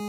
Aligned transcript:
Hallo 0.00 0.06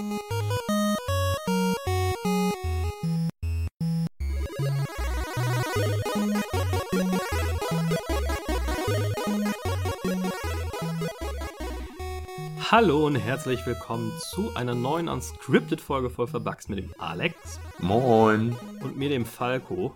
und 13.07 13.15
herzlich 13.15 13.65
willkommen 13.65 14.11
zu 14.19 14.55
einer 14.55 14.75
neuen 14.75 15.07
Unscripted-Folge 15.07 16.11
voll 16.11 16.27
Verbugs 16.27 16.69
mit 16.69 16.77
dem 16.77 16.93
Alex. 16.99 17.59
Moin. 17.79 18.55
Und 18.83 18.95
mir, 18.95 19.09
dem 19.09 19.25
Falco. 19.25 19.95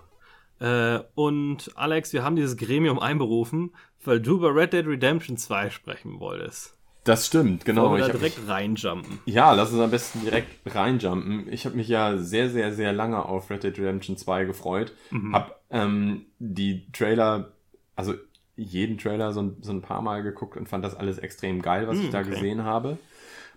Äh, 0.59 1.01
und 1.13 1.69
Alex, 1.75 2.13
wir 2.13 2.23
haben 2.23 2.35
dieses 2.35 2.57
Gremium 2.57 2.97
einberufen, 2.97 3.75
weil 4.03 4.19
du 4.19 4.37
über 4.37 4.55
Red 4.55 4.73
Dead 4.73 4.87
Redemption 4.87 5.37
2 5.37 5.69
sprechen 5.69 6.19
wolltest. 6.19 6.79
Das 7.03 7.25
stimmt, 7.27 7.65
genau. 7.65 7.89
Wollen 7.89 8.01
wir 8.01 8.07
da 8.07 8.13
direkt 8.13 8.47
reinjumpen. 8.47 9.19
Ja, 9.25 9.53
lass 9.53 9.71
uns 9.71 9.81
am 9.81 9.91
besten 9.91 10.21
direkt 10.21 10.73
reinjumpen. 10.73 11.51
Ich 11.51 11.65
habe 11.65 11.75
mich 11.75 11.89
ja 11.89 12.17
sehr, 12.17 12.49
sehr, 12.49 12.73
sehr 12.73 12.93
lange 12.93 13.25
auf 13.25 13.49
Red 13.49 13.63
Dead 13.63 13.77
Redemption 13.77 14.15
2 14.15 14.45
gefreut. 14.45 14.93
Mhm. 15.11 15.35
Hab 15.35 15.59
ähm, 15.69 16.25
die 16.39 16.89
Trailer, 16.93 17.51
also 17.95 18.13
jeden 18.55 18.97
Trailer 18.97 19.33
so 19.33 19.41
ein, 19.41 19.57
so 19.61 19.73
ein 19.73 19.81
paar 19.81 20.01
Mal 20.01 20.23
geguckt 20.23 20.55
und 20.55 20.69
fand 20.69 20.85
das 20.85 20.95
alles 20.95 21.17
extrem 21.17 21.61
geil, 21.61 21.87
was 21.87 21.97
mm, 21.97 22.01
ich 22.01 22.09
da 22.11 22.19
okay. 22.19 22.29
gesehen 22.29 22.63
habe. 22.63 22.97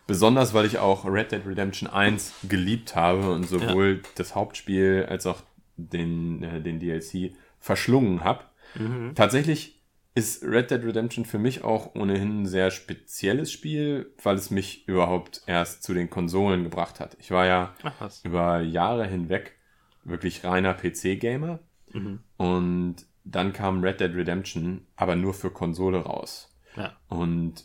Besonders, 0.06 0.54
weil 0.54 0.64
ich 0.64 0.78
auch 0.78 1.04
Red 1.04 1.32
Dead 1.32 1.46
Redemption 1.46 1.88
1 1.88 2.32
geliebt 2.48 2.96
habe 2.96 3.30
und 3.32 3.44
sowohl 3.44 4.00
ja. 4.02 4.08
das 4.16 4.34
Hauptspiel 4.34 5.06
als 5.08 5.26
auch 5.26 5.42
den, 5.76 6.42
äh, 6.42 6.60
den 6.60 6.80
DLC 6.80 7.32
verschlungen 7.60 8.24
habe. 8.24 8.44
Mhm. 8.76 9.14
Tatsächlich 9.14 9.75
ist 10.16 10.42
Red 10.42 10.70
Dead 10.70 10.82
Redemption 10.82 11.26
für 11.26 11.38
mich 11.38 11.62
auch 11.62 11.94
ohnehin 11.94 12.42
ein 12.42 12.46
sehr 12.46 12.70
spezielles 12.70 13.52
Spiel, 13.52 14.14
weil 14.22 14.36
es 14.36 14.50
mich 14.50 14.88
überhaupt 14.88 15.42
erst 15.46 15.82
zu 15.82 15.92
den 15.92 16.08
Konsolen 16.08 16.64
gebracht 16.64 17.00
hat. 17.00 17.18
Ich 17.20 17.30
war 17.30 17.44
ja 17.44 17.74
Ach, 17.82 18.10
über 18.24 18.60
Jahre 18.62 19.06
hinweg 19.06 19.58
wirklich 20.04 20.42
reiner 20.42 20.72
PC-Gamer 20.72 21.58
mhm. 21.92 22.20
und 22.38 22.96
dann 23.24 23.52
kam 23.52 23.82
Red 23.82 24.00
Dead 24.00 24.14
Redemption, 24.14 24.86
aber 24.96 25.16
nur 25.16 25.34
für 25.34 25.50
Konsole 25.50 25.98
raus. 25.98 26.56
Ja. 26.76 26.96
Und 27.08 27.64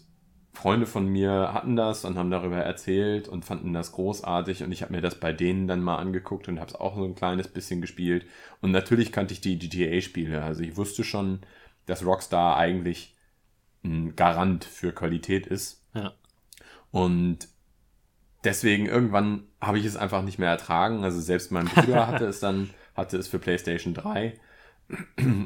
Freunde 0.51 0.87
von 0.87 1.07
mir 1.07 1.53
hatten 1.53 1.77
das 1.77 2.03
und 2.03 2.17
haben 2.17 2.31
darüber 2.31 2.57
erzählt 2.57 3.29
und 3.29 3.45
fanden 3.45 3.71
das 3.71 3.93
großartig 3.93 4.63
und 4.63 4.73
ich 4.73 4.81
habe 4.81 4.91
mir 4.91 5.01
das 5.01 5.17
bei 5.21 5.31
denen 5.31 5.67
dann 5.67 5.81
mal 5.81 5.95
angeguckt 5.95 6.49
und 6.49 6.59
habe 6.59 6.69
es 6.69 6.75
auch 6.75 6.97
so 6.97 7.05
ein 7.05 7.15
kleines 7.15 7.47
bisschen 7.47 7.79
gespielt 7.79 8.25
und 8.59 8.71
natürlich 8.71 9.13
kannte 9.13 9.33
ich 9.33 9.39
die 9.39 9.57
GTA-Spiele, 9.57 10.43
also 10.43 10.61
ich 10.61 10.75
wusste 10.75 11.05
schon, 11.05 11.39
dass 11.91 12.05
Rockstar 12.05 12.55
eigentlich 12.55 13.17
ein 13.83 14.15
Garant 14.15 14.63
für 14.63 14.93
Qualität 14.93 15.45
ist. 15.45 15.85
Ja. 15.93 16.13
Und 16.89 17.49
deswegen 18.45 18.85
irgendwann 18.85 19.43
habe 19.59 19.77
ich 19.77 19.85
es 19.85 19.97
einfach 19.97 20.23
nicht 20.23 20.39
mehr 20.39 20.49
ertragen, 20.49 21.03
also 21.03 21.19
selbst 21.19 21.51
mein 21.51 21.65
Bruder 21.65 22.07
hatte 22.07 22.25
es 22.25 22.39
dann, 22.39 22.69
hatte 22.95 23.17
es 23.17 23.27
für 23.27 23.39
PlayStation 23.39 23.93
3 23.93 24.39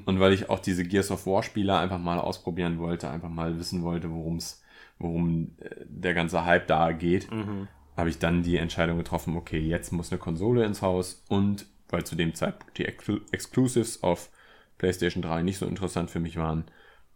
und 0.06 0.20
weil 0.20 0.34
ich 0.34 0.50
auch 0.50 0.60
diese 0.60 0.84
Gears 0.84 1.12
of 1.12 1.26
War 1.26 1.44
Spieler 1.44 1.80
einfach 1.80 2.00
mal 2.00 2.20
ausprobieren 2.20 2.78
wollte, 2.78 3.10
einfach 3.10 3.30
mal 3.30 3.58
wissen 3.60 3.84
wollte, 3.84 4.12
worum 4.12 5.56
äh, 5.58 5.86
der 5.88 6.14
ganze 6.14 6.46
Hype 6.46 6.68
da 6.68 6.92
geht, 6.92 7.32
mhm. 7.32 7.68
habe 7.98 8.10
ich 8.10 8.20
dann 8.20 8.44
die 8.44 8.58
Entscheidung 8.58 8.98
getroffen, 8.98 9.36
okay, 9.36 9.60
jetzt 9.60 9.92
muss 9.92 10.12
eine 10.12 10.20
Konsole 10.20 10.64
ins 10.64 10.82
Haus 10.82 11.24
und 11.28 11.66
weil 11.90 12.04
zu 12.04 12.16
dem 12.16 12.34
Zeitpunkt 12.34 12.78
die 12.78 12.86
Exclusives 12.86 14.04
auf 14.04 14.30
PlayStation 14.78 15.22
3 15.22 15.44
nicht 15.44 15.58
so 15.58 15.66
interessant 15.66 16.10
für 16.12 16.20
mich 16.20 16.38
waren, 16.38 16.66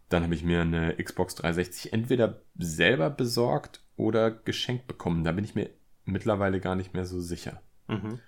dann 0.08 0.24
habe 0.24 0.34
ich 0.34 0.42
mir 0.42 0.62
eine 0.62 0.96
Xbox 0.96 1.34
360 1.36 1.92
entweder 1.92 2.42
selber 2.58 3.10
besorgt 3.10 3.82
oder 3.96 4.30
geschenkt 4.30 4.86
bekommen. 4.86 5.24
Da 5.24 5.32
bin 5.32 5.44
ich 5.44 5.54
mir 5.54 5.70
mittlerweile 6.04 6.60
gar 6.60 6.74
nicht 6.74 6.94
mehr 6.94 7.04
so 7.04 7.20
sicher. 7.20 7.62
Mhm. 7.88 8.18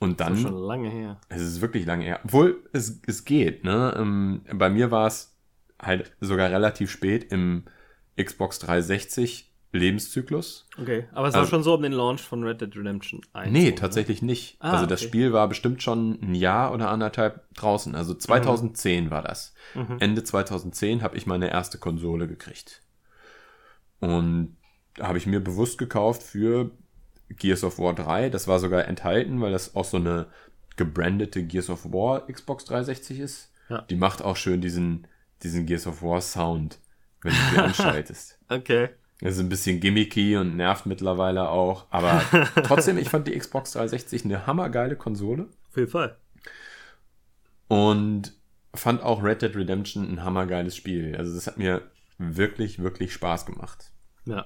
Und 0.00 0.20
dann. 0.20 0.32
Das 0.32 0.38
ist 0.40 0.48
schon 0.48 0.56
lange 0.56 0.90
her. 0.90 1.20
Es 1.28 1.42
ist 1.42 1.60
wirklich 1.60 1.86
lange 1.86 2.04
her. 2.04 2.20
Obwohl, 2.24 2.68
es, 2.72 3.00
es 3.06 3.24
geht, 3.24 3.64
ne? 3.64 3.94
Ähm, 3.96 4.42
bei 4.52 4.70
mir 4.70 4.90
war 4.90 5.06
es 5.06 5.36
halt 5.80 6.16
sogar 6.20 6.50
relativ 6.50 6.90
spät 6.90 7.30
im 7.32 7.64
Xbox 8.16 8.58
360 8.60 9.53
Lebenszyklus. 9.78 10.66
Okay, 10.80 11.06
aber 11.12 11.28
es 11.28 11.34
war 11.34 11.42
ähm, 11.42 11.48
schon 11.48 11.62
so 11.62 11.74
um 11.74 11.82
den 11.82 11.92
Launch 11.92 12.20
von 12.22 12.42
Red 12.44 12.60
Dead 12.60 12.76
Redemption 12.76 13.20
1. 13.32 13.52
Nee, 13.52 13.68
oder? 13.68 13.76
tatsächlich 13.76 14.22
nicht. 14.22 14.56
Ah, 14.60 14.72
also 14.72 14.86
das 14.86 15.00
okay. 15.00 15.08
Spiel 15.08 15.32
war 15.32 15.48
bestimmt 15.48 15.82
schon 15.82 16.18
ein 16.22 16.34
Jahr 16.34 16.72
oder 16.72 16.90
anderthalb 16.90 17.52
draußen. 17.54 17.94
Also 17.94 18.14
2010 18.14 19.04
mhm. 19.04 19.10
war 19.10 19.22
das. 19.22 19.54
Mhm. 19.74 19.96
Ende 20.00 20.24
2010 20.24 21.02
habe 21.02 21.16
ich 21.16 21.26
meine 21.26 21.50
erste 21.50 21.78
Konsole 21.78 22.28
gekriegt. 22.28 22.82
Und 24.00 24.56
habe 25.00 25.18
ich 25.18 25.26
mir 25.26 25.40
bewusst 25.40 25.78
gekauft 25.78 26.22
für 26.22 26.70
Gears 27.28 27.64
of 27.64 27.78
War 27.78 27.94
3. 27.94 28.30
Das 28.30 28.46
war 28.46 28.58
sogar 28.58 28.86
enthalten, 28.86 29.40
weil 29.40 29.52
das 29.52 29.74
auch 29.74 29.84
so 29.84 29.96
eine 29.96 30.26
gebrandete 30.76 31.42
Gears 31.44 31.70
of 31.70 31.84
War 31.86 32.26
Xbox 32.26 32.64
360 32.66 33.20
ist. 33.20 33.52
Ja. 33.68 33.82
Die 33.82 33.96
macht 33.96 34.22
auch 34.22 34.36
schön 34.36 34.60
diesen, 34.60 35.06
diesen 35.42 35.66
Gears 35.66 35.86
of 35.86 36.02
War 36.02 36.20
Sound, 36.20 36.78
wenn 37.22 37.32
du 37.32 37.38
die 37.52 37.58
anschaltest. 37.60 38.38
Okay. 38.48 38.90
Das 39.24 39.36
ist 39.36 39.40
ein 39.40 39.48
bisschen 39.48 39.80
gimmicky 39.80 40.36
und 40.36 40.54
nervt 40.54 40.84
mittlerweile 40.84 41.48
auch. 41.48 41.86
Aber 41.88 42.22
trotzdem, 42.62 42.98
ich 42.98 43.08
fand 43.08 43.26
die 43.26 43.36
Xbox 43.36 43.72
360 43.72 44.26
eine 44.26 44.46
hammergeile 44.46 44.96
Konsole. 44.96 45.48
Auf 45.70 45.76
jeden 45.78 45.90
Fall. 45.90 46.18
Und 47.66 48.34
fand 48.74 49.02
auch 49.02 49.24
Red 49.24 49.40
Dead 49.40 49.56
Redemption 49.56 50.06
ein 50.12 50.22
hammergeiles 50.22 50.76
Spiel. 50.76 51.16
Also 51.16 51.34
das 51.34 51.46
hat 51.46 51.56
mir 51.56 51.80
wirklich, 52.18 52.82
wirklich 52.82 53.14
Spaß 53.14 53.46
gemacht. 53.46 53.92
Ja. 54.26 54.44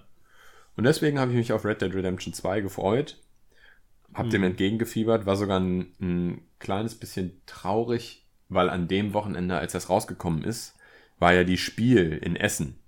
Und 0.76 0.84
deswegen 0.84 1.18
habe 1.18 1.32
ich 1.32 1.36
mich 1.36 1.52
auf 1.52 1.64
Red 1.64 1.82
Dead 1.82 1.92
Redemption 1.92 2.32
2 2.32 2.60
gefreut, 2.60 3.20
hab 4.14 4.26
mhm. 4.26 4.30
dem 4.30 4.44
entgegengefiebert, 4.44 5.26
war 5.26 5.34
sogar 5.34 5.58
ein, 5.58 5.92
ein 6.00 6.42
kleines 6.60 6.94
bisschen 6.94 7.42
traurig, 7.46 8.28
weil 8.48 8.70
an 8.70 8.86
dem 8.86 9.12
Wochenende, 9.12 9.58
als 9.58 9.72
das 9.72 9.90
rausgekommen 9.90 10.44
ist, 10.44 10.76
war 11.18 11.34
ja 11.34 11.42
die 11.42 11.58
Spiel 11.58 12.12
in 12.22 12.36
Essen, 12.36 12.78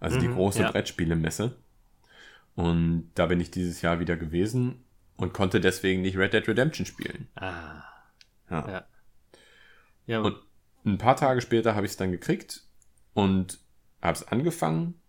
also 0.00 0.16
mhm, 0.16 0.20
die 0.20 0.28
große 0.28 0.62
ja. 0.62 0.70
Brettspielemesse. 0.70 1.56
Und 2.54 3.10
da 3.14 3.26
bin 3.26 3.40
ich 3.40 3.50
dieses 3.50 3.82
Jahr 3.82 4.00
wieder 4.00 4.16
gewesen 4.16 4.84
und 5.16 5.32
konnte 5.32 5.60
deswegen 5.60 6.02
nicht 6.02 6.16
Red 6.16 6.32
Dead 6.32 6.46
Redemption 6.48 6.86
spielen. 6.86 7.28
Ah. 7.36 7.82
Ja. 8.50 8.68
ja. 8.68 8.84
ja. 10.06 10.20
Und 10.20 10.36
ein 10.84 10.98
paar 10.98 11.16
Tage 11.16 11.40
später 11.40 11.74
habe 11.74 11.86
ich 11.86 11.92
es 11.92 11.96
dann 11.96 12.10
gekriegt 12.10 12.64
und 13.14 13.60
habe 14.02 14.14
es 14.14 14.26
angefangen 14.26 15.00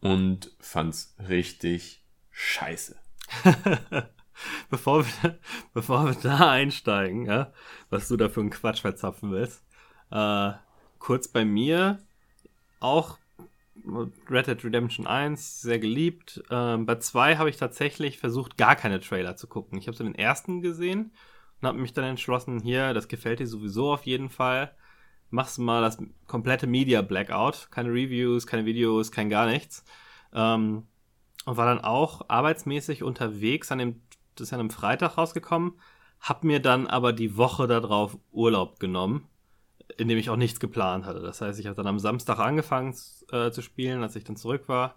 und 0.00 0.50
fand's 0.58 1.14
richtig 1.28 2.04
scheiße. 2.30 2.96
bevor, 4.70 5.04
wir, 5.04 5.38
bevor 5.74 6.06
wir 6.06 6.14
da 6.14 6.50
einsteigen, 6.50 7.26
ja, 7.26 7.52
was 7.90 8.08
du 8.08 8.16
da 8.16 8.28
für 8.28 8.40
einen 8.40 8.50
Quatsch 8.50 8.80
verzapfen 8.80 9.30
willst, 9.30 9.62
äh, 10.10 10.52
kurz 10.98 11.28
bei 11.28 11.44
mir 11.44 12.02
auch 12.80 13.18
Red 13.84 14.46
Dead 14.46 14.64
Redemption 14.64 15.06
1 15.06 15.62
sehr 15.62 15.78
geliebt. 15.78 16.42
Ähm, 16.50 16.86
bei 16.86 16.96
2 16.96 17.36
habe 17.36 17.50
ich 17.50 17.56
tatsächlich 17.56 18.18
versucht, 18.18 18.56
gar 18.56 18.76
keine 18.76 19.00
Trailer 19.00 19.36
zu 19.36 19.46
gucken. 19.46 19.78
Ich 19.78 19.86
habe 19.86 19.96
so 19.96 20.04
den 20.04 20.14
ersten 20.14 20.62
gesehen 20.62 21.12
und 21.60 21.68
habe 21.68 21.78
mich 21.78 21.92
dann 21.92 22.04
entschlossen, 22.04 22.60
hier, 22.60 22.94
das 22.94 23.08
gefällt 23.08 23.40
dir 23.40 23.46
sowieso 23.46 23.92
auf 23.92 24.04
jeden 24.04 24.30
Fall 24.30 24.74
machst 25.32 25.58
mal 25.58 25.80
das 25.80 25.98
komplette 26.26 26.66
Media 26.66 27.02
Blackout. 27.02 27.68
Keine 27.70 27.88
Reviews, 27.88 28.46
keine 28.46 28.64
Videos, 28.64 29.10
kein 29.10 29.30
gar 29.30 29.46
nichts. 29.46 29.84
Ähm, 30.32 30.86
und 31.44 31.56
war 31.56 31.66
dann 31.66 31.80
auch 31.80 32.26
arbeitsmäßig 32.28 33.02
unterwegs 33.02 33.72
an 33.72 33.78
dem, 33.78 34.02
das 34.36 34.44
ist 34.44 34.50
ja 34.50 34.56
an 34.56 34.60
einem 34.60 34.70
Freitag 34.70 35.18
rausgekommen, 35.18 35.72
hab 36.20 36.44
mir 36.44 36.60
dann 36.60 36.86
aber 36.86 37.12
die 37.12 37.36
Woche 37.36 37.66
darauf 37.66 38.16
Urlaub 38.30 38.78
genommen, 38.78 39.28
in 39.98 40.08
dem 40.08 40.18
ich 40.18 40.30
auch 40.30 40.36
nichts 40.36 40.60
geplant 40.60 41.04
hatte. 41.04 41.20
Das 41.20 41.40
heißt, 41.40 41.58
ich 41.58 41.66
habe 41.66 41.76
dann 41.76 41.86
am 41.86 41.98
Samstag 41.98 42.38
angefangen 42.38 42.94
äh, 43.30 43.50
zu 43.50 43.62
spielen, 43.62 44.02
als 44.02 44.16
ich 44.16 44.24
dann 44.24 44.36
zurück 44.36 44.68
war 44.68 44.96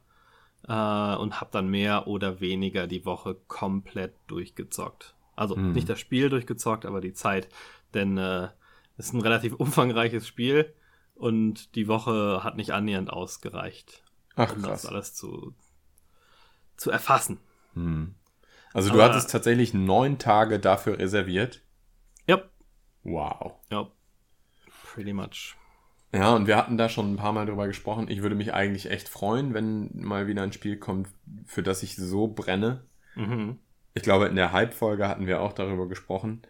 äh, 0.67 1.15
und 1.17 1.39
habe 1.41 1.49
dann 1.51 1.67
mehr 1.67 2.07
oder 2.07 2.39
weniger 2.39 2.87
die 2.87 3.05
Woche 3.05 3.35
komplett 3.47 4.15
durchgezockt. 4.27 5.15
Also 5.35 5.55
hm. 5.55 5.73
nicht 5.73 5.89
das 5.89 5.99
Spiel 5.99 6.29
durchgezockt, 6.29 6.85
aber 6.85 7.01
die 7.01 7.13
Zeit, 7.13 7.49
denn 7.93 8.17
äh, 8.17 8.49
es 8.97 9.07
ist 9.07 9.13
ein 9.13 9.21
relativ 9.21 9.53
umfangreiches 9.57 10.27
Spiel 10.27 10.73
und 11.13 11.75
die 11.75 11.87
Woche 11.87 12.43
hat 12.43 12.57
nicht 12.57 12.71
annähernd 12.71 13.11
ausgereicht, 13.11 14.03
Ach, 14.35 14.55
um 14.55 14.61
krass. 14.61 14.83
das 14.83 14.91
alles 14.91 15.13
zu, 15.13 15.53
zu 16.77 16.91
erfassen. 16.91 17.39
Hm. 17.73 18.15
Also 18.73 18.89
Aber, 18.89 18.99
du 18.99 19.03
hattest 19.05 19.31
tatsächlich 19.31 19.73
neun 19.73 20.17
Tage 20.17 20.59
dafür 20.59 20.99
reserviert? 20.99 21.61
Ja. 22.27 22.41
Wow. 23.03 23.53
Ja. 23.69 23.87
Pretty 24.95 25.13
much. 25.13 25.55
Ja, 26.13 26.33
und 26.33 26.47
wir 26.47 26.57
hatten 26.57 26.77
da 26.77 26.89
schon 26.89 27.13
ein 27.13 27.17
paar 27.17 27.33
Mal 27.33 27.45
drüber 27.45 27.67
gesprochen. 27.67 28.09
Ich 28.09 28.21
würde 28.21 28.35
mich 28.35 28.53
eigentlich 28.53 28.89
echt 28.89 29.09
freuen, 29.09 29.53
wenn 29.53 29.89
mal 29.93 30.27
wieder 30.27 30.41
ein 30.41 30.53
Spiel 30.53 30.77
kommt, 30.77 31.09
für 31.45 31.61
das 31.61 31.83
ich 31.83 31.95
so 31.95 32.27
brenne. 32.27 32.83
Mhm. 33.15 33.59
Ich 33.93 34.03
glaube, 34.03 34.25
in 34.25 34.35
der 34.35 34.51
Hype-Folge 34.51 35.07
hatten 35.07 35.27
wir 35.27 35.41
auch 35.41 35.53
darüber 35.53 35.87
gesprochen 35.87 36.41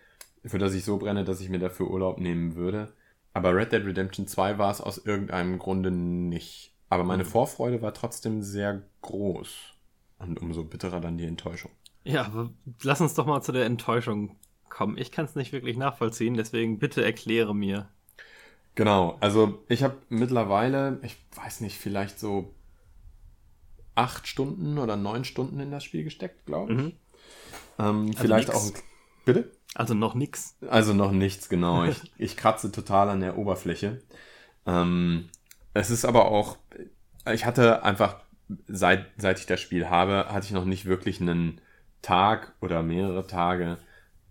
für 0.46 0.60
das 0.60 0.74
ich 0.74 0.86
so 0.86 0.98
brenne, 0.98 1.24
dass 1.24 1.42
ich 1.42 1.50
mir 1.50 1.60
dafür 1.60 1.90
Urlaub 1.90 2.20
nehmen 2.20 2.56
würde. 2.56 2.94
Aber 3.34 3.56
Red 3.56 3.72
Dead 3.72 3.86
Redemption 3.86 4.28
2 4.28 4.58
war 4.58 4.72
es 4.72 4.82
aus 4.82 4.98
irgendeinem 4.98 5.60
Grunde 5.60 5.92
nicht. 5.92 6.74
Aber 6.90 7.04
meine 7.04 7.24
mhm. 7.24 7.28
Vorfreude 7.28 7.82
war 7.82 7.94
trotzdem 7.94 8.42
sehr 8.42 8.84
groß. 9.02 9.74
Und 10.20 10.42
umso 10.42 10.64
bitterer 10.64 11.02
dann 11.02 11.18
die 11.18 11.26
Enttäuschung. 11.26 11.72
Ja, 12.04 12.26
aber 12.26 12.52
lass 12.84 13.02
uns 13.02 13.16
doch 13.16 13.26
mal 13.26 13.42
zu 13.42 13.52
der 13.52 13.66
Enttäuschung 13.66 14.38
kommen. 14.70 14.98
Ich 14.98 15.12
kann 15.12 15.26
es 15.26 15.36
nicht 15.36 15.52
wirklich 15.52 15.76
nachvollziehen, 15.78 16.36
deswegen 16.36 16.80
bitte 16.80 17.04
erkläre 17.04 17.56
mir. 17.56 17.90
Genau, 18.76 19.18
also 19.22 19.64
ich 19.70 19.84
habe 19.84 19.96
mittlerweile, 20.10 21.00
ich 21.02 21.18
weiß 21.36 21.62
nicht, 21.62 21.78
vielleicht 21.78 22.20
so 22.20 22.54
acht 23.96 24.28
Stunden 24.28 24.78
oder 24.78 24.98
neun 24.98 25.24
Stunden 25.24 25.60
in 25.62 25.72
das 25.72 25.86
Spiel 25.86 26.04
gesteckt, 26.04 26.46
glaube 26.46 26.74
ich. 26.74 26.78
Mhm. 26.78 26.94
Ähm, 27.80 28.06
also 28.08 28.20
vielleicht 28.20 28.50
nix. 28.50 28.60
auch. 28.60 28.72
Bitte? 29.24 29.52
Also 29.74 29.94
noch 29.94 30.14
nichts. 30.14 30.58
Also 30.68 30.94
noch 30.94 31.12
nichts, 31.12 31.50
genau. 31.50 31.84
Ich, 31.90 32.12
ich 32.18 32.38
kratze 32.38 32.72
total 32.72 33.10
an 33.10 33.22
der 33.22 33.38
Oberfläche. 33.38 34.02
Ähm, 34.66 35.30
es 35.74 35.90
ist 35.90 36.06
aber 36.06 36.26
auch, 36.26 36.58
ich 37.32 37.46
hatte 37.46 37.84
einfach, 37.84 38.18
seit, 38.68 39.08
seit 39.18 39.40
ich 39.40 39.46
das 39.46 39.62
Spiel 39.62 39.90
habe, 39.90 40.28
hatte 40.30 40.46
ich 40.46 40.52
noch 40.52 40.66
nicht 40.66 40.86
wirklich 40.86 41.22
einen 41.22 41.62
Tag 42.02 42.54
oder 42.62 42.84
mehrere 42.84 43.26
Tage, 43.26 43.78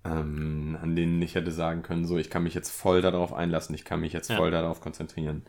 ähm, 0.05 0.79
an 0.81 0.95
denen 0.95 1.21
ich 1.23 1.35
hätte 1.35 1.51
sagen 1.51 1.83
können, 1.83 2.07
so, 2.07 2.19
ich 2.19 2.31
kann 2.31 2.43
mich 2.43 2.55
jetzt 2.55 2.71
voll 2.71 3.01
darauf 3.01 3.33
einlassen, 3.33 3.75
ich 3.75 3.85
kann 3.85 4.01
mich 4.01 4.13
jetzt 4.13 4.31
ja. 4.31 4.37
voll 4.37 4.51
darauf 4.51 4.81
konzentrieren. 4.81 5.45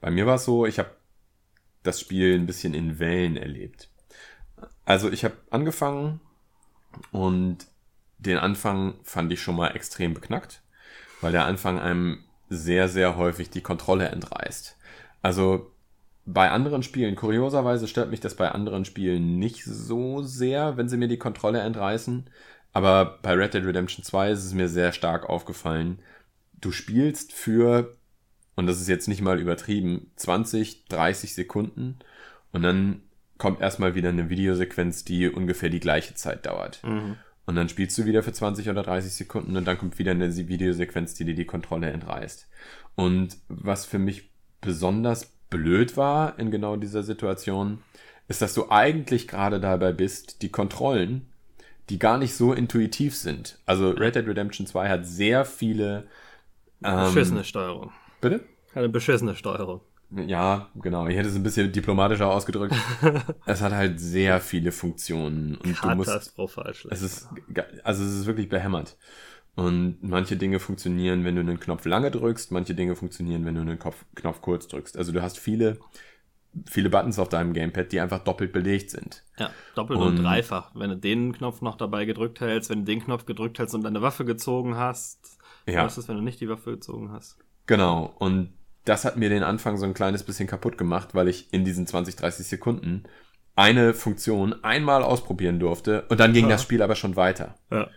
Bei 0.00 0.10
mir 0.10 0.26
war 0.26 0.36
es 0.36 0.44
so, 0.44 0.66
ich 0.66 0.78
habe 0.78 0.90
das 1.82 2.00
Spiel 2.00 2.34
ein 2.34 2.46
bisschen 2.46 2.74
in 2.74 2.98
Wellen 2.98 3.36
erlebt. 3.36 3.88
Also 4.84 5.10
ich 5.10 5.24
habe 5.24 5.34
angefangen 5.50 6.20
und 7.10 7.66
den 8.18 8.38
Anfang 8.38 8.94
fand 9.02 9.32
ich 9.32 9.42
schon 9.42 9.56
mal 9.56 9.68
extrem 9.68 10.14
beknackt, 10.14 10.62
weil 11.20 11.32
der 11.32 11.44
Anfang 11.44 11.78
einem 11.78 12.24
sehr, 12.48 12.88
sehr 12.88 13.16
häufig 13.16 13.50
die 13.50 13.60
Kontrolle 13.60 14.08
entreißt. 14.08 14.76
Also 15.22 15.70
bei 16.24 16.50
anderen 16.50 16.82
Spielen, 16.82 17.14
kurioserweise 17.14 17.86
stört 17.86 18.10
mich 18.10 18.20
das 18.20 18.34
bei 18.34 18.50
anderen 18.50 18.84
Spielen 18.84 19.38
nicht 19.38 19.64
so 19.64 20.22
sehr, 20.22 20.76
wenn 20.76 20.88
sie 20.88 20.96
mir 20.96 21.08
die 21.08 21.18
Kontrolle 21.18 21.60
entreißen. 21.60 22.28
Aber 22.76 23.20
bei 23.22 23.32
Red 23.32 23.54
Dead 23.54 23.64
Redemption 23.64 24.04
2 24.04 24.32
ist 24.32 24.44
es 24.44 24.52
mir 24.52 24.68
sehr 24.68 24.92
stark 24.92 25.30
aufgefallen. 25.30 25.98
Du 26.60 26.72
spielst 26.72 27.32
für, 27.32 27.96
und 28.54 28.66
das 28.66 28.82
ist 28.82 28.88
jetzt 28.88 29.08
nicht 29.08 29.22
mal 29.22 29.40
übertrieben, 29.40 30.10
20, 30.16 30.84
30 30.84 31.32
Sekunden 31.32 31.96
und 32.52 32.60
dann 32.60 33.00
kommt 33.38 33.62
erstmal 33.62 33.94
wieder 33.94 34.10
eine 34.10 34.28
Videosequenz, 34.28 35.04
die 35.04 35.26
ungefähr 35.26 35.70
die 35.70 35.80
gleiche 35.80 36.16
Zeit 36.16 36.44
dauert. 36.44 36.82
Mhm. 36.84 37.16
Und 37.46 37.56
dann 37.56 37.70
spielst 37.70 37.96
du 37.96 38.04
wieder 38.04 38.22
für 38.22 38.34
20 38.34 38.68
oder 38.68 38.82
30 38.82 39.10
Sekunden 39.10 39.56
und 39.56 39.66
dann 39.66 39.78
kommt 39.78 39.98
wieder 39.98 40.10
eine 40.10 40.36
Videosequenz, 40.36 41.14
die 41.14 41.24
dir 41.24 41.34
die 41.34 41.46
Kontrolle 41.46 41.88
entreißt. 41.88 42.46
Und 42.94 43.38
was 43.48 43.86
für 43.86 43.98
mich 43.98 44.28
besonders 44.60 45.32
blöd 45.48 45.96
war 45.96 46.38
in 46.38 46.50
genau 46.50 46.76
dieser 46.76 47.02
Situation, 47.02 47.78
ist, 48.28 48.42
dass 48.42 48.52
du 48.52 48.70
eigentlich 48.70 49.28
gerade 49.28 49.60
dabei 49.60 49.92
bist, 49.92 50.42
die 50.42 50.50
Kontrollen, 50.50 51.30
die 51.88 51.98
gar 51.98 52.18
nicht 52.18 52.34
so 52.34 52.52
intuitiv 52.52 53.14
sind. 53.14 53.58
Also 53.66 53.90
Red 53.90 54.16
Dead 54.16 54.26
Redemption 54.26 54.66
2 54.66 54.88
hat 54.88 55.06
sehr 55.06 55.44
viele 55.44 56.06
ähm, 56.82 57.14
beschissene 57.14 57.44
Steuerung. 57.44 57.92
Bitte? 58.20 58.40
Eine 58.74 58.88
beschissene 58.88 59.34
Steuerung. 59.34 59.80
Ja, 60.10 60.68
genau. 60.76 61.08
Ich 61.08 61.16
hätte 61.16 61.28
es 61.28 61.34
ein 61.34 61.42
bisschen 61.42 61.72
diplomatischer 61.72 62.28
ausgedrückt. 62.28 62.74
es 63.46 63.60
hat 63.60 63.72
halt 63.72 63.98
sehr 63.98 64.40
viele 64.40 64.70
Funktionen 64.70 65.56
und 65.56 65.82
du 65.82 65.88
musst. 65.94 66.10
Es 66.90 67.02
ist, 67.02 67.28
also 67.82 68.04
es 68.04 68.14
ist 68.14 68.26
wirklich 68.26 68.48
behämmert. 68.48 68.96
Und 69.56 70.02
manche 70.02 70.36
Dinge 70.36 70.60
funktionieren, 70.60 71.24
wenn 71.24 71.34
du 71.34 71.40
einen 71.40 71.58
Knopf 71.58 71.86
lange 71.86 72.10
drückst, 72.10 72.52
manche 72.52 72.74
Dinge 72.74 72.94
funktionieren, 72.94 73.46
wenn 73.46 73.54
du 73.54 73.62
einen 73.62 73.78
Knopf, 73.78 74.04
Knopf 74.14 74.42
kurz 74.42 74.68
drückst. 74.68 74.98
Also 74.98 75.12
du 75.12 75.22
hast 75.22 75.38
viele, 75.38 75.78
viele 76.64 76.90
Buttons 76.90 77.18
auf 77.18 77.28
deinem 77.28 77.52
Gamepad, 77.52 77.92
die 77.92 78.00
einfach 78.00 78.20
doppelt 78.20 78.52
belegt 78.52 78.90
sind. 78.90 79.22
Ja, 79.38 79.50
doppelt 79.74 79.98
und, 79.98 80.08
und 80.08 80.22
dreifach. 80.22 80.70
Wenn 80.74 80.90
du 80.90 80.96
den 80.96 81.32
Knopf 81.32 81.60
noch 81.60 81.76
dabei 81.76 82.04
gedrückt 82.04 82.40
hältst, 82.40 82.70
wenn 82.70 82.80
du 82.80 82.84
den 82.84 83.04
Knopf 83.04 83.26
gedrückt 83.26 83.58
hältst 83.58 83.74
und 83.74 83.82
deine 83.82 84.02
Waffe 84.02 84.24
gezogen 84.24 84.76
hast, 84.76 85.38
ja. 85.66 85.84
was 85.84 85.98
ist, 85.98 86.08
wenn 86.08 86.16
du 86.16 86.22
nicht 86.22 86.40
die 86.40 86.48
Waffe 86.48 86.72
gezogen 86.72 87.12
hast? 87.12 87.38
Genau. 87.66 88.14
Und 88.18 88.52
das 88.84 89.04
hat 89.04 89.16
mir 89.16 89.28
den 89.28 89.42
Anfang 89.42 89.76
so 89.76 89.84
ein 89.84 89.94
kleines 89.94 90.22
bisschen 90.22 90.46
kaputt 90.46 90.78
gemacht, 90.78 91.14
weil 91.14 91.28
ich 91.28 91.52
in 91.52 91.64
diesen 91.64 91.86
20, 91.86 92.16
30 92.16 92.46
Sekunden 92.46 93.04
eine 93.56 93.94
Funktion 93.94 94.54
einmal 94.62 95.02
ausprobieren 95.02 95.58
durfte 95.58 96.02
und 96.08 96.20
dann 96.20 96.32
ging 96.32 96.44
ja. 96.44 96.50
das 96.50 96.62
Spiel 96.62 96.82
aber 96.82 96.94
schon 96.94 97.16
weiter. 97.16 97.56
Ja. 97.70 97.88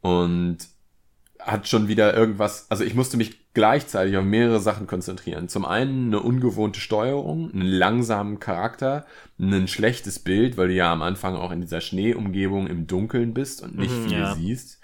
Und 0.00 0.58
hat 1.46 1.68
schon 1.68 1.86
wieder 1.86 2.14
irgendwas, 2.14 2.66
also 2.70 2.82
ich 2.82 2.94
musste 2.94 3.16
mich 3.16 3.52
gleichzeitig 3.54 4.16
auf 4.16 4.24
mehrere 4.24 4.60
Sachen 4.60 4.86
konzentrieren. 4.86 5.48
Zum 5.48 5.64
einen 5.64 6.08
eine 6.08 6.20
ungewohnte 6.20 6.80
Steuerung, 6.80 7.52
einen 7.52 7.62
langsamen 7.62 8.40
Charakter, 8.40 9.06
ein 9.38 9.68
schlechtes 9.68 10.18
Bild, 10.18 10.56
weil 10.56 10.68
du 10.68 10.74
ja 10.74 10.92
am 10.92 11.02
Anfang 11.02 11.36
auch 11.36 11.52
in 11.52 11.60
dieser 11.60 11.80
Schneeumgebung 11.80 12.66
im 12.66 12.86
Dunkeln 12.88 13.32
bist 13.32 13.62
und 13.62 13.78
nicht 13.78 13.94
mhm, 13.94 14.08
viel 14.08 14.18
ja. 14.18 14.34
siehst 14.34 14.80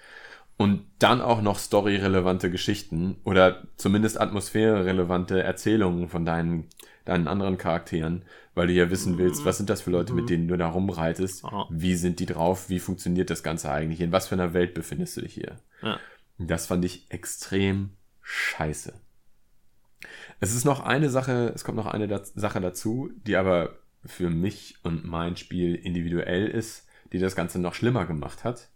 und 0.57 0.85
dann 1.01 1.21
auch 1.21 1.43
noch 1.43 1.59
storyrelevante 1.59 2.49
Geschichten 2.49 3.17
oder 3.25 3.65
zumindest 3.77 4.21
atmosphärerelevante 4.21 5.43
Erzählungen 5.43 6.09
von 6.09 6.25
deinen, 6.25 6.69
deinen 7.05 7.27
anderen 7.27 7.59
Charakteren, 7.59 8.23
weil 8.55 8.69
du 8.69 8.73
ja 8.73 8.89
wissen 8.89 9.19
willst, 9.19 9.45
was 9.45 9.57
sind 9.57 9.69
das 9.69 9.83
für 9.83 9.91
Leute, 9.91 10.13
mit 10.13 10.31
denen 10.31 10.47
du 10.47 10.57
da 10.57 10.69
rumreitest, 10.69 11.43
wie 11.71 11.97
sind 11.97 12.21
die 12.21 12.27
drauf, 12.27 12.69
wie 12.69 12.79
funktioniert 12.79 13.31
das 13.31 13.43
Ganze 13.43 13.73
eigentlich, 13.73 14.01
in 14.01 14.13
was 14.13 14.29
für 14.29 14.37
einer 14.37 14.55
Welt 14.55 14.75
befindest 14.75 15.17
du 15.17 15.23
dich 15.23 15.35
hier. 15.35 15.57
Ja. 15.83 15.99
Das 16.39 16.67
fand 16.67 16.85
ich 16.85 17.11
extrem 17.11 17.91
scheiße. 18.21 18.95
Es 20.41 20.55
ist 20.55 20.65
noch 20.65 20.81
eine 20.81 21.09
Sache, 21.09 21.53
es 21.55 21.65
kommt 21.65 21.77
noch 21.77 21.87
eine 21.87 22.09
da 22.09 22.25
Sache 22.25 22.61
dazu, 22.61 23.11
die 23.27 23.37
aber 23.37 23.79
für 24.05 24.31
mich 24.31 24.79
und 24.83 25.05
mein 25.05 25.37
Spiel 25.37 25.75
individuell 25.75 26.49
ist, 26.49 26.89
die 27.13 27.19
das 27.19 27.37
Ganze 27.37 27.61
noch 27.61 27.75
schlimmer 27.75 28.07
gemacht 28.07 28.43
hat 28.43 28.73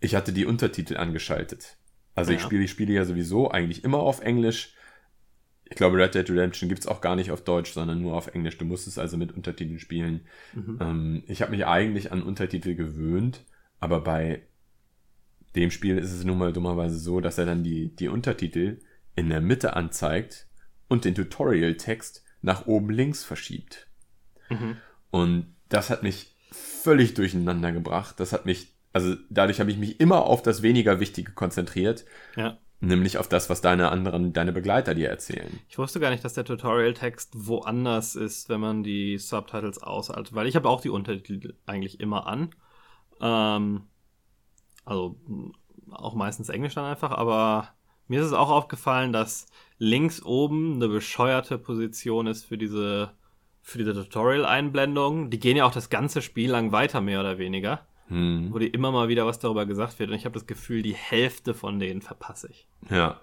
ich 0.00 0.14
hatte 0.14 0.32
die 0.32 0.46
Untertitel 0.46 0.96
angeschaltet. 0.96 1.76
Also 2.14 2.32
ja. 2.32 2.36
ich 2.36 2.42
spiele 2.42 2.62
die 2.62 2.68
Spiele 2.68 2.92
ja 2.92 3.04
sowieso 3.04 3.50
eigentlich 3.50 3.84
immer 3.84 3.98
auf 3.98 4.20
Englisch. 4.20 4.74
Ich 5.64 5.76
glaube, 5.76 5.98
Red 5.98 6.14
Dead 6.14 6.28
Redemption 6.30 6.68
gibt's 6.68 6.86
auch 6.86 7.00
gar 7.00 7.14
nicht 7.14 7.30
auf 7.30 7.44
Deutsch, 7.44 7.72
sondern 7.72 8.00
nur 8.00 8.14
auf 8.14 8.34
Englisch. 8.34 8.56
Du 8.58 8.64
musst 8.64 8.86
es 8.86 8.98
also 8.98 9.16
mit 9.16 9.32
Untertiteln 9.32 9.78
spielen. 9.78 10.26
Mhm. 10.54 10.78
Ähm, 10.80 11.22
ich 11.26 11.42
habe 11.42 11.50
mich 11.50 11.66
eigentlich 11.66 12.10
an 12.10 12.22
Untertitel 12.22 12.74
gewöhnt, 12.74 13.44
aber 13.78 14.00
bei 14.00 14.42
dem 15.58 15.70
Spiel 15.70 15.98
ist 15.98 16.12
es 16.12 16.24
nun 16.24 16.38
mal 16.38 16.52
dummerweise 16.52 16.98
so, 16.98 17.20
dass 17.20 17.38
er 17.38 17.46
dann 17.46 17.64
die, 17.64 17.94
die 17.94 18.08
Untertitel 18.08 18.80
in 19.14 19.28
der 19.28 19.40
Mitte 19.40 19.74
anzeigt 19.74 20.46
und 20.88 21.04
den 21.04 21.14
Tutorial-Text 21.14 22.24
nach 22.42 22.66
oben 22.66 22.90
links 22.90 23.24
verschiebt. 23.24 23.88
Mhm. 24.48 24.76
Und 25.10 25.54
das 25.68 25.90
hat 25.90 26.02
mich 26.02 26.36
völlig 26.50 27.14
durcheinander 27.14 27.72
gebracht. 27.72 28.20
Das 28.20 28.32
hat 28.32 28.46
mich 28.46 28.78
also 28.92 29.14
dadurch 29.30 29.60
habe 29.60 29.70
ich 29.70 29.78
mich 29.78 30.00
immer 30.00 30.24
auf 30.24 30.42
das 30.42 30.62
weniger 30.62 31.00
Wichtige 31.00 31.32
konzentriert. 31.32 32.04
Ja. 32.36 32.58
Nämlich 32.80 33.18
auf 33.18 33.28
das, 33.28 33.50
was 33.50 33.60
deine 33.60 33.90
anderen, 33.90 34.32
deine 34.32 34.52
Begleiter 34.52 34.94
dir 34.94 35.08
erzählen. 35.08 35.58
Ich 35.68 35.78
wusste 35.78 35.98
gar 35.98 36.10
nicht, 36.10 36.24
dass 36.24 36.34
der 36.34 36.44
Tutorial-Text 36.44 37.32
woanders 37.34 38.14
ist, 38.14 38.48
wenn 38.48 38.60
man 38.60 38.84
die 38.84 39.18
Subtitles 39.18 39.82
aushaltet, 39.82 40.32
weil 40.34 40.46
ich 40.46 40.54
habe 40.54 40.68
auch 40.68 40.80
die 40.80 40.88
Untertitel 40.88 41.54
eigentlich 41.66 41.98
immer 41.98 42.28
an. 42.28 42.50
Ähm, 43.20 43.82
also 44.88 45.16
auch 45.90 46.14
meistens 46.14 46.48
Englisch 46.48 46.74
dann 46.74 46.84
einfach, 46.84 47.12
aber 47.12 47.68
mir 48.06 48.20
ist 48.20 48.26
es 48.26 48.32
auch 48.32 48.50
aufgefallen, 48.50 49.12
dass 49.12 49.46
links 49.78 50.22
oben 50.22 50.74
eine 50.74 50.88
bescheuerte 50.88 51.58
Position 51.58 52.26
ist 52.26 52.44
für 52.44 52.58
diese, 52.58 53.12
für 53.62 53.78
diese 53.78 53.94
Tutorial-Einblendung. 53.94 55.30
Die 55.30 55.38
gehen 55.38 55.56
ja 55.56 55.66
auch 55.66 55.72
das 55.72 55.90
ganze 55.90 56.22
Spiel 56.22 56.50
lang 56.50 56.72
weiter, 56.72 57.00
mehr 57.00 57.20
oder 57.20 57.38
weniger 57.38 57.86
hm. 58.08 58.52
wo 58.52 58.58
dir 58.58 58.72
immer 58.72 58.90
mal 58.90 59.08
wieder 59.08 59.26
was 59.26 59.38
darüber 59.38 59.66
gesagt 59.66 59.98
wird. 59.98 60.10
Und 60.10 60.16
ich 60.16 60.24
habe 60.24 60.34
das 60.34 60.46
Gefühl, 60.46 60.82
die 60.82 60.94
Hälfte 60.94 61.54
von 61.54 61.78
denen 61.78 62.02
verpasse 62.02 62.48
ich. 62.50 62.66
Ja. 62.90 63.20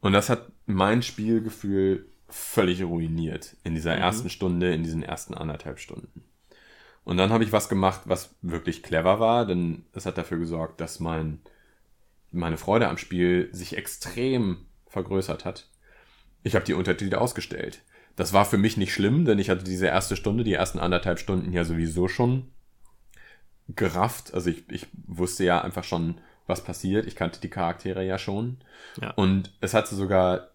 Und 0.00 0.12
das 0.12 0.30
hat 0.30 0.52
mein 0.66 1.02
Spielgefühl 1.02 2.08
völlig 2.28 2.82
ruiniert 2.82 3.56
in 3.64 3.74
dieser 3.74 3.96
mhm. 3.96 4.02
ersten 4.02 4.30
Stunde, 4.30 4.72
in 4.72 4.84
diesen 4.84 5.02
ersten 5.02 5.34
anderthalb 5.34 5.78
Stunden. 5.80 6.24
Und 7.08 7.16
dann 7.16 7.32
habe 7.32 7.42
ich 7.42 7.52
was 7.52 7.70
gemacht, 7.70 8.02
was 8.04 8.34
wirklich 8.42 8.82
clever 8.82 9.18
war, 9.18 9.46
denn 9.46 9.86
es 9.94 10.04
hat 10.04 10.18
dafür 10.18 10.36
gesorgt, 10.36 10.78
dass 10.78 11.00
mein, 11.00 11.40
meine 12.32 12.58
Freude 12.58 12.86
am 12.86 12.98
Spiel 12.98 13.48
sich 13.50 13.78
extrem 13.78 14.66
vergrößert 14.88 15.46
hat. 15.46 15.70
Ich 16.42 16.54
habe 16.54 16.66
die 16.66 16.74
Untertitel 16.74 17.14
ausgestellt. 17.14 17.80
Das 18.14 18.34
war 18.34 18.44
für 18.44 18.58
mich 18.58 18.76
nicht 18.76 18.92
schlimm, 18.92 19.24
denn 19.24 19.38
ich 19.38 19.48
hatte 19.48 19.64
diese 19.64 19.86
erste 19.86 20.16
Stunde, 20.16 20.44
die 20.44 20.52
ersten 20.52 20.78
anderthalb 20.78 21.18
Stunden 21.18 21.50
ja 21.50 21.64
sowieso 21.64 22.08
schon 22.08 22.50
gerafft. 23.68 24.34
Also 24.34 24.50
ich, 24.50 24.70
ich 24.70 24.86
wusste 25.06 25.44
ja 25.44 25.62
einfach 25.62 25.84
schon, 25.84 26.20
was 26.46 26.62
passiert. 26.62 27.06
Ich 27.06 27.16
kannte 27.16 27.40
die 27.40 27.48
Charaktere 27.48 28.04
ja 28.04 28.18
schon. 28.18 28.58
Ja. 29.00 29.12
Und 29.12 29.54
es 29.62 29.72
hatte 29.72 29.94
sogar, 29.94 30.50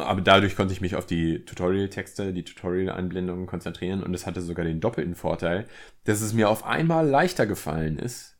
aber 0.00 0.20
dadurch 0.20 0.56
konnte 0.56 0.72
ich 0.72 0.80
mich 0.80 0.96
auf 0.96 1.06
die 1.06 1.44
Tutorial-Texte, 1.44 2.32
die 2.32 2.44
Tutorial-Einblendungen 2.44 3.46
konzentrieren. 3.46 4.02
Und 4.02 4.14
es 4.14 4.26
hatte 4.26 4.40
sogar 4.40 4.64
den 4.64 4.80
doppelten 4.80 5.14
Vorteil, 5.14 5.66
dass 6.04 6.20
es 6.20 6.32
mir 6.32 6.48
auf 6.48 6.64
einmal 6.64 7.06
leichter 7.08 7.46
gefallen 7.46 7.98
ist, 7.98 8.36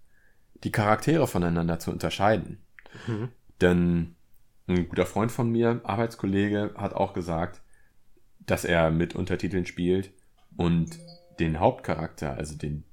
die 0.64 0.72
Charaktere 0.72 1.26
voneinander 1.26 1.78
zu 1.78 1.90
unterscheiden. 1.90 2.58
Mhm. 3.06 3.28
Denn 3.60 4.16
ein 4.66 4.88
guter 4.88 5.06
Freund 5.06 5.32
von 5.32 5.50
mir, 5.50 5.80
Arbeitskollege, 5.84 6.74
hat 6.76 6.94
auch 6.94 7.12
gesagt, 7.12 7.60
dass 8.40 8.64
er 8.64 8.90
mit 8.90 9.14
Untertiteln 9.14 9.66
spielt 9.66 10.12
und 10.56 10.98
den 11.38 11.60
Hauptcharakter, 11.60 12.36
also 12.36 12.56
den 12.56 12.84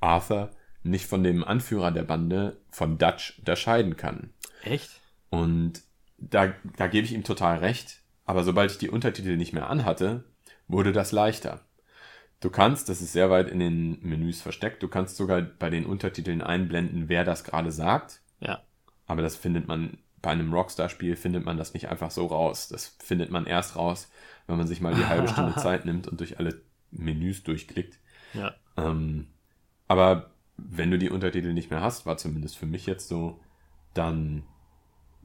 Arthur 0.00 0.50
nicht 0.82 1.06
von 1.06 1.22
dem 1.22 1.44
Anführer 1.44 1.90
der 1.90 2.04
Bande, 2.04 2.58
von 2.70 2.98
Dutch, 2.98 3.38
unterscheiden 3.38 3.96
kann. 3.96 4.30
Echt? 4.62 5.00
Und 5.30 5.82
da, 6.18 6.52
da 6.76 6.86
gebe 6.86 7.04
ich 7.04 7.12
ihm 7.12 7.24
total 7.24 7.58
recht. 7.58 8.02
Aber 8.24 8.42
sobald 8.42 8.72
ich 8.72 8.78
die 8.78 8.90
Untertitel 8.90 9.36
nicht 9.36 9.52
mehr 9.52 9.70
anhatte, 9.70 10.24
wurde 10.68 10.92
das 10.92 11.12
leichter. 11.12 11.60
Du 12.40 12.50
kannst, 12.50 12.88
das 12.88 13.00
ist 13.00 13.12
sehr 13.12 13.30
weit 13.30 13.48
in 13.48 13.60
den 13.60 13.98
Menüs 14.02 14.42
versteckt, 14.42 14.82
du 14.82 14.88
kannst 14.88 15.16
sogar 15.16 15.40
bei 15.40 15.70
den 15.70 15.86
Untertiteln 15.86 16.42
einblenden, 16.42 17.08
wer 17.08 17.24
das 17.24 17.44
gerade 17.44 17.72
sagt. 17.72 18.20
Ja. 18.40 18.62
Aber 19.06 19.22
das 19.22 19.36
findet 19.36 19.68
man 19.68 19.98
bei 20.20 20.30
einem 20.32 20.52
Rockstar-Spiel, 20.52 21.16
findet 21.16 21.44
man 21.44 21.56
das 21.56 21.72
nicht 21.72 21.88
einfach 21.88 22.10
so 22.10 22.26
raus. 22.26 22.68
Das 22.68 22.96
findet 22.98 23.30
man 23.30 23.46
erst 23.46 23.76
raus, 23.76 24.10
wenn 24.46 24.56
man 24.56 24.66
sich 24.66 24.80
mal 24.80 24.94
die 24.94 25.04
halbe 25.06 25.28
Stunde 25.28 25.54
Zeit 25.54 25.86
nimmt 25.86 26.08
und 26.08 26.20
durch 26.20 26.38
alle 26.38 26.60
Menüs 26.90 27.42
durchklickt. 27.42 27.98
Ja. 28.34 28.54
Ähm, 28.76 29.28
aber 29.88 30.30
wenn 30.56 30.90
du 30.90 30.98
die 30.98 31.10
Untertitel 31.10 31.52
nicht 31.52 31.70
mehr 31.70 31.80
hast, 31.80 32.06
war 32.06 32.16
zumindest 32.16 32.58
für 32.58 32.66
mich 32.66 32.86
jetzt 32.86 33.08
so, 33.08 33.40
dann 33.94 34.42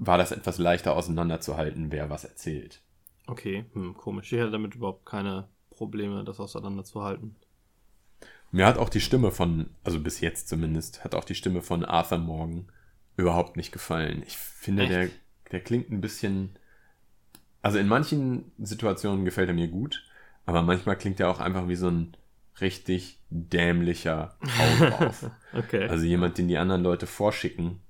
war 0.02 0.18
das 0.18 0.32
etwas 0.32 0.58
leichter 0.58 0.96
auseinanderzuhalten, 0.96 1.92
wer 1.92 2.10
was 2.10 2.26
erzählt. 2.26 2.82
Okay, 3.28 3.66
hm, 3.74 3.96
komisch. 3.96 4.34
Ich 4.34 4.40
hatte 4.40 4.50
damit 4.50 4.74
überhaupt 4.74 5.06
keine 5.06 5.48
Probleme, 5.70 6.24
das 6.24 6.40
auseinanderzuhalten. 6.40 7.36
Mir 8.52 8.66
hat 8.66 8.80
auch 8.80 8.90
die 8.90 9.00
Stimme 9.00 9.30
von, 9.30 9.70
also 9.84 10.00
bis 10.00 10.20
jetzt 10.20 10.50
zumindest, 10.50 11.04
hat 11.04 11.14
auch 11.14 11.24
die 11.24 11.36
Stimme 11.36 11.62
von 11.62 11.86
Arthur 11.86 12.18
Morgan 12.18 12.72
überhaupt 13.16 13.58
nicht 13.58 13.72
gefallen. 13.72 14.24
Ich 14.26 14.38
finde, 14.38 14.88
der, 14.88 15.10
der 15.52 15.62
klingt 15.62 15.92
ein 15.92 16.02
bisschen. 16.02 16.58
Also 17.62 17.78
in 17.78 17.88
manchen 17.88 18.52
Situationen 18.58 19.24
gefällt 19.24 19.50
er 19.50 19.54
mir 19.54 19.68
gut, 19.68 20.04
aber 20.48 20.64
manchmal 20.64 20.98
klingt 20.98 21.20
er 21.20 21.30
auch 21.30 21.40
einfach 21.40 21.68
wie 21.68 21.76
so 21.76 21.90
ein 21.90 22.18
richtig 22.60 23.20
dämlicher 23.30 24.36
Hau 24.58 24.86
drauf. 24.86 25.30
okay. 25.54 25.88
Also 25.88 26.06
jemand, 26.06 26.40
den 26.40 26.48
die 26.48 26.58
anderen 26.58 26.82
Leute 26.82 27.06
vorschicken, 27.06 27.82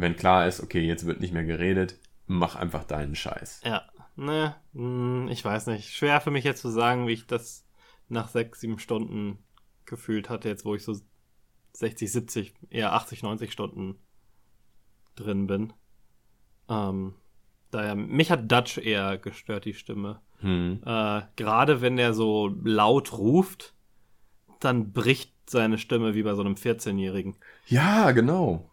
wenn 0.00 0.16
klar 0.16 0.46
ist, 0.46 0.60
okay, 0.60 0.80
jetzt 0.80 1.06
wird 1.06 1.20
nicht 1.20 1.32
mehr 1.32 1.44
geredet, 1.44 1.98
mach 2.26 2.56
einfach 2.56 2.84
deinen 2.84 3.14
Scheiß. 3.14 3.62
Ja, 3.64 3.82
ne, 4.16 4.56
hm, 4.72 5.28
ich 5.28 5.44
weiß 5.44 5.66
nicht. 5.68 5.90
Schwer 5.90 6.20
für 6.20 6.30
mich 6.30 6.44
jetzt 6.44 6.62
zu 6.62 6.70
sagen, 6.70 7.06
wie 7.06 7.12
ich 7.12 7.26
das 7.26 7.66
nach 8.08 8.28
sechs, 8.28 8.60
sieben 8.60 8.78
Stunden 8.78 9.38
gefühlt 9.84 10.28
hatte, 10.28 10.48
jetzt 10.48 10.64
wo 10.64 10.74
ich 10.74 10.84
so 10.84 10.96
60, 11.72 12.10
70, 12.10 12.54
eher 12.68 12.92
80, 12.92 13.22
90 13.22 13.52
Stunden 13.52 13.96
drin 15.16 15.46
bin. 15.46 15.72
Ähm, 16.68 17.14
daher, 17.70 17.94
mich 17.94 18.30
hat 18.30 18.50
Dutch 18.50 18.78
eher 18.78 19.18
gestört, 19.18 19.64
die 19.64 19.74
Stimme. 19.74 20.20
Hm. 20.38 20.80
Äh, 20.84 21.22
Gerade 21.36 21.80
wenn 21.80 21.98
er 21.98 22.14
so 22.14 22.48
laut 22.62 23.12
ruft, 23.12 23.74
dann 24.60 24.92
bricht 24.92 25.34
seine 25.48 25.78
Stimme 25.78 26.14
wie 26.14 26.22
bei 26.22 26.34
so 26.34 26.42
einem 26.42 26.54
14-Jährigen. 26.54 27.36
Ja, 27.66 28.12
genau. 28.12 28.69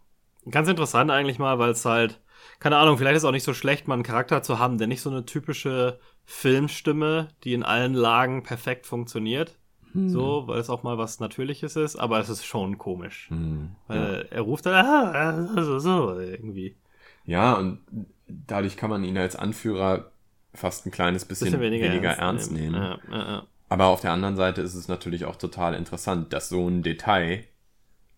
Ganz 0.50 0.68
interessant 0.68 1.10
eigentlich 1.10 1.38
mal, 1.38 1.58
weil 1.58 1.70
es 1.70 1.84
halt, 1.84 2.20
keine 2.58 2.76
Ahnung, 2.76 2.98
vielleicht 2.98 3.16
ist 3.16 3.22
es 3.22 3.28
auch 3.28 3.32
nicht 3.32 3.44
so 3.44 3.54
schlecht, 3.54 3.88
mal 3.88 3.94
einen 3.94 4.02
Charakter 4.02 4.42
zu 4.42 4.58
haben, 4.58 4.78
der 4.78 4.86
nicht 4.86 5.02
so 5.02 5.10
eine 5.10 5.24
typische 5.24 5.98
Filmstimme, 6.24 7.28
die 7.44 7.54
in 7.54 7.62
allen 7.62 7.94
Lagen 7.94 8.42
perfekt 8.42 8.86
funktioniert. 8.86 9.56
Hm. 9.92 10.08
So, 10.10 10.46
weil 10.46 10.60
es 10.60 10.70
auch 10.70 10.82
mal 10.82 10.98
was 10.98 11.20
Natürliches 11.20 11.76
ist, 11.76 11.96
aber 11.96 12.20
es 12.20 12.28
ist 12.28 12.44
schon 12.44 12.78
komisch. 12.78 13.28
Hm. 13.30 13.70
Weil 13.86 14.28
er 14.30 14.42
ruft 14.42 14.66
dann, 14.66 14.74
ah, 14.84 15.62
so, 15.62 15.78
so, 15.78 16.18
irgendwie. 16.18 16.76
Ja, 17.24 17.54
und 17.54 17.80
dadurch 18.26 18.76
kann 18.76 18.90
man 18.90 19.04
ihn 19.04 19.16
als 19.16 19.36
Anführer 19.36 20.12
fast 20.54 20.86
ein 20.86 20.90
kleines 20.90 21.24
bisschen, 21.24 21.46
Bisschen 21.46 21.60
weniger, 21.60 21.86
weniger, 21.86 22.10
ernst, 22.10 22.52
nehmen. 22.52 22.74
Ja, 22.74 22.98
ja, 23.10 23.18
ja. 23.18 23.46
Aber 23.68 23.86
auf 23.86 24.00
der 24.00 24.12
anderen 24.12 24.36
Seite 24.36 24.62
ist 24.62 24.74
es 24.74 24.88
natürlich 24.88 25.24
auch 25.24 25.36
total 25.36 25.74
interessant, 25.74 26.32
dass 26.32 26.48
so 26.48 26.68
ein 26.68 26.82
Detail 26.82 27.44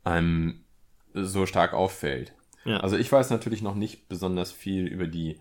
einem 0.05 0.65
so 1.15 1.47
stark 1.47 1.73
auffällt. 1.73 2.33
Ja. 2.65 2.79
Also 2.81 2.97
ich 2.97 3.11
weiß 3.11 3.31
natürlich 3.31 3.63
noch 3.63 3.75
nicht 3.75 4.09
besonders 4.09 4.53
viel 4.53 4.87
über 4.87 5.07
die 5.07 5.39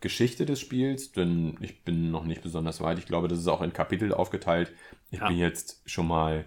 Geschichte 0.00 0.44
des 0.46 0.60
Spiels, 0.60 1.12
denn 1.12 1.56
ich 1.60 1.82
bin 1.84 2.10
noch 2.10 2.24
nicht 2.24 2.42
besonders 2.42 2.80
weit. 2.80 2.98
Ich 2.98 3.06
glaube, 3.06 3.28
das 3.28 3.38
ist 3.38 3.48
auch 3.48 3.62
in 3.62 3.72
Kapitel 3.72 4.12
aufgeteilt. 4.12 4.72
Ich 5.10 5.20
Ja. 5.20 5.28
bin 5.28 5.38
jetzt 5.38 5.80
schon 5.86 6.06
mal 6.06 6.44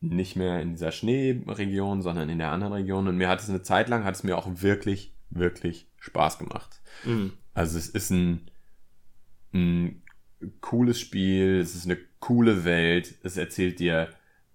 nicht 0.00 0.36
mehr 0.36 0.60
in 0.60 0.70
dieser 0.72 0.92
Schneeregion, 0.92 2.02
sondern 2.02 2.28
in 2.28 2.38
der 2.38 2.52
anderen 2.52 2.72
Region. 2.72 3.08
Und 3.08 3.16
mir 3.16 3.28
hat 3.28 3.40
es 3.40 3.48
eine 3.48 3.62
Zeit 3.62 3.88
lang, 3.88 4.04
hat 4.04 4.14
es 4.14 4.22
mir 4.22 4.38
auch 4.38 4.46
wirklich, 4.62 5.12
wirklich 5.30 5.88
Spaß 5.98 6.38
gemacht. 6.38 6.80
Mhm. 7.04 7.32
Also 7.52 7.78
es 7.78 7.88
ist 7.88 8.10
ein, 8.10 8.48
ein 9.52 10.02
cooles 10.60 11.00
Spiel, 11.00 11.58
es 11.58 11.74
ist 11.74 11.86
eine 11.86 11.98
coole 12.20 12.64
Welt, 12.64 13.14
es 13.24 13.36
erzählt 13.36 13.80
dir 13.80 14.10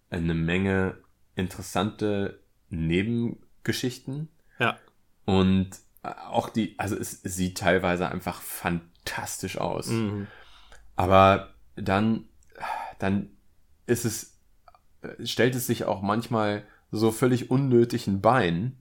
eine 0.09 0.33
Menge 0.33 0.97
interessante 1.35 2.39
Nebengeschichten 2.73 4.29
ja. 4.59 4.77
und 5.25 5.69
auch 6.03 6.49
die, 6.49 6.77
also 6.77 6.97
es, 6.97 7.21
sieht 7.21 7.57
teilweise 7.57 8.09
einfach 8.09 8.41
fantastisch 8.41 9.57
aus. 9.57 9.87
Mhm. 9.87 10.27
Aber 10.95 11.53
dann, 11.75 12.25
dann 12.99 13.29
ist 13.87 14.05
es, 14.05 14.37
stellt 15.23 15.55
es 15.55 15.67
sich 15.67 15.85
auch 15.85 16.01
manchmal 16.01 16.63
so 16.91 17.11
völlig 17.11 17.49
unnötig 17.49 18.07
ein 18.07 18.21
Bein 18.21 18.77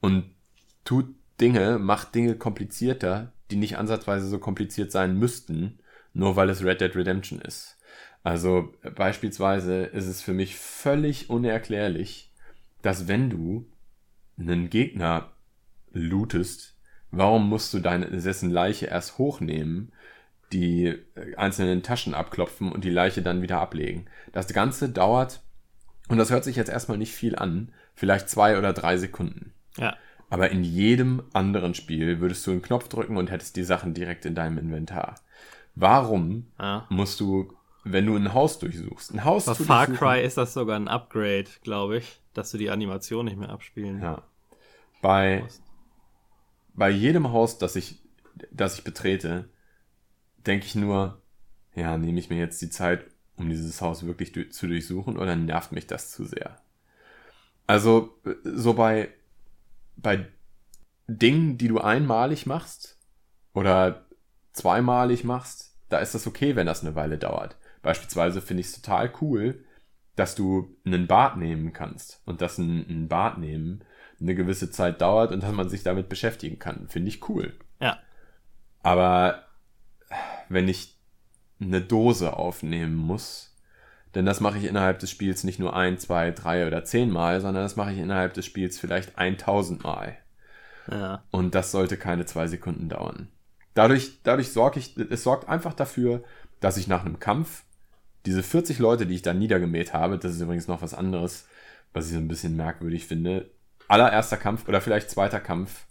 und 0.00 0.30
tut 0.84 1.14
Dinge, 1.40 1.78
macht 1.78 2.14
Dinge 2.14 2.36
komplizierter, 2.36 3.32
die 3.50 3.56
nicht 3.56 3.76
ansatzweise 3.76 4.26
so 4.28 4.38
kompliziert 4.38 4.90
sein 4.90 5.18
müssten, 5.18 5.78
nur 6.12 6.36
weil 6.36 6.50
es 6.50 6.64
Red 6.64 6.80
Dead 6.80 6.96
Redemption 6.96 7.40
ist. 7.40 7.76
Also 8.24 8.74
beispielsweise 8.96 9.84
ist 9.84 10.06
es 10.06 10.20
für 10.20 10.32
mich 10.32 10.56
völlig 10.56 11.30
unerklärlich, 11.30 12.32
dass 12.86 13.08
wenn 13.08 13.30
du 13.30 13.66
einen 14.38 14.70
Gegner 14.70 15.32
lootest, 15.92 16.76
warum 17.10 17.48
musst 17.48 17.74
du 17.74 17.80
deine 17.80 18.06
dessen 18.06 18.48
Leiche 18.48 18.86
erst 18.86 19.18
hochnehmen, 19.18 19.90
die 20.52 20.86
äh, 20.86 21.34
einzelnen 21.36 21.82
Taschen 21.82 22.14
abklopfen 22.14 22.70
und 22.70 22.84
die 22.84 22.90
Leiche 22.90 23.22
dann 23.22 23.42
wieder 23.42 23.60
ablegen. 23.60 24.06
Das 24.30 24.46
Ganze 24.46 24.88
dauert, 24.88 25.42
und 26.06 26.18
das 26.18 26.30
hört 26.30 26.44
sich 26.44 26.54
jetzt 26.54 26.68
erstmal 26.68 26.96
nicht 26.96 27.12
viel 27.12 27.34
an, 27.34 27.72
vielleicht 27.96 28.28
zwei 28.28 28.56
oder 28.56 28.72
drei 28.72 28.98
Sekunden. 28.98 29.52
Ja. 29.76 29.96
Aber 30.30 30.50
in 30.50 30.62
jedem 30.62 31.24
anderen 31.32 31.74
Spiel 31.74 32.20
würdest 32.20 32.46
du 32.46 32.52
einen 32.52 32.62
Knopf 32.62 32.86
drücken 32.86 33.16
und 33.16 33.32
hättest 33.32 33.56
die 33.56 33.64
Sachen 33.64 33.94
direkt 33.94 34.24
in 34.26 34.36
deinem 34.36 34.58
Inventar. 34.58 35.16
Warum 35.74 36.46
ja. 36.60 36.86
musst 36.88 37.18
du, 37.18 37.52
wenn 37.88 38.06
du 38.06 38.16
ein 38.16 38.34
Haus 38.34 38.58
durchsuchst, 38.58 39.14
ein 39.14 39.24
Haus 39.24 39.44
Bei 39.44 39.54
Far 39.54 39.86
Cry 39.86 40.24
ist 40.24 40.36
das 40.36 40.54
sogar 40.54 40.76
ein 40.76 40.88
Upgrade, 40.88 41.46
glaube 41.62 41.98
ich, 41.98 42.20
dass 42.34 42.50
du 42.50 42.58
die 42.58 42.70
Animation 42.70 43.26
nicht 43.26 43.36
mehr 43.36 43.50
abspielen 43.50 44.00
Ja. 44.02 44.22
Bei, 45.02 45.42
musst. 45.42 45.62
bei 46.74 46.90
jedem 46.90 47.30
Haus, 47.30 47.58
das 47.58 47.76
ich, 47.76 48.00
das 48.50 48.78
ich 48.78 48.84
betrete, 48.84 49.48
denke 50.38 50.66
ich 50.66 50.74
nur, 50.74 51.20
ja, 51.76 51.96
nehme 51.96 52.18
ich 52.18 52.28
mir 52.28 52.38
jetzt 52.38 52.60
die 52.60 52.70
Zeit, 52.70 53.04
um 53.36 53.48
dieses 53.48 53.80
Haus 53.80 54.04
wirklich 54.04 54.32
du 54.32 54.48
zu 54.48 54.66
durchsuchen 54.66 55.16
oder 55.16 55.36
nervt 55.36 55.70
mich 55.70 55.86
das 55.86 56.10
zu 56.10 56.24
sehr? 56.24 56.56
Also, 57.68 58.18
so 58.42 58.74
bei, 58.74 59.10
bei 59.96 60.26
Dingen, 61.06 61.56
die 61.56 61.68
du 61.68 61.78
einmalig 61.78 62.46
machst 62.46 62.98
oder 63.54 64.06
zweimalig 64.52 65.22
machst, 65.22 65.76
da 65.88 65.98
ist 65.98 66.16
das 66.16 66.26
okay, 66.26 66.56
wenn 66.56 66.66
das 66.66 66.82
eine 66.82 66.96
Weile 66.96 67.18
dauert. 67.18 67.56
Beispielsweise 67.86 68.40
finde 68.40 68.62
ich 68.62 68.66
es 68.66 68.82
total 68.82 69.12
cool, 69.20 69.64
dass 70.16 70.34
du 70.34 70.76
einen 70.84 71.06
Bad 71.06 71.36
nehmen 71.36 71.72
kannst 71.72 72.20
und 72.24 72.40
dass 72.40 72.58
ein, 72.58 72.84
ein 72.90 73.06
Bad 73.06 73.38
nehmen 73.38 73.84
eine 74.20 74.34
gewisse 74.34 74.72
Zeit 74.72 75.00
dauert 75.00 75.30
und 75.30 75.44
dass 75.44 75.52
man 75.52 75.68
sich 75.68 75.84
damit 75.84 76.08
beschäftigen 76.08 76.58
kann. 76.58 76.88
Finde 76.88 77.10
ich 77.10 77.28
cool. 77.28 77.56
Ja. 77.80 78.00
Aber 78.82 79.44
wenn 80.48 80.66
ich 80.66 80.98
eine 81.60 81.80
Dose 81.80 82.32
aufnehmen 82.36 82.96
muss, 82.96 83.54
denn 84.16 84.26
das 84.26 84.40
mache 84.40 84.58
ich 84.58 84.64
innerhalb 84.64 84.98
des 84.98 85.12
Spiels 85.12 85.44
nicht 85.44 85.60
nur 85.60 85.76
ein, 85.76 85.96
zwei, 85.96 86.32
drei 86.32 86.66
oder 86.66 86.82
zehn 86.82 87.08
Mal, 87.08 87.40
sondern 87.40 87.62
das 87.62 87.76
mache 87.76 87.92
ich 87.92 87.98
innerhalb 87.98 88.34
des 88.34 88.46
Spiels 88.46 88.80
vielleicht 88.80 89.16
1000 89.16 89.84
Mal. 89.84 90.18
Ja. 90.90 91.22
Und 91.30 91.54
das 91.54 91.70
sollte 91.70 91.96
keine 91.96 92.26
zwei 92.26 92.48
Sekunden 92.48 92.88
dauern. 92.88 93.28
Dadurch, 93.74 94.24
dadurch 94.24 94.50
sorge 94.50 94.80
ich, 94.80 94.96
es 94.96 95.22
sorgt 95.22 95.48
einfach 95.48 95.72
dafür, 95.72 96.24
dass 96.58 96.78
ich 96.78 96.88
nach 96.88 97.04
einem 97.04 97.20
Kampf 97.20 97.62
diese 98.26 98.42
40 98.42 98.78
Leute, 98.78 99.06
die 99.06 99.14
ich 99.14 99.22
da 99.22 99.32
niedergemäht 99.32 99.92
habe, 99.92 100.18
das 100.18 100.32
ist 100.34 100.40
übrigens 100.40 100.68
noch 100.68 100.82
was 100.82 100.94
anderes, 100.94 101.48
was 101.92 102.06
ich 102.06 102.12
so 102.12 102.18
ein 102.18 102.28
bisschen 102.28 102.56
merkwürdig 102.56 103.06
finde. 103.06 103.50
Allererster 103.88 104.36
Kampf 104.36 104.68
oder 104.68 104.80
vielleicht 104.80 105.10
zweiter 105.10 105.40
Kampf. 105.40 105.86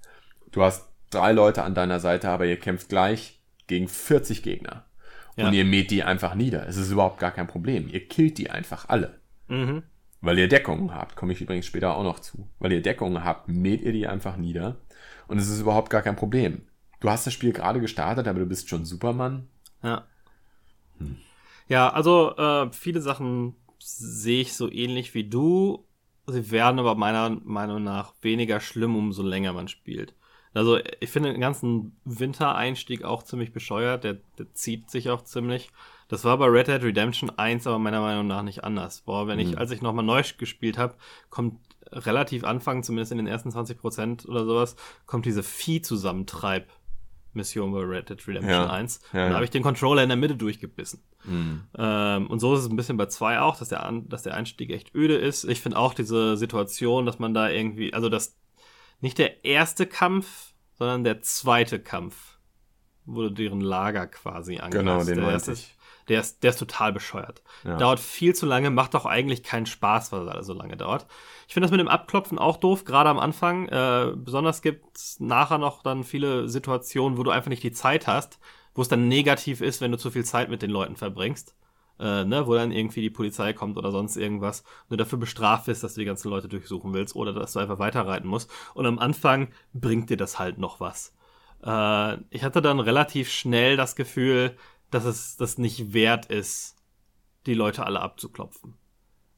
Du 0.51 0.61
hast 0.61 0.89
drei 1.09 1.31
Leute 1.31 1.63
an 1.63 1.73
deiner 1.73 1.99
Seite, 1.99 2.29
aber 2.29 2.45
ihr 2.45 2.59
kämpft 2.59 2.89
gleich 2.89 3.39
gegen 3.67 3.87
40 3.87 4.43
Gegner. 4.43 4.85
Ja. 5.37 5.47
Und 5.47 5.53
ihr 5.53 5.65
mäht 5.65 5.91
die 5.91 6.03
einfach 6.03 6.35
nieder. 6.35 6.67
Es 6.67 6.77
ist 6.77 6.91
überhaupt 6.91 7.19
gar 7.19 7.31
kein 7.31 7.47
Problem. 7.47 7.87
Ihr 7.89 8.07
killt 8.07 8.37
die 8.37 8.49
einfach 8.49 8.89
alle. 8.89 9.19
Mhm. 9.47 9.83
Weil 10.21 10.39
ihr 10.39 10.47
Deckungen 10.47 10.93
habt, 10.93 11.15
komme 11.15 11.33
ich 11.33 11.41
übrigens 11.41 11.65
später 11.65 11.95
auch 11.95 12.03
noch 12.03 12.19
zu. 12.19 12.47
Weil 12.59 12.71
ihr 12.71 12.81
Deckungen 12.81 13.23
habt, 13.23 13.47
mäht 13.47 13.81
ihr 13.81 13.91
die 13.91 14.07
einfach 14.07 14.37
nieder. 14.37 14.77
Und 15.27 15.37
es 15.37 15.49
ist 15.49 15.59
überhaupt 15.59 15.89
gar 15.89 16.01
kein 16.01 16.15
Problem. 16.15 16.63
Du 16.99 17.09
hast 17.09 17.27
das 17.27 17.33
Spiel 17.33 17.51
gerade 17.51 17.81
gestartet, 17.81 18.27
aber 18.27 18.39
du 18.39 18.45
bist 18.45 18.69
schon 18.69 18.85
Superman. 18.85 19.47
Ja. 19.83 20.05
Hm. 20.99 21.17
Ja, 21.67 21.89
also 21.89 22.35
äh, 22.35 22.71
viele 22.71 23.01
Sachen 23.01 23.55
sehe 23.79 24.41
ich 24.41 24.53
so 24.53 24.71
ähnlich 24.71 25.13
wie 25.13 25.23
du. 25.23 25.85
sie 26.27 26.51
werden 26.51 26.79
aber 26.79 26.95
meiner 26.95 27.29
Meinung 27.29 27.83
nach 27.83 28.13
weniger 28.21 28.59
schlimm, 28.59 28.95
umso 28.95 29.23
länger 29.23 29.53
man 29.53 29.67
spielt. 29.67 30.15
Also 30.53 30.79
ich 31.01 31.09
finde 31.09 31.33
den 31.33 31.41
ganzen 31.41 31.97
Wintereinstieg 32.05 33.03
auch 33.03 33.23
ziemlich 33.23 33.51
bescheuert, 33.51 34.05
der, 34.05 34.19
der 34.37 34.53
zieht 34.53 34.89
sich 34.89 35.09
auch 35.09 35.21
ziemlich. 35.21 35.69
Das 36.07 36.23
war 36.23 36.37
bei 36.37 36.45
Red 36.45 36.67
Dead 36.67 36.81
Redemption 36.81 37.29
1 37.29 37.67
aber 37.67 37.77
meiner 37.77 37.99
Meinung 37.99 38.27
nach 38.27 38.41
nicht 38.41 38.63
anders. 38.63 39.01
Boah, 39.01 39.27
wenn 39.27 39.39
ich, 39.39 39.51
mhm. 39.51 39.57
als 39.57 39.71
ich 39.71 39.81
nochmal 39.81 40.05
neu 40.05 40.23
gespielt 40.37 40.77
habe, 40.77 40.95
kommt 41.29 41.59
relativ 41.91 42.43
Anfang, 42.45 42.83
zumindest 42.83 43.11
in 43.11 43.17
den 43.17 43.27
ersten 43.27 43.51
20 43.51 43.77
Prozent 43.77 44.25
oder 44.27 44.45
sowas, 44.45 44.75
kommt 45.05 45.25
diese 45.25 45.43
Vieh-Zusammentreib. 45.43 46.69
Mission 47.35 47.71
bei 47.71 47.81
Red 47.81 48.09
Dead 48.09 48.27
Redemption 48.27 48.51
ja, 48.51 48.69
1. 48.69 48.99
Ja, 49.13 49.29
da 49.29 49.35
habe 49.35 49.45
ich 49.45 49.51
den 49.51 49.63
Controller 49.63 50.03
in 50.03 50.09
der 50.09 50.17
Mitte 50.17 50.35
durchgebissen. 50.35 51.03
Mhm. 51.23 51.63
Ähm, 51.77 52.27
und 52.27 52.39
so 52.39 52.53
ist 52.53 52.61
es 52.61 52.69
ein 52.69 52.75
bisschen 52.75 52.97
bei 52.97 53.05
2 53.05 53.39
auch, 53.39 53.57
dass 53.57 53.69
der, 53.69 53.91
dass 54.07 54.23
der 54.23 54.33
Einstieg 54.35 54.71
echt 54.71 54.93
öde 54.95 55.15
ist. 55.15 55.43
Ich 55.43 55.61
finde 55.61 55.77
auch 55.77 55.93
diese 55.93 56.37
Situation, 56.37 57.05
dass 57.05 57.19
man 57.19 57.33
da 57.33 57.49
irgendwie, 57.49 57.93
also 57.93 58.09
dass 58.09 58.37
nicht 59.01 59.17
der 59.17 59.43
erste 59.45 59.85
Kampf, 59.85 60.53
sondern 60.77 61.03
der 61.03 61.21
zweite 61.21 61.79
Kampf, 61.79 62.35
wurde 63.05 63.31
deren 63.31 63.61
Lager 63.61 64.07
quasi 64.07 64.57
angepasst. 64.57 64.71
Genau, 64.71 65.03
den 65.03 65.17
der 65.17 65.31
erste, 65.31 65.53
ich 65.53 65.74
der 66.07 66.21
ist, 66.21 66.43
der 66.43 66.51
ist 66.51 66.59
total 66.59 66.93
bescheuert. 66.93 67.41
Ja. 67.63 67.77
Dauert 67.77 67.99
viel 67.99 68.35
zu 68.35 68.45
lange, 68.45 68.69
macht 68.69 68.95
auch 68.95 69.05
eigentlich 69.05 69.43
keinen 69.43 69.65
Spaß, 69.65 70.11
weil 70.11 70.27
er 70.27 70.43
so 70.43 70.53
lange 70.53 70.77
dauert. 70.77 71.07
Ich 71.47 71.53
finde 71.53 71.65
das 71.65 71.71
mit 71.71 71.79
dem 71.79 71.87
Abklopfen 71.87 72.37
auch 72.37 72.57
doof, 72.57 72.85
gerade 72.85 73.09
am 73.09 73.19
Anfang. 73.19 73.67
Äh, 73.67 74.13
besonders 74.15 74.61
gibt's 74.61 75.19
nachher 75.19 75.57
noch 75.57 75.83
dann 75.83 76.03
viele 76.03 76.47
Situationen, 76.47 77.17
wo 77.17 77.23
du 77.23 77.31
einfach 77.31 77.49
nicht 77.49 77.63
die 77.63 77.71
Zeit 77.71 78.07
hast, 78.07 78.39
wo 78.73 78.81
es 78.81 78.87
dann 78.87 79.07
negativ 79.07 79.61
ist, 79.61 79.81
wenn 79.81 79.91
du 79.91 79.97
zu 79.97 80.11
viel 80.11 80.25
Zeit 80.25 80.49
mit 80.49 80.61
den 80.61 80.71
Leuten 80.71 80.95
verbringst. 80.95 81.55
Äh, 81.97 82.25
ne, 82.25 82.45
wo 82.45 82.53
dann 82.55 82.73
irgendwie 82.73 82.99
die 82.99 83.09
Polizei 83.09 83.53
kommt 83.53 83.77
oder 83.77 83.89
sonst 83.89 84.17
irgendwas 84.17 84.65
du 84.89 84.97
dafür 84.97 85.17
bestraft 85.17 85.67
wirst, 85.67 85.81
dass 85.81 85.93
du 85.93 86.01
die 86.01 86.05
ganzen 86.05 86.29
Leute 86.29 86.49
durchsuchen 86.49 86.93
willst 86.93 87.15
oder 87.15 87.31
dass 87.31 87.53
du 87.53 87.59
einfach 87.59 87.79
weiterreiten 87.79 88.27
musst. 88.27 88.51
Und 88.73 88.85
am 88.85 88.99
Anfang 88.99 89.47
bringt 89.73 90.09
dir 90.09 90.17
das 90.17 90.37
halt 90.37 90.57
noch 90.57 90.81
was. 90.81 91.13
Äh, 91.63 92.17
ich 92.29 92.43
hatte 92.43 92.61
dann 92.61 92.81
relativ 92.81 93.31
schnell 93.31 93.77
das 93.77 93.95
Gefühl, 93.95 94.57
dass 94.91 95.05
es 95.05 95.37
das 95.37 95.57
nicht 95.57 95.93
wert 95.93 96.27
ist, 96.27 96.75
die 97.45 97.53
Leute 97.53 97.85
alle 97.85 98.01
abzuklopfen. 98.01 98.75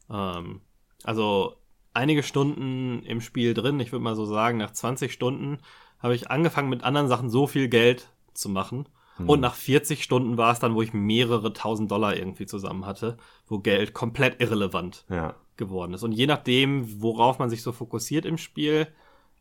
Ähm, 0.10 0.62
also 1.04 1.56
einige 1.94 2.24
Stunden 2.24 3.04
im 3.04 3.22
Spiel 3.22 3.54
drin, 3.54 3.80
ich 3.80 3.92
würde 3.92 4.04
mal 4.04 4.16
so 4.16 4.26
sagen, 4.26 4.58
nach 4.58 4.72
20 4.72 5.12
Stunden 5.12 5.60
habe 6.00 6.16
ich 6.16 6.30
angefangen 6.30 6.70
mit 6.70 6.84
anderen 6.84 7.08
Sachen 7.08 7.30
so 7.30 7.48
viel 7.48 7.68
Geld 7.70 8.10
zu 8.34 8.50
machen. 8.50 8.88
Hm. 9.18 9.30
Und 9.30 9.40
nach 9.40 9.56
40 9.56 10.04
Stunden 10.04 10.38
war 10.38 10.54
es 10.54 10.60
dann, 10.60 10.76
wo 10.76 10.82
ich 10.82 10.94
mehrere 10.94 11.54
tausend 11.54 11.90
Dollar 11.92 12.16
irgendwie 12.16 12.46
zusammen 12.46 12.86
hatte, 12.86 13.18
wo 13.48 13.60
Geld 13.60 13.94
komplett 13.94 14.40
irrelevant 14.42 15.06
ja. 15.10 15.36
geworden 15.58 15.94
ist. 15.94 16.04
Und 16.04 16.12
je 16.12 16.28
nachdem, 16.28 17.02
worauf 17.02 17.40
man 17.40 17.50
sich 17.50 17.64
so 17.64 17.72
fokussiert 17.72 18.26
im 18.26 18.38
Spiel, 18.38 18.88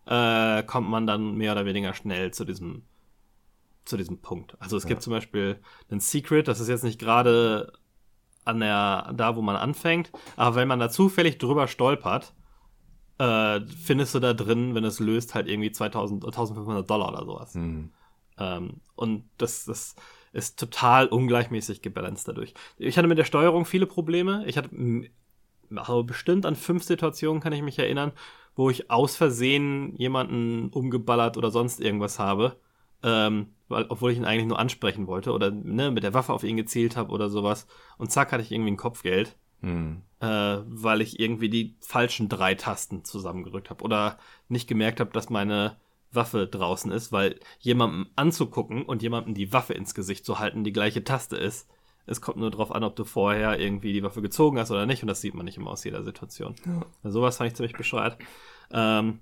äh, 0.07 0.63
kommt 0.63 0.89
man 0.89 1.07
dann 1.07 1.37
mehr 1.37 1.53
oder 1.53 1.67
weniger 1.67 1.93
schnell 1.93 2.33
zu 2.33 2.45
diesem 2.45 2.83
zu 3.89 3.97
diesem 3.97 4.21
Punkt. 4.21 4.57
Also 4.61 4.77
es 4.77 4.85
ja. 4.85 4.89
gibt 4.89 5.03
zum 5.03 5.13
Beispiel 5.13 5.61
ein 5.91 6.01
Secret, 6.01 6.49
das 6.49 6.61
ist 6.61 6.69
jetzt 6.69 6.85
nicht 6.85 6.99
gerade 6.99 7.73
an 8.45 8.61
der, 8.61 9.13
da 9.15 9.37
wo 9.37 9.43
man 9.43 9.57
anfängt, 9.57 10.13
aber 10.37 10.57
wenn 10.57 10.69
man 10.69 10.79
da 10.79 10.89
zufällig 10.89 11.39
drüber 11.39 11.67
stolpert, 11.67 12.35
äh, 13.19 13.61
findest 13.61 14.15
du 14.15 14.21
da 14.21 14.35
drin, 14.35 14.75
wenn 14.75 14.85
es 14.85 15.01
löst, 15.01 15.35
halt 15.35 15.49
irgendwie 15.49 15.73
2000, 15.73 16.25
1500 16.25 16.89
Dollar 16.89 17.09
oder 17.09 17.25
sowas. 17.25 17.55
Mhm. 17.55 17.91
Ähm, 18.39 18.81
und 18.95 19.25
das, 19.39 19.65
das 19.65 19.97
ist 20.33 20.59
total 20.59 21.07
ungleichmäßig 21.07 21.83
gebalanced 21.83 22.29
dadurch. 22.29 22.55
Ich 22.79 22.99
hatte 22.99 23.09
mit 23.09 23.19
der 23.19 23.25
Steuerung 23.25 23.65
viele 23.65 23.87
Probleme. 23.87 24.45
Ich 24.47 24.59
hatte 24.59 24.71
also 25.75 26.05
bestimmt 26.05 26.47
an 26.47 26.55
fünf 26.55 26.85
Situationen 26.85 27.41
kann 27.41 27.53
ich 27.53 27.63
mich 27.63 27.79
erinnern, 27.79 28.13
wo 28.55 28.71
ich 28.71 28.91
aus 28.91 29.17
Versehen 29.17 29.97
jemanden 29.97 30.69
umgeballert 30.69 31.37
oder 31.37 31.51
sonst 31.51 31.81
irgendwas 31.81 32.19
habe. 32.19 32.57
Ähm, 33.07 33.55
weil, 33.69 33.87
obwohl 33.89 34.11
ich 34.11 34.19
ihn 34.19 34.25
eigentlich 34.25 34.47
nur 34.47 34.59
ansprechen 34.59 35.07
wollte 35.07 35.33
oder 35.33 35.51
ne, 35.51 35.91
mit 35.93 36.03
der 36.03 36.13
Waffe 36.13 36.33
auf 36.33 36.43
ihn 36.43 36.57
gezielt 36.57 36.97
habe 36.97 37.13
oder 37.13 37.31
sowas. 37.31 37.69
Und 37.99 38.11
zack, 38.11 38.33
hatte 38.33 38.43
ich 38.43 38.51
irgendwie 38.51 38.73
ein 38.73 38.77
Kopfgeld. 38.77 39.37
Hm. 39.61 40.03
Äh, 40.21 40.27
weil 40.27 41.01
ich 41.01 41.21
irgendwie 41.21 41.49
die 41.49 41.77
falschen 41.81 42.29
drei 42.29 42.55
Tasten 42.55 43.05
zusammengedrückt 43.05 43.71
habe 43.71 43.85
oder 43.85 44.19
nicht 44.49 44.69
gemerkt 44.69 45.01
habe, 45.01 45.13
dass 45.13 45.31
meine 45.31 45.77
Waffe 46.13 46.47
draußen 46.47 46.91
ist, 46.91 47.13
weil 47.13 47.39
jemandem 47.61 48.09
anzugucken 48.17 48.83
und 48.83 49.03
jemandem 49.03 49.35
die 49.35 49.53
Waffe 49.53 49.75
ins 49.75 49.95
Gesicht 49.95 50.25
zu 50.25 50.39
halten 50.39 50.65
die 50.65 50.73
gleiche 50.73 51.05
Taste 51.05 51.37
ist. 51.37 51.69
Es 52.07 52.21
kommt 52.21 52.39
nur 52.39 52.51
darauf 52.51 52.73
an, 52.73 52.85
ob 52.85 52.97
du 52.97 53.05
vorher 53.05 53.59
irgendwie 53.59 53.93
die 53.93 54.03
Waffe 54.03 54.23
gezogen 54.23 54.59
hast 54.59 54.71
oder 54.71 54.87
nicht 54.87 55.03
und 55.03 55.09
das 55.09 55.21
sieht 55.21 55.35
man 55.35 55.45
nicht 55.45 55.57
immer 55.57 55.71
aus 55.71 55.85
jeder 55.85 56.03
Situation. 56.03 56.55
Ja. 56.65 56.83
Also 57.03 57.21
sowas 57.21 57.37
fand 57.37 57.51
ich 57.51 57.57
ziemlich 57.57 57.77
bescheuert. 57.77 58.19
Ähm, 58.71 59.21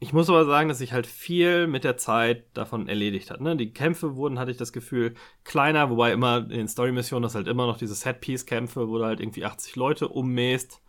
ich 0.00 0.12
muss 0.12 0.30
aber 0.30 0.44
sagen, 0.44 0.68
dass 0.68 0.78
sich 0.78 0.92
halt 0.92 1.06
viel 1.06 1.66
mit 1.66 1.82
der 1.82 1.96
Zeit 1.96 2.44
davon 2.54 2.88
erledigt 2.88 3.30
hat. 3.30 3.40
Ne? 3.40 3.56
Die 3.56 3.72
Kämpfe 3.72 4.14
wurden, 4.14 4.38
hatte 4.38 4.52
ich 4.52 4.56
das 4.56 4.72
Gefühl, 4.72 5.14
kleiner, 5.42 5.90
wobei 5.90 6.12
immer 6.12 6.38
in 6.38 6.50
den 6.50 6.68
Story-Missionen 6.68 7.24
das 7.24 7.34
halt 7.34 7.48
immer 7.48 7.66
noch 7.66 7.78
diese 7.78 7.94
Set-Piece-Kämpfe, 7.94 8.88
wo 8.88 8.98
du 8.98 9.04
halt 9.04 9.18
irgendwie 9.18 9.44
80 9.44 9.74
Leute 9.74 10.08
ummähst. 10.08 10.80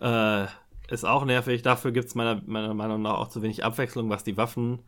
Äh, 0.00 0.46
ist 0.88 1.04
auch 1.04 1.24
nervig. 1.26 1.60
Dafür 1.60 1.92
gibt 1.92 2.08
es 2.08 2.14
meiner, 2.14 2.40
meiner 2.46 2.72
Meinung 2.72 3.02
nach 3.02 3.18
auch 3.18 3.28
zu 3.28 3.42
wenig 3.42 3.62
Abwechslung, 3.62 4.08
was 4.08 4.24
die 4.24 4.38
Waffen 4.38 4.80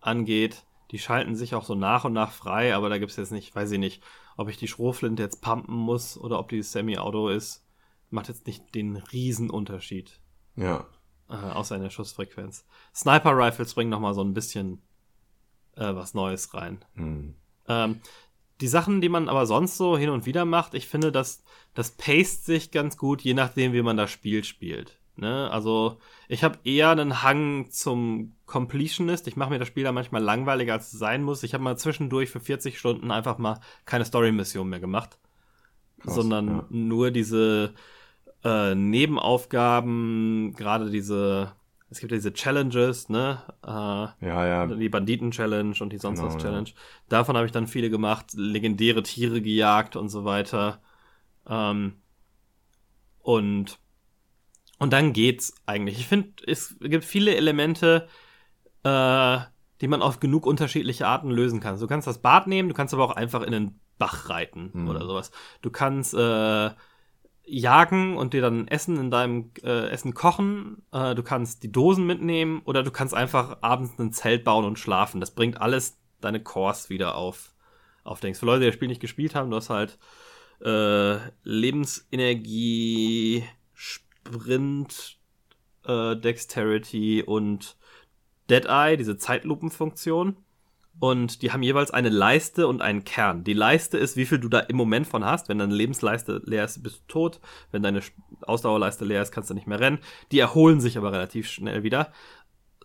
angeht. 0.00 0.64
Die 0.90 0.98
schalten 0.98 1.36
sich 1.36 1.54
auch 1.54 1.64
so 1.64 1.74
nach 1.74 2.04
und 2.04 2.12
nach 2.12 2.32
frei, 2.32 2.74
aber 2.74 2.90
da 2.90 2.98
gibt 2.98 3.10
es 3.10 3.16
jetzt 3.16 3.32
nicht, 3.32 3.54
weiß 3.54 3.70
ich 3.72 3.78
nicht, 3.78 4.02
ob 4.36 4.48
ich 4.48 4.58
die 4.58 4.68
Schrotflinte 4.68 5.22
jetzt 5.22 5.40
pumpen 5.42 5.74
muss 5.74 6.18
oder 6.18 6.38
ob 6.38 6.50
die 6.50 6.62
Semi-Auto 6.62 7.28
ist. 7.28 7.64
Macht 8.10 8.28
jetzt 8.28 8.46
nicht 8.46 8.74
den 8.74 8.96
Riesenunterschied. 8.96 10.20
Ja. 10.54 10.86
Äh, 11.30 11.34
außer 11.34 11.76
in 11.76 11.82
der 11.82 11.90
Schussfrequenz. 11.90 12.64
Sniper 12.94 13.36
Rifles 13.36 13.74
bringen 13.74 13.90
noch 13.90 14.00
mal 14.00 14.14
so 14.14 14.22
ein 14.22 14.34
bisschen 14.34 14.80
äh, 15.76 15.94
was 15.94 16.14
Neues 16.14 16.54
rein. 16.54 16.84
Mhm. 16.94 17.34
Ähm, 17.68 18.00
die 18.60 18.68
Sachen, 18.68 19.00
die 19.00 19.08
man 19.08 19.28
aber 19.28 19.46
sonst 19.46 19.76
so 19.76 19.96
hin 19.96 20.10
und 20.10 20.26
wieder 20.26 20.44
macht, 20.44 20.74
ich 20.74 20.88
finde, 20.88 21.12
dass 21.12 21.44
das 21.74 21.92
paced 21.92 22.44
sich 22.44 22.70
ganz 22.70 22.96
gut, 22.96 23.22
je 23.22 23.34
nachdem, 23.34 23.72
wie 23.72 23.82
man 23.82 23.96
das 23.96 24.10
Spiel 24.10 24.42
spielt. 24.42 24.98
Ne? 25.16 25.50
Also 25.50 25.98
ich 26.28 26.44
habe 26.44 26.58
eher 26.64 26.90
einen 26.90 27.22
Hang 27.22 27.70
zum 27.70 28.34
Completionist. 28.46 29.26
Ich 29.28 29.36
mache 29.36 29.50
mir 29.50 29.58
das 29.58 29.68
Spiel 29.68 29.84
da 29.84 29.92
manchmal 29.92 30.22
langweiliger, 30.22 30.72
als 30.72 30.92
es 30.92 30.98
sein 30.98 31.22
muss. 31.22 31.42
Ich 31.42 31.54
habe 31.54 31.64
mal 31.64 31.76
zwischendurch 31.76 32.30
für 32.30 32.40
40 32.40 32.78
Stunden 32.78 33.10
einfach 33.10 33.38
mal 33.38 33.60
keine 33.84 34.04
Story-Mission 34.04 34.68
mehr 34.68 34.80
gemacht, 34.80 35.18
Krass, 36.00 36.14
sondern 36.14 36.48
ja. 36.48 36.66
nur 36.70 37.10
diese 37.10 37.74
äh, 38.44 38.74
Nebenaufgaben, 38.74 40.54
gerade 40.56 40.90
diese, 40.90 41.52
es 41.90 42.00
gibt 42.00 42.12
ja 42.12 42.18
diese 42.18 42.32
Challenges, 42.32 43.08
ne? 43.08 43.42
Äh, 43.64 43.68
ja, 44.26 44.46
ja. 44.46 44.66
Die 44.66 44.88
Banditen-Challenge 44.88 45.76
und 45.80 45.92
die 45.92 45.98
sonst 45.98 46.20
genau, 46.20 46.34
was 46.34 46.42
Challenge. 46.42 46.68
Ja. 46.68 46.74
Davon 47.08 47.36
habe 47.36 47.46
ich 47.46 47.52
dann 47.52 47.66
viele 47.66 47.90
gemacht, 47.90 48.32
legendäre 48.34 49.02
Tiere 49.02 49.40
gejagt 49.40 49.96
und 49.96 50.08
so 50.08 50.24
weiter. 50.24 50.80
Ähm, 51.48 51.94
und 53.20 53.78
und 54.78 54.92
dann 54.92 55.12
geht's 55.12 55.54
eigentlich. 55.66 55.98
Ich 55.98 56.06
finde, 56.06 56.30
es 56.46 56.76
gibt 56.80 57.04
viele 57.04 57.34
Elemente, 57.34 58.08
äh, 58.84 59.38
die 59.80 59.88
man 59.88 60.02
auf 60.02 60.20
genug 60.20 60.46
unterschiedliche 60.46 61.06
Arten 61.06 61.30
lösen 61.30 61.60
kann. 61.60 61.78
Du 61.78 61.86
kannst 61.86 62.06
das 62.06 62.22
Bad 62.22 62.46
nehmen, 62.46 62.68
du 62.68 62.74
kannst 62.74 62.94
aber 62.94 63.04
auch 63.04 63.16
einfach 63.16 63.42
in 63.42 63.52
den 63.52 63.80
Bach 63.98 64.28
reiten 64.30 64.70
mhm. 64.72 64.88
oder 64.88 65.04
sowas. 65.04 65.30
Du 65.62 65.70
kannst 65.70 66.14
äh, 66.14 66.70
jagen 67.48 68.16
und 68.16 68.34
dir 68.34 68.42
dann 68.42 68.68
Essen 68.68 68.98
in 68.98 69.10
deinem 69.10 69.50
äh, 69.62 69.88
Essen 69.88 70.14
kochen. 70.14 70.82
Äh, 70.92 71.14
du 71.14 71.22
kannst 71.22 71.62
die 71.62 71.72
Dosen 71.72 72.06
mitnehmen 72.06 72.62
oder 72.64 72.82
du 72.82 72.90
kannst 72.90 73.14
einfach 73.14 73.58
abends 73.62 73.98
ein 73.98 74.12
Zelt 74.12 74.44
bauen 74.44 74.64
und 74.64 74.78
schlafen. 74.78 75.20
Das 75.20 75.34
bringt 75.34 75.60
alles 75.60 75.98
deine 76.20 76.42
Cores 76.42 76.90
wieder 76.90 77.16
auf, 77.16 77.54
auf 78.04 78.20
Dings. 78.20 78.40
Für 78.40 78.46
Leute, 78.46 78.60
die 78.60 78.66
das 78.66 78.74
Spiel 78.74 78.88
nicht 78.88 79.00
gespielt 79.00 79.34
haben, 79.34 79.50
du 79.50 79.56
hast 79.56 79.70
halt 79.70 79.98
äh, 80.64 81.18
Lebensenergie, 81.42 83.44
Sprint, 83.72 85.18
äh, 85.84 86.16
Dexterity 86.16 87.22
und 87.22 87.76
Deadeye, 88.50 88.96
diese 88.96 89.18
Zeitlupenfunktion 89.18 90.36
und 91.00 91.42
die 91.42 91.52
haben 91.52 91.62
jeweils 91.62 91.90
eine 91.90 92.08
Leiste 92.08 92.66
und 92.66 92.82
einen 92.82 93.04
Kern. 93.04 93.44
Die 93.44 93.52
Leiste 93.52 93.98
ist, 93.98 94.16
wie 94.16 94.26
viel 94.26 94.38
du 94.38 94.48
da 94.48 94.58
im 94.60 94.76
Moment 94.76 95.06
von 95.06 95.24
hast. 95.24 95.48
Wenn 95.48 95.58
deine 95.58 95.74
Lebensleiste 95.74 96.42
leer 96.44 96.64
ist, 96.64 96.82
bist 96.82 97.02
du 97.06 97.12
tot. 97.12 97.40
Wenn 97.70 97.82
deine 97.82 98.02
Ausdauerleiste 98.42 99.04
leer 99.04 99.22
ist, 99.22 99.30
kannst 99.30 99.50
du 99.50 99.54
nicht 99.54 99.68
mehr 99.68 99.80
rennen. 99.80 99.98
Die 100.32 100.40
erholen 100.40 100.80
sich 100.80 100.98
aber 100.98 101.12
relativ 101.12 101.48
schnell 101.48 101.84
wieder, 101.84 102.12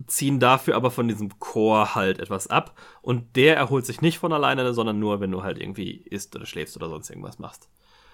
ziehen 0.06 0.40
dafür 0.40 0.76
aber 0.76 0.92
von 0.92 1.08
diesem 1.08 1.40
Core 1.40 1.96
halt 1.96 2.20
etwas 2.20 2.48
ab. 2.48 2.78
Und 3.02 3.36
der 3.36 3.58
erholt 3.58 3.86
sich 3.86 4.02
nicht 4.02 4.20
von 4.20 4.32
alleine, 4.32 4.74
sondern 4.74 5.00
nur, 5.00 5.20
wenn 5.20 5.32
du 5.32 5.44
halt 5.44 5.60
irgendwie 5.60 5.92
isst 5.92 6.36
oder 6.36 6.46
schläfst 6.46 6.76
oder 6.78 6.90
sonst 6.90 7.10
irgendwas 7.10 7.40
machst. 7.40 7.68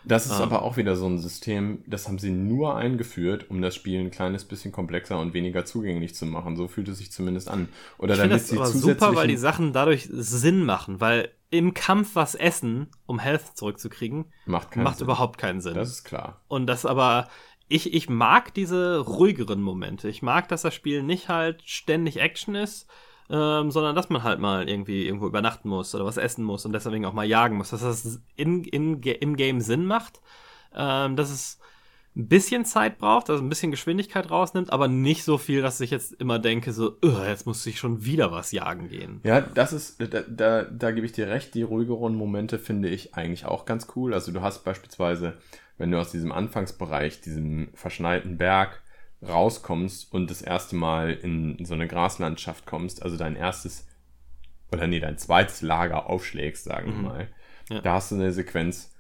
Das 0.04 0.26
ist 0.26 0.34
ah. 0.34 0.44
aber 0.44 0.62
auch 0.62 0.78
wieder 0.78 0.96
so 0.96 1.06
ein 1.08 1.20
System, 1.20 1.84
das 1.86 2.08
haben 2.08 2.20
sie 2.20 2.32
nur 2.32 2.76
eingeführt, 2.76 3.50
um 3.50 3.62
das 3.62 3.76
Spiel 3.76 4.00
ein 4.00 4.12
kleines 4.12 4.46
bisschen 4.46 4.72
komplexer 4.72 5.20
und 5.20 5.34
weniger 5.34 5.66
zugänglich 5.66 6.16
zu 6.16 6.26
machen. 6.26 6.56
So 6.56 6.68
fühlt 6.68 6.88
es 6.88 6.98
sich 6.98 7.12
zumindest 7.12 7.50
an. 7.50 7.70
Oder 7.98 8.14
ich 8.14 8.20
damit 8.20 8.36
das 8.36 8.48
sie 8.48 8.58
aber 8.58 8.68
super, 8.68 9.16
weil 9.16 9.28
die 9.28 9.38
Sachen 9.38 9.74
dadurch 9.74 10.08
Sinn 10.12 10.66
machen, 10.66 11.02
weil 11.02 11.30
im 11.52 11.74
Kampf 11.74 12.16
was 12.16 12.36
essen, 12.36 12.88
um 13.06 13.20
Health 13.20 13.58
zurückzukriegen, 13.58 14.26
macht, 14.46 14.76
macht 14.76 15.02
überhaupt 15.02 15.38
keinen 15.38 15.62
Sinn. 15.62 15.74
Das 15.74 15.90
ist 15.90 16.04
klar. 16.04 16.42
Und 16.48 16.68
das 16.68 16.86
aber 16.86 17.28
ich, 17.68 17.94
ich 17.94 18.10
mag 18.10 18.54
diese 18.54 19.00
ruhigeren 19.00 19.62
Momente. 19.62 20.10
Ich 20.10 20.22
mag, 20.22 20.48
dass 20.48 20.64
das 20.64 20.74
Spiel 20.74 21.04
nicht 21.04 21.30
halt 21.30 21.62
ständig 21.66 22.20
Action 22.20 22.56
ist, 22.56 22.88
ähm, 23.30 23.72
sondern 23.72 23.96
dass 23.96 24.10
man 24.10 24.24
halt 24.24 24.40
mal 24.40 24.68
irgendwie 24.68 25.06
irgendwo 25.06 25.28
übernachten 25.28 25.70
muss 25.70 25.94
oder 25.94 26.06
was 26.06 26.18
essen 26.18 26.44
muss 26.44 26.66
und 26.66 26.74
deswegen 26.74 27.06
auch 27.06 27.14
mal 27.14 27.26
jagen 27.26 27.58
muss. 27.58 27.70
Dass 27.70 27.82
das 27.82 28.22
in, 28.36 28.64
in, 28.64 29.02
im 29.02 29.36
Game 29.36 29.62
Sinn 29.62 29.86
macht. 29.86 30.22
Ähm, 30.76 31.16
dass 31.16 31.32
es 31.32 31.60
ein 32.16 32.28
bisschen 32.28 32.66
Zeit 32.66 32.98
braucht, 32.98 33.30
also 33.30 33.44
ein 33.44 33.50
bisschen 33.50 33.72
Geschwindigkeit 33.72 34.30
rausnimmt, 34.30 34.74
aber 34.74 34.88
nicht 34.88 35.24
so 35.24 35.38
viel, 35.38 35.62
dass 35.62 35.80
ich 35.80 35.92
jetzt 35.92 36.14
immer 36.14 36.40
denke, 36.40 36.74
so, 36.74 36.98
jetzt 37.04 37.46
muss 37.46 37.66
ich 37.66 37.80
schon 37.80 38.04
wieder 38.04 38.32
was 38.32 38.52
jagen 38.52 38.90
gehen. 38.90 39.22
Ja, 39.24 39.42
das 39.42 39.74
ist, 39.74 40.02
da, 40.02 40.22
da, 40.28 40.64
da 40.64 40.92
gebe 40.92 41.06
ich 41.06 41.12
dir 41.12 41.28
recht, 41.28 41.54
die 41.54 41.62
ruhigeren 41.62 42.16
Momente 42.16 42.60
finde 42.60 42.90
ich 42.90 43.16
eigentlich 43.16 43.46
auch 43.46 43.66
ganz 43.66 43.88
cool. 43.96 44.14
Also 44.14 44.32
du 44.32 44.42
hast 44.42 44.64
beispielsweise, 44.64 45.38
wenn 45.78 45.92
du 45.92 46.00
aus 46.00 46.12
diesem 46.12 46.32
Anfangsbereich, 46.32 47.22
diesem 47.22 47.70
verschneiten 47.74 48.38
Berg 48.38 48.82
rauskommst 49.28 50.12
und 50.14 50.30
das 50.30 50.42
erste 50.42 50.76
Mal 50.76 51.12
in 51.12 51.66
so 51.66 51.74
eine 51.74 51.88
Graslandschaft 51.88 52.66
kommst, 52.66 53.04
also 53.04 53.18
dein 53.18 53.36
erstes, 53.36 53.88
oder 54.72 54.88
nee, 54.88 55.00
dein 55.00 55.18
zweites 55.18 55.62
Lager 55.62 56.08
aufschlägst, 56.08 56.64
sagen 56.64 56.88
wir 56.88 56.98
mhm. 56.98 57.04
mal, 57.04 57.28
ja. 57.70 57.82
da 57.82 57.94
hast 57.94 58.12
du 58.12 58.16
eine 58.16 58.32
Sequenz, 58.32 58.96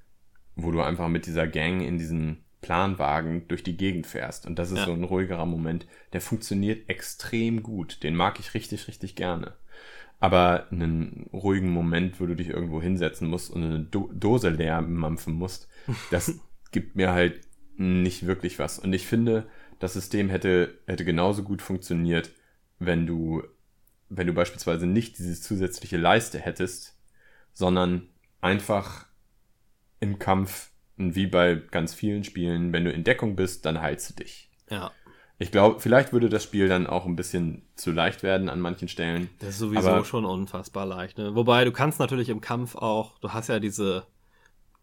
wo 0.55 0.71
du 0.71 0.81
einfach 0.81 1.07
mit 1.07 1.25
dieser 1.25 1.47
Gang 1.47 1.81
in 1.81 1.97
diesen 1.97 2.43
Planwagen 2.61 3.47
durch 3.47 3.63
die 3.63 3.77
Gegend 3.77 4.05
fährst. 4.05 4.45
Und 4.45 4.59
das 4.59 4.71
ist 4.71 4.79
ja. 4.79 4.85
so 4.85 4.93
ein 4.93 5.03
ruhigerer 5.03 5.45
Moment. 5.45 5.87
Der 6.11 6.21
funktioniert 6.21 6.89
extrem 6.89 7.63
gut. 7.63 8.03
Den 8.03 8.15
mag 8.15 8.39
ich 8.39 8.53
richtig, 8.53 8.87
richtig 8.87 9.15
gerne. 9.15 9.53
Aber 10.19 10.67
einen 10.69 11.29
ruhigen 11.31 11.69
Moment, 11.69 12.19
wo 12.19 12.25
du 12.25 12.35
dich 12.35 12.49
irgendwo 12.49 12.81
hinsetzen 12.81 13.29
musst 13.29 13.49
und 13.51 13.63
eine 13.63 13.79
Do 13.79 14.11
Dose 14.13 14.49
leer 14.49 14.81
mampfen 14.81 15.33
musst, 15.33 15.69
das 16.11 16.37
gibt 16.71 16.97
mir 16.97 17.13
halt 17.13 17.39
nicht 17.77 18.27
wirklich 18.27 18.59
was. 18.59 18.77
Und 18.79 18.91
ich 18.91 19.07
finde, 19.07 19.47
das 19.79 19.93
System 19.93 20.29
hätte, 20.29 20.77
hätte 20.85 21.05
genauso 21.05 21.43
gut 21.43 21.61
funktioniert, 21.61 22.31
wenn 22.77 23.07
du, 23.07 23.43
wenn 24.09 24.27
du 24.27 24.33
beispielsweise 24.33 24.85
nicht 24.85 25.17
diese 25.17 25.39
zusätzliche 25.39 25.97
Leiste 25.97 26.39
hättest, 26.39 26.97
sondern 27.53 28.09
einfach 28.41 29.07
im 29.99 30.19
Kampf 30.19 30.71
wie 30.97 31.27
bei 31.27 31.55
ganz 31.55 31.93
vielen 31.93 32.23
Spielen, 32.23 32.73
wenn 32.73 32.83
du 32.83 32.91
in 32.91 33.03
Deckung 33.03 33.35
bist, 33.35 33.65
dann 33.65 33.81
heilst 33.81 34.09
du 34.09 34.23
dich. 34.23 34.49
Ja. 34.69 34.91
Ich 35.41 35.51
glaube, 35.51 35.79
vielleicht 35.79 36.11
würde 36.11 36.27
das 36.27 36.43
Spiel 36.43 36.67
dann 36.67 36.85
auch 36.85 37.05
ein 37.05 37.15
bisschen 37.15 37.65
zu 37.75 37.91
leicht 37.91 38.23
werden 38.23 38.49
an 38.49 38.59
manchen 38.59 38.89
Stellen. 38.89 39.29
Das 39.39 39.51
ist 39.51 39.59
sowieso 39.59 39.89
aber, 39.89 40.03
schon 40.03 40.25
unfassbar 40.25 40.85
leicht. 40.85 41.17
Ne? 41.17 41.33
Wobei 41.33 41.63
du 41.63 41.71
kannst 41.71 41.99
natürlich 41.99 42.27
im 42.27 42.41
Kampf 42.41 42.75
auch, 42.75 43.17
du 43.19 43.31
hast 43.31 43.47
ja 43.47 43.59
diese, 43.59 44.05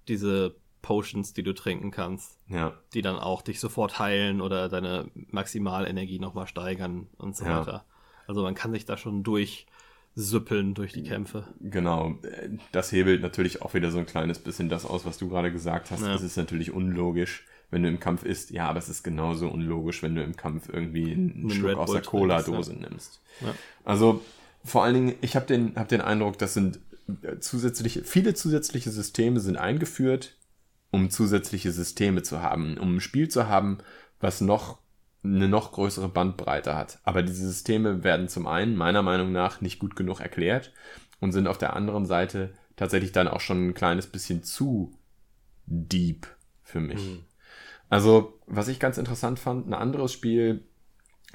diese 0.08 0.56
Potions, 0.86 1.32
die 1.32 1.42
du 1.42 1.52
trinken 1.52 1.90
kannst, 1.90 2.38
ja. 2.46 2.72
die 2.94 3.02
dann 3.02 3.18
auch 3.18 3.42
dich 3.42 3.58
sofort 3.58 3.98
heilen 3.98 4.40
oder 4.40 4.68
deine 4.68 5.10
Maximalenergie 5.14 6.20
nochmal 6.20 6.46
steigern 6.46 7.08
und 7.18 7.36
so 7.36 7.44
ja. 7.44 7.58
weiter. 7.58 7.84
Also 8.28 8.42
man 8.42 8.54
kann 8.54 8.70
sich 8.70 8.84
da 8.84 8.96
schon 8.96 9.24
durch 9.24 9.66
süppeln 10.14 10.74
durch 10.74 10.92
die 10.92 11.02
Kämpfe. 11.02 11.48
Genau. 11.60 12.14
Das 12.70 12.92
hebelt 12.92 13.20
natürlich 13.20 13.62
auch 13.62 13.74
wieder 13.74 13.90
so 13.90 13.98
ein 13.98 14.06
kleines 14.06 14.38
bisschen 14.38 14.68
das 14.68 14.86
aus, 14.86 15.04
was 15.04 15.18
du 15.18 15.28
gerade 15.28 15.50
gesagt 15.50 15.90
hast. 15.90 16.02
Es 16.02 16.22
ist 16.22 16.36
natürlich 16.36 16.72
unlogisch, 16.72 17.44
wenn 17.70 17.82
du 17.82 17.88
im 17.88 17.98
Kampf 17.98 18.22
isst. 18.22 18.52
Ja, 18.52 18.68
aber 18.68 18.78
es 18.78 18.88
ist 18.88 19.02
genauso 19.02 19.48
unlogisch, 19.48 20.04
wenn 20.04 20.14
du 20.14 20.22
im 20.22 20.36
Kampf 20.36 20.68
irgendwie 20.72 21.10
einen 21.10 21.50
Schluck 21.50 21.70
Red 21.70 21.78
aus 21.78 21.90
der 21.90 22.02
Cola-Dose 22.02 22.74
ja. 22.74 22.88
nimmst. 22.88 23.20
Ja. 23.40 23.54
Also 23.84 24.22
vor 24.64 24.84
allen 24.84 24.94
Dingen, 24.94 25.14
ich 25.20 25.34
habe 25.34 25.46
den, 25.46 25.74
hab 25.74 25.88
den 25.88 26.00
Eindruck, 26.00 26.38
das 26.38 26.54
sind 26.54 26.78
äh, 27.22 27.38
zusätzliche, 27.40 28.04
viele 28.04 28.34
zusätzliche 28.34 28.90
Systeme 28.90 29.40
sind 29.40 29.56
eingeführt, 29.56 30.35
um 30.96 31.10
zusätzliche 31.10 31.72
Systeme 31.72 32.22
zu 32.22 32.40
haben, 32.40 32.78
um 32.78 32.96
ein 32.96 33.00
Spiel 33.00 33.28
zu 33.28 33.48
haben, 33.48 33.78
was 34.18 34.40
noch 34.40 34.78
eine 35.22 35.46
noch 35.46 35.72
größere 35.72 36.08
Bandbreite 36.08 36.74
hat. 36.74 37.00
Aber 37.04 37.22
diese 37.22 37.46
Systeme 37.46 38.02
werden 38.02 38.28
zum 38.28 38.46
einen 38.46 38.76
meiner 38.76 39.02
Meinung 39.02 39.30
nach 39.30 39.60
nicht 39.60 39.78
gut 39.78 39.94
genug 39.94 40.20
erklärt 40.20 40.72
und 41.20 41.32
sind 41.32 41.48
auf 41.48 41.58
der 41.58 41.76
anderen 41.76 42.06
Seite 42.06 42.54
tatsächlich 42.76 43.12
dann 43.12 43.28
auch 43.28 43.40
schon 43.40 43.68
ein 43.68 43.74
kleines 43.74 44.06
bisschen 44.06 44.42
zu 44.42 44.96
deep 45.66 46.26
für 46.62 46.80
mich. 46.80 47.04
Mhm. 47.04 47.24
Also, 47.90 48.40
was 48.46 48.68
ich 48.68 48.80
ganz 48.80 48.96
interessant 48.96 49.38
fand, 49.38 49.68
ein 49.68 49.74
anderes 49.74 50.12
Spiel, 50.12 50.64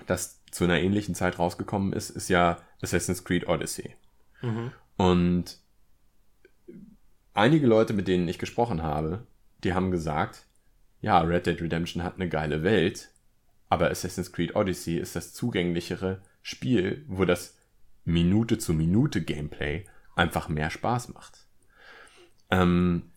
das 0.08 0.42
zu 0.50 0.64
einer 0.64 0.80
ähnlichen 0.80 1.14
Zeit 1.14 1.38
rausgekommen 1.38 1.94
ist, 1.94 2.10
ist 2.10 2.30
ja 2.30 2.58
Assassin's 2.82 3.24
Creed 3.24 3.48
Odyssey. 3.48 3.96
Mhm. 4.42 4.72
Und 4.98 5.60
einige 7.36 7.68
Leute, 7.68 7.94
mit 7.94 8.08
denen 8.08 8.28
ich 8.28 8.40
gesprochen 8.40 8.82
habe, 8.82 9.28
die 9.64 9.74
haben 9.74 9.92
gesagt, 9.92 10.46
ja, 11.02 11.20
Red 11.22 11.48
Dead 11.48 11.62
Redemption 11.62 12.04
hat 12.04 12.16
eine 12.16 12.30
geile 12.30 12.64
Welt, 12.64 13.10
aber 13.70 13.90
Assassin's 13.90 14.32
Creed 14.32 14.56
Odyssey 14.56 14.98
ist 14.98 15.16
das 15.16 15.34
zugänglichere 15.34 16.22
Spiel, 16.42 17.06
wo 17.08 17.26
das 17.26 17.58
Minute 18.04 18.58
zu 18.58 18.74
Minute 18.74 19.22
Gameplay 19.22 19.86
einfach 20.16 20.50
mehr 20.50 20.70
Spaß 20.70 21.14
macht. 21.14 21.48
Ähm, 22.50 23.12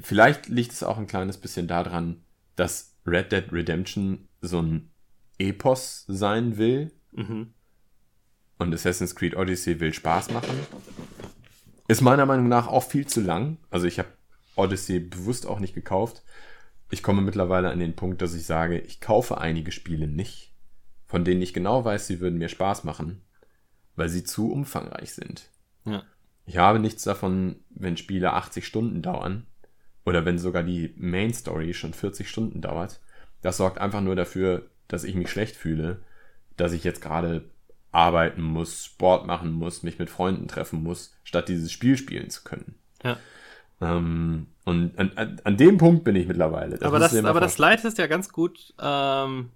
vielleicht 0.00 0.48
liegt 0.48 0.72
es 0.72 0.82
auch 0.82 0.98
ein 0.98 1.06
kleines 1.06 1.38
bisschen 1.38 1.68
daran, 1.68 2.22
dass 2.56 2.94
Red 3.06 3.32
Dead 3.32 3.52
Redemption 3.52 4.28
so 4.40 4.60
ein 4.60 4.90
Epos 5.38 6.04
sein 6.08 6.56
will. 6.56 6.92
Mhm. 7.12 7.52
Und 8.58 8.74
Assassin's 8.74 9.14
Creed 9.14 9.36
Odyssey 9.36 9.80
will 9.80 9.92
Spaß 9.92 10.30
machen. 10.30 10.58
Ist 11.88 12.00
meiner 12.00 12.26
Meinung 12.26 12.48
nach 12.48 12.66
auch 12.66 12.82
viel 12.82 13.06
zu 13.06 13.20
lang. 13.20 13.58
Also 13.70 13.86
ich 13.86 13.98
habe 13.98 14.08
Odyssey 14.56 15.00
bewusst 15.00 15.46
auch 15.46 15.60
nicht 15.60 15.74
gekauft, 15.74 16.22
ich 16.90 17.02
komme 17.02 17.22
mittlerweile 17.22 17.70
an 17.70 17.80
den 17.80 17.96
Punkt, 17.96 18.22
dass 18.22 18.34
ich 18.34 18.46
sage, 18.46 18.78
ich 18.78 19.00
kaufe 19.00 19.38
einige 19.38 19.72
Spiele 19.72 20.06
nicht, 20.06 20.52
von 21.06 21.24
denen 21.24 21.42
ich 21.42 21.52
genau 21.52 21.84
weiß, 21.84 22.06
sie 22.06 22.20
würden 22.20 22.38
mir 22.38 22.48
Spaß 22.48 22.84
machen, 22.84 23.22
weil 23.96 24.08
sie 24.08 24.24
zu 24.24 24.52
umfangreich 24.52 25.12
sind. 25.12 25.50
Ja. 25.84 26.04
Ich 26.44 26.58
habe 26.58 26.78
nichts 26.78 27.02
davon, 27.02 27.56
wenn 27.70 27.96
Spiele 27.96 28.32
80 28.32 28.64
Stunden 28.66 29.02
dauern 29.02 29.46
oder 30.04 30.24
wenn 30.24 30.38
sogar 30.38 30.62
die 30.62 30.94
Main 30.96 31.34
Story 31.34 31.74
schon 31.74 31.92
40 31.92 32.28
Stunden 32.28 32.60
dauert. 32.60 33.00
Das 33.42 33.56
sorgt 33.56 33.78
einfach 33.78 34.00
nur 34.00 34.14
dafür, 34.14 34.70
dass 34.86 35.02
ich 35.02 35.16
mich 35.16 35.28
schlecht 35.28 35.56
fühle, 35.56 36.02
dass 36.56 36.72
ich 36.72 36.84
jetzt 36.84 37.02
gerade 37.02 37.50
arbeiten 37.90 38.42
muss, 38.42 38.84
Sport 38.84 39.26
machen 39.26 39.52
muss, 39.52 39.82
mich 39.82 39.98
mit 39.98 40.10
Freunden 40.10 40.46
treffen 40.46 40.82
muss, 40.82 41.16
statt 41.24 41.48
dieses 41.48 41.72
Spiel 41.72 41.96
spielen 41.96 42.30
zu 42.30 42.44
können. 42.44 42.76
Ja. 43.02 43.18
Ähm, 43.80 44.46
und 44.64 44.98
an, 44.98 45.12
an, 45.16 45.40
an, 45.44 45.56
dem 45.56 45.78
Punkt 45.78 46.04
bin 46.04 46.16
ich 46.16 46.26
mittlerweile. 46.26 46.78
Das 46.78 46.82
aber 46.82 46.98
das, 46.98 47.14
aber 47.14 47.40
das 47.40 47.58
leitet 47.58 47.98
ja 47.98 48.06
ganz 48.06 48.30
gut 48.30 48.74
ähm, 48.80 49.50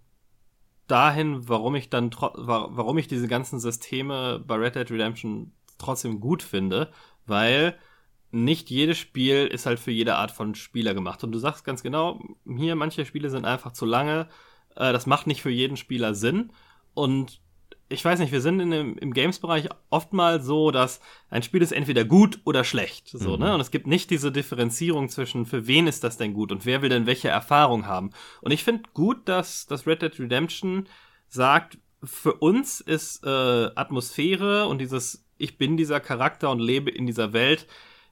dahin, 0.87 1.49
warum 1.49 1.75
ich 1.75 1.89
dann 1.89 2.11
warum 2.13 2.99
ich 2.99 3.09
diese 3.09 3.29
ganzen 3.29 3.61
Systeme 3.61 4.43
bei 4.47 4.57
Red 4.57 4.75
Dead 4.75 4.91
Redemption 4.91 5.53
trotzdem 5.79 6.21
gut 6.21 6.43
finde, 6.43 6.91
weil 7.27 7.77
nicht 8.31 8.71
jedes 8.71 8.99
Spiel 8.99 9.47
ist 9.47 9.67
halt 9.67 9.81
für 9.81 9.91
jede 9.91 10.17
Art 10.17 10.31
von 10.31 10.55
Spieler 10.55 10.95
gemacht. 10.95 11.25
Und 11.25 11.33
du 11.33 11.39
sagst 11.39 11.65
ganz 11.65 11.83
genau, 11.83 12.21
hier 12.47 12.77
manche 12.77 13.05
Spiele 13.05 13.31
sind 13.31 13.45
einfach 13.45 13.73
zu 13.73 13.87
lange. 13.87 14.29
Äh, 14.77 14.93
das 14.93 15.07
macht 15.07 15.27
nicht 15.27 15.43
für 15.43 15.51
jeden 15.51 15.77
Spieler 15.77 16.15
Sinn. 16.15 16.53
Und 16.95 17.41
ich 17.91 18.05
weiß 18.05 18.21
nicht, 18.21 18.31
wir 18.31 18.41
sind 18.41 18.61
in 18.61 18.71
dem, 18.71 18.97
im 18.99 19.13
Games-Bereich 19.13 19.69
oftmals 19.91 20.45
so, 20.45 20.71
dass 20.71 21.01
ein 21.29 21.43
Spiel 21.43 21.61
ist 21.61 21.73
entweder 21.73 22.05
gut 22.05 22.41
oder 22.45 22.63
schlecht. 22.63 23.09
So, 23.09 23.37
mhm. 23.37 23.43
ne? 23.43 23.55
Und 23.55 23.61
es 23.61 23.73
gibt 23.73 23.89
nicht 23.89 24.11
diese 24.11 24.31
Differenzierung 24.31 25.09
zwischen, 25.09 25.45
für 25.45 25.67
wen 25.67 25.89
ist 25.89 26.05
das 26.05 26.17
denn 26.17 26.33
gut 26.33 26.53
und 26.53 26.65
wer 26.65 26.83
will 26.83 26.89
denn 26.89 27.07
welche 27.07 27.29
Erfahrung 27.29 27.87
haben. 27.87 28.11
Und 28.43 28.53
ich 28.53 28.63
finde 28.63 28.85
gut, 28.95 29.29
dass, 29.29 29.67
dass 29.67 29.89
Red 29.89 30.03
Dead 30.03 30.19
Redemption 30.21 30.89
sagt, 31.29 31.79
für 32.03 32.35
uns 32.35 32.81
ist 32.81 33.27
äh, 33.27 33.29
Atmosphäre 33.75 34.69
und 34.69 34.79
dieses 34.79 35.27
Ich 35.37 35.59
bin 35.59 35.77
dieser 35.77 35.99
Charakter 35.99 36.51
und 36.51 36.61
lebe 36.61 36.91
in 36.91 37.07
dieser 37.07 37.33
Welt 37.33 37.67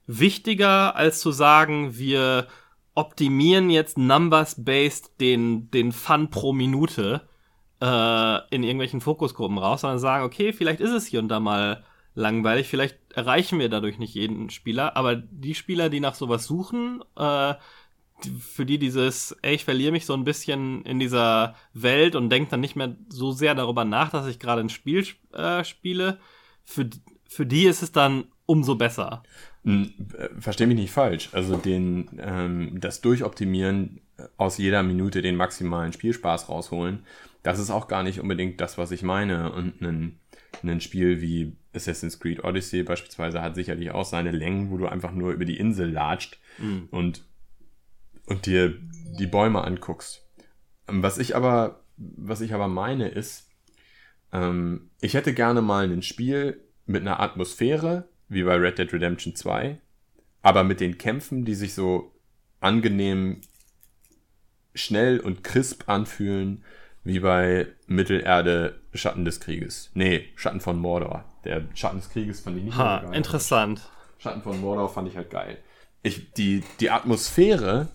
wichtiger, 0.06 0.96
als 0.96 1.20
zu 1.20 1.30
sagen, 1.30 1.96
wir 1.96 2.48
optimieren 2.94 3.70
jetzt 3.70 3.96
numbers-based 3.96 5.20
den, 5.20 5.70
den 5.70 5.92
Fun 5.92 6.30
pro 6.30 6.52
Minute 6.52 7.27
äh, 7.80 8.54
in 8.54 8.62
irgendwelchen 8.62 9.00
Fokusgruppen 9.00 9.58
raus, 9.58 9.82
sondern 9.82 9.98
sagen, 9.98 10.24
okay, 10.24 10.52
vielleicht 10.52 10.80
ist 10.80 10.92
es 10.92 11.06
hier 11.06 11.20
und 11.20 11.28
da 11.28 11.40
mal 11.40 11.84
langweilig, 12.14 12.66
vielleicht 12.68 12.98
erreichen 13.14 13.58
wir 13.58 13.68
dadurch 13.68 13.98
nicht 13.98 14.14
jeden 14.14 14.50
Spieler, 14.50 14.96
aber 14.96 15.16
die 15.16 15.54
Spieler, 15.54 15.88
die 15.88 16.00
nach 16.00 16.14
sowas 16.14 16.44
suchen, 16.44 17.02
äh, 17.16 17.54
für 18.40 18.66
die 18.66 18.78
dieses, 18.78 19.36
ey, 19.42 19.54
ich 19.54 19.64
verliere 19.64 19.92
mich 19.92 20.04
so 20.04 20.14
ein 20.14 20.24
bisschen 20.24 20.82
in 20.84 20.98
dieser 20.98 21.54
Welt 21.72 22.16
und 22.16 22.30
denke 22.30 22.50
dann 22.50 22.60
nicht 22.60 22.74
mehr 22.74 22.96
so 23.08 23.30
sehr 23.30 23.54
darüber 23.54 23.84
nach, 23.84 24.10
dass 24.10 24.26
ich 24.26 24.40
gerade 24.40 24.60
ein 24.60 24.70
Spiel 24.70 25.06
äh, 25.32 25.62
spiele, 25.62 26.18
für, 26.64 26.90
für 27.28 27.46
die 27.46 27.64
ist 27.64 27.82
es 27.82 27.92
dann 27.92 28.24
umso 28.46 28.74
besser. 28.74 29.22
Hm, 29.64 29.92
versteh 30.38 30.66
mich 30.66 30.76
nicht 30.76 30.90
falsch. 30.90 31.28
Also 31.32 31.56
den, 31.56 32.18
ähm, 32.20 32.80
das 32.80 33.00
Durchoptimieren 33.00 34.00
aus 34.36 34.58
jeder 34.58 34.82
Minute 34.82 35.22
den 35.22 35.36
maximalen 35.36 35.92
Spielspaß 35.92 36.48
rausholen, 36.48 37.04
das 37.42 37.58
ist 37.58 37.70
auch 37.70 37.88
gar 37.88 38.02
nicht 38.02 38.20
unbedingt 38.20 38.60
das, 38.60 38.78
was 38.78 38.90
ich 38.90 39.02
meine. 39.02 39.52
Und 39.52 39.80
ein, 39.80 40.20
ein 40.62 40.80
Spiel 40.80 41.20
wie 41.20 41.56
Assassin's 41.74 42.18
Creed 42.18 42.44
Odyssey 42.44 42.82
beispielsweise 42.82 43.42
hat 43.42 43.54
sicherlich 43.54 43.90
auch 43.90 44.04
seine 44.04 44.32
Längen, 44.32 44.70
wo 44.70 44.76
du 44.76 44.86
einfach 44.86 45.12
nur 45.12 45.32
über 45.32 45.44
die 45.44 45.58
Insel 45.58 45.90
latscht 45.90 46.38
mhm. 46.58 46.88
und, 46.90 47.24
und 48.26 48.46
dir 48.46 48.74
die 49.18 49.26
Bäume 49.26 49.62
anguckst. 49.62 50.26
Was 50.86 51.18
ich 51.18 51.36
aber, 51.36 51.84
was 51.96 52.40
ich 52.40 52.54
aber 52.54 52.68
meine 52.68 53.08
ist, 53.08 53.48
ähm, 54.32 54.90
ich 55.00 55.14
hätte 55.14 55.34
gerne 55.34 55.62
mal 55.62 55.90
ein 55.90 56.02
Spiel 56.02 56.64
mit 56.86 57.02
einer 57.02 57.20
Atmosphäre, 57.20 58.08
wie 58.28 58.42
bei 58.42 58.56
Red 58.56 58.78
Dead 58.78 58.92
Redemption 58.92 59.34
2, 59.34 59.78
aber 60.42 60.64
mit 60.64 60.80
den 60.80 60.98
Kämpfen, 60.98 61.44
die 61.44 61.54
sich 61.54 61.74
so 61.74 62.12
angenehm 62.60 63.40
schnell 64.74 65.20
und 65.20 65.44
crisp 65.44 65.88
anfühlen, 65.88 66.64
wie 67.08 67.20
bei 67.20 67.66
Mittelerde 67.86 68.82
Schatten 68.92 69.24
des 69.24 69.40
Krieges. 69.40 69.90
Nee, 69.94 70.28
Schatten 70.36 70.60
von 70.60 70.78
Mordor. 70.78 71.24
Der 71.42 71.66
Schatten 71.74 71.96
des 71.96 72.10
Krieges 72.10 72.40
fand 72.40 72.58
ich 72.58 72.64
nicht 72.64 72.76
ha, 72.76 73.00
geil. 73.00 73.14
Interessant. 73.14 73.80
Schatten 74.18 74.42
von 74.42 74.60
Mordor 74.60 74.90
fand 74.90 75.08
ich 75.08 75.16
halt 75.16 75.30
geil. 75.30 75.56
Ich, 76.02 76.34
die, 76.34 76.62
die 76.80 76.90
Atmosphäre 76.90 77.88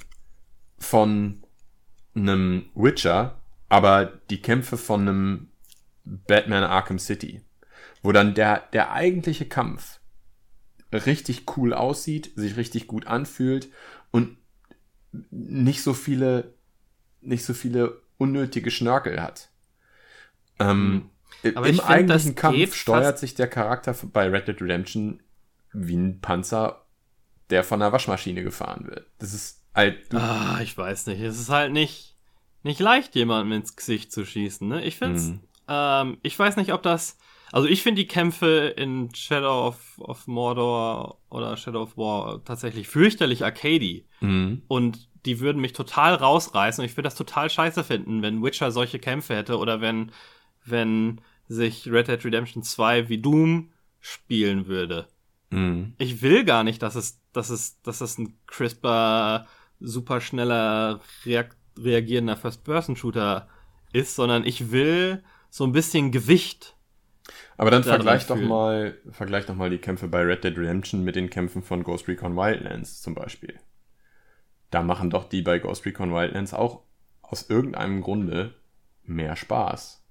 von 0.80 1.44
einem 2.16 2.72
Witcher, 2.74 3.40
aber 3.70 4.06
die 4.32 4.42
Kämpfe 4.42 4.78
von 4.78 5.02
einem 5.02 5.50
Batman 6.06 6.64
Arkham 6.64 6.98
City, 6.98 7.42
wo 8.02 8.14
dann 8.14 8.34
der, 8.34 8.64
der 8.74 8.94
eigentliche 8.94 9.46
Kampf 9.46 10.00
richtig 10.92 11.46
cool 11.56 11.76
aussieht, 11.76 12.32
sich 12.36 12.58
richtig 12.58 12.88
gut 12.88 13.06
anfühlt 13.06 13.70
und 14.10 14.38
nicht 15.30 15.84
so 15.84 15.94
viele, 15.94 16.56
nicht 17.22 17.46
so 17.46 17.54
viele 17.54 18.02
unnötige 18.24 18.72
Schnörkel 18.72 19.22
hat. 19.22 19.50
Ähm, 20.60 21.10
hm. 21.44 21.56
Aber 21.56 21.68
Im 21.68 21.76
find, 21.76 21.90
eigentlichen 21.90 22.36
Kampf 22.36 22.76
steuert 22.76 23.20
sich 23.20 23.36
der 23.36 23.48
Charakter 23.48 23.94
bei 24.14 24.30
Red 24.30 24.48
Dead 24.48 24.62
Redemption 24.62 25.22
wie 25.74 25.96
ein 25.96 26.22
Panzer, 26.22 26.86
der 27.50 27.64
von 27.64 27.82
einer 27.82 27.92
Waschmaschine 27.92 28.44
gefahren 28.44 28.88
wird. 28.88 29.08
Das 29.20 29.34
ist 29.34 29.62
halt. 29.76 30.14
Ah, 30.14 30.60
ich 30.62 30.78
weiß 30.78 31.08
nicht. 31.08 31.22
Es 31.22 31.40
ist 31.40 31.50
halt 31.50 31.74
nicht, 31.74 32.16
nicht 32.64 32.80
leicht, 32.80 33.16
jemandem 33.16 33.60
ins 33.60 33.76
Gesicht 33.76 34.12
zu 34.12 34.26
schießen. 34.26 34.68
Ne? 34.68 34.86
Ich 34.86 34.98
finde 34.98 35.20
mhm. 35.20 35.40
ähm, 35.68 36.18
ich 36.22 36.38
weiß 36.38 36.56
nicht, 36.56 36.72
ob 36.72 36.82
das. 36.84 37.18
Also 37.52 37.68
ich 37.68 37.84
finde 37.84 38.02
die 38.02 38.08
Kämpfe 38.08 38.74
in 38.78 39.14
Shadow 39.14 39.68
of, 39.68 40.00
of 40.00 40.26
Mordor 40.28 41.20
oder 41.30 41.56
Shadow 41.56 41.84
of 41.84 41.98
War 41.98 42.44
tatsächlich 42.46 42.88
fürchterlich 42.88 43.44
arcady. 43.44 44.08
Mhm. 44.22 44.64
Und 44.68 45.10
die 45.26 45.40
würden 45.40 45.62
mich 45.62 45.74
total 45.74 46.16
rausreißen. 46.16 46.82
Und 46.82 46.90
ich 46.90 46.98
würde 46.98 47.08
das 47.08 47.16
total 47.16 47.50
scheiße 47.50 47.84
finden, 47.84 48.22
wenn 48.22 48.44
Witcher 48.44 48.72
solche 48.72 49.00
Kämpfe 49.00 49.36
hätte 49.36 49.58
oder 49.58 49.82
wenn, 49.82 50.12
wenn 50.66 51.22
sich 51.48 51.90
Red 51.90 52.08
Dead 52.08 52.24
Redemption 52.24 52.64
2 52.64 53.10
wie 53.10 53.20
Doom 53.20 53.72
spielen 54.00 54.68
würde. 54.68 55.08
Mhm. 55.50 55.94
Ich 55.98 56.22
will 56.22 56.44
gar 56.44 56.64
nicht, 56.64 56.82
dass 56.82 56.96
es, 56.96 57.22
dass 57.32 57.50
es, 57.50 57.82
dass 57.82 58.02
es 58.02 58.18
ein 58.18 58.38
crisper, 58.48 59.48
super 59.80 60.22
schneller, 60.22 61.00
reak 61.26 61.56
reagierender 61.76 62.38
First-Person-Shooter 62.38 63.48
ist, 63.94 64.14
sondern 64.14 64.46
ich 64.46 64.72
will 64.72 65.24
so 65.50 65.64
ein 65.64 65.72
bisschen 65.72 66.12
Gewicht. 66.12 66.76
Aber 67.58 67.72
dann 67.72 67.84
vergleich 67.84 68.28
doch 68.28 68.40
mal, 68.40 68.96
vergleich 69.10 69.48
doch 69.48 69.56
mal 69.56 69.72
die 69.72 69.80
Kämpfe 69.80 70.08
bei 70.08 70.22
Red 70.22 70.44
Dead 70.44 70.56
Redemption 70.56 71.04
mit 71.04 71.16
den 71.16 71.32
Kämpfen 71.32 71.64
von 71.64 71.84
Ghost 71.84 72.08
Recon 72.08 72.36
Wildlands 72.36 73.02
zum 73.02 73.16
Beispiel 73.16 73.60
da 74.74 74.82
machen 74.82 75.10
doch 75.10 75.26
die 75.26 75.42
bei 75.42 75.60
Ghost 75.60 75.86
Recon 75.86 76.14
Wildlands 76.14 76.54
auch 76.54 76.82
aus 77.22 77.50
irgendeinem 77.50 78.02
Grunde 78.02 78.56
mehr 79.04 79.36
Spaß. 79.36 80.04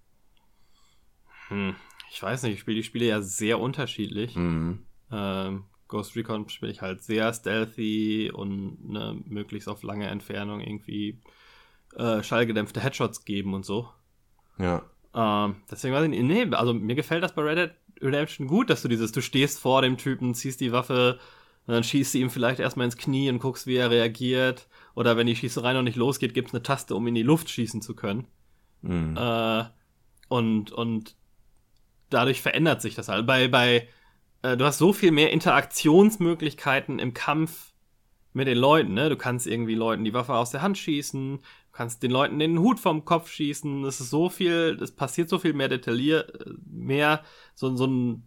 Hm, 1.49 1.75
ich 2.11 2.23
weiß 2.23 2.45
nicht, 2.45 2.55
ich 2.55 2.61
spiele 2.61 2.77
die 2.77 2.83
Spiele 2.83 3.07
ja 3.07 3.23
sehr 3.23 3.59
unterschiedlich. 3.59 4.37
Mhm. 4.37 4.87
Ähm, 5.11 5.65
Ghost 5.89 6.17
Recon 6.17 6.49
spiele 6.49 6.73
ich 6.73 6.81
halt 6.81 7.03
sehr 7.03 7.33
stealthy 7.33 8.31
und 8.33 8.89
ne, 8.89 9.21
möglichst 9.27 9.69
auf 9.69 9.83
lange 9.83 10.07
Entfernung 10.07 10.61
irgendwie 10.61 11.21
äh, 11.97 12.23
schallgedämpfte 12.23 12.81
Headshots 12.81 13.25
geben 13.25 13.55
und 13.55 13.65
so. 13.65 13.89
Ja. 14.59 14.83
Ähm, 15.15 15.57
deswegen 15.71 15.95
weiß 15.95 16.05
ich 16.05 16.11
nicht, 16.11 16.23
nee, 16.23 16.55
also 16.55 16.73
mir 16.73 16.95
gefällt 16.95 17.23
das 17.23 17.35
bei 17.35 17.43
Red 17.43 17.59
Dead 17.59 17.71
Redemption 18.01 18.47
gut, 18.47 18.71
dass 18.71 18.83
du 18.83 18.89
dieses, 18.89 19.13
du 19.13 19.21
stehst 19.21 19.61
vor 19.61 19.83
dem 19.83 19.97
Typen, 19.97 20.35
ziehst 20.35 20.61
die 20.61 20.73
Waffe, 20.73 21.21
und 21.67 21.75
dann 21.75 21.85
schießt 21.85 22.15
du 22.15 22.19
ihm 22.19 22.31
vielleicht 22.31 22.61
erstmal 22.61 22.87
ins 22.87 22.97
Knie 22.97 23.31
und 23.31 23.39
guckst, 23.39 23.67
wie 23.67 23.77
er 23.77 23.91
reagiert. 23.91 24.69
Oder 24.95 25.17
wenn 25.17 25.29
die 25.29 25.37
Schießerei 25.37 25.73
noch 25.73 25.83
nicht 25.83 25.97
losgeht, 25.97 26.35
gibt 26.35 26.49
es 26.49 26.55
eine 26.55 26.63
Taste, 26.63 26.97
um 26.97 27.07
in 27.07 27.15
die 27.15 27.23
Luft 27.23 27.51
schießen 27.51 27.83
zu 27.83 27.95
können. 27.95 28.27
Mhm. 28.83 29.17
Äh, 29.17 29.65
und, 30.29 30.73
und 30.73 31.15
dadurch 32.11 32.43
verändert 32.43 32.83
sich 32.83 32.97
das 32.97 33.09
halt. 33.09 33.27
Bei, 33.27 33.47
bei, 33.47 33.89
äh, 34.43 34.57
du 34.57 34.65
hast 34.65 34.79
so 34.79 34.93
viel 34.93 35.13
mehr 35.13 35.31
Interaktionsmöglichkeiten 35.31 36.99
im 36.99 37.15
Kampf 37.15 37.73
mit 38.33 38.49
den 38.49 38.59
Leuten, 38.59 38.95
ne? 38.95 39.09
Du 39.09 39.17
kannst 39.17 39.47
irgendwie 39.47 39.75
Leuten 39.75 40.05
die 40.05 40.15
Waffe 40.15 40.35
aus 40.35 40.51
der 40.51 40.63
Hand 40.63 40.79
schießen, 40.79 41.37
du 41.37 41.43
kannst 41.71 42.03
den 42.03 42.11
Leuten 42.11 42.39
den 42.39 42.59
Hut 42.59 42.81
vom 42.81 43.05
Kopf 43.05 43.31
schießen. 43.31 43.85
Es 43.85 44.01
ist 44.01 44.11
so 44.11 44.29
viel, 44.29 44.79
es 44.81 44.91
passiert 44.91 45.29
so 45.29 45.39
viel 45.39 45.53
mehr 45.53 45.69
detailliert, 45.69 46.33
mehr 46.67 47.23
so, 47.55 47.77
so 47.77 47.87
ein 47.87 48.27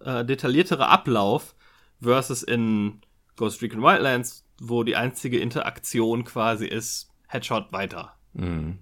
äh, 0.00 0.24
detaillierterer 0.24 0.88
Ablauf, 0.88 1.54
versus 2.00 2.42
in 2.42 3.00
Ghost 3.36 3.62
Recon 3.62 3.82
Wildlands, 3.82 4.44
wo 4.60 4.84
die 4.84 4.96
einzige 4.96 5.38
Interaktion 5.38 6.24
quasi 6.24 6.66
ist, 6.66 7.10
Headshot 7.26 7.72
weiter. 7.72 8.16
Mhm. 8.34 8.78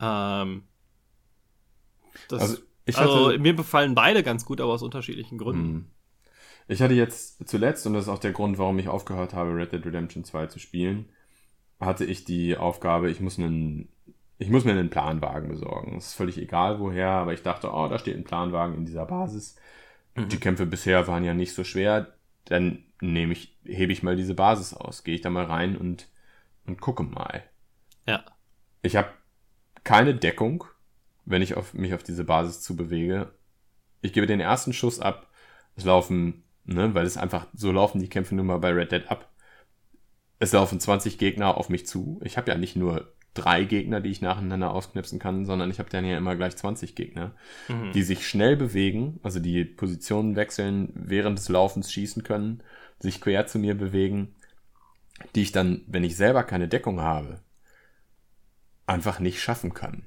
Ähm, 0.00 0.62
das, 2.28 2.42
also, 2.42 2.56
also, 2.86 3.28
hatte, 3.28 3.38
mir 3.38 3.54
befallen 3.54 3.94
beide 3.94 4.22
ganz 4.22 4.44
gut, 4.44 4.60
aber 4.60 4.72
aus 4.72 4.82
unterschiedlichen 4.82 5.38
Gründen. 5.38 5.72
Mhm. 5.72 5.86
Ich 6.68 6.80
hatte 6.80 6.94
jetzt 6.94 7.48
zuletzt, 7.48 7.86
und 7.86 7.94
das 7.94 8.04
ist 8.04 8.08
auch 8.08 8.18
der 8.18 8.32
Grund, 8.32 8.58
warum 8.58 8.78
ich 8.78 8.88
aufgehört 8.88 9.34
habe, 9.34 9.54
Red 9.54 9.72
Dead 9.72 9.84
Redemption 9.84 10.24
2 10.24 10.46
zu 10.46 10.58
spielen, 10.58 11.08
hatte 11.80 12.04
ich 12.04 12.24
die 12.24 12.56
Aufgabe, 12.56 13.10
ich 13.10 13.20
muss 13.20 13.38
einen, 13.38 13.88
ich 14.38 14.48
muss 14.48 14.64
mir 14.64 14.72
einen 14.72 14.90
Planwagen 14.90 15.48
besorgen. 15.48 15.96
Es 15.96 16.08
ist 16.08 16.14
völlig 16.14 16.38
egal 16.38 16.80
woher, 16.80 17.10
aber 17.10 17.34
ich 17.34 17.42
dachte, 17.42 17.72
oh, 17.72 17.88
da 17.88 17.98
steht 17.98 18.16
ein 18.16 18.24
Planwagen 18.24 18.76
in 18.76 18.86
dieser 18.86 19.06
Basis. 19.06 19.56
Mhm. 20.14 20.28
Die 20.28 20.38
Kämpfe 20.38 20.66
bisher 20.66 21.06
waren 21.08 21.24
ja 21.24 21.34
nicht 21.34 21.54
so 21.54 21.64
schwer 21.64 22.14
dann 22.44 22.84
nehme 23.00 23.32
ich, 23.32 23.58
hebe 23.64 23.92
ich 23.92 24.02
mal 24.02 24.16
diese 24.16 24.34
Basis 24.34 24.74
aus, 24.74 25.04
gehe 25.04 25.14
ich 25.14 25.20
da 25.20 25.30
mal 25.30 25.44
rein 25.44 25.76
und, 25.76 26.08
und 26.66 26.80
gucke 26.80 27.02
mal. 27.02 27.42
Ja. 28.06 28.24
Ich 28.82 28.96
habe 28.96 29.10
keine 29.84 30.14
Deckung, 30.14 30.64
wenn 31.24 31.42
ich 31.42 31.54
auf, 31.56 31.74
mich 31.74 31.94
auf 31.94 32.02
diese 32.02 32.24
Basis 32.24 32.62
zubewege. 32.62 33.32
Ich 34.00 34.12
gebe 34.12 34.26
den 34.26 34.40
ersten 34.40 34.72
Schuss 34.72 35.00
ab. 35.00 35.28
Es 35.76 35.84
laufen, 35.84 36.44
ne, 36.64 36.94
weil 36.94 37.06
es 37.06 37.16
einfach, 37.16 37.46
so 37.54 37.72
laufen 37.72 38.00
die 38.00 38.08
Kämpfe 38.08 38.34
nun 38.34 38.46
mal 38.46 38.58
bei 38.58 38.70
Red 38.70 38.92
Dead 38.92 39.08
ab. 39.08 39.32
Es 40.38 40.52
laufen 40.52 40.80
20 40.80 41.18
Gegner 41.18 41.56
auf 41.56 41.68
mich 41.68 41.86
zu. 41.86 42.20
Ich 42.24 42.36
habe 42.36 42.50
ja 42.50 42.58
nicht 42.58 42.76
nur 42.76 43.12
drei 43.34 43.64
Gegner, 43.64 44.00
die 44.00 44.10
ich 44.10 44.20
nacheinander 44.20 44.72
ausknipsen 44.72 45.18
kann, 45.18 45.44
sondern 45.46 45.70
ich 45.70 45.78
habe 45.78 45.90
dann 45.90 46.04
ja 46.04 46.18
immer 46.18 46.36
gleich 46.36 46.56
20 46.56 46.94
Gegner, 46.94 47.32
mhm. 47.68 47.92
die 47.92 48.02
sich 48.02 48.26
schnell 48.26 48.56
bewegen, 48.56 49.20
also 49.22 49.40
die 49.40 49.64
Positionen 49.64 50.36
wechseln, 50.36 50.92
während 50.94 51.38
des 51.38 51.48
Laufens 51.48 51.92
schießen 51.92 52.22
können, 52.22 52.62
sich 52.98 53.20
quer 53.20 53.46
zu 53.46 53.58
mir 53.58 53.74
bewegen, 53.74 54.34
die 55.34 55.42
ich 55.42 55.52
dann, 55.52 55.82
wenn 55.86 56.04
ich 56.04 56.16
selber 56.16 56.44
keine 56.44 56.68
Deckung 56.68 57.00
habe, 57.00 57.40
einfach 58.86 59.18
nicht 59.18 59.40
schaffen 59.40 59.72
kann. 59.72 60.06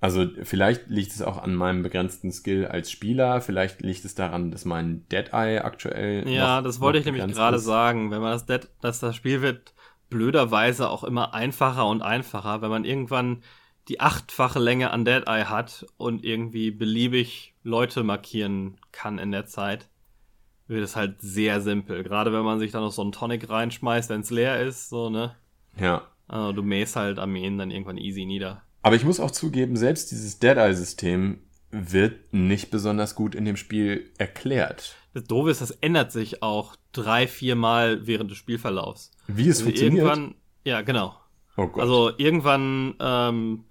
Also 0.00 0.26
vielleicht 0.44 0.88
liegt 0.88 1.12
es 1.12 1.20
auch 1.20 1.42
an 1.42 1.54
meinem 1.54 1.82
begrenzten 1.82 2.32
Skill 2.32 2.66
als 2.66 2.90
Spieler, 2.90 3.42
vielleicht 3.42 3.82
liegt 3.82 4.04
es 4.06 4.14
daran, 4.14 4.50
dass 4.50 4.64
mein 4.64 5.06
Deadeye 5.10 5.58
aktuell. 5.58 6.26
Ja, 6.26 6.62
das 6.62 6.80
wollte 6.80 6.98
ich 6.98 7.04
nämlich 7.04 7.26
gerade 7.26 7.58
sagen. 7.58 8.10
Wenn 8.10 8.22
man 8.22 8.32
das 8.32 8.46
Dead, 8.46 8.66
dass 8.80 8.98
das 8.98 9.14
Spiel 9.14 9.42
wird 9.42 9.74
blöderweise 10.10 10.90
auch 10.90 11.04
immer 11.04 11.34
einfacher 11.34 11.86
und 11.86 12.02
einfacher, 12.02 12.60
wenn 12.60 12.70
man 12.70 12.84
irgendwann 12.84 13.42
die 13.88 14.00
achtfache 14.00 14.58
Länge 14.58 14.90
an 14.90 15.04
Dead 15.04 15.26
Eye 15.26 15.46
hat 15.46 15.86
und 15.96 16.24
irgendwie 16.24 16.70
beliebig 16.70 17.54
Leute 17.62 18.02
markieren 18.04 18.78
kann 18.92 19.18
in 19.18 19.32
der 19.32 19.46
Zeit, 19.46 19.88
wird 20.68 20.84
es 20.84 20.94
halt 20.94 21.20
sehr 21.20 21.60
simpel. 21.60 22.02
Gerade 22.02 22.32
wenn 22.32 22.44
man 22.44 22.58
sich 22.58 22.70
dann 22.70 22.82
noch 22.82 22.92
so 22.92 23.02
einen 23.02 23.12
Tonic 23.12 23.48
reinschmeißt, 23.48 24.10
wenn 24.10 24.20
es 24.20 24.30
leer 24.30 24.60
ist, 24.60 24.90
so, 24.90 25.10
ne? 25.10 25.34
Ja. 25.78 26.02
Also 26.28 26.52
du 26.52 26.62
mähst 26.62 26.94
halt 26.94 27.18
Armeen 27.18 27.58
dann 27.58 27.70
irgendwann 27.70 27.98
easy 27.98 28.24
nieder. 28.24 28.62
Aber 28.82 28.96
ich 28.96 29.04
muss 29.04 29.20
auch 29.20 29.32
zugeben, 29.32 29.76
selbst 29.76 30.10
dieses 30.10 30.38
Dead 30.38 30.56
Eye-System 30.56 31.40
wird 31.70 32.32
nicht 32.32 32.70
besonders 32.70 33.14
gut 33.14 33.34
in 33.34 33.44
dem 33.44 33.56
Spiel 33.56 34.10
erklärt. 34.18 34.96
Das 35.14 35.24
Doofe 35.24 35.50
ist, 35.50 35.60
das 35.60 35.70
ändert 35.70 36.12
sich 36.12 36.42
auch 36.42 36.76
drei, 36.92 37.26
vier 37.26 37.56
Mal 37.56 38.06
während 38.06 38.30
des 38.30 38.38
Spielverlaufs. 38.38 39.12
Wie 39.26 39.48
es 39.48 39.58
also 39.58 39.64
funktioniert? 39.64 40.04
Irgendwann, 40.06 40.34
ja, 40.64 40.82
genau. 40.82 41.16
Oh 41.56 41.66
Gott. 41.66 41.82
Also 41.82 42.12
irgendwann 42.16 42.94
ähm, 43.00 43.64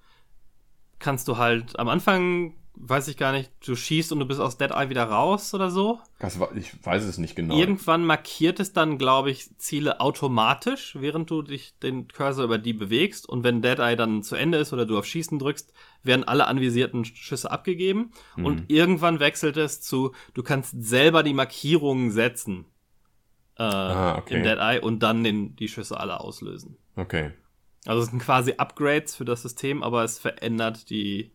kannst 1.00 1.28
du 1.28 1.38
halt 1.38 1.78
am 1.80 1.88
Anfang 1.88 2.56
weiß 2.76 3.08
ich 3.10 3.18
gar 3.18 3.32
nicht, 3.32 3.52
du 3.66 3.76
schießt 3.76 4.12
und 4.12 4.20
du 4.20 4.26
bist 4.26 4.40
aus 4.40 4.58
Dead 4.58 4.72
Eye 4.72 4.90
wieder 4.90 5.04
raus 5.04 5.54
oder 5.54 5.70
so. 5.70 6.00
Das 6.20 6.40
war, 6.40 6.56
ich 6.56 6.74
weiß 6.84 7.04
es 7.04 7.18
nicht 7.18 7.36
genau. 7.36 7.58
Irgendwann 7.58 8.06
markiert 8.06 8.60
es 8.60 8.74
dann, 8.74 8.98
glaube 8.98 9.32
ich, 9.32 9.58
Ziele 9.58 10.00
automatisch, 10.00 10.96
während 11.00 11.30
du 11.30 11.42
dich 11.42 11.78
den 11.80 12.08
Cursor 12.08 12.46
über 12.46 12.58
die 12.58 12.74
bewegst. 12.74 13.28
Und 13.28 13.44
wenn 13.44 13.62
Dead 13.62 13.80
Eye 13.80 13.96
dann 13.96 14.24
zu 14.24 14.36
Ende 14.36 14.58
ist 14.58 14.72
oder 14.72 14.86
du 14.86 14.98
auf 14.98 15.06
Schießen 15.06 15.40
drückst, 15.40 15.74
werden 16.04 16.24
alle 16.24 16.48
anvisierten 16.48 17.06
Schüsse 17.06 17.52
abgegeben. 17.52 18.12
Mhm. 18.36 18.46
Und 18.46 18.64
irgendwann 18.70 19.20
wechselt 19.20 19.58
es 19.58 19.82
zu, 19.82 20.14
du 20.34 20.44
kannst 20.44 20.82
selber 20.82 21.24
die 21.24 21.34
Markierungen 21.34 22.12
setzen 22.12 22.66
äh, 23.58 23.64
ah, 23.64 24.18
okay. 24.18 24.38
im 24.38 24.44
Dead 24.44 24.58
Eye 24.58 24.80
und 24.80 25.04
dann 25.04 25.24
den, 25.24 25.56
die 25.58 25.68
Schüsse 25.68 26.00
alle 26.00 26.22
auslösen. 26.22 26.78
Okay. 26.96 27.32
Also 27.86 28.02
es 28.04 28.10
sind 28.10 28.20
quasi 28.20 28.54
Upgrades 28.58 29.16
für 29.16 29.26
das 29.26 29.42
System, 29.42 29.84
aber 29.84 30.04
es 30.04 30.18
verändert 30.18 30.90
die, 30.90 31.32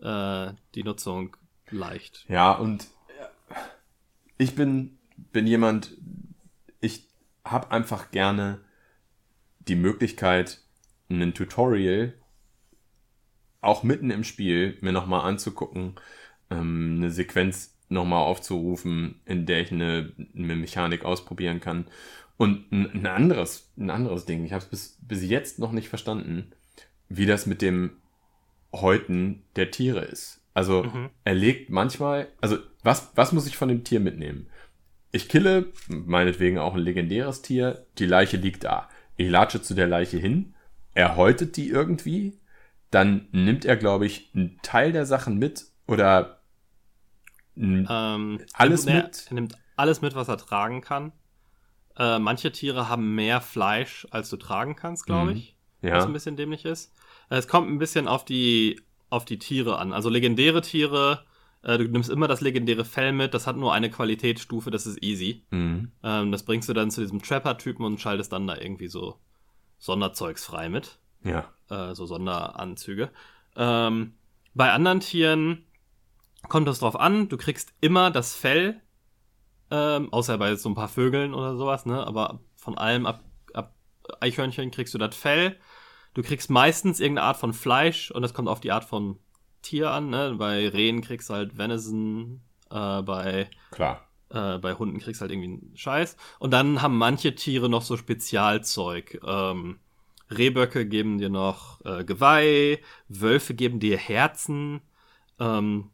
äh, 0.00 0.52
die 0.74 0.82
Nutzung 0.82 1.36
leicht. 1.70 2.24
Ja, 2.28 2.52
und 2.52 2.86
ich 4.38 4.54
bin, 4.54 4.98
bin 5.32 5.46
jemand, 5.46 5.96
ich 6.80 7.08
habe 7.44 7.70
einfach 7.70 8.10
gerne 8.10 8.60
die 9.60 9.76
Möglichkeit, 9.76 10.60
ein 11.08 11.34
Tutorial 11.34 12.14
auch 13.60 13.82
mitten 13.82 14.10
im 14.10 14.24
Spiel 14.24 14.78
mir 14.80 14.92
nochmal 14.92 15.28
anzugucken, 15.28 15.94
ähm, 16.50 16.96
eine 16.96 17.10
Sequenz 17.10 17.76
nochmal 17.88 18.22
aufzurufen, 18.22 19.20
in 19.24 19.46
der 19.46 19.60
ich 19.60 19.72
eine, 19.72 20.12
eine 20.34 20.56
Mechanik 20.56 21.04
ausprobieren 21.04 21.60
kann. 21.60 21.86
Und 22.36 22.70
ein, 22.70 22.90
ein 22.92 23.06
anderes, 23.06 23.72
ein 23.76 23.90
anderes 23.90 24.24
Ding, 24.24 24.44
ich 24.44 24.52
habe 24.52 24.62
es 24.62 24.70
bis, 24.70 24.98
bis 25.00 25.22
jetzt 25.22 25.58
noch 25.58 25.72
nicht 25.72 25.88
verstanden, 25.88 26.52
wie 27.08 27.26
das 27.26 27.46
mit 27.46 27.62
dem 27.62 27.96
Häuten 28.80 29.44
der 29.56 29.70
Tiere 29.70 30.00
ist. 30.00 30.40
Also 30.54 30.84
mhm. 30.84 31.10
er 31.24 31.34
legt 31.34 31.70
manchmal, 31.70 32.28
also 32.40 32.58
was, 32.82 33.12
was 33.14 33.32
muss 33.32 33.46
ich 33.46 33.56
von 33.56 33.68
dem 33.68 33.84
Tier 33.84 34.00
mitnehmen? 34.00 34.48
Ich 35.12 35.28
kille, 35.28 35.72
meinetwegen 35.88 36.58
auch 36.58 36.74
ein 36.74 36.80
legendäres 36.80 37.42
Tier, 37.42 37.86
die 37.98 38.06
Leiche 38.06 38.36
liegt 38.36 38.64
da. 38.64 38.88
Ich 39.16 39.28
latsche 39.28 39.62
zu 39.62 39.74
der 39.74 39.86
Leiche 39.86 40.18
hin, 40.18 40.54
er 40.94 41.16
häutet 41.16 41.56
die 41.56 41.68
irgendwie, 41.68 42.38
dann 42.90 43.28
nimmt 43.32 43.64
er, 43.64 43.76
glaube 43.76 44.06
ich, 44.06 44.30
einen 44.34 44.58
Teil 44.62 44.92
der 44.92 45.04
Sachen 45.04 45.38
mit 45.38 45.66
oder 45.86 46.40
ähm, 47.56 48.40
alles 48.54 48.86
er, 48.86 49.02
mit. 49.02 49.26
Er 49.28 49.34
nimmt 49.34 49.58
alles 49.76 50.00
mit, 50.00 50.14
was 50.14 50.28
er 50.28 50.38
tragen 50.38 50.80
kann. 50.80 51.12
Äh, 51.98 52.18
manche 52.18 52.52
Tiere 52.52 52.88
haben 52.88 53.14
mehr 53.14 53.40
Fleisch, 53.40 54.06
als 54.10 54.30
du 54.30 54.36
tragen 54.36 54.76
kannst, 54.76 55.06
glaube 55.06 55.32
mhm. 55.32 55.36
ich. 55.36 55.56
Ja. 55.82 55.96
Was 55.96 56.06
ein 56.06 56.12
bisschen 56.12 56.36
dämlich 56.36 56.64
ist. 56.64 56.92
Es 57.28 57.48
kommt 57.48 57.70
ein 57.70 57.78
bisschen 57.78 58.08
auf 58.08 58.24
die, 58.24 58.80
auf 59.10 59.24
die 59.24 59.38
Tiere 59.38 59.78
an. 59.78 59.92
Also 59.92 60.08
legendäre 60.08 60.60
Tiere, 60.60 61.24
äh, 61.62 61.78
du 61.78 61.84
nimmst 61.84 62.10
immer 62.10 62.28
das 62.28 62.40
legendäre 62.40 62.84
Fell 62.84 63.12
mit, 63.12 63.34
das 63.34 63.46
hat 63.46 63.56
nur 63.56 63.72
eine 63.72 63.90
Qualitätsstufe, 63.90 64.70
das 64.70 64.86
ist 64.86 65.02
easy. 65.02 65.44
Mhm. 65.50 65.92
Ähm, 66.02 66.32
das 66.32 66.44
bringst 66.44 66.68
du 66.68 66.72
dann 66.72 66.90
zu 66.90 67.00
diesem 67.00 67.22
Trapper-Typen 67.22 67.84
und 67.84 68.00
schaltest 68.00 68.32
dann 68.32 68.46
da 68.46 68.56
irgendwie 68.56 68.88
so 68.88 69.18
Sonderzeugs 69.78 70.44
frei 70.44 70.68
mit. 70.68 70.98
Ja. 71.22 71.52
Äh, 71.68 71.94
so 71.94 72.06
Sonderanzüge. 72.06 73.10
Ähm, 73.56 74.14
bei 74.54 74.72
anderen 74.72 75.00
Tieren 75.00 75.64
kommt 76.48 76.68
es 76.68 76.78
drauf 76.78 76.98
an, 76.98 77.28
du 77.28 77.36
kriegst 77.36 77.74
immer 77.80 78.10
das 78.10 78.34
Fell, 78.34 78.80
ähm, 79.70 80.12
außer 80.12 80.38
bei 80.38 80.54
so 80.54 80.68
ein 80.68 80.74
paar 80.74 80.88
Vögeln 80.88 81.34
oder 81.34 81.56
sowas, 81.56 81.86
ne? 81.86 82.06
Aber 82.06 82.40
von 82.54 82.78
allem 82.78 83.04
ab, 83.06 83.24
ab 83.52 83.74
Eichhörnchen 84.20 84.70
kriegst 84.70 84.94
du 84.94 84.98
das 84.98 85.16
Fell. 85.16 85.56
Du 86.16 86.22
kriegst 86.22 86.48
meistens 86.48 86.98
irgendeine 86.98 87.26
Art 87.26 87.36
von 87.36 87.52
Fleisch 87.52 88.10
und 88.10 88.22
das 88.22 88.32
kommt 88.32 88.48
auf 88.48 88.60
die 88.60 88.72
Art 88.72 88.86
von 88.86 89.18
Tier 89.60 89.90
an, 89.90 90.08
ne? 90.08 90.34
Bei 90.38 90.66
Rehen 90.66 91.02
kriegst 91.02 91.28
du 91.28 91.34
halt 91.34 91.58
Venison, 91.58 92.40
äh, 92.70 93.02
bei. 93.02 93.50
Äh, 94.30 94.56
bei 94.56 94.72
Hunden 94.72 94.98
kriegst 94.98 95.20
du 95.20 95.24
halt 95.24 95.32
irgendwie 95.32 95.66
einen 95.66 95.76
Scheiß. 95.76 96.16
Und 96.38 96.52
dann 96.52 96.80
haben 96.80 96.96
manche 96.96 97.34
Tiere 97.34 97.68
noch 97.68 97.82
so 97.82 97.98
Spezialzeug. 97.98 99.20
Ähm, 99.26 99.78
Rehböcke 100.30 100.86
geben 100.86 101.18
dir 101.18 101.28
noch 101.28 101.84
äh, 101.84 102.02
Geweih, 102.02 102.80
Wölfe 103.08 103.52
geben 103.52 103.78
dir 103.78 103.98
Herzen, 103.98 104.80
ähm, 105.38 105.90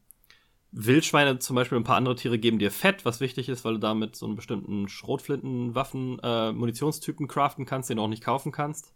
Wildschweine 0.70 1.40
zum 1.40 1.56
Beispiel 1.56 1.78
und 1.78 1.82
ein 1.82 1.86
paar 1.86 1.96
andere 1.96 2.14
Tiere 2.14 2.38
geben 2.38 2.60
dir 2.60 2.70
Fett, 2.70 3.04
was 3.04 3.18
wichtig 3.18 3.48
ist, 3.48 3.64
weil 3.64 3.74
du 3.74 3.80
damit 3.80 4.14
so 4.14 4.26
einen 4.26 4.36
bestimmten 4.36 4.88
Schrotflinten, 4.88 5.74
Waffen, 5.74 6.20
äh, 6.22 6.52
Munitionstypen 6.52 7.26
craften 7.26 7.66
kannst, 7.66 7.90
den 7.90 7.96
du 7.96 8.04
auch 8.04 8.08
nicht 8.08 8.22
kaufen 8.22 8.52
kannst. 8.52 8.94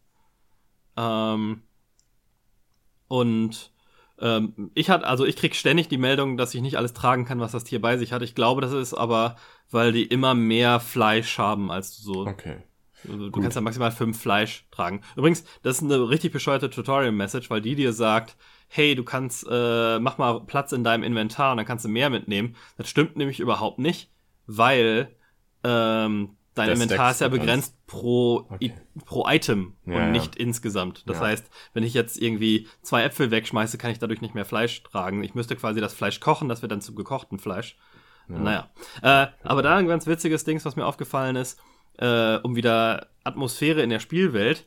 Ähm, 0.96 1.62
und 3.08 3.72
ähm, 4.18 4.70
ich 4.74 4.90
hatte, 4.90 5.06
also 5.06 5.24
ich 5.24 5.36
krieg 5.36 5.54
ständig 5.54 5.88
die 5.88 5.98
Meldung, 5.98 6.36
dass 6.36 6.54
ich 6.54 6.62
nicht 6.62 6.76
alles 6.76 6.94
tragen 6.94 7.24
kann, 7.24 7.40
was 7.40 7.52
das 7.52 7.64
Tier 7.64 7.80
bei 7.80 7.98
sich 7.98 8.12
hat. 8.12 8.22
Ich 8.22 8.34
glaube, 8.34 8.60
das 8.60 8.72
ist 8.72 8.94
aber, 8.94 9.36
weil 9.70 9.92
die 9.92 10.04
immer 10.04 10.34
mehr 10.34 10.80
Fleisch 10.80 11.38
haben, 11.38 11.70
als 11.70 11.96
du 11.96 12.02
so. 12.02 12.26
Okay. 12.26 12.62
Du, 13.04 13.30
du 13.30 13.40
kannst 13.40 13.54
ja 13.54 13.60
maximal 13.60 13.92
fünf 13.92 14.20
Fleisch 14.20 14.66
tragen. 14.70 15.02
Übrigens, 15.16 15.44
das 15.62 15.76
ist 15.76 15.84
eine 15.84 16.08
richtig 16.08 16.32
bescheuerte 16.32 16.70
Tutorial-Message, 16.70 17.50
weil 17.50 17.60
die 17.60 17.76
dir 17.76 17.92
sagt, 17.92 18.36
hey, 18.68 18.94
du 18.94 19.04
kannst, 19.04 19.46
äh, 19.48 19.98
mach 20.00 20.18
mal 20.18 20.40
Platz 20.40 20.72
in 20.72 20.82
deinem 20.82 21.04
Inventar 21.04 21.52
und 21.52 21.58
dann 21.58 21.66
kannst 21.66 21.84
du 21.84 21.88
mehr 21.88 22.10
mitnehmen. 22.10 22.56
Das 22.76 22.88
stimmt 22.88 23.16
nämlich 23.16 23.38
überhaupt 23.38 23.78
nicht, 23.78 24.10
weil 24.46 25.14
ähm, 25.62 26.36
dein 26.56 26.70
das 26.70 26.80
Inventar 26.80 27.10
ist 27.12 27.20
ja 27.20 27.28
begrenzt 27.28 27.74
pro, 27.86 28.46
okay. 28.48 28.72
pro 29.04 29.28
Item 29.28 29.74
ja, 29.84 29.96
und 29.96 30.12
nicht 30.12 30.36
ja. 30.36 30.44
insgesamt. 30.44 31.08
Das 31.08 31.18
ja. 31.18 31.26
heißt, 31.26 31.48
wenn 31.74 31.84
ich 31.84 31.94
jetzt 31.94 32.20
irgendwie 32.20 32.66
zwei 32.82 33.04
Äpfel 33.04 33.30
wegschmeiße, 33.30 33.78
kann 33.78 33.92
ich 33.92 33.98
dadurch 33.98 34.20
nicht 34.20 34.34
mehr 34.34 34.44
Fleisch 34.44 34.82
tragen. 34.82 35.22
Ich 35.22 35.34
müsste 35.34 35.54
quasi 35.54 35.80
das 35.80 35.94
Fleisch 35.94 36.18
kochen, 36.18 36.48
das 36.48 36.62
wird 36.62 36.72
dann 36.72 36.80
zum 36.80 36.96
gekochten 36.96 37.38
Fleisch. 37.38 37.76
Naja. 38.28 38.68
Äh, 39.02 39.28
aber 39.44 39.62
da 39.62 39.76
ein 39.76 39.86
ganz 39.86 40.06
witziges 40.06 40.44
Ding, 40.44 40.62
was 40.64 40.74
mir 40.74 40.86
aufgefallen 40.86 41.36
ist, 41.36 41.60
äh, 41.98 42.38
um 42.38 42.56
wieder 42.56 43.08
Atmosphäre 43.22 43.82
in 43.82 43.90
der 43.90 44.00
Spielwelt 44.00 44.66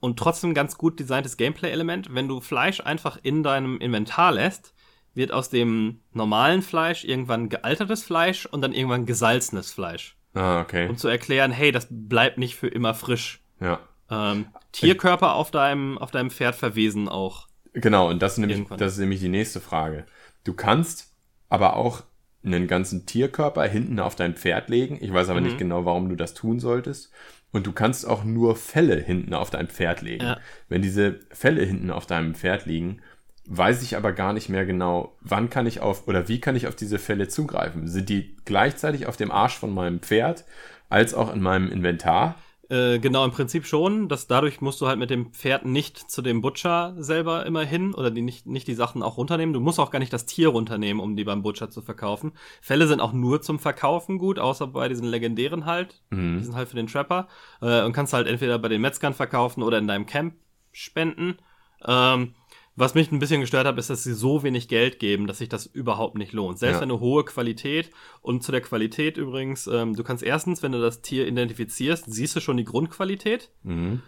und 0.00 0.18
trotzdem 0.18 0.54
ganz 0.54 0.76
gut 0.76 1.00
designtes 1.00 1.36
Gameplay-Element. 1.36 2.14
Wenn 2.14 2.28
du 2.28 2.40
Fleisch 2.40 2.80
einfach 2.80 3.18
in 3.22 3.42
deinem 3.42 3.78
Inventar 3.78 4.32
lässt, 4.32 4.74
wird 5.14 5.32
aus 5.32 5.48
dem 5.48 6.00
normalen 6.12 6.62
Fleisch 6.62 7.04
irgendwann 7.04 7.48
gealtertes 7.48 8.04
Fleisch 8.04 8.44
und 8.46 8.60
dann 8.60 8.72
irgendwann 8.72 9.06
gesalzenes 9.06 9.72
Fleisch. 9.72 10.17
Ah, 10.38 10.60
okay. 10.60 10.88
Um 10.88 10.96
zu 10.96 11.08
erklären, 11.08 11.50
hey, 11.50 11.72
das 11.72 11.88
bleibt 11.90 12.38
nicht 12.38 12.54
für 12.54 12.68
immer 12.68 12.94
frisch. 12.94 13.40
Ja. 13.60 13.80
Ähm, 14.08 14.46
Tierkörper 14.70 15.34
auf 15.34 15.50
deinem, 15.50 15.98
auf 15.98 16.12
deinem 16.12 16.30
Pferd 16.30 16.54
verwesen 16.54 17.08
auch. 17.08 17.48
Genau, 17.72 18.08
und 18.08 18.22
das 18.22 18.32
ist, 18.32 18.38
nämlich, 18.38 18.64
das 18.76 18.92
ist 18.92 18.98
nämlich 18.98 19.20
die 19.20 19.28
nächste 19.28 19.60
Frage. 19.60 20.06
Du 20.44 20.54
kannst 20.54 21.12
aber 21.48 21.76
auch 21.76 22.02
einen 22.44 22.68
ganzen 22.68 23.04
Tierkörper 23.04 23.64
hinten 23.64 23.98
auf 23.98 24.14
dein 24.14 24.34
Pferd 24.34 24.68
legen. 24.70 24.98
Ich 25.00 25.12
weiß 25.12 25.28
aber 25.28 25.40
mhm. 25.40 25.46
nicht 25.46 25.58
genau, 25.58 25.84
warum 25.84 26.08
du 26.08 26.14
das 26.14 26.34
tun 26.34 26.60
solltest. 26.60 27.10
Und 27.50 27.66
du 27.66 27.72
kannst 27.72 28.06
auch 28.06 28.22
nur 28.22 28.54
Felle 28.54 28.96
hinten 28.96 29.34
auf 29.34 29.50
dein 29.50 29.66
Pferd 29.66 30.02
legen. 30.02 30.24
Ja. 30.24 30.38
Wenn 30.68 30.82
diese 30.82 31.18
Felle 31.30 31.64
hinten 31.64 31.90
auf 31.90 32.06
deinem 32.06 32.34
Pferd 32.34 32.66
liegen, 32.66 33.00
weiß 33.48 33.82
ich 33.82 33.96
aber 33.96 34.12
gar 34.12 34.32
nicht 34.32 34.48
mehr 34.48 34.66
genau, 34.66 35.16
wann 35.20 35.50
kann 35.50 35.66
ich 35.66 35.80
auf 35.80 36.06
oder 36.06 36.28
wie 36.28 36.40
kann 36.40 36.54
ich 36.54 36.66
auf 36.68 36.76
diese 36.76 36.98
Felle 36.98 37.28
zugreifen. 37.28 37.88
Sind 37.88 38.08
die 38.08 38.36
gleichzeitig 38.44 39.06
auf 39.06 39.16
dem 39.16 39.30
Arsch 39.30 39.56
von 39.56 39.72
meinem 39.72 40.00
Pferd 40.00 40.44
als 40.88 41.14
auch 41.14 41.32
in 41.32 41.40
meinem 41.40 41.70
Inventar? 41.70 42.36
Äh, 42.70 42.98
genau, 42.98 43.24
im 43.24 43.30
Prinzip 43.30 43.66
schon. 43.66 44.08
Dass 44.08 44.26
dadurch 44.26 44.60
musst 44.60 44.80
du 44.82 44.86
halt 44.86 44.98
mit 44.98 45.08
dem 45.08 45.32
Pferd 45.32 45.64
nicht 45.64 46.10
zu 46.10 46.20
dem 46.20 46.42
Butcher 46.42 46.94
selber 46.98 47.46
immer 47.46 47.64
hin 47.64 47.94
oder 47.94 48.10
die 48.10 48.20
nicht, 48.20 48.46
nicht 48.46 48.68
die 48.68 48.74
Sachen 48.74 49.02
auch 49.02 49.16
runternehmen. 49.16 49.54
Du 49.54 49.60
musst 49.60 49.80
auch 49.80 49.90
gar 49.90 49.98
nicht 49.98 50.12
das 50.12 50.26
Tier 50.26 50.48
runternehmen, 50.48 51.02
um 51.02 51.16
die 51.16 51.24
beim 51.24 51.42
Butcher 51.42 51.70
zu 51.70 51.80
verkaufen. 51.80 52.32
Fälle 52.60 52.86
sind 52.86 53.00
auch 53.00 53.14
nur 53.14 53.40
zum 53.40 53.58
Verkaufen 53.58 54.18
gut, 54.18 54.38
außer 54.38 54.66
bei 54.66 54.88
diesen 54.88 55.06
legendären 55.06 55.64
halt. 55.64 56.02
Mhm. 56.10 56.38
Die 56.38 56.44
sind 56.44 56.54
halt 56.54 56.68
für 56.68 56.76
den 56.76 56.86
Trapper. 56.86 57.28
Äh, 57.62 57.82
und 57.84 57.94
kannst 57.94 58.12
halt 58.12 58.26
entweder 58.26 58.58
bei 58.58 58.68
den 58.68 58.82
Metzgern 58.82 59.14
verkaufen 59.14 59.62
oder 59.62 59.78
in 59.78 59.88
deinem 59.88 60.04
Camp 60.04 60.34
spenden. 60.72 61.38
Ähm, 61.86 62.34
was 62.78 62.94
mich 62.94 63.10
ein 63.10 63.18
bisschen 63.18 63.40
gestört 63.40 63.66
hat, 63.66 63.76
ist, 63.78 63.90
dass 63.90 64.04
sie 64.04 64.14
so 64.14 64.42
wenig 64.42 64.68
Geld 64.68 64.98
geben, 64.98 65.26
dass 65.26 65.38
sich 65.38 65.48
das 65.48 65.66
überhaupt 65.66 66.16
nicht 66.16 66.32
lohnt. 66.32 66.58
Selbst 66.58 66.76
ja. 66.76 66.82
eine 66.82 67.00
hohe 67.00 67.24
Qualität 67.24 67.90
und 68.20 68.42
zu 68.42 68.52
der 68.52 68.60
Qualität 68.60 69.16
übrigens, 69.16 69.66
ähm, 69.66 69.96
du 69.96 70.04
kannst 70.04 70.22
erstens, 70.22 70.62
wenn 70.62 70.72
du 70.72 70.80
das 70.80 71.02
Tier 71.02 71.26
identifizierst, 71.26 72.04
siehst 72.06 72.36
du 72.36 72.40
schon 72.40 72.56
die 72.56 72.64
Grundqualität. 72.64 73.50
Mhm. 73.64 74.02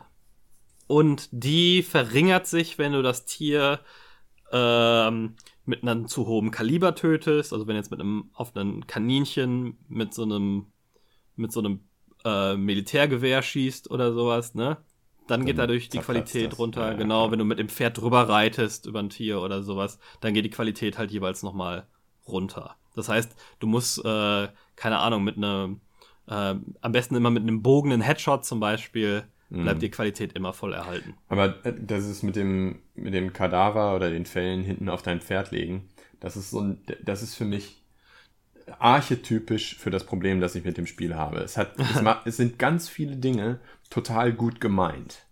Und 0.86 1.28
die 1.32 1.82
verringert 1.82 2.46
sich, 2.46 2.78
wenn 2.78 2.92
du 2.92 3.02
das 3.02 3.24
Tier 3.24 3.80
ähm, 4.52 5.36
mit 5.64 5.82
einem 5.82 6.06
zu 6.06 6.26
hohen 6.26 6.50
Kaliber 6.50 6.94
tötest. 6.94 7.52
Also 7.52 7.66
wenn 7.66 7.74
du 7.74 7.80
jetzt 7.80 7.90
mit 7.90 8.00
einem 8.00 8.30
auf 8.32 8.54
einem 8.56 8.86
Kaninchen 8.86 9.78
mit 9.88 10.14
so 10.14 10.22
einem 10.22 10.66
mit 11.36 11.52
so 11.52 11.60
einem 11.60 11.80
äh, 12.24 12.56
Militärgewehr 12.56 13.42
schießt 13.42 13.90
oder 13.90 14.12
sowas, 14.12 14.54
ne? 14.54 14.78
Dann, 15.30 15.44
geht 15.44 15.58
dadurch 15.58 15.88
die 15.88 15.98
Qualität 15.98 16.52
das. 16.52 16.58
runter. 16.58 16.92
Ja, 16.92 16.96
genau, 16.96 17.26
ja. 17.26 17.32
wenn 17.32 17.38
du 17.38 17.44
mit 17.44 17.58
dem 17.58 17.68
Pferd 17.68 17.98
drüber 17.98 18.28
reitest 18.28 18.86
über 18.86 18.98
ein 19.00 19.10
Tier 19.10 19.40
oder 19.40 19.62
sowas, 19.62 19.98
dann 20.20 20.34
geht 20.34 20.44
die 20.44 20.50
Qualität 20.50 20.98
halt 20.98 21.10
jeweils 21.10 21.42
nochmal 21.42 21.86
runter. 22.26 22.76
Das 22.94 23.08
heißt, 23.08 23.34
du 23.60 23.66
musst, 23.66 24.04
äh, 24.04 24.48
keine 24.76 24.98
Ahnung, 24.98 25.24
mit 25.24 25.36
einem, 25.36 25.80
äh, 26.26 26.54
am 26.80 26.92
besten 26.92 27.14
immer 27.14 27.30
mit 27.30 27.42
einem 27.42 27.62
bogenen 27.62 28.00
Headshot 28.00 28.44
zum 28.44 28.60
Beispiel, 28.60 29.24
bleibt 29.50 29.78
mhm. 29.78 29.80
die 29.80 29.90
Qualität 29.90 30.32
immer 30.34 30.52
voll 30.52 30.72
erhalten. 30.74 31.14
Aber 31.28 31.64
äh, 31.66 31.74
das 31.76 32.06
ist 32.06 32.22
mit 32.22 32.36
dem, 32.36 32.80
mit 32.94 33.14
dem 33.14 33.32
Kadaver 33.32 33.96
oder 33.96 34.10
den 34.10 34.24
Fällen 34.24 34.62
hinten 34.62 34.88
auf 34.88 35.02
dein 35.02 35.20
Pferd 35.20 35.50
legen, 35.50 35.88
das 36.20 36.36
ist 36.36 36.50
so 36.50 36.60
ein, 36.60 36.80
das 37.02 37.22
ist 37.22 37.34
für 37.34 37.44
mich 37.44 37.79
archetypisch 38.78 39.76
für 39.76 39.90
das 39.90 40.04
Problem, 40.04 40.40
das 40.40 40.54
ich 40.54 40.64
mit 40.64 40.76
dem 40.76 40.86
Spiel 40.86 41.14
habe. 41.14 41.38
Es 41.38 41.56
hat, 41.56 41.78
es, 41.78 42.02
es 42.24 42.36
sind 42.36 42.58
ganz 42.58 42.88
viele 42.88 43.16
Dinge, 43.16 43.60
total 43.90 44.32
gut 44.32 44.60
gemeint. 44.60 45.26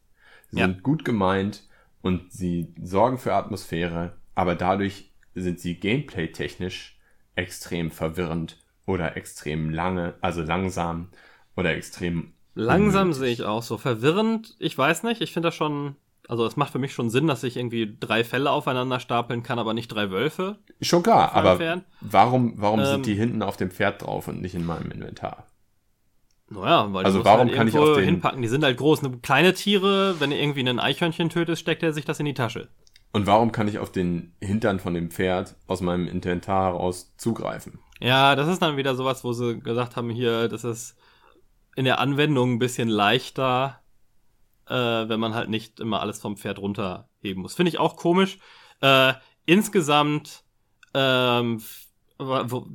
Sie 0.51 0.59
ja. 0.59 0.67
sind 0.67 0.83
gut 0.83 1.05
gemeint 1.05 1.65
und 2.03 2.33
sie 2.33 2.75
sorgen 2.83 3.19
für 3.19 3.35
Atmosphäre, 3.35 4.17
aber 4.35 4.55
dadurch 4.55 5.13
sind 5.35 5.61
sie 5.61 5.75
gameplay-technisch 5.75 6.99
extrem 7.35 7.91
verwirrend 7.91 8.59
oder 8.87 9.17
extrem 9.17 9.71
lange, 9.71 10.15
also 10.21 10.43
langsam 10.43 11.11
oder 11.57 11.75
extrem. 11.75 12.33
Langsam 12.55 13.13
sehe 13.13 13.33
ich 13.33 13.45
auch 13.45 13.63
so. 13.63 13.79
Verwirrend, 13.79 14.57
ich 14.59 14.77
weiß 14.77 15.05
nicht, 15.05 15.21
ich 15.21 15.33
finde 15.33 15.49
das 15.49 15.55
schon 15.55 15.97
Also 16.29 16.45
es 16.45 16.57
macht 16.57 16.73
für 16.73 16.79
mich 16.79 16.93
schon 16.93 17.09
Sinn, 17.09 17.27
dass 17.27 17.43
ich 17.43 17.57
irgendwie 17.57 17.97
drei 17.99 18.23
Fälle 18.23 18.51
aufeinander 18.51 19.01
stapeln 19.01 19.43
kann, 19.43 19.59
aber 19.59 19.73
nicht 19.73 19.89
drei 19.89 20.11
Wölfe. 20.11 20.59
Schon 20.83 21.03
klar, 21.03 21.33
aber 21.35 21.57
Pferd. 21.57 21.85
warum, 22.03 22.53
warum 22.57 22.81
ähm, 22.81 22.87
sind 22.87 23.07
die 23.07 23.15
hinten 23.15 23.43
auf 23.43 23.57
dem 23.57 23.71
Pferd 23.71 24.03
drauf 24.03 24.29
und 24.29 24.43
nicht 24.43 24.55
in 24.55 24.67
meinem 24.67 24.91
Inventar? 24.91 25.47
Naja, 26.51 26.87
weil 26.93 27.07
also 27.07 27.25
warum 27.25 27.49
halt 27.49 27.57
kann 27.57 27.67
ich 27.67 27.79
auf 27.79 27.97
den 27.97 28.05
hinpacken? 28.05 28.43
Die 28.43 28.49
sind 28.49 28.63
halt 28.63 28.77
groß. 28.77 29.05
Eine 29.05 29.17
kleine 29.19 29.55
Tiere, 29.55 30.17
wenn 30.19 30.31
du 30.31 30.37
irgendwie 30.37 30.61
ein 30.61 30.79
Eichhörnchen 30.79 31.31
tötest, 31.31 31.63
steckt 31.63 31.83
er 31.83 31.95
sich 31.95 32.05
das 32.05 32.21
in 32.21 32.27
die 32.27 32.35
Tasche. 32.35 32.69
Und 33.13 33.27
warum 33.27 33.51
kann 33.51 33.69
ich 33.69 33.79
auf 33.79 33.91
den 33.91 34.35
Hintern 34.41 34.81
von 34.81 34.93
dem 34.93 35.11
Pferd 35.11 35.57
aus 35.67 35.81
meinem 35.81 36.07
Inventar 36.07 36.73
raus 36.73 37.15
zugreifen? 37.17 37.79
Ja, 38.01 38.37
das 38.37 38.49
ist 38.49 38.61
dann 38.61 38.77
wieder 38.77 38.95
sowas, 38.95 39.25
wo 39.25 39.33
sie 39.33 39.61
gesagt 39.61 39.97
haben, 39.97 40.11
hier, 40.11 40.49
das 40.49 40.65
ist 40.65 40.95
in 41.75 41.85
der 41.85 42.01
Anwendung 42.01 42.55
ein 42.55 42.59
bisschen 42.59 42.89
leichter, 42.89 43.81
äh, 44.69 45.09
wenn 45.09 45.21
man 45.21 45.35
halt 45.35 45.49
nicht 45.49 45.81
immer 45.81 46.01
alles 46.01 46.21
vom 46.21 46.37
Pferd 46.37 46.59
runterheben 46.59 47.43
muss. 47.43 47.55
Finde 47.55 47.71
ich 47.71 47.79
auch 47.79 47.97
komisch. 47.97 48.39
Äh, 48.81 49.15
insgesamt, 49.47 50.45
ähm, 50.95 51.63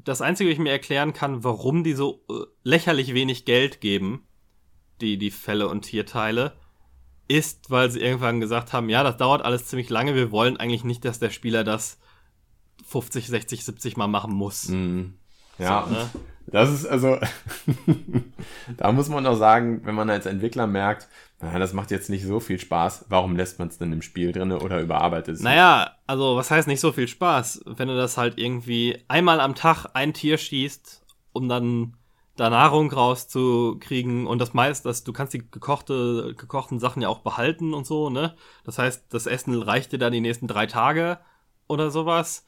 das 0.03 0.21
Einzige, 0.21 0.49
was 0.49 0.53
ich 0.53 0.59
mir 0.59 0.71
erklären 0.71 1.13
kann, 1.13 1.43
warum 1.43 1.83
die 1.83 1.93
so 1.93 2.23
äh, 2.29 2.33
lächerlich 2.63 3.13
wenig 3.13 3.45
Geld 3.45 3.81
geben, 3.81 4.27
die, 5.01 5.17
die 5.17 5.31
Fälle 5.31 5.67
und 5.67 5.81
Tierteile, 5.81 6.53
ist, 7.27 7.69
weil 7.69 7.89
sie 7.89 8.01
irgendwann 8.01 8.39
gesagt 8.39 8.73
haben, 8.73 8.89
ja, 8.89 9.03
das 9.03 9.17
dauert 9.17 9.43
alles 9.43 9.65
ziemlich 9.65 9.89
lange, 9.89 10.15
wir 10.15 10.31
wollen 10.31 10.57
eigentlich 10.57 10.83
nicht, 10.83 11.05
dass 11.05 11.19
der 11.19 11.29
Spieler 11.29 11.63
das 11.63 11.99
50, 12.87 13.27
60, 13.27 13.65
70 13.65 13.97
Mal 13.97 14.07
machen 14.07 14.33
muss. 14.33 14.69
Mm. 14.69 15.15
Ja, 15.57 15.85
so, 15.87 15.93
ne? 15.93 16.09
das 16.47 16.71
ist 16.71 16.85
also, 16.85 17.19
da 18.77 18.91
muss 18.91 19.09
man 19.09 19.25
auch 19.25 19.37
sagen, 19.37 19.81
wenn 19.85 19.95
man 19.95 20.09
als 20.09 20.25
Entwickler 20.25 20.67
merkt, 20.67 21.07
naja, 21.43 21.59
das 21.59 21.73
macht 21.73 21.91
jetzt 21.91 22.09
nicht 22.09 22.25
so 22.25 22.39
viel 22.39 22.57
Spaß, 22.57 23.05
warum 23.09 23.35
lässt 23.35 23.59
man 23.59 23.67
es 23.67 23.77
denn 23.77 23.91
im 23.91 24.01
Spiel 24.01 24.31
drin 24.31 24.51
oder 24.51 24.79
überarbeitet 24.79 25.35
es? 25.35 25.41
Naja, 25.41 25.91
also 26.07 26.35
was 26.37 26.49
heißt 26.49 26.67
nicht 26.67 26.79
so 26.79 26.91
viel 26.91 27.07
Spaß, 27.07 27.63
wenn 27.65 27.89
du 27.89 27.95
das 27.95 28.17
halt 28.17 28.37
irgendwie 28.37 29.03
einmal 29.09 29.39
am 29.39 29.53
Tag 29.53 29.87
ein 29.93 30.13
Tier 30.13 30.37
schießt, 30.37 31.05
um 31.33 31.49
dann 31.49 31.97
da 32.35 32.49
Nahrung 32.49 32.91
rauszukriegen 32.91 34.25
und 34.25 34.39
das 34.39 34.53
meist, 34.53 34.85
dass 34.85 35.03
du 35.03 35.13
kannst 35.13 35.33
die 35.33 35.49
gekochte, 35.49 36.33
gekochten 36.35 36.79
Sachen 36.79 37.01
ja 37.01 37.09
auch 37.09 37.19
behalten 37.19 37.73
und 37.73 37.85
so, 37.85 38.09
ne? 38.09 38.35
Das 38.63 38.79
heißt, 38.79 39.13
das 39.13 39.27
Essen 39.27 39.61
reicht 39.61 39.91
dir 39.91 39.99
dann 39.99 40.13
die 40.13 40.21
nächsten 40.21 40.47
drei 40.47 40.65
Tage 40.65 41.19
oder 41.67 41.91
sowas. 41.91 42.45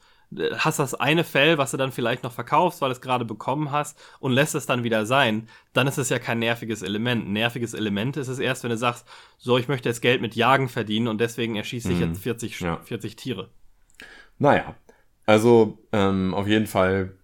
Hast 0.58 0.78
das 0.80 0.94
eine 0.94 1.22
Fell, 1.22 1.56
was 1.56 1.70
du 1.70 1.76
dann 1.76 1.92
vielleicht 1.92 2.24
noch 2.24 2.32
verkaufst, 2.32 2.80
weil 2.80 2.88
du 2.88 2.94
es 2.94 3.00
gerade 3.00 3.24
bekommen 3.24 3.70
hast 3.70 3.98
und 4.18 4.32
lässt 4.32 4.54
es 4.54 4.66
dann 4.66 4.82
wieder 4.82 5.06
sein, 5.06 5.48
dann 5.72 5.86
ist 5.86 5.98
es 5.98 6.08
ja 6.08 6.18
kein 6.18 6.40
nerviges 6.40 6.82
Element. 6.82 7.26
Ein 7.26 7.32
nerviges 7.32 7.74
Element 7.74 8.16
ist 8.16 8.28
es 8.28 8.38
erst, 8.38 8.64
wenn 8.64 8.70
du 8.70 8.76
sagst, 8.76 9.06
so, 9.38 9.56
ich 9.56 9.68
möchte 9.68 9.88
jetzt 9.88 10.02
Geld 10.02 10.20
mit 10.20 10.34
Jagen 10.34 10.68
verdienen 10.68 11.06
und 11.08 11.20
deswegen 11.20 11.54
erschieße 11.54 11.92
ich 11.92 11.98
mhm. 12.00 12.08
jetzt 12.08 12.22
40, 12.22 12.60
ja. 12.60 12.78
40 12.78 13.14
Tiere. 13.16 13.50
Naja, 14.38 14.74
also 15.26 15.78
ähm, 15.92 16.34
auf 16.34 16.48
jeden 16.48 16.66
Fall 16.66 17.16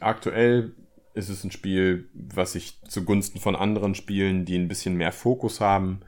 aktuell 0.00 0.74
ist 1.14 1.28
es 1.28 1.44
ein 1.44 1.50
Spiel, 1.50 2.08
was 2.14 2.54
ich 2.54 2.80
zugunsten 2.88 3.40
von 3.40 3.56
anderen 3.56 3.94
Spielen, 3.94 4.44
die 4.44 4.56
ein 4.56 4.68
bisschen 4.68 4.94
mehr 4.94 5.12
Fokus 5.12 5.60
haben, 5.60 6.00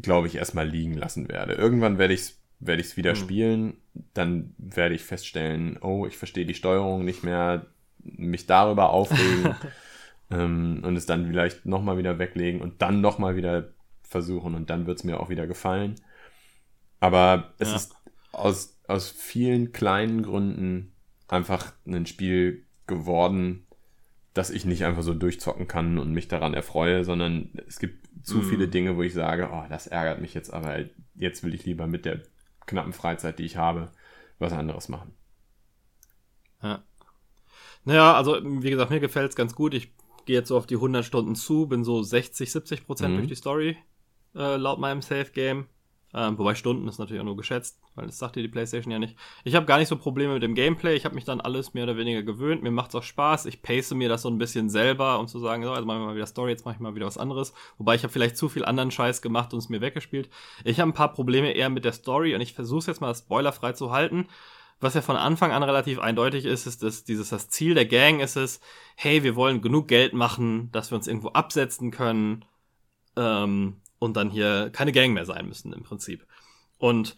glaube 0.00 0.26
ich, 0.26 0.36
erstmal 0.36 0.68
liegen 0.68 0.94
lassen 0.94 1.28
werde. 1.28 1.54
Irgendwann 1.54 1.98
werde 1.98 2.14
ich 2.14 2.20
es 2.20 2.41
werde 2.64 2.80
ich 2.80 2.88
es 2.88 2.96
wieder 2.96 3.12
mhm. 3.12 3.16
spielen, 3.16 3.74
dann 4.14 4.54
werde 4.56 4.94
ich 4.94 5.02
feststellen, 5.02 5.78
oh, 5.80 6.06
ich 6.06 6.16
verstehe 6.16 6.46
die 6.46 6.54
Steuerung 6.54 7.04
nicht 7.04 7.24
mehr, 7.24 7.66
mich 7.98 8.46
darüber 8.46 8.90
aufregen 8.90 9.54
ähm, 10.30 10.80
und 10.84 10.96
es 10.96 11.06
dann 11.06 11.26
vielleicht 11.26 11.66
nochmal 11.66 11.98
wieder 11.98 12.18
weglegen 12.18 12.60
und 12.60 12.80
dann 12.80 13.00
nochmal 13.00 13.36
wieder 13.36 13.68
versuchen 14.02 14.54
und 14.54 14.70
dann 14.70 14.86
wird 14.86 14.98
es 14.98 15.04
mir 15.04 15.20
auch 15.20 15.28
wieder 15.28 15.46
gefallen. 15.46 15.96
Aber 17.00 17.52
es 17.58 17.70
ja. 17.70 17.76
ist 17.76 17.94
aus, 18.30 18.78
aus 18.86 19.10
vielen 19.10 19.72
kleinen 19.72 20.22
Gründen 20.22 20.92
einfach 21.28 21.72
ein 21.86 22.06
Spiel 22.06 22.64
geworden, 22.86 23.66
dass 24.34 24.50
ich 24.50 24.64
nicht 24.64 24.84
einfach 24.84 25.02
so 25.02 25.14
durchzocken 25.14 25.66
kann 25.66 25.98
und 25.98 26.12
mich 26.12 26.28
daran 26.28 26.54
erfreue, 26.54 27.04
sondern 27.04 27.50
es 27.66 27.78
gibt 27.78 28.08
zu 28.22 28.38
mm. 28.38 28.42
viele 28.44 28.68
Dinge, 28.68 28.96
wo 28.96 29.02
ich 29.02 29.12
sage, 29.12 29.50
oh, 29.52 29.64
das 29.68 29.86
ärgert 29.88 30.20
mich 30.20 30.32
jetzt, 30.32 30.52
aber 30.52 30.78
jetzt 31.14 31.42
will 31.42 31.54
ich 31.54 31.66
lieber 31.66 31.86
mit 31.86 32.04
der 32.04 32.22
knappen 32.66 32.92
Freizeit, 32.92 33.38
die 33.38 33.44
ich 33.44 33.56
habe, 33.56 33.90
was 34.38 34.52
anderes 34.52 34.88
machen. 34.88 35.14
Ja. 36.62 36.82
Naja, 37.84 38.14
also 38.14 38.38
wie 38.42 38.70
gesagt, 38.70 38.90
mir 38.90 39.00
gefällt 39.00 39.30
es 39.30 39.36
ganz 39.36 39.54
gut. 39.54 39.74
Ich 39.74 39.92
gehe 40.24 40.36
jetzt 40.36 40.48
so 40.48 40.56
auf 40.56 40.66
die 40.66 40.76
100 40.76 41.04
Stunden 41.04 41.34
zu, 41.34 41.66
bin 41.66 41.84
so 41.84 42.02
60, 42.02 42.50
70 42.50 42.86
Prozent 42.86 43.12
mhm. 43.12 43.16
durch 43.18 43.28
die 43.28 43.34
Story, 43.34 43.76
äh, 44.34 44.56
laut 44.56 44.78
meinem 44.78 45.02
Safe-Game. 45.02 45.66
Ähm, 46.14 46.38
wobei 46.38 46.54
Stunden 46.54 46.88
ist 46.88 46.98
natürlich 46.98 47.20
auch 47.20 47.26
nur 47.26 47.36
geschätzt, 47.36 47.80
weil 47.94 48.06
das 48.06 48.18
sagt 48.18 48.36
dir 48.36 48.42
die 48.42 48.48
PlayStation 48.48 48.92
ja 48.92 48.98
nicht. 48.98 49.16
Ich 49.44 49.54
habe 49.54 49.64
gar 49.64 49.78
nicht 49.78 49.88
so 49.88 49.96
Probleme 49.96 50.34
mit 50.34 50.42
dem 50.42 50.54
Gameplay. 50.54 50.94
Ich 50.94 51.06
habe 51.06 51.14
mich 51.14 51.24
dann 51.24 51.40
alles 51.40 51.72
mehr 51.72 51.84
oder 51.84 51.96
weniger 51.96 52.22
gewöhnt. 52.22 52.62
Mir 52.62 52.70
macht 52.70 52.90
es 52.90 52.96
auch 52.96 53.02
Spaß. 53.02 53.46
Ich 53.46 53.62
pace 53.62 53.94
mir 53.94 54.08
das 54.10 54.22
so 54.22 54.28
ein 54.28 54.38
bisschen 54.38 54.68
selber, 54.68 55.18
um 55.18 55.26
zu 55.26 55.38
sagen, 55.38 55.62
so, 55.62 55.72
also 55.72 55.86
machen 55.86 56.00
wir 56.00 56.06
mal 56.08 56.14
wieder 56.14 56.26
Story, 56.26 56.50
jetzt 56.50 56.66
mache 56.66 56.74
ich 56.74 56.80
mal 56.80 56.94
wieder 56.94 57.06
was 57.06 57.18
anderes. 57.18 57.54
Wobei 57.78 57.94
ich 57.94 58.02
habe 58.02 58.12
vielleicht 58.12 58.36
zu 58.36 58.48
viel 58.48 58.64
anderen 58.64 58.90
Scheiß 58.90 59.22
gemacht 59.22 59.52
und 59.54 59.60
es 59.60 59.70
mir 59.70 59.80
weggespielt. 59.80 60.28
Ich 60.64 60.80
habe 60.80 60.90
ein 60.90 60.94
paar 60.94 61.12
Probleme 61.12 61.52
eher 61.52 61.70
mit 61.70 61.84
der 61.84 61.92
Story 61.92 62.34
und 62.34 62.42
ich 62.42 62.52
versuche 62.52 62.88
jetzt 62.88 63.00
mal 63.00 63.14
spoilerfrei 63.14 63.72
zu 63.72 63.90
halten. 63.90 64.28
Was 64.80 64.94
ja 64.94 65.00
von 65.00 65.16
Anfang 65.16 65.52
an 65.52 65.62
relativ 65.62 66.00
eindeutig 66.00 66.44
ist, 66.44 66.66
ist, 66.66 66.82
dass 66.82 67.04
dieses 67.04 67.28
das 67.28 67.48
Ziel 67.48 67.74
der 67.74 67.86
Gang 67.86 68.20
ist 68.20 68.34
es, 68.36 68.60
hey, 68.96 69.22
wir 69.22 69.36
wollen 69.36 69.62
genug 69.62 69.86
Geld 69.86 70.12
machen, 70.12 70.70
dass 70.72 70.90
wir 70.90 70.96
uns 70.96 71.06
irgendwo 71.06 71.28
absetzen 71.28 71.92
können. 71.92 72.44
Ähm, 73.16 73.80
und 74.02 74.16
dann 74.16 74.30
hier 74.30 74.70
keine 74.70 74.90
Gang 74.92 75.14
mehr 75.14 75.24
sein 75.24 75.46
müssen 75.46 75.72
im 75.72 75.84
Prinzip. 75.84 76.26
Und 76.78 77.16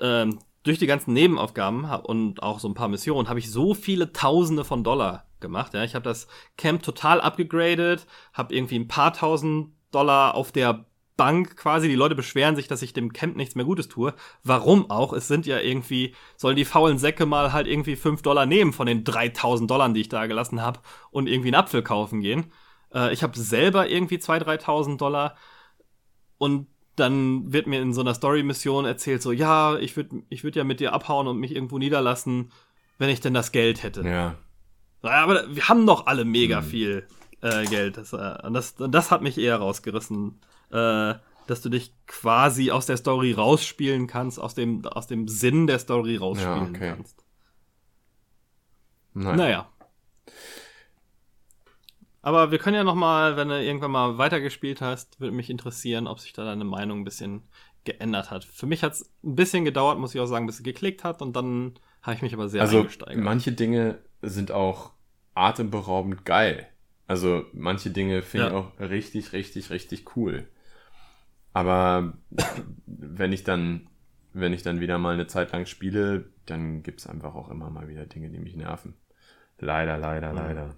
ähm, 0.00 0.40
durch 0.64 0.78
die 0.78 0.86
ganzen 0.86 1.12
Nebenaufgaben 1.12 1.84
und 1.84 2.42
auch 2.42 2.58
so 2.58 2.68
ein 2.68 2.74
paar 2.74 2.88
Missionen 2.88 3.28
habe 3.28 3.38
ich 3.38 3.50
so 3.50 3.74
viele 3.74 4.12
Tausende 4.12 4.64
von 4.64 4.82
Dollar 4.82 5.26
gemacht. 5.40 5.74
Ja, 5.74 5.84
ich 5.84 5.94
habe 5.94 6.02
das 6.02 6.26
Camp 6.56 6.82
total 6.82 7.20
abgegradet, 7.20 8.06
habe 8.32 8.54
irgendwie 8.54 8.78
ein 8.78 8.88
paar 8.88 9.12
tausend 9.12 9.74
Dollar 9.92 10.34
auf 10.34 10.50
der 10.50 10.86
Bank 11.16 11.56
quasi. 11.56 11.86
Die 11.86 11.94
Leute 11.94 12.16
beschweren 12.16 12.56
sich, 12.56 12.66
dass 12.66 12.82
ich 12.82 12.92
dem 12.92 13.12
Camp 13.12 13.36
nichts 13.36 13.54
mehr 13.54 13.64
Gutes 13.64 13.88
tue. 13.88 14.12
Warum 14.42 14.90
auch? 14.90 15.12
Es 15.12 15.28
sind 15.28 15.46
ja 15.46 15.60
irgendwie, 15.60 16.16
sollen 16.36 16.56
die 16.56 16.64
faulen 16.64 16.98
Säcke 16.98 17.26
mal 17.26 17.52
halt 17.52 17.68
irgendwie 17.68 17.94
fünf 17.94 18.22
Dollar 18.22 18.46
nehmen 18.46 18.72
von 18.72 18.88
den 18.88 19.04
3000 19.04 19.70
Dollar, 19.70 19.88
die 19.90 20.00
ich 20.00 20.08
da 20.08 20.26
gelassen 20.26 20.62
habe 20.62 20.80
und 21.12 21.28
irgendwie 21.28 21.48
einen 21.48 21.62
Apfel 21.62 21.82
kaufen 21.82 22.22
gehen. 22.22 22.50
Äh, 22.92 23.12
ich 23.12 23.22
habe 23.22 23.38
selber 23.38 23.88
irgendwie 23.88 24.16
2.000, 24.16 24.64
3.000 24.64 24.96
Dollar 24.96 25.36
und 26.38 26.66
dann 26.96 27.52
wird 27.52 27.66
mir 27.66 27.80
in 27.80 27.92
so 27.92 28.00
einer 28.00 28.14
Story-Mission 28.14 28.84
erzählt, 28.84 29.22
so, 29.22 29.32
ja, 29.32 29.76
ich 29.78 29.96
würde 29.96 30.22
ich 30.28 30.44
würd 30.44 30.56
ja 30.56 30.64
mit 30.64 30.80
dir 30.80 30.92
abhauen 30.92 31.26
und 31.26 31.38
mich 31.38 31.54
irgendwo 31.54 31.78
niederlassen, 31.78 32.52
wenn 32.98 33.10
ich 33.10 33.20
denn 33.20 33.34
das 33.34 33.52
Geld 33.52 33.82
hätte. 33.82 34.02
Ja. 34.02 34.36
Aber 35.02 35.54
wir 35.54 35.68
haben 35.68 35.86
doch 35.86 36.06
alle 36.06 36.24
mega 36.24 36.60
mhm. 36.60 36.64
viel 36.64 37.06
äh, 37.40 37.64
Geld. 37.66 37.96
Das, 37.96 38.12
äh, 38.12 38.50
das, 38.50 38.74
das 38.76 39.10
hat 39.10 39.22
mich 39.22 39.38
eher 39.38 39.56
rausgerissen, 39.56 40.40
äh, 40.70 41.14
dass 41.46 41.60
du 41.60 41.68
dich 41.68 41.92
quasi 42.06 42.70
aus 42.70 42.86
der 42.86 42.96
Story 42.96 43.32
rausspielen 43.32 44.06
kannst, 44.06 44.40
aus 44.40 44.54
dem, 44.54 44.84
aus 44.86 45.06
dem 45.06 45.28
Sinn 45.28 45.66
der 45.66 45.78
Story 45.78 46.16
rausspielen 46.16 46.64
ja, 46.64 46.70
okay. 46.70 46.94
kannst. 46.96 47.24
Naja. 49.12 49.36
naja. 49.36 49.68
Aber 52.24 52.50
wir 52.50 52.58
können 52.58 52.74
ja 52.74 52.84
noch 52.84 52.94
mal, 52.94 53.36
wenn 53.36 53.50
du 53.50 53.62
irgendwann 53.62 53.90
mal 53.90 54.16
weitergespielt 54.16 54.80
hast, 54.80 55.20
würde 55.20 55.36
mich 55.36 55.50
interessieren, 55.50 56.06
ob 56.06 56.20
sich 56.20 56.32
da 56.32 56.42
deine 56.42 56.64
Meinung 56.64 57.00
ein 57.00 57.04
bisschen 57.04 57.42
geändert 57.84 58.30
hat. 58.30 58.46
Für 58.46 58.64
mich 58.64 58.82
hat 58.82 58.94
es 58.94 59.12
ein 59.22 59.36
bisschen 59.36 59.66
gedauert, 59.66 59.98
muss 59.98 60.14
ich 60.14 60.20
auch 60.22 60.26
sagen, 60.26 60.46
bis 60.46 60.56
es 60.56 60.62
geklickt 60.62 61.04
hat 61.04 61.20
und 61.20 61.36
dann 61.36 61.74
habe 62.00 62.16
ich 62.16 62.22
mich 62.22 62.32
aber 62.32 62.48
sehr 62.48 62.62
also, 62.62 62.78
eingesteigert. 62.78 63.22
Manche 63.22 63.52
Dinge 63.52 63.98
sind 64.22 64.52
auch 64.52 64.92
atemberaubend 65.34 66.24
geil. 66.24 66.66
Also 67.06 67.44
manche 67.52 67.90
Dinge 67.90 68.22
finde 68.22 68.46
ja. 68.46 68.52
ich 68.52 68.56
auch 68.56 68.80
richtig, 68.80 69.34
richtig, 69.34 69.68
richtig 69.68 70.16
cool. 70.16 70.48
Aber 71.52 72.14
wenn 72.86 73.34
ich 73.34 73.44
dann, 73.44 73.90
wenn 74.32 74.54
ich 74.54 74.62
dann 74.62 74.80
wieder 74.80 74.96
mal 74.96 75.12
eine 75.12 75.26
Zeit 75.26 75.52
lang 75.52 75.66
spiele, 75.66 76.30
dann 76.46 76.82
gibt 76.82 77.00
es 77.00 77.06
einfach 77.06 77.34
auch 77.34 77.50
immer 77.50 77.68
mal 77.68 77.86
wieder 77.86 78.06
Dinge, 78.06 78.30
die 78.30 78.38
mich 78.38 78.56
nerven. 78.56 78.94
Leider, 79.58 79.98
leider, 79.98 80.30
mhm. 80.30 80.38
leider. 80.38 80.76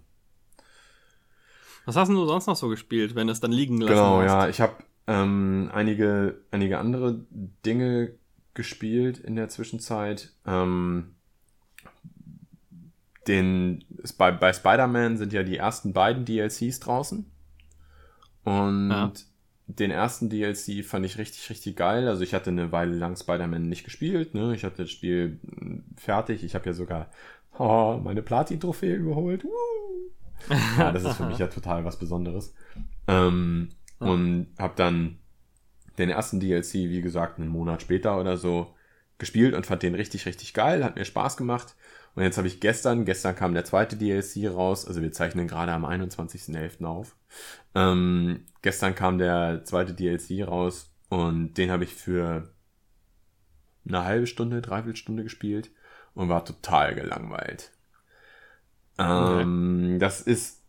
Was 1.87 1.97
hast 1.97 2.09
du 2.09 2.27
sonst 2.27 2.47
noch 2.47 2.57
so 2.57 2.69
gespielt, 2.69 3.15
wenn 3.15 3.29
es 3.29 3.41
dann 3.41 3.53
liegen 3.53 3.81
lassen 3.81 3.95
Genau, 3.95 4.19
hast? 4.19 4.27
ja. 4.27 4.49
Ich 4.49 4.61
habe 4.61 4.75
ähm, 5.07 5.71
einige, 5.73 6.41
einige 6.51 6.79
andere 6.79 7.25
Dinge 7.65 8.13
gespielt 8.55 9.19
in 9.19 9.37
der 9.37 9.49
Zwischenzeit. 9.49 10.33
Ähm, 10.45 11.15
den, 13.29 13.85
bei, 14.19 14.33
bei 14.33 14.53
Spider-Man 14.53 15.17
sind 15.17 15.33
ja 15.33 15.45
die 15.45 15.57
ersten 15.57 15.93
beiden 15.93 16.25
DLCs 16.25 16.81
draußen. 16.81 17.31
Und 18.43 18.91
ja. 18.91 19.13
den 19.67 19.93
ersten 19.93 20.29
DLC 20.29 20.85
fand 20.85 21.07
ich 21.07 21.19
richtig, 21.19 21.49
richtig 21.51 21.77
geil. 21.77 22.09
Also 22.09 22.23
ich 22.23 22.35
hatte 22.35 22.51
eine 22.51 22.73
Weile 22.73 22.97
lang 22.97 23.17
Spider-Man 23.17 23.69
nicht 23.69 23.85
gespielt. 23.85 24.35
Ne? 24.35 24.57
Ich 24.57 24.65
hatte 24.65 24.83
das 24.83 24.91
Spiel 24.91 25.39
hm, 25.43 25.85
fertig. 25.97 26.43
Ich 26.43 26.57
habe 26.57 26.67
ja 26.67 26.73
sogar 26.73 27.11
oh, 27.59 28.01
meine 28.03 28.23
Platin-Trophäe 28.23 28.99
geholt. 28.99 29.45
Woo! 29.45 30.11
Ja, 30.79 30.93
das 30.93 31.05
ist 31.05 31.17
für 31.17 31.27
mich 31.27 31.39
ja 31.39 31.49
total 31.49 31.85
was 31.85 31.99
Besonderes. 31.99 32.55
Ähm, 33.09 33.71
ja. 34.01 34.07
Und 34.07 34.49
habe 34.59 34.75
dann 34.77 35.19
den 35.99 36.11
ersten 36.11 36.41
DLC, 36.41 36.75
wie 36.75 37.01
gesagt, 37.01 37.39
einen 37.39 37.49
Monat 37.49 37.83
später 37.83 38.21
oder 38.21 38.37
so 38.37 38.75
gespielt 39.19 39.55
und 39.55 39.67
fand 39.67 39.83
den 39.83 39.95
richtig, 39.95 40.27
richtig 40.27 40.53
geil, 40.55 40.85
hat 40.85 40.97
mir 40.97 41.05
Spaß 41.05 41.37
gemacht. 41.37 41.75
Und 42.15 42.23
jetzt 42.23 42.39
habe 42.39 42.49
ich 42.49 42.61
gestern, 42.61 43.05
gestern 43.05 43.37
kam 43.37 43.55
der 43.55 43.65
zweite 43.65 43.97
DLC 43.97 44.51
raus, 44.51 44.87
also 44.87 45.03
wir 45.03 45.13
zeichnen 45.13 45.49
gerade 45.49 45.73
am 45.73 45.85
21.11. 45.85 46.85
auf. 46.85 47.15
Ähm, 47.75 48.45
gestern 48.63 48.95
kam 48.95 49.19
der 49.19 49.65
zweite 49.65 49.95
DLC 49.95 50.47
raus 50.47 50.91
und 51.09 51.55
den 51.55 51.71
habe 51.71 51.85
ich 51.85 51.95
für 51.95 52.51
eine 53.87 54.05
halbe 54.05 54.27
Stunde, 54.27 54.63
dreiviertel 54.63 54.97
Stunde 54.97 55.23
gespielt 55.23 55.71
und 56.15 56.29
war 56.29 56.45
total 56.45 56.95
gelangweilt. 56.95 57.73
Ähm, 58.99 59.85
okay. 59.85 59.99
Das 59.99 60.21
ist 60.21 60.63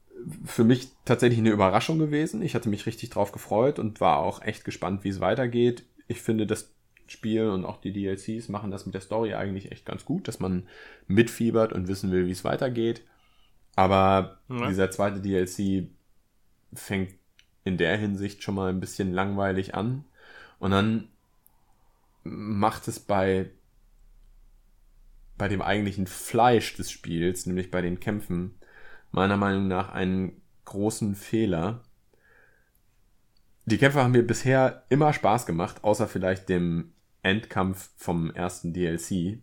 für 0.45 0.63
mich 0.63 0.89
tatsächlich 1.05 1.39
eine 1.39 1.51
Überraschung 1.51 1.99
gewesen. 1.99 2.41
Ich 2.41 2.55
hatte 2.55 2.69
mich 2.69 2.85
richtig 2.85 3.09
drauf 3.09 3.31
gefreut 3.31 3.79
und 3.79 4.01
war 4.01 4.17
auch 4.17 4.41
echt 4.41 4.65
gespannt, 4.65 5.03
wie 5.03 5.09
es 5.09 5.19
weitergeht. 5.19 5.83
Ich 6.07 6.21
finde, 6.21 6.47
das 6.47 6.73
Spiel 7.07 7.49
und 7.49 7.65
auch 7.65 7.79
die 7.79 7.93
DLCs 7.93 8.49
machen 8.49 8.71
das 8.71 8.85
mit 8.85 8.93
der 8.93 9.01
Story 9.01 9.33
eigentlich 9.33 9.71
echt 9.71 9.85
ganz 9.85 10.03
gut, 10.03 10.27
dass 10.27 10.39
man 10.39 10.67
mitfiebert 11.07 11.71
und 11.71 11.87
wissen 11.87 12.11
will, 12.11 12.27
wie 12.27 12.31
es 12.31 12.43
weitergeht. 12.43 13.01
Aber 13.75 14.39
ja. 14.49 14.67
dieser 14.67 14.91
zweite 14.91 15.21
DLC 15.21 15.87
fängt 16.73 17.13
in 17.63 17.77
der 17.77 17.97
Hinsicht 17.97 18.43
schon 18.43 18.55
mal 18.55 18.69
ein 18.69 18.79
bisschen 18.79 19.13
langweilig 19.13 19.75
an. 19.75 20.03
Und 20.59 20.71
dann 20.71 21.09
macht 22.23 22.87
es 22.87 22.99
bei, 22.99 23.51
bei 25.37 25.47
dem 25.47 25.61
eigentlichen 25.61 26.07
Fleisch 26.07 26.75
des 26.75 26.91
Spiels, 26.91 27.45
nämlich 27.45 27.71
bei 27.71 27.81
den 27.81 27.99
Kämpfen, 27.99 28.55
meiner 29.11 29.37
Meinung 29.37 29.67
nach 29.67 29.89
einen 29.89 30.41
großen 30.65 31.15
Fehler. 31.15 31.83
Die 33.65 33.77
Kämpfe 33.77 34.01
haben 34.01 34.11
mir 34.11 34.25
bisher 34.25 34.83
immer 34.89 35.13
Spaß 35.13 35.45
gemacht, 35.45 35.83
außer 35.83 36.07
vielleicht 36.07 36.49
dem 36.49 36.93
Endkampf 37.21 37.89
vom 37.97 38.31
ersten 38.31 38.73
DLC. 38.73 39.39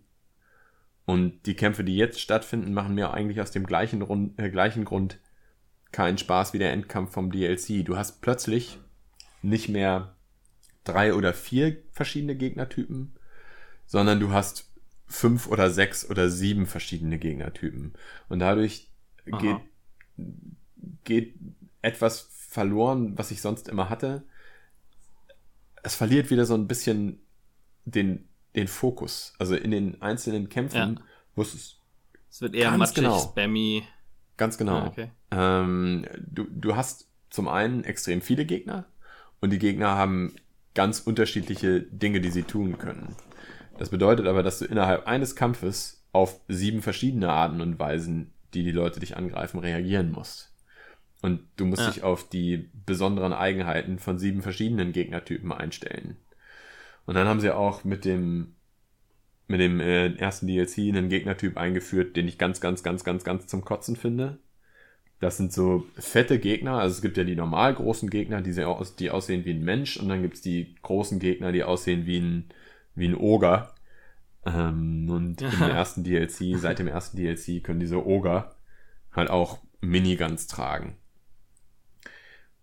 Und 1.06 1.46
die 1.46 1.54
Kämpfe, 1.54 1.84
die 1.84 1.96
jetzt 1.96 2.20
stattfinden, 2.20 2.72
machen 2.72 2.94
mir 2.94 3.12
eigentlich 3.12 3.40
aus 3.40 3.50
dem 3.50 3.66
gleichen, 3.66 4.02
Rund, 4.02 4.38
äh, 4.38 4.50
gleichen 4.50 4.84
Grund 4.84 5.18
keinen 5.92 6.18
Spaß 6.18 6.54
wie 6.54 6.58
der 6.58 6.72
Endkampf 6.72 7.12
vom 7.12 7.30
DLC. 7.30 7.84
Du 7.84 7.96
hast 7.96 8.20
plötzlich 8.20 8.78
nicht 9.42 9.68
mehr 9.68 10.16
drei 10.82 11.14
oder 11.14 11.34
vier 11.34 11.76
verschiedene 11.92 12.34
Gegnertypen, 12.34 13.14
sondern 13.86 14.20
du 14.20 14.32
hast 14.32 14.73
fünf 15.06 15.46
oder 15.46 15.70
sechs 15.70 16.08
oder 16.08 16.28
sieben 16.28 16.66
verschiedene 16.66 17.18
Gegnertypen. 17.18 17.94
Und 18.28 18.38
dadurch 18.38 18.90
geht, 19.26 19.60
geht 21.04 21.34
etwas 21.82 22.28
verloren, 22.48 23.16
was 23.18 23.30
ich 23.30 23.40
sonst 23.40 23.68
immer 23.68 23.90
hatte. 23.90 24.24
Es 25.82 25.94
verliert 25.94 26.30
wieder 26.30 26.46
so 26.46 26.54
ein 26.54 26.66
bisschen 26.66 27.20
den, 27.84 28.28
den 28.56 28.68
Fokus. 28.68 29.34
Also 29.38 29.54
in 29.54 29.70
den 29.70 30.00
einzelnen 30.02 30.48
Kämpfen, 30.48 30.96
ja. 30.96 31.02
wo 31.34 31.42
es. 31.42 31.78
Es 32.30 32.40
wird 32.40 32.54
eher 32.54 32.72
matschig, 32.72 32.96
genau, 32.96 33.18
spammy. 33.18 33.84
Ganz 34.36 34.58
genau. 34.58 34.78
Ah, 34.78 34.86
okay. 34.88 35.10
ähm, 35.30 36.06
du, 36.18 36.44
du 36.50 36.74
hast 36.74 37.08
zum 37.30 37.46
einen 37.48 37.84
extrem 37.84 38.22
viele 38.22 38.44
Gegner 38.44 38.86
und 39.40 39.50
die 39.50 39.58
Gegner 39.58 39.90
haben 39.90 40.34
ganz 40.74 41.00
unterschiedliche 41.00 41.82
Dinge, 41.82 42.20
die 42.20 42.30
sie 42.30 42.42
tun 42.42 42.78
können. 42.78 43.14
Das 43.78 43.90
bedeutet 43.90 44.26
aber, 44.26 44.42
dass 44.42 44.60
du 44.60 44.66
innerhalb 44.66 45.06
eines 45.06 45.36
Kampfes 45.36 46.04
auf 46.12 46.40
sieben 46.48 46.82
verschiedene 46.82 47.30
Arten 47.30 47.60
und 47.60 47.78
Weisen, 47.78 48.32
die 48.54 48.62
die 48.62 48.70
Leute 48.70 49.00
dich 49.00 49.16
angreifen, 49.16 49.58
reagieren 49.58 50.12
musst. 50.12 50.52
Und 51.22 51.40
du 51.56 51.64
musst 51.64 51.82
ja. 51.82 51.90
dich 51.90 52.02
auf 52.02 52.28
die 52.28 52.70
besonderen 52.86 53.32
Eigenheiten 53.32 53.98
von 53.98 54.18
sieben 54.18 54.42
verschiedenen 54.42 54.92
Gegnertypen 54.92 55.50
einstellen. 55.52 56.16
Und 57.06 57.14
dann 57.14 57.26
haben 57.26 57.40
sie 57.40 57.54
auch 57.54 57.84
mit 57.84 58.04
dem 58.04 58.54
mit 59.46 59.60
dem 59.60 59.80
äh, 59.80 60.14
ersten 60.14 60.46
DLC 60.46 60.78
einen 60.78 61.08
Gegnertyp 61.08 61.56
eingeführt, 61.56 62.16
den 62.16 62.28
ich 62.28 62.38
ganz, 62.38 62.60
ganz, 62.60 62.82
ganz, 62.82 63.04
ganz, 63.04 63.24
ganz 63.24 63.46
zum 63.46 63.64
Kotzen 63.64 63.96
finde. 63.96 64.38
Das 65.20 65.36
sind 65.36 65.52
so 65.52 65.86
fette 65.96 66.38
Gegner. 66.38 66.78
Also 66.78 66.96
es 66.96 67.02
gibt 67.02 67.16
ja 67.16 67.24
die 67.24 67.36
normal 67.36 67.74
großen 67.74 68.10
Gegner, 68.10 68.40
die, 68.40 68.62
aus, 68.64 68.96
die 68.96 69.10
aussehen 69.10 69.44
wie 69.44 69.52
ein 69.52 69.64
Mensch. 69.64 69.96
Und 69.96 70.08
dann 70.08 70.22
gibt's 70.22 70.40
die 70.40 70.74
großen 70.82 71.18
Gegner, 71.18 71.52
die 71.52 71.62
aussehen 71.62 72.06
wie 72.06 72.18
ein, 72.18 72.44
wie 72.94 73.08
ein 73.08 73.16
Oger. 73.16 73.74
Ähm, 74.44 75.08
und 75.08 75.42
im 75.42 75.62
ersten 75.62 76.04
DLC, 76.04 76.58
seit 76.58 76.78
dem 76.78 76.88
ersten 76.88 77.16
DLC, 77.16 77.62
können 77.62 77.80
diese 77.80 78.04
Oger 78.06 78.54
halt 79.12 79.30
auch 79.30 79.58
Miniguns 79.80 80.46
tragen. 80.46 80.96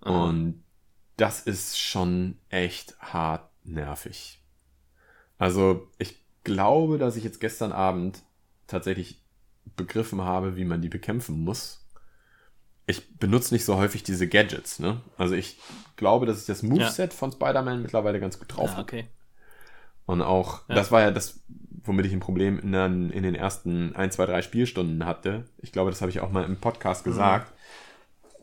Und 0.02 0.64
das 1.18 1.42
ist 1.42 1.80
schon 1.80 2.38
echt 2.50 2.98
hart 3.00 3.48
nervig. 3.64 4.42
Also 5.38 5.88
ich 6.00 6.24
glaube, 6.44 6.98
dass 6.98 7.16
ich 7.16 7.24
jetzt 7.24 7.40
gestern 7.40 7.72
Abend 7.72 8.24
tatsächlich 8.68 9.22
begriffen 9.76 10.22
habe, 10.22 10.56
wie 10.56 10.66
man 10.66 10.82
die 10.82 10.90
bekämpfen 10.90 11.44
muss. 11.44 11.88
Ich 12.88 13.16
benutze 13.18 13.54
nicht 13.54 13.66
so 13.66 13.76
häufig 13.78 14.04
diese 14.04 14.28
Gadgets, 14.28 14.80
ne? 14.80 15.02
Also 15.18 15.36
ich 15.36 15.60
glaube, 15.96 16.26
dass 16.26 16.42
ich 16.42 16.48
das 16.48 16.64
Moveset 16.64 17.14
ja. 17.14 17.18
von 17.18 17.32
Spider-Man 17.32 17.82
mittlerweile 17.82 18.20
ganz 18.20 18.40
gut 18.40 18.56
drauf 18.56 18.72
habe. 18.72 18.82
okay. 18.82 19.08
Und 20.12 20.22
auch, 20.22 20.68
ja. 20.68 20.76
das 20.76 20.92
war 20.92 21.00
ja 21.00 21.10
das, 21.10 21.40
womit 21.84 22.06
ich 22.06 22.12
ein 22.12 22.20
Problem 22.20 22.60
in, 22.60 22.74
den, 22.74 23.12
in 23.12 23.24
den 23.24 23.34
ersten 23.34 23.96
1, 23.96 24.16
2, 24.16 24.26
3 24.26 24.42
Spielstunden 24.42 25.06
hatte. 25.06 25.46
Ich 25.60 25.72
glaube, 25.72 25.90
das 25.90 26.02
habe 26.02 26.12
ich 26.12 26.20
auch 26.20 26.32
mal 26.32 26.44
im 26.44 26.58
Podcast 26.58 27.06
mhm. 27.06 27.12
gesagt, 27.12 27.54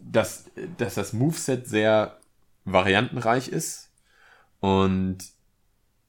mhm. 0.00 0.12
dass, 0.12 0.50
dass 0.78 0.94
das 0.94 1.12
Moveset 1.12 1.68
sehr 1.68 2.16
variantenreich 2.64 3.48
ist 3.48 3.90
und 4.60 5.18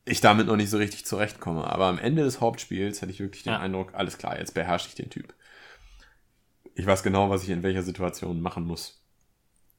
ich 0.06 0.22
damit 0.22 0.48
noch 0.48 0.56
nicht 0.56 0.70
so 0.70 0.78
richtig 0.78 1.06
zurechtkomme. 1.06 1.66
Aber 1.66 1.88
am 1.88 2.00
Ende 2.00 2.24
des 2.24 2.40
Hauptspiels 2.40 3.02
hatte 3.02 3.12
ich 3.12 3.20
wirklich 3.20 3.44
den 3.44 3.52
ja. 3.52 3.60
Eindruck, 3.60 3.94
alles 3.96 4.18
klar, 4.18 4.40
jetzt 4.40 4.54
beherrsche 4.54 4.88
ich 4.88 4.96
den 4.96 5.10
Typ. 5.10 5.34
Ich 6.74 6.86
weiß 6.86 7.04
genau, 7.04 7.30
was 7.30 7.44
ich 7.44 7.50
in 7.50 7.64
welcher 7.64 7.84
Situation 7.84 8.40
machen 8.40 8.64
muss. 8.64 9.04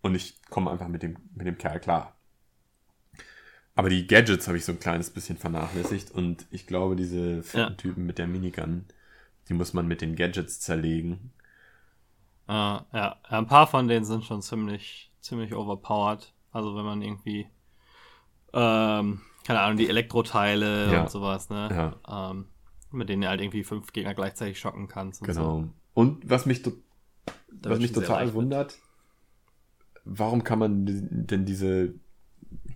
Und 0.03 0.15
ich 0.15 0.43
komme 0.51 0.71
einfach 0.71 0.89
mit 0.89 1.03
dem, 1.03 1.17
mit 1.35 1.47
dem 1.47 1.57
Kerl 1.57 1.81
klar. 1.81 2.20
Aber 3.81 3.89
die 3.89 4.07
Gadgets 4.07 4.47
habe 4.47 4.59
ich 4.59 4.67
so 4.67 4.73
ein 4.73 4.79
kleines 4.79 5.09
bisschen 5.09 5.39
vernachlässigt 5.39 6.11
und 6.11 6.45
ich 6.51 6.67
glaube, 6.67 6.97
diese 6.97 7.43
ja. 7.55 7.71
Typen 7.71 8.05
mit 8.05 8.19
der 8.19 8.27
Minigun, 8.27 8.85
die 9.49 9.55
muss 9.55 9.73
man 9.73 9.89
mit 9.89 10.03
den 10.03 10.17
Gadgets 10.17 10.61
zerlegen. 10.61 11.33
Uh, 12.47 12.85
ja, 12.93 13.17
ein 13.23 13.47
paar 13.47 13.67
von 13.67 13.89
denen 13.89 14.05
sind 14.05 14.25
schon 14.25 14.43
ziemlich, 14.43 15.11
ziemlich 15.23 15.55
overpowered. 15.55 16.35
Also 16.53 16.77
wenn 16.77 16.85
man 16.85 17.01
irgendwie 17.01 17.47
ähm, 18.53 19.23
keine 19.47 19.61
Ahnung, 19.61 19.79
die 19.79 19.89
Elektroteile 19.89 20.93
ja. 20.93 21.01
und 21.01 21.11
sowas, 21.11 21.49
ne? 21.49 21.97
Ja. 22.07 22.31
Ähm, 22.31 22.49
mit 22.91 23.09
denen 23.09 23.23
du 23.23 23.29
halt 23.29 23.41
irgendwie 23.41 23.65
fünf 23.65 23.95
Gegner 23.95 24.13
gleichzeitig 24.13 24.59
schocken 24.59 24.89
kannst. 24.89 25.23
Und 25.23 25.29
genau. 25.29 25.63
So. 25.63 25.69
Und 25.95 26.29
was 26.29 26.45
mich, 26.45 26.63
was 27.63 27.79
mich 27.79 27.93
total 27.93 28.35
wundert, 28.35 28.77
warum 30.05 30.45
kann 30.45 30.59
man 30.59 30.85
denn 30.85 31.47
diese 31.47 31.95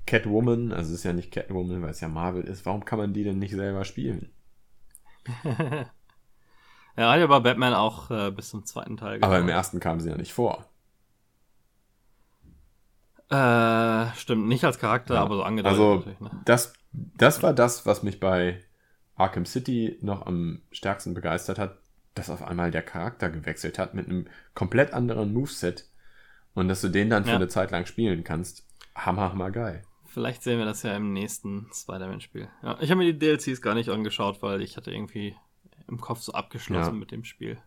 Catwoman, 0.07 0.73
also 0.73 0.93
es 0.93 0.99
ist 1.01 1.05
ja 1.05 1.13
nicht 1.13 1.31
Catwoman, 1.31 1.83
weil 1.83 1.91
es 1.91 2.01
ja 2.01 2.09
Marvel 2.09 2.45
ist, 2.45 2.67
warum 2.67 2.85
kann 2.85 2.99
man 2.99 3.13
die 3.13 3.25
denn 3.25 3.39
nicht 3.39 3.55
selber 3.55 3.85
spielen? 3.85 4.31
ja, 5.45 5.87
hat 6.97 7.21
ja 7.21 7.27
bei 7.27 7.41
Batman 7.41 7.75
auch 7.75 8.11
äh, 8.11 8.31
bis 8.31 8.51
zum 8.51 8.65
zweiten 8.65 8.97
Teil. 8.97 9.23
Aber 9.23 9.39
im 9.39 9.49
ersten 9.49 9.81
kam 9.81 10.01
sie 10.01 10.11
ja 10.11 10.17
nicht 10.17 10.33
vor. 10.33 10.67
Äh, 13.31 14.15
stimmt, 14.17 14.47
nicht 14.49 14.65
als 14.65 14.79
Charakter, 14.79 15.15
ja. 15.15 15.23
aber 15.23 15.37
so 15.37 15.43
angedeutet. 15.43 15.81
Also, 15.81 16.05
ne? 16.21 16.31
das, 16.45 16.75
das 16.93 17.43
war 17.43 17.55
das, 17.55 17.87
was 17.87 18.03
mich 18.03 18.21
bei 18.21 18.61
Arkham 19.17 19.47
City 19.47 19.99
noch 20.03 20.27
am 20.27 20.61
stärksten 20.71 21.15
begeistert 21.15 21.59
hat, 21.59 21.79
dass 22.15 22.31
auf 22.31 22.43
einmal 22.43 22.71
der 22.71 22.83
Charakter 22.83 23.31
gewechselt 23.31 23.79
hat 23.79 23.95
mit 23.95 24.09
einem 24.09 24.27
komplett 24.55 24.93
anderen 24.93 25.33
Moveset 25.33 25.89
und 26.55 26.69
dass 26.69 26.81
du 26.81 26.89
den 26.89 27.11
dann 27.11 27.25
für 27.25 27.31
ja. 27.31 27.37
eine 27.37 27.49
Zeit 27.49 27.71
lang 27.71 27.87
spielen 27.87 28.25
kannst. 28.25 28.67
Hammer, 28.95 29.33
hammer 29.33 29.51
geil. 29.51 29.83
Vielleicht 30.15 30.45
sehen 30.45 30.61
wir 30.61 30.65
das 30.65 30.85
ja 30.85 30.95
im 30.95 31.12
nächsten 31.12 31.69
Spider-Man-Spiel. 31.75 32.49
Ja, 32.62 32.79
ich 32.81 32.89
habe 32.93 33.03
mir 33.03 33.12
die 33.12 33.19
DLCs 33.19 33.61
gar 33.61 33.75
nicht 33.75 33.89
angeschaut, 33.89 34.43
weil 34.43 34.62
ich 34.62 34.77
hatte 34.77 34.93
irgendwie 34.93 35.35
im 35.89 36.01
Kopf 36.01 36.21
so 36.21 36.33
abgeschlossen 36.33 36.95
ja. 36.95 37.01
mit 37.01 37.11
dem 37.11 37.25
Spiel. 37.25 37.59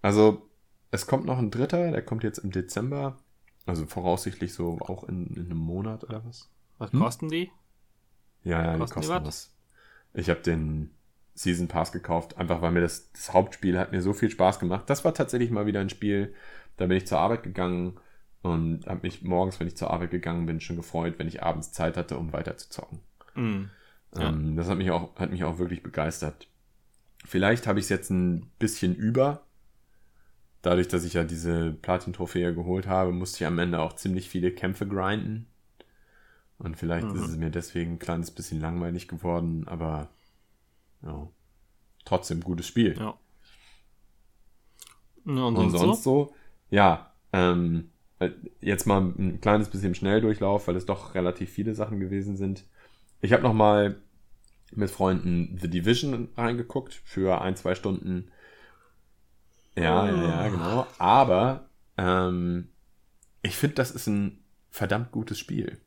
Also, 0.00 0.48
es 0.92 1.06
kommt 1.06 1.26
noch 1.26 1.36
ein 1.36 1.50
dritter, 1.50 1.90
der 1.90 2.00
kommt 2.00 2.24
jetzt 2.24 2.38
im 2.38 2.52
Dezember. 2.52 3.18
Also 3.66 3.84
voraussichtlich 3.84 4.54
so 4.54 4.78
auch 4.80 5.04
in, 5.04 5.26
in 5.36 5.44
einem 5.44 5.58
Monat 5.58 6.04
oder 6.04 6.24
was? 6.24 6.50
Was 6.78 6.90
hm? 6.90 7.00
kosten 7.00 7.28
die? 7.28 7.50
Ja, 8.44 8.64
ja, 8.64 8.78
kosten 8.78 9.02
die 9.02 9.06
kosten 9.06 9.22
die 9.22 9.26
was. 9.26 9.54
Ich 10.14 10.30
habe 10.30 10.40
den 10.40 10.90
Season 11.34 11.68
Pass 11.68 11.92
gekauft, 11.92 12.38
einfach 12.38 12.62
weil 12.62 12.72
mir 12.72 12.80
das, 12.80 13.12
das 13.12 13.34
Hauptspiel 13.34 13.78
hat 13.78 13.92
mir 13.92 14.00
so 14.00 14.14
viel 14.14 14.30
Spaß 14.30 14.58
gemacht. 14.58 14.88
Das 14.88 15.04
war 15.04 15.12
tatsächlich 15.12 15.50
mal 15.50 15.66
wieder 15.66 15.80
ein 15.80 15.90
Spiel, 15.90 16.34
da 16.78 16.86
bin 16.86 16.96
ich 16.96 17.06
zur 17.06 17.18
Arbeit 17.18 17.42
gegangen 17.42 18.00
und 18.44 18.86
habe 18.86 19.00
mich 19.02 19.22
morgens, 19.22 19.58
wenn 19.58 19.66
ich 19.66 19.76
zur 19.76 19.90
Arbeit 19.90 20.10
gegangen 20.10 20.44
bin, 20.44 20.60
schon 20.60 20.76
gefreut, 20.76 21.14
wenn 21.16 21.28
ich 21.28 21.42
abends 21.42 21.72
Zeit 21.72 21.96
hatte, 21.96 22.18
um 22.18 22.34
weiter 22.34 22.58
zu 22.58 22.68
zocken. 22.68 23.00
Mm, 23.34 23.70
ja. 24.14 24.28
ähm, 24.28 24.54
das 24.54 24.68
hat 24.68 24.76
mich, 24.76 24.90
auch, 24.90 25.16
hat 25.16 25.30
mich 25.30 25.44
auch 25.44 25.56
wirklich 25.56 25.82
begeistert. 25.82 26.46
Vielleicht 27.24 27.66
habe 27.66 27.78
ich 27.78 27.86
es 27.86 27.88
jetzt 27.88 28.10
ein 28.10 28.50
bisschen 28.58 28.94
über, 28.94 29.46
dadurch, 30.60 30.88
dass 30.88 31.04
ich 31.04 31.14
ja 31.14 31.24
diese 31.24 31.72
Platin-Trophäe 31.72 32.54
geholt 32.54 32.86
habe, 32.86 33.12
musste 33.12 33.42
ich 33.42 33.46
am 33.46 33.58
Ende 33.58 33.80
auch 33.80 33.94
ziemlich 33.94 34.28
viele 34.28 34.50
Kämpfe 34.50 34.86
grinden. 34.86 35.46
Und 36.58 36.76
vielleicht 36.76 37.06
mhm. 37.06 37.16
ist 37.16 37.30
es 37.30 37.36
mir 37.38 37.48
deswegen 37.50 37.92
ein 37.92 37.98
kleines 37.98 38.30
bisschen 38.30 38.60
langweilig 38.60 39.08
geworden, 39.08 39.66
aber 39.68 40.10
ja, 41.02 41.28
trotzdem 42.04 42.42
gutes 42.42 42.66
Spiel. 42.66 42.94
Ja. 42.98 43.14
ja 45.24 45.44
und, 45.44 45.56
und, 45.56 45.70
sonst 45.70 46.02
so? 46.02 46.26
so? 46.26 46.34
Ja, 46.68 47.10
ähm, 47.32 47.88
jetzt 48.60 48.86
mal 48.86 49.00
ein 49.00 49.40
kleines 49.40 49.68
bisschen 49.68 49.94
Schnelldurchlauf, 49.94 50.68
weil 50.68 50.76
es 50.76 50.86
doch 50.86 51.14
relativ 51.14 51.50
viele 51.50 51.74
Sachen 51.74 52.00
gewesen 52.00 52.36
sind. 52.36 52.64
Ich 53.20 53.32
habe 53.32 53.42
noch 53.42 53.54
mal 53.54 53.96
mit 54.72 54.90
Freunden 54.90 55.58
The 55.60 55.68
Division 55.68 56.28
reingeguckt 56.36 56.94
für 57.04 57.40
ein, 57.40 57.56
zwei 57.56 57.74
Stunden. 57.74 58.30
Ja, 59.76 60.06
ja, 60.06 60.22
ja, 60.22 60.48
genau. 60.48 60.86
Aber 60.98 61.68
ähm, 61.96 62.68
ich 63.42 63.56
finde, 63.56 63.76
das 63.76 63.90
ist 63.90 64.06
ein 64.06 64.44
verdammt 64.70 65.12
gutes 65.12 65.38
Spiel. 65.38 65.78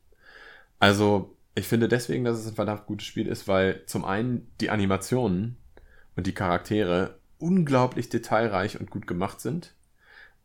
Also, 0.78 1.36
ich 1.54 1.66
finde 1.66 1.88
deswegen, 1.88 2.24
dass 2.24 2.38
es 2.38 2.46
ein 2.46 2.54
verdammt 2.54 2.86
gutes 2.86 3.06
Spiel 3.06 3.26
ist, 3.26 3.48
weil 3.48 3.82
zum 3.86 4.04
einen 4.04 4.50
die 4.60 4.70
Animationen 4.70 5.56
und 6.16 6.26
die 6.26 6.34
Charaktere 6.34 7.18
unglaublich 7.38 8.08
detailreich 8.08 8.78
und 8.78 8.90
gut 8.90 9.06
gemacht 9.06 9.40
sind. 9.40 9.74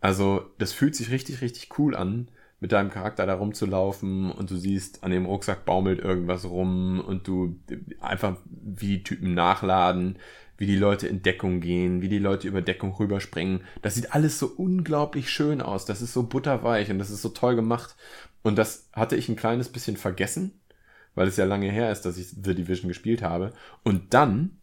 Also, 0.04 0.52
das 0.58 0.74
fühlt 0.74 0.98
sich 0.98 1.12
richtig, 1.12 1.40
richtig 1.40 1.80
cool 1.80 1.96
an, 1.96 2.28
mit 2.60 2.74
deinem 2.74 2.90
Charakter 2.90 3.26
da 3.26 3.36
rumzulaufen 3.36 4.34
und 4.34 4.52
du 4.52 4.58
siehst, 4.58 5.02
an 5.02 5.12
dem 5.12 5.26
Rucksack 5.26 5.64
baumelt 5.64 6.02
irgendwas 6.02 6.44
rum 6.44 7.00
und 7.00 7.26
du 7.26 7.58
einfach, 8.02 8.36
wie 8.46 8.98
die 8.98 9.04
Typen 9.04 9.34
nachladen, 9.34 10.20
wie 10.58 10.66
die 10.66 10.76
Leute 10.76 11.08
in 11.08 11.22
Deckung 11.22 11.62
gehen, 11.62 12.02
wie 12.02 12.10
die 12.10 12.20
Leute 12.20 12.50
über 12.50 12.62
Deckung 12.62 12.94
rüberspringen. 12.94 13.62
Das 13.82 13.96
sieht 13.96 14.14
alles 14.14 14.40
so 14.40 14.48
unglaublich 14.48 15.30
schön 15.30 15.62
aus. 15.62 15.86
Das 15.86 16.02
ist 16.02 16.12
so 16.12 16.24
butterweich 16.24 16.92
und 16.92 17.00
das 17.00 17.10
ist 17.10 17.22
so 17.22 17.30
toll 17.30 17.56
gemacht. 17.56 17.96
Und 18.42 18.58
das 18.58 18.90
hatte 18.92 19.16
ich 19.16 19.30
ein 19.30 19.38
kleines 19.38 19.70
bisschen 19.70 19.96
vergessen, 19.96 20.60
weil 21.16 21.30
es 21.30 21.38
ja 21.38 21.46
lange 21.46 21.72
her 21.72 21.94
ist, 21.94 22.02
dass 22.02 22.18
ich 22.18 22.28
The 22.28 22.56
Division 22.56 22.90
gespielt 22.90 23.22
habe. 23.22 23.54
Und 23.84 24.14
dann 24.14 24.58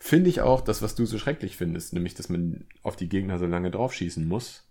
finde 0.00 0.28
ich 0.28 0.40
auch 0.40 0.60
das, 0.60 0.82
was 0.82 0.96
du 0.96 1.06
so 1.06 1.18
schrecklich 1.18 1.56
findest, 1.56 1.92
nämlich, 1.92 2.14
dass 2.14 2.28
man 2.28 2.64
auf 2.82 2.96
die 2.96 3.08
Gegner 3.08 3.38
so 3.38 3.46
lange 3.46 3.70
draufschießen 3.70 4.26
muss. 4.26 4.64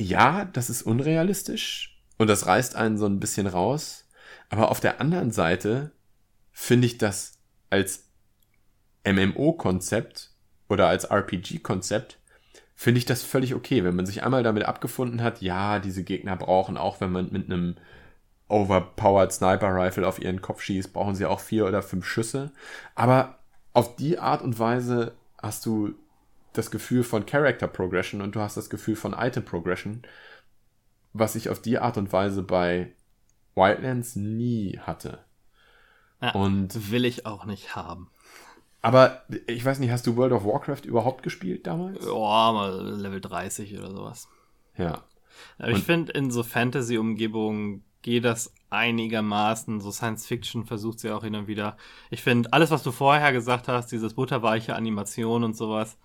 Ja, 0.00 0.46
das 0.46 0.70
ist 0.70 0.82
unrealistisch 0.82 2.00
und 2.16 2.28
das 2.28 2.46
reißt 2.46 2.74
einen 2.74 2.96
so 2.96 3.04
ein 3.04 3.20
bisschen 3.20 3.46
raus. 3.46 4.08
Aber 4.48 4.70
auf 4.70 4.80
der 4.80 4.98
anderen 4.98 5.30
Seite 5.30 5.92
finde 6.52 6.86
ich 6.86 6.96
das 6.96 7.38
als 7.68 8.08
MMO-Konzept 9.06 10.30
oder 10.70 10.88
als 10.88 11.04
RPG-Konzept 11.04 12.18
finde 12.74 12.96
ich 12.96 13.04
das 13.04 13.22
völlig 13.22 13.54
okay, 13.54 13.84
wenn 13.84 13.94
man 13.94 14.06
sich 14.06 14.22
einmal 14.22 14.42
damit 14.42 14.64
abgefunden 14.64 15.22
hat, 15.22 15.42
ja, 15.42 15.80
diese 15.80 16.02
Gegner 16.02 16.34
brauchen 16.34 16.78
auch, 16.78 17.02
wenn 17.02 17.12
man 17.12 17.30
mit 17.30 17.44
einem 17.44 17.76
overpowered 18.48 19.32
Sniper 19.32 19.74
Rifle 19.74 20.08
auf 20.08 20.18
ihren 20.18 20.40
Kopf 20.40 20.62
schießt, 20.62 20.94
brauchen 20.94 21.14
sie 21.14 21.26
auch 21.26 21.40
vier 21.40 21.66
oder 21.66 21.82
fünf 21.82 22.06
Schüsse. 22.06 22.52
Aber 22.94 23.38
auf 23.74 23.96
die 23.96 24.18
Art 24.18 24.40
und 24.40 24.58
Weise 24.58 25.12
hast 25.42 25.66
du 25.66 25.94
das 26.52 26.70
Gefühl 26.70 27.04
von 27.04 27.26
Character 27.26 27.68
Progression 27.68 28.20
und 28.20 28.34
du 28.34 28.40
hast 28.40 28.56
das 28.56 28.70
Gefühl 28.70 28.96
von 28.96 29.12
Item 29.12 29.44
Progression, 29.44 30.02
was 31.12 31.34
ich 31.34 31.48
auf 31.48 31.60
die 31.60 31.78
Art 31.78 31.96
und 31.96 32.12
Weise 32.12 32.42
bei 32.42 32.92
Wildlands 33.54 34.16
nie 34.16 34.78
hatte. 34.78 35.24
Ja, 36.20 36.32
und 36.32 36.90
will 36.90 37.04
ich 37.04 37.26
auch 37.26 37.44
nicht 37.44 37.74
haben. 37.76 38.10
Aber 38.82 39.22
ich 39.46 39.64
weiß 39.64 39.78
nicht, 39.78 39.90
hast 39.90 40.06
du 40.06 40.16
World 40.16 40.32
of 40.32 40.44
Warcraft 40.44 40.84
überhaupt 40.84 41.22
gespielt 41.22 41.66
damals? 41.66 42.04
Ja, 42.04 42.52
mal 42.52 42.96
Level 42.98 43.20
30 43.20 43.78
oder 43.78 43.90
sowas. 43.90 44.28
Ja. 44.76 45.04
Aber 45.58 45.70
ich 45.70 45.84
finde, 45.84 46.12
in 46.12 46.30
so 46.30 46.42
Fantasy-Umgebungen 46.42 47.84
geht 48.02 48.24
das 48.24 48.54
einigermaßen. 48.70 49.80
So 49.80 49.90
Science 49.90 50.26
Fiction 50.26 50.64
versucht 50.64 51.00
sie 51.00 51.10
auch 51.10 51.24
hin 51.24 51.34
und 51.34 51.46
wieder. 51.46 51.76
Ich 52.10 52.22
finde, 52.22 52.52
alles, 52.52 52.70
was 52.70 52.82
du 52.82 52.92
vorher 52.92 53.32
gesagt 53.32 53.68
hast, 53.68 53.92
dieses 53.92 54.14
butterweiche 54.14 54.74
Animation 54.74 55.44
und 55.44 55.56
sowas, 55.56 55.98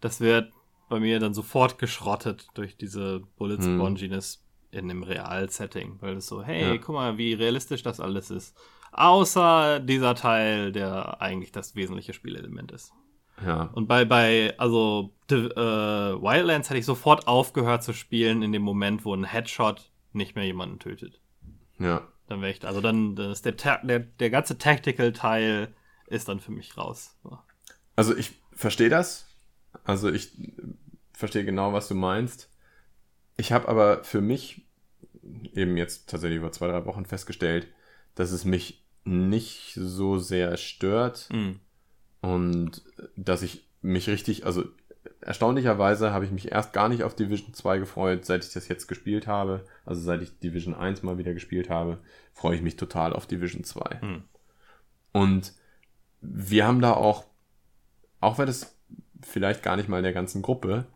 das 0.00 0.20
wird 0.20 0.52
bei 0.88 1.00
mir 1.00 1.20
dann 1.20 1.34
sofort 1.34 1.78
geschrottet 1.78 2.48
durch 2.54 2.76
diese 2.76 3.20
Bullet 3.36 3.62
Sponginess 3.62 4.42
hm. 4.70 4.78
in 4.78 4.88
dem 4.88 5.02
Real-Setting. 5.02 5.98
Weil 6.00 6.16
es 6.16 6.26
so, 6.26 6.42
hey, 6.42 6.74
ja. 6.74 6.76
guck 6.78 6.94
mal, 6.94 7.18
wie 7.18 7.34
realistisch 7.34 7.82
das 7.82 8.00
alles 8.00 8.30
ist. 8.30 8.56
Außer 8.92 9.80
dieser 9.80 10.14
Teil, 10.14 10.72
der 10.72 11.20
eigentlich 11.20 11.52
das 11.52 11.74
wesentliche 11.74 12.14
Spielelement 12.14 12.72
ist. 12.72 12.92
Ja. 13.44 13.70
Und 13.74 13.86
bei, 13.86 14.04
bei, 14.04 14.54
also, 14.58 15.12
The, 15.30 15.36
äh, 15.36 16.22
Wildlands 16.22 16.70
hätte 16.70 16.80
ich 16.80 16.86
sofort 16.86 17.28
aufgehört 17.28 17.84
zu 17.84 17.92
spielen 17.92 18.42
in 18.42 18.52
dem 18.52 18.62
Moment, 18.62 19.04
wo 19.04 19.14
ein 19.14 19.24
Headshot 19.24 19.90
nicht 20.12 20.34
mehr 20.34 20.44
jemanden 20.44 20.78
tötet. 20.78 21.20
Ja. 21.78 22.08
Dann 22.26 22.40
wäre 22.40 22.50
ich, 22.50 22.66
also 22.66 22.80
dann 22.80 23.16
ist 23.16 23.44
der, 23.44 23.52
der, 23.52 24.00
der 24.00 24.30
ganze 24.30 24.58
Tactical-Teil 24.58 25.74
ist 26.06 26.28
dann 26.28 26.40
für 26.40 26.50
mich 26.50 26.76
raus. 26.76 27.16
Also 27.94 28.16
ich 28.16 28.32
verstehe 28.52 28.88
das. 28.88 29.27
Also 29.88 30.10
ich 30.10 30.32
verstehe 31.14 31.46
genau, 31.46 31.72
was 31.72 31.88
du 31.88 31.94
meinst. 31.94 32.50
Ich 33.38 33.52
habe 33.52 33.68
aber 33.68 34.04
für 34.04 34.20
mich 34.20 34.66
eben 35.54 35.78
jetzt 35.78 36.10
tatsächlich 36.10 36.40
über 36.40 36.52
zwei, 36.52 36.68
drei 36.68 36.84
Wochen 36.84 37.06
festgestellt, 37.06 37.68
dass 38.14 38.30
es 38.30 38.44
mich 38.44 38.84
nicht 39.04 39.72
so 39.74 40.18
sehr 40.18 40.58
stört 40.58 41.30
mhm. 41.32 41.60
und 42.20 42.82
dass 43.16 43.40
ich 43.40 43.66
mich 43.80 44.10
richtig, 44.10 44.44
also 44.44 44.64
erstaunlicherweise 45.22 46.12
habe 46.12 46.26
ich 46.26 46.32
mich 46.32 46.52
erst 46.52 46.74
gar 46.74 46.90
nicht 46.90 47.02
auf 47.02 47.16
Division 47.16 47.54
2 47.54 47.78
gefreut, 47.78 48.26
seit 48.26 48.44
ich 48.44 48.52
das 48.52 48.68
jetzt 48.68 48.88
gespielt 48.88 49.26
habe. 49.26 49.64
Also 49.86 50.02
seit 50.02 50.20
ich 50.20 50.38
Division 50.38 50.74
1 50.74 51.02
mal 51.02 51.16
wieder 51.16 51.32
gespielt 51.32 51.70
habe, 51.70 51.98
freue 52.34 52.56
ich 52.56 52.62
mich 52.62 52.76
total 52.76 53.14
auf 53.14 53.26
Division 53.26 53.64
2. 53.64 54.00
Mhm. 54.02 54.24
Und 55.12 55.54
wir 56.20 56.66
haben 56.66 56.82
da 56.82 56.92
auch, 56.92 57.24
auch 58.20 58.36
wenn 58.36 58.48
es 58.48 58.77
vielleicht 59.22 59.62
gar 59.62 59.76
nicht 59.76 59.88
mal 59.88 60.02
der 60.02 60.12
ganzen 60.12 60.42
Gruppe 60.42 60.86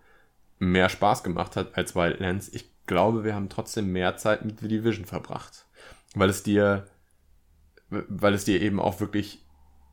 mehr 0.58 0.88
Spaß 0.88 1.22
gemacht 1.24 1.56
hat 1.56 1.76
als 1.76 1.96
Wildlands, 1.96 2.48
ich 2.48 2.70
glaube, 2.86 3.24
wir 3.24 3.34
haben 3.34 3.48
trotzdem 3.48 3.92
mehr 3.92 4.16
Zeit 4.16 4.44
mit 4.44 4.60
The 4.60 4.68
Division 4.68 5.04
verbracht. 5.04 5.66
Weil 6.14 6.28
es 6.28 6.42
dir 6.42 6.86
weil 8.08 8.34
es 8.34 8.44
dir 8.44 8.60
eben 8.60 8.80
auch 8.80 9.00
wirklich, 9.00 9.44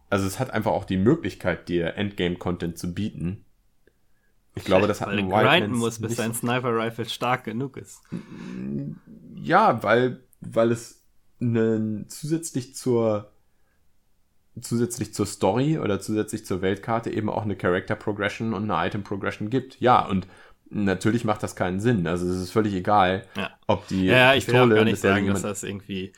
also 0.10 0.26
es 0.26 0.40
hat 0.40 0.52
einfach 0.52 0.72
auch 0.72 0.86
die 0.86 0.98
Möglichkeit, 0.98 1.70
dir 1.70 1.96
Endgame-Content 1.96 2.78
zu 2.78 2.94
bieten. 2.94 3.46
Ich 4.56 4.64
glaube, 4.64 4.88
das 4.88 5.02
hat 5.02 5.10
weil 5.10 5.20
ein 5.20 5.30
grinden 5.30 5.78
muss, 5.78 6.00
bis 6.00 6.16
dein 6.16 6.34
Sniper-Rifle 6.34 7.08
stark 7.08 7.44
genug 7.44 7.78
ist. 7.78 8.02
Ja, 9.36 9.84
weil, 9.84 10.24
weil 10.42 10.72
es 10.72 11.04
einen 11.40 12.10
zusätzlich 12.10 12.76
zur 12.76 13.32
zusätzlich 14.62 15.14
zur 15.14 15.26
Story 15.26 15.78
oder 15.80 16.00
zusätzlich 16.00 16.46
zur 16.46 16.62
Weltkarte 16.62 17.10
eben 17.10 17.30
auch 17.30 17.44
eine 17.44 17.56
Character 17.56 17.96
Progression 17.96 18.54
und 18.54 18.70
eine 18.70 18.88
Item 18.88 19.04
Progression 19.04 19.50
gibt. 19.50 19.80
Ja, 19.80 20.06
und 20.06 20.28
natürlich 20.70 21.24
macht 21.26 21.44
das 21.44 21.56
keinen 21.56 21.80
Sinn. 21.80 22.08
Also 22.08 22.28
es 22.28 22.42
ist 22.42 22.52
völlig 22.52 22.74
egal, 22.74 23.26
ja. 23.36 23.52
ob 23.68 23.88
die 23.88 24.06
ja, 24.06 24.34
ich 24.34 24.46
Pistole 24.46 24.70
will 24.70 24.74
auch 24.74 24.76
gar 24.78 24.86
nicht 24.86 25.02
sagen, 25.02 25.28
dass 25.28 25.42
das 25.42 25.64
irgendwie 25.64 26.14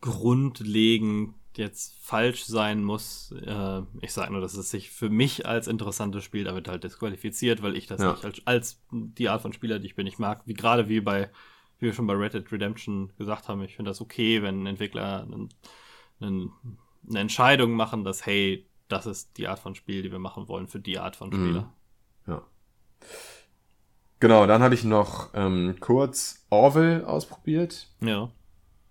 grundlegend 0.00 1.34
jetzt 1.56 1.96
falsch 2.00 2.44
sein 2.44 2.84
muss. 2.84 3.32
Äh, 3.44 3.82
ich 4.00 4.12
sage 4.12 4.32
nur, 4.32 4.40
dass 4.40 4.54
es 4.54 4.70
sich 4.70 4.90
für 4.90 5.08
mich 5.08 5.46
als 5.46 5.68
interessantes 5.68 6.24
Spiel 6.24 6.44
damit 6.44 6.68
halt 6.68 6.84
disqualifiziert, 6.84 7.62
weil 7.62 7.76
ich 7.76 7.86
das 7.86 8.00
ja. 8.00 8.12
nicht 8.12 8.24
als, 8.24 8.42
als, 8.44 8.82
die 8.90 9.28
Art 9.28 9.42
von 9.42 9.52
Spieler, 9.52 9.78
die 9.78 9.86
ich 9.86 9.94
bin, 9.94 10.06
ich 10.06 10.18
mag. 10.18 10.42
Wie 10.46 10.54
gerade 10.54 10.88
wie 10.88 11.00
bei, 11.00 11.30
wie 11.78 11.86
wir 11.86 11.92
schon 11.92 12.06
bei 12.06 12.14
Red 12.14 12.34
Dead 12.34 12.52
Redemption 12.52 13.12
gesagt 13.16 13.48
haben, 13.48 13.62
ich 13.62 13.76
finde 13.76 13.90
das 13.90 14.00
okay, 14.00 14.42
wenn 14.42 14.66
Entwickler 14.66 15.22
einen, 15.22 15.48
einen, 16.20 16.52
eine 17.08 17.20
Entscheidung 17.20 17.72
machen, 17.72 18.04
dass 18.04 18.26
hey, 18.26 18.66
das 18.88 19.06
ist 19.06 19.36
die 19.36 19.48
Art 19.48 19.58
von 19.58 19.74
Spiel, 19.74 20.02
die 20.02 20.12
wir 20.12 20.18
machen 20.18 20.48
wollen 20.48 20.68
für 20.68 20.80
die 20.80 20.98
Art 20.98 21.16
von 21.16 21.32
Spieler. 21.32 21.72
Mhm. 22.26 22.32
Ja. 22.32 22.42
Genau, 24.20 24.46
dann 24.46 24.62
habe 24.62 24.74
ich 24.74 24.84
noch 24.84 25.30
ähm, 25.34 25.76
kurz 25.80 26.46
Orville 26.50 27.06
ausprobiert. 27.06 27.88
Ja 28.00 28.30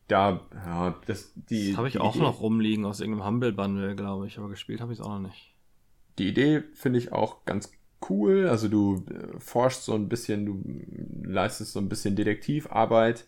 da, 0.08 0.42
ja, 0.54 0.96
das, 1.08 1.32
die. 1.36 1.70
Das 1.70 1.78
habe 1.78 1.88
ich 1.88 2.00
auch 2.00 2.16
Idee, 2.16 2.24
noch 2.24 2.42
rumliegen 2.42 2.86
aus 2.86 3.00
irgendeinem 3.00 3.28
Humble 3.28 3.54
Bundle, 3.54 3.96
glaube 3.96 4.28
ich, 4.28 4.38
aber 4.38 4.50
gespielt 4.50 4.82
habe 4.82 4.94
ich 4.94 5.00
es 5.00 5.06
auch 5.06 5.10
noch 5.10 5.28
nicht. 5.28 5.54
Die 6.20 6.30
Idee 6.30 6.64
finde 6.74 7.00
ich 7.00 7.12
auch 7.12 7.46
ganz 7.46 7.72
cool. 8.10 8.48
Also 8.48 8.68
du 8.68 9.04
äh, 9.10 9.40
forschst 9.40 9.84
so 9.84 9.94
ein 9.94 10.08
bisschen, 10.08 10.46
du 10.46 11.30
leistest 11.30 11.74
so 11.74 11.80
ein 11.80 11.90
bisschen 11.90 12.16
Detektivarbeit. 12.16 13.26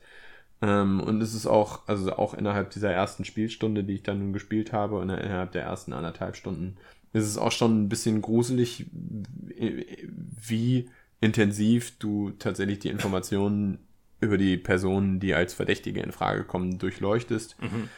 Ähm, 0.62 1.00
und 1.02 1.22
es 1.22 1.34
ist 1.34 1.46
auch, 1.46 1.88
also 1.88 2.14
auch 2.14 2.34
innerhalb 2.34 2.72
dieser 2.72 2.92
ersten 2.92 3.26
Spielstunde, 3.26 3.84
die 3.84 3.96
ich 3.96 4.04
dann 4.04 4.20
nun 4.20 4.34
gespielt 4.34 4.74
habe, 4.74 4.98
und 4.98 5.10
innerhalb 5.10 5.52
der 5.52 5.64
ersten 5.64 5.94
anderthalb 5.94 6.36
Stunden, 6.36 6.78
ist 7.14 7.26
es 7.26 7.38
auch 7.38 7.52
schon 7.52 7.84
ein 7.84 7.90
bisschen 7.90 8.22
gruselig, 8.22 8.86
wie 8.92 10.90
intensiv 11.22 11.98
du 12.00 12.32
tatsächlich 12.32 12.80
die 12.80 12.90
Informationen 12.90 13.80
über 14.20 14.38
die 14.38 14.58
Personen, 14.58 15.20
die 15.20 15.34
als 15.34 15.54
Verdächtige 15.54 16.02
in 16.02 16.12
Frage 16.12 16.44
kommen, 16.44 16.80
durchleuchtest. 16.80 17.56
Mhm. 17.62 17.90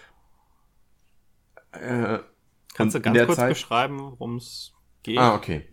Äh, 1.72 2.20
Kannst 2.74 2.96
du 2.96 3.02
ganz 3.02 3.26
kurz 3.26 3.36
Zeit... 3.38 3.50
beschreiben, 3.50 4.00
worum 4.00 4.38
es 4.38 4.74
geht? 5.04 5.18
Ah, 5.18 5.36
okay. 5.36 5.68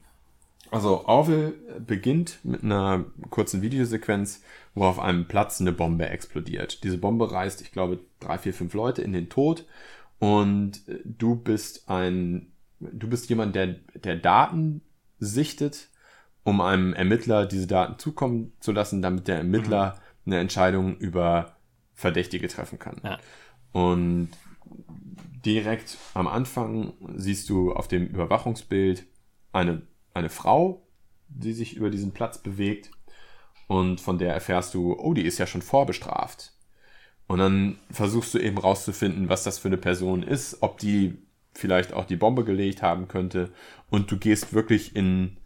Also 0.70 1.06
Orville 1.06 1.52
beginnt 1.86 2.38
mit 2.44 2.62
einer 2.62 3.04
kurzen 3.30 3.62
Videosequenz, 3.62 4.42
wo 4.74 4.84
auf 4.84 4.98
einem 4.98 5.26
Platz 5.26 5.60
eine 5.60 5.72
Bombe 5.72 6.08
explodiert. 6.08 6.82
Diese 6.84 6.98
Bombe 6.98 7.30
reißt, 7.30 7.60
ich 7.62 7.72
glaube, 7.72 8.00
drei, 8.20 8.38
vier, 8.38 8.52
fünf 8.52 8.74
Leute 8.74 9.02
in 9.02 9.12
den 9.12 9.28
Tod 9.28 9.64
und 10.18 10.82
du 11.04 11.36
bist 11.36 11.88
ein, 11.88 12.52
du 12.80 13.08
bist 13.08 13.28
jemand, 13.28 13.54
der, 13.54 13.76
der 13.94 14.16
Daten 14.16 14.82
sichtet, 15.18 15.88
um 16.44 16.60
einem 16.60 16.92
Ermittler 16.94 17.46
diese 17.46 17.66
Daten 17.66 17.98
zukommen 17.98 18.52
zu 18.60 18.72
lassen, 18.72 19.02
damit 19.02 19.28
der 19.28 19.38
Ermittler 19.38 19.98
mhm. 20.24 20.32
eine 20.32 20.40
Entscheidung 20.40 20.96
über 20.98 21.56
Verdächtige 21.94 22.48
treffen 22.48 22.78
kann. 22.78 23.00
Ja. 23.02 23.18
Und 23.72 24.28
direkt 25.44 25.96
am 26.14 26.26
Anfang 26.26 26.92
siehst 27.14 27.48
du 27.48 27.72
auf 27.72 27.88
dem 27.88 28.06
Überwachungsbild 28.06 29.06
eine, 29.52 29.82
eine 30.16 30.28
Frau, 30.30 30.86
die 31.28 31.52
sich 31.52 31.76
über 31.76 31.90
diesen 31.90 32.12
Platz 32.12 32.38
bewegt 32.38 32.90
und 33.68 34.00
von 34.00 34.18
der 34.18 34.32
erfährst 34.32 34.74
du, 34.74 34.94
oh, 34.98 35.14
die 35.14 35.24
ist 35.24 35.38
ja 35.38 35.46
schon 35.46 35.62
vorbestraft. 35.62 36.52
Und 37.26 37.38
dann 37.38 37.78
versuchst 37.90 38.34
du 38.34 38.38
eben 38.38 38.58
rauszufinden, 38.58 39.28
was 39.28 39.42
das 39.42 39.58
für 39.58 39.68
eine 39.68 39.76
Person 39.76 40.22
ist, 40.22 40.62
ob 40.62 40.78
die 40.78 41.18
vielleicht 41.54 41.92
auch 41.92 42.04
die 42.04 42.16
Bombe 42.16 42.44
gelegt 42.44 42.82
haben 42.82 43.08
könnte. 43.08 43.50
Und 43.90 44.10
du 44.10 44.18
gehst 44.18 44.52
wirklich 44.52 44.94
in, 44.94 45.38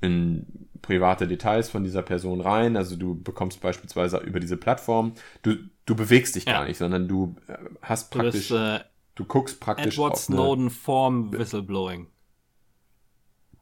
in 0.00 0.68
private 0.82 1.28
Details 1.28 1.70
von 1.70 1.84
dieser 1.84 2.02
Person 2.02 2.40
rein. 2.40 2.76
Also 2.76 2.96
du 2.96 3.20
bekommst 3.22 3.60
beispielsweise 3.60 4.18
über 4.18 4.40
diese 4.40 4.56
Plattform, 4.56 5.12
du, 5.42 5.56
du 5.86 5.94
bewegst 5.94 6.34
dich 6.34 6.46
ja. 6.46 6.54
gar 6.54 6.64
nicht, 6.64 6.78
sondern 6.78 7.06
du 7.06 7.36
äh, 7.46 7.56
hast 7.82 8.10
praktisch, 8.10 8.48
du, 8.48 8.54
bist, 8.54 8.80
äh, 8.80 8.84
du 9.14 9.24
guckst 9.24 9.60
praktisch. 9.60 9.94
Edward 9.94 10.16
Snowden 10.16 10.70
Form 10.70 11.32
Whistleblowing. 11.32 12.08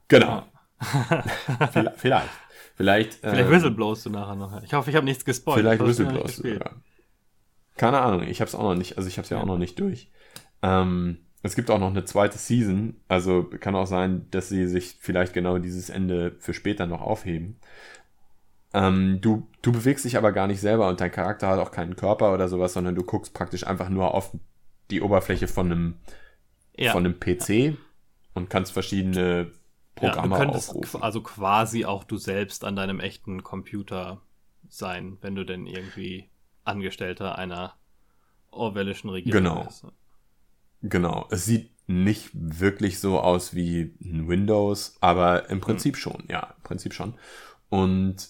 Genau. 0.08 0.46
Vielleicht. 1.94 2.30
Vielleicht, 2.76 3.14
vielleicht 3.14 3.46
ähm, 3.46 3.50
whistleblowst 3.50 4.06
du 4.06 4.10
nachher 4.10 4.34
noch. 4.34 4.62
Ich 4.62 4.74
hoffe, 4.74 4.90
ich 4.90 4.96
habe 4.96 5.06
nichts 5.06 5.24
gespoilt. 5.24 5.60
Vielleicht 5.60 5.82
whistleblowst 5.82 6.44
du, 6.44 6.54
ja. 6.54 6.70
Keine 7.76 8.00
Ahnung, 8.00 8.22
ich 8.22 8.40
habe 8.40 8.48
es 8.48 8.54
auch 8.54 8.62
noch 8.62 8.74
nicht, 8.74 8.96
also 8.98 9.08
ich 9.08 9.16
habe 9.16 9.24
es 9.24 9.30
ja, 9.30 9.38
ja, 9.38 9.42
auch 9.42 9.46
noch 9.46 9.58
nicht 9.58 9.78
durch. 9.80 10.10
Ähm, 10.62 11.18
es 11.42 11.54
gibt 11.54 11.70
auch 11.70 11.78
noch 11.78 11.90
eine 11.90 12.04
zweite 12.04 12.38
Season, 12.38 12.96
also 13.08 13.44
kann 13.44 13.74
auch 13.74 13.86
sein, 13.86 14.26
dass 14.30 14.48
sie 14.48 14.66
sich 14.66 14.96
vielleicht 15.00 15.32
genau 15.32 15.58
dieses 15.58 15.88
Ende 15.88 16.36
für 16.38 16.52
später 16.52 16.86
noch 16.86 17.00
aufheben. 17.00 17.58
Ähm, 18.74 19.20
du, 19.22 19.48
du 19.62 19.72
bewegst 19.72 20.04
dich 20.04 20.18
aber 20.18 20.32
gar 20.32 20.46
nicht 20.46 20.60
selber 20.60 20.88
und 20.88 21.00
dein 21.00 21.12
Charakter 21.12 21.48
hat 21.48 21.58
auch 21.58 21.70
keinen 21.70 21.96
Körper 21.96 22.34
oder 22.34 22.48
sowas, 22.48 22.74
sondern 22.74 22.94
du 22.94 23.04
guckst 23.04 23.32
praktisch 23.32 23.66
einfach 23.66 23.88
nur 23.88 24.12
auf 24.12 24.36
die 24.90 25.00
Oberfläche 25.00 25.48
von 25.48 25.72
einem, 25.72 25.94
ja. 26.76 26.92
von 26.92 27.06
einem 27.06 27.18
PC 27.18 27.76
und 28.34 28.50
kannst 28.50 28.72
verschiedene 28.72 29.50
Programme 29.96 30.34
ja, 30.34 30.38
du 30.38 30.44
könntest 30.44 30.70
aufrufen. 30.70 31.02
Also 31.02 31.22
quasi 31.22 31.84
auch 31.84 32.04
du 32.04 32.18
selbst 32.18 32.64
an 32.64 32.76
deinem 32.76 33.00
echten 33.00 33.42
Computer 33.42 34.20
sein, 34.68 35.18
wenn 35.22 35.34
du 35.34 35.44
denn 35.44 35.66
irgendwie 35.66 36.28
Angestellter 36.64 37.38
einer 37.38 37.74
orwellischen 38.50 39.10
Regierung 39.10 39.42
genau. 39.42 39.64
bist. 39.64 39.86
Genau. 40.82 41.26
Es 41.30 41.46
sieht 41.46 41.70
nicht 41.88 42.30
wirklich 42.34 42.98
so 43.00 43.20
aus 43.20 43.54
wie 43.54 43.94
ein 44.02 44.28
Windows, 44.28 44.96
aber 45.00 45.48
im 45.50 45.60
Prinzip 45.60 45.94
hm. 45.94 46.00
schon, 46.00 46.24
ja, 46.28 46.54
im 46.56 46.62
Prinzip 46.62 46.92
schon. 46.92 47.14
Und 47.68 48.28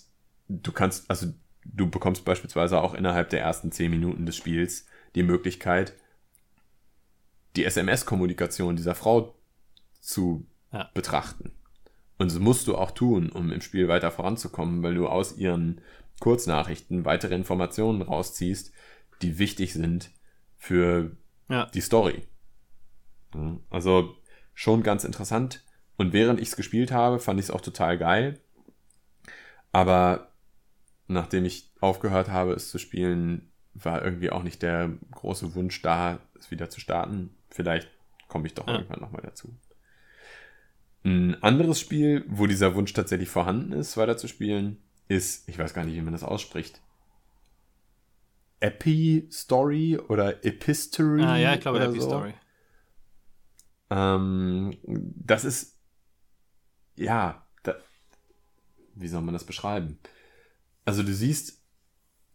du 0.48 0.72
kannst, 0.72 1.10
also 1.10 1.26
du 1.64 1.90
bekommst 1.90 2.24
beispielsweise 2.24 2.80
auch 2.80 2.94
innerhalb 2.94 3.30
der 3.30 3.40
ersten 3.40 3.72
zehn 3.72 3.90
Minuten 3.90 4.26
des 4.26 4.36
Spiels 4.36 4.86
die 5.14 5.22
Möglichkeit, 5.22 5.94
die 7.56 7.64
SMS-Kommunikation 7.64 8.76
dieser 8.76 8.94
Frau 8.94 9.34
zu 10.00 10.46
ja. 10.72 10.90
betrachten. 10.94 11.55
Und 12.18 12.30
das 12.30 12.38
musst 12.38 12.66
du 12.66 12.76
auch 12.76 12.90
tun, 12.90 13.30
um 13.30 13.52
im 13.52 13.60
Spiel 13.60 13.88
weiter 13.88 14.10
voranzukommen, 14.10 14.82
weil 14.82 14.94
du 14.94 15.06
aus 15.06 15.36
ihren 15.36 15.80
Kurznachrichten 16.20 17.04
weitere 17.04 17.34
Informationen 17.34 18.02
rausziehst, 18.02 18.72
die 19.22 19.38
wichtig 19.38 19.74
sind 19.74 20.10
für 20.56 21.16
ja. 21.48 21.66
die 21.66 21.80
Story. 21.80 22.22
Also 23.70 24.16
schon 24.54 24.82
ganz 24.82 25.04
interessant. 25.04 25.62
Und 25.96 26.12
während 26.12 26.40
ich 26.40 26.48
es 26.48 26.56
gespielt 26.56 26.92
habe, 26.92 27.18
fand 27.18 27.38
ich 27.40 27.46
es 27.46 27.50
auch 27.50 27.60
total 27.60 27.98
geil. 27.98 28.40
Aber 29.72 30.32
nachdem 31.06 31.44
ich 31.44 31.70
aufgehört 31.80 32.30
habe, 32.30 32.52
es 32.52 32.70
zu 32.70 32.78
spielen, 32.78 33.52
war 33.74 34.02
irgendwie 34.02 34.30
auch 34.30 34.42
nicht 34.42 34.62
der 34.62 34.90
große 35.10 35.54
Wunsch 35.54 35.82
da, 35.82 36.18
es 36.38 36.50
wieder 36.50 36.70
zu 36.70 36.80
starten. 36.80 37.36
Vielleicht 37.50 37.90
komme 38.28 38.46
ich 38.46 38.54
doch 38.54 38.66
ja. 38.66 38.74
irgendwann 38.74 39.00
nochmal 39.00 39.22
dazu. 39.22 39.54
Ein 41.06 41.40
anderes 41.40 41.78
Spiel, 41.78 42.24
wo 42.26 42.48
dieser 42.48 42.74
Wunsch 42.74 42.92
tatsächlich 42.92 43.28
vorhanden 43.28 43.70
ist, 43.70 43.96
weiter 43.96 44.16
zu 44.16 44.26
spielen, 44.26 44.82
ist, 45.06 45.48
ich 45.48 45.56
weiß 45.56 45.72
gar 45.72 45.84
nicht, 45.84 45.94
wie 45.94 46.00
man 46.00 46.12
das 46.12 46.24
ausspricht. 46.24 46.80
Epi-Story 48.58 49.98
oder 49.98 50.44
Epistory? 50.44 51.22
Ah, 51.22 51.36
ja, 51.36 51.54
ich 51.54 51.60
glaube 51.60 51.78
Epi-Story. 51.78 52.34
So. 53.88 53.96
Ähm, 53.96 54.76
das 54.84 55.44
ist, 55.44 55.76
ja, 56.96 57.46
da, 57.62 57.76
wie 58.96 59.06
soll 59.06 59.22
man 59.22 59.34
das 59.34 59.44
beschreiben? 59.44 60.00
Also 60.84 61.04
du 61.04 61.14
siehst 61.14 61.62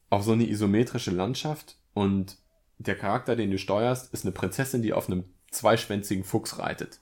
auch 0.09 0.24
so 0.24 0.32
eine 0.32 0.47
isometrische 0.47 1.11
Landschaft 1.11 1.76
und 1.93 2.38
der 2.78 2.97
Charakter, 2.97 3.36
den 3.36 3.51
du 3.51 3.57
steuerst, 3.57 4.13
ist 4.13 4.24
eine 4.24 4.32
Prinzessin, 4.32 4.82
die 4.82 4.93
auf 4.93 5.09
einem 5.09 5.26
zweischwänzigen 5.49 6.24
Fuchs 6.24 6.57
reitet. 6.57 7.01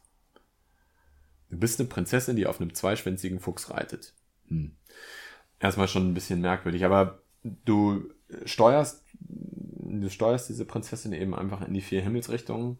Du 1.49 1.57
bist 1.57 1.79
eine 1.79 1.89
Prinzessin, 1.89 2.35
die 2.35 2.47
auf 2.47 2.61
einem 2.61 2.73
zweischwänzigen 2.73 3.39
Fuchs 3.39 3.69
reitet. 3.69 4.13
Hm. 4.47 4.75
Erstmal 5.59 5.87
schon 5.87 6.07
ein 6.07 6.13
bisschen 6.13 6.41
merkwürdig, 6.41 6.85
aber 6.85 7.21
du 7.43 8.09
steuerst, 8.45 9.03
du 9.19 10.09
steuerst 10.09 10.49
diese 10.49 10.65
Prinzessin 10.65 11.13
eben 11.13 11.33
einfach 11.33 11.61
in 11.61 11.73
die 11.73 11.81
vier 11.81 12.01
Himmelsrichtungen 12.01 12.77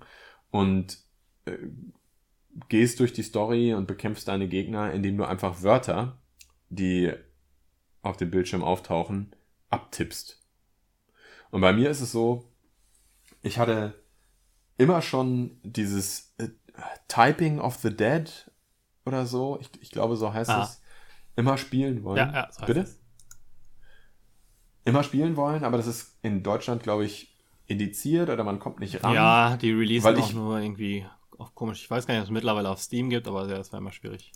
und 0.52 1.00
äh, 1.46 1.58
gehst 2.70 3.00
durch 3.00 3.14
die 3.14 3.24
Story 3.24 3.74
und 3.74 3.88
bekämpfst 3.88 4.28
deine 4.28 4.48
Gegner, 4.48 4.92
indem 4.92 5.18
du 5.18 5.26
einfach 5.26 5.64
Wörter, 5.64 6.20
die 6.70 7.12
auf 8.02 8.18
dem 8.18 8.32
Bildschirm 8.32 8.64
auftauchen, 8.64 9.36
abtippst. 9.70 10.42
Und 11.52 11.62
bei 11.62 11.74
mir 11.74 11.90
ist 11.90 12.02
es 12.02 12.12
so, 12.12 12.52
ich 13.42 13.58
hatte 13.58 14.02
immer 14.78 15.02
schon 15.02 15.60
dieses 15.64 16.34
äh, 16.38 16.50
Typing 17.08 17.60
of 17.60 17.76
the 17.78 17.96
Dead 17.96 18.50
oder 19.06 19.26
so. 19.26 19.58
Ich, 19.62 19.70
ich 19.82 19.92
glaube, 19.92 20.16
so 20.16 20.34
heißt 20.34 20.50
ah. 20.50 20.64
es. 20.64 20.82
Immer 21.36 21.58
spielen 21.58 22.04
wollen. 22.04 22.18
Ja, 22.18 22.34
ja, 22.34 22.52
so 22.52 22.66
Bitte? 22.66 22.82
Es. 22.82 23.00
Immer 24.86 25.04
spielen 25.04 25.36
wollen, 25.36 25.64
aber 25.64 25.78
das 25.78 25.88
ist 25.88 26.18
in 26.22 26.44
Deutschland, 26.44 26.84
glaube 26.84 27.06
ich, 27.06 27.36
indiziert 27.68 28.30
oder 28.30 28.44
man 28.44 28.60
kommt 28.60 28.80
nicht 28.80 29.04
ran. 29.04 29.14
Ja, 29.14 29.58
die 29.58 29.72
releasen 29.72 30.16
auch 30.18 30.34
nur 30.34 30.60
irgendwie 30.60 31.06
auch 31.38 31.56
komisch. 31.56 31.84
Ich 31.84 31.90
weiß 31.90 32.08
gar 32.08 32.14
nicht, 32.14 32.22
ob 32.22 32.28
es 32.28 32.34
mittlerweile 32.34 32.70
auf 32.70 32.82
Steam 32.82 33.10
gibt, 33.10 33.28
aber 33.28 33.48
ja, 33.48 33.58
das 33.58 33.72
war 33.72 33.80
immer 33.80 33.92
schwierig. 33.92 34.32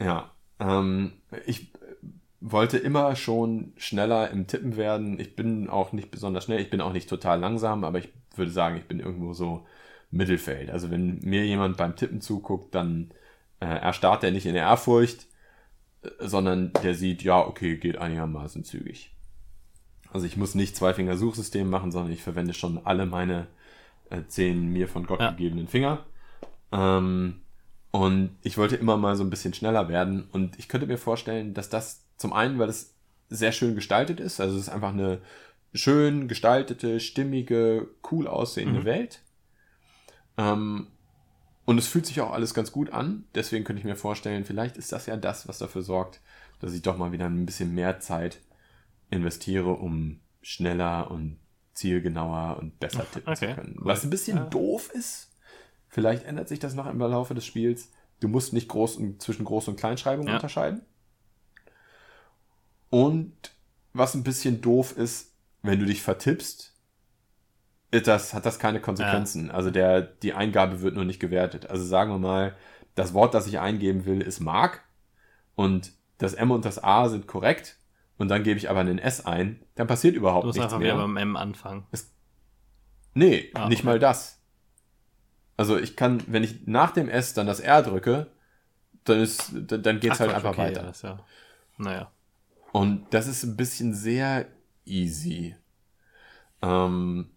Ja, 0.00 0.30
ähm, 0.60 1.12
ich 1.46 1.72
wollte 2.40 2.78
immer 2.78 3.16
schon 3.16 3.72
schneller 3.76 4.30
im 4.30 4.46
Tippen 4.46 4.76
werden. 4.76 5.18
Ich 5.18 5.34
bin 5.34 5.68
auch 5.68 5.92
nicht 5.92 6.10
besonders 6.10 6.44
schnell, 6.44 6.60
ich 6.60 6.70
bin 6.70 6.80
auch 6.80 6.92
nicht 6.92 7.08
total 7.08 7.40
langsam, 7.40 7.84
aber 7.84 7.98
ich 7.98 8.12
würde 8.36 8.52
sagen, 8.52 8.76
ich 8.76 8.86
bin 8.86 9.00
irgendwo 9.00 9.32
so 9.32 9.66
Mittelfeld. 10.10 10.70
Also 10.70 10.90
wenn 10.90 11.20
mir 11.20 11.44
jemand 11.44 11.76
beim 11.76 11.96
Tippen 11.96 12.20
zuguckt, 12.20 12.74
dann 12.74 13.10
äh, 13.60 13.66
erstarrt 13.66 14.24
er 14.24 14.30
nicht 14.30 14.46
in 14.46 14.54
Ehrfurcht, 14.54 15.26
äh, 16.02 16.08
sondern 16.20 16.72
der 16.82 16.94
sieht, 16.94 17.22
ja, 17.22 17.38
okay, 17.38 17.76
geht 17.76 17.98
einigermaßen 17.98 18.64
zügig. 18.64 19.14
Also 20.12 20.26
ich 20.26 20.36
muss 20.36 20.54
nicht 20.54 20.76
zwei 20.76 20.94
Finger 20.94 21.16
Suchsystem 21.16 21.68
machen, 21.68 21.92
sondern 21.92 22.12
ich 22.12 22.22
verwende 22.22 22.54
schon 22.54 22.78
alle 22.84 23.04
meine 23.04 23.46
äh, 24.10 24.22
zehn 24.26 24.68
mir 24.72 24.88
von 24.88 25.06
Gott 25.06 25.20
ja. 25.20 25.30
gegebenen 25.30 25.68
Finger. 25.68 26.06
Ähm, 26.72 27.40
und 27.90 28.30
ich 28.42 28.58
wollte 28.58 28.76
immer 28.76 28.96
mal 28.96 29.16
so 29.16 29.24
ein 29.24 29.30
bisschen 29.30 29.54
schneller 29.54 29.88
werden. 29.88 30.28
Und 30.32 30.58
ich 30.58 30.68
könnte 30.68 30.86
mir 30.86 30.98
vorstellen, 30.98 31.54
dass 31.54 31.68
das 31.68 32.04
zum 32.16 32.32
einen, 32.32 32.58
weil 32.58 32.68
es 32.68 32.94
sehr 33.28 33.52
schön 33.52 33.74
gestaltet 33.74 34.20
ist, 34.20 34.40
also 34.40 34.56
es 34.56 34.62
ist 34.62 34.68
einfach 34.68 34.92
eine 34.92 35.20
schön 35.74 36.28
gestaltete, 36.28 37.00
stimmige, 37.00 37.88
cool 38.10 38.26
aussehende 38.26 38.80
mhm. 38.80 38.84
Welt. 38.84 39.20
Ähm, 40.38 40.86
und 41.66 41.76
es 41.76 41.86
fühlt 41.86 42.06
sich 42.06 42.22
auch 42.22 42.32
alles 42.32 42.54
ganz 42.54 42.72
gut 42.72 42.90
an. 42.90 43.24
Deswegen 43.34 43.64
könnte 43.64 43.80
ich 43.80 43.84
mir 43.84 43.96
vorstellen, 43.96 44.46
vielleicht 44.46 44.78
ist 44.78 44.92
das 44.92 45.04
ja 45.04 45.18
das, 45.18 45.46
was 45.48 45.58
dafür 45.58 45.82
sorgt, 45.82 46.20
dass 46.60 46.72
ich 46.72 46.80
doch 46.80 46.96
mal 46.96 47.12
wieder 47.12 47.26
ein 47.26 47.44
bisschen 47.44 47.74
mehr 47.74 48.00
Zeit 48.00 48.38
investiere, 49.10 49.74
um 49.74 50.20
schneller 50.40 51.10
und 51.10 51.38
zielgenauer 51.74 52.56
und 52.58 52.80
besser 52.80 53.04
tippen 53.12 53.32
okay, 53.32 53.48
zu 53.48 53.54
können. 53.54 53.76
Cool. 53.78 53.84
Was 53.84 54.04
ein 54.04 54.10
bisschen 54.10 54.38
ja. 54.38 54.44
doof 54.44 54.90
ist. 54.94 55.30
Vielleicht 55.88 56.24
ändert 56.24 56.48
sich 56.48 56.58
das 56.58 56.74
noch 56.74 56.86
im 56.86 56.98
Laufe 56.98 57.34
des 57.34 57.44
Spiels. 57.44 57.90
Du 58.20 58.28
musst 58.28 58.52
nicht 58.52 58.68
groß 58.68 58.96
und, 58.96 59.22
zwischen 59.22 59.46
Groß- 59.46 59.68
und 59.68 59.76
Kleinschreibung 59.76 60.26
ja. 60.26 60.34
unterscheiden. 60.34 60.82
Und 62.90 63.32
was 63.92 64.14
ein 64.14 64.22
bisschen 64.22 64.60
doof 64.60 64.96
ist, 64.96 65.32
wenn 65.62 65.80
du 65.80 65.86
dich 65.86 66.02
vertippst, 66.02 66.74
das 67.90 68.34
hat 68.34 68.44
das 68.46 68.58
keine 68.58 68.80
Konsequenzen. 68.80 69.48
Ja. 69.48 69.54
Also 69.54 69.70
der, 69.70 70.02
die 70.02 70.34
Eingabe 70.34 70.80
wird 70.82 70.94
nur 70.94 71.04
nicht 71.04 71.20
gewertet. 71.20 71.70
Also 71.70 71.84
sagen 71.84 72.10
wir 72.12 72.18
mal, 72.18 72.56
das 72.94 73.14
Wort, 73.14 73.34
das 73.34 73.46
ich 73.46 73.58
eingeben 73.60 74.04
will, 74.06 74.20
ist 74.20 74.40
Mark. 74.40 74.82
und 75.54 75.92
das 76.18 76.34
M 76.34 76.50
und 76.50 76.64
das 76.64 76.82
A 76.82 77.08
sind 77.08 77.26
korrekt 77.28 77.78
und 78.18 78.28
dann 78.28 78.42
gebe 78.42 78.58
ich 78.58 78.68
aber 78.70 78.80
einen 78.80 78.98
S 78.98 79.24
ein, 79.24 79.62
dann 79.76 79.86
passiert 79.86 80.16
überhaupt 80.16 80.42
Du 80.44 80.48
musst 80.48 80.58
nichts 80.58 80.72
einfach 80.72 80.80
mehr. 80.80 80.94
wieder 80.94 81.02
beim 81.02 81.16
M 81.16 81.36
anfangen. 81.36 81.86
Nee, 83.14 83.50
Ah, 83.54 83.68
nicht 83.68 83.80
okay. 83.80 83.86
mal 83.86 83.98
das. 83.98 84.40
Also 85.56 85.76
ich 85.78 85.96
kann, 85.96 86.22
wenn 86.26 86.44
ich 86.44 86.66
nach 86.66 86.90
dem 86.92 87.08
S 87.08 87.34
dann 87.34 87.46
das 87.46 87.60
R 87.60 87.82
drücke, 87.82 88.26
dann 89.04 89.20
ist, 89.20 89.52
dann 89.54 89.82
dann 89.82 90.00
geht's 90.00 90.16
Ach, 90.16 90.20
halt 90.20 90.34
einfach 90.34 90.50
okay, 90.50 90.58
weiter. 90.58 90.80
Ja, 90.82 90.86
das 90.88 91.02
ja, 91.02 91.18
naja. 91.78 92.10
Und 92.72 93.06
das 93.14 93.26
ist 93.28 93.44
ein 93.44 93.56
bisschen 93.56 93.94
sehr 93.94 94.46
easy. 94.84 95.56
Ähm, 96.62 97.30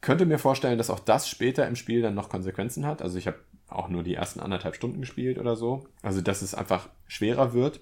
könnte 0.00 0.26
mir 0.26 0.38
vorstellen, 0.38 0.78
dass 0.78 0.90
auch 0.90 1.00
das 1.00 1.28
später 1.28 1.66
im 1.66 1.76
Spiel 1.76 2.02
dann 2.02 2.14
noch 2.14 2.28
Konsequenzen 2.28 2.86
hat. 2.86 3.02
Also 3.02 3.18
ich 3.18 3.26
habe 3.26 3.38
auch 3.68 3.88
nur 3.88 4.02
die 4.02 4.14
ersten 4.14 4.40
anderthalb 4.40 4.74
Stunden 4.74 5.00
gespielt 5.00 5.38
oder 5.38 5.56
so. 5.56 5.86
Also 6.02 6.20
dass 6.20 6.42
es 6.42 6.54
einfach 6.54 6.88
schwerer 7.06 7.52
wird. 7.52 7.80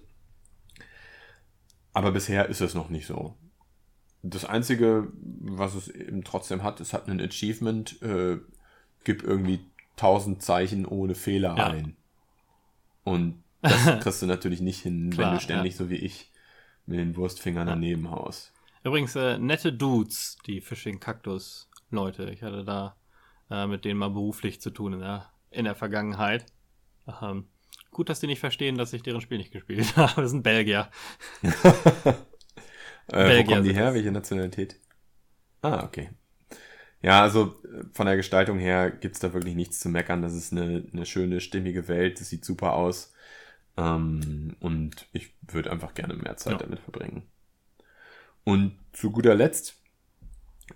Aber 1.93 2.13
bisher 2.13 2.49
ist 2.49 2.61
es 2.61 2.75
noch 2.75 2.91
nicht 2.91 3.07
so. 3.07 3.35
Das 4.23 4.45
Einzige, 4.45 5.09
was 5.15 5.75
es 5.75 5.89
eben 5.89 6.25
trotzdem 6.25 6.63
hat, 6.63 6.81
es 6.81 6.93
hat 6.93 7.09
ein 7.09 7.21
Achievement, 7.21 8.03
äh, 8.03 8.39
gib 9.05 9.23
irgendwie 9.23 9.61
1000 9.97 10.43
Zeichen 10.43 10.87
ohne 10.87 11.15
Fehler 11.15 11.57
Ja. 11.57 11.69
ein. 11.69 11.97
Und 13.05 13.43
das 13.63 14.01
kriegst 14.01 14.23
du 14.23 14.27
natürlich 14.27 14.61
nicht 14.61 14.81
hin, 14.81 15.11
Klar, 15.11 15.31
wenn 15.31 15.39
du 15.39 15.43
ständig 15.43 15.77
so 15.77 15.89
wie 15.89 15.97
ich 15.97 16.31
mit 16.87 16.99
den 16.99 17.17
Wurstfingern 17.17 17.67
daneben 17.67 18.11
haust. 18.11 18.53
Übrigens, 18.85 19.17
äh, 19.17 19.39
nette 19.39 19.73
Dudes, 19.73 20.39
die 20.47 20.61
Fishing-Kaktus-Leute. 21.91 22.31
Ich 22.31 22.43
hatte 22.43 22.65
da 22.65 22.97
äh, 23.51 23.67
mit 23.67 23.85
denen 23.85 23.99
mal 23.99 24.11
beruflich 24.11 24.61
zu 24.61 24.71
tun 24.71 24.95
in 24.95 25.01
der, 25.01 25.31
in 25.51 25.65
der 25.65 25.75
Vergangenheit. 25.75 26.47
Ähm, 27.23 27.47
gut, 27.91 28.09
dass 28.09 28.21
die 28.21 28.27
nicht 28.27 28.41
verstehen, 28.41 28.77
dass 28.77 28.93
ich 28.93 29.03
deren 29.03 29.21
Spiel 29.21 29.39
nicht 29.39 29.53
gespielt 29.53 29.97
habe. 29.97 30.23
Das 30.23 30.31
sind 30.31 30.43
Belgier. 30.43 30.91
Äh, 33.11 33.25
wo 33.25 33.29
Belgier 33.29 33.45
kommen 33.57 33.65
die 33.65 33.73
her? 33.73 33.87
das. 33.87 33.95
Welche 33.95 34.13
Nationalität? 34.13 34.79
Ah, 35.63 35.83
okay. 35.83 36.11
Ja, 37.01 37.23
also 37.23 37.59
äh, 37.65 37.85
von 37.95 38.05
der 38.05 38.17
Gestaltung 38.17 38.59
her 38.59 38.91
gibt's 38.91 39.19
da 39.19 39.33
wirklich 39.33 39.55
nichts 39.55 39.79
zu 39.81 39.89
meckern. 39.89 40.21
Das 40.21 40.35
ist 40.35 40.53
eine, 40.53 40.87
eine 40.93 41.07
schöne, 41.07 41.41
stimmige 41.41 41.89
Welt. 41.89 42.21
Das 42.21 42.29
sieht 42.29 42.45
super 42.45 42.75
aus. 42.75 43.15
Ähm, 43.79 44.57
und 44.61 45.09
ich 45.15 45.35
würde 45.41 45.71
einfach 45.73 45.95
gerne 45.95 46.13
mehr 46.17 46.37
Zeit 46.37 46.53
Ja. 46.53 46.59
damit 46.59 46.81
verbringen. 46.81 47.23
Und 48.45 48.79
zu 48.93 49.11
guter 49.11 49.35
Letzt, 49.35 49.78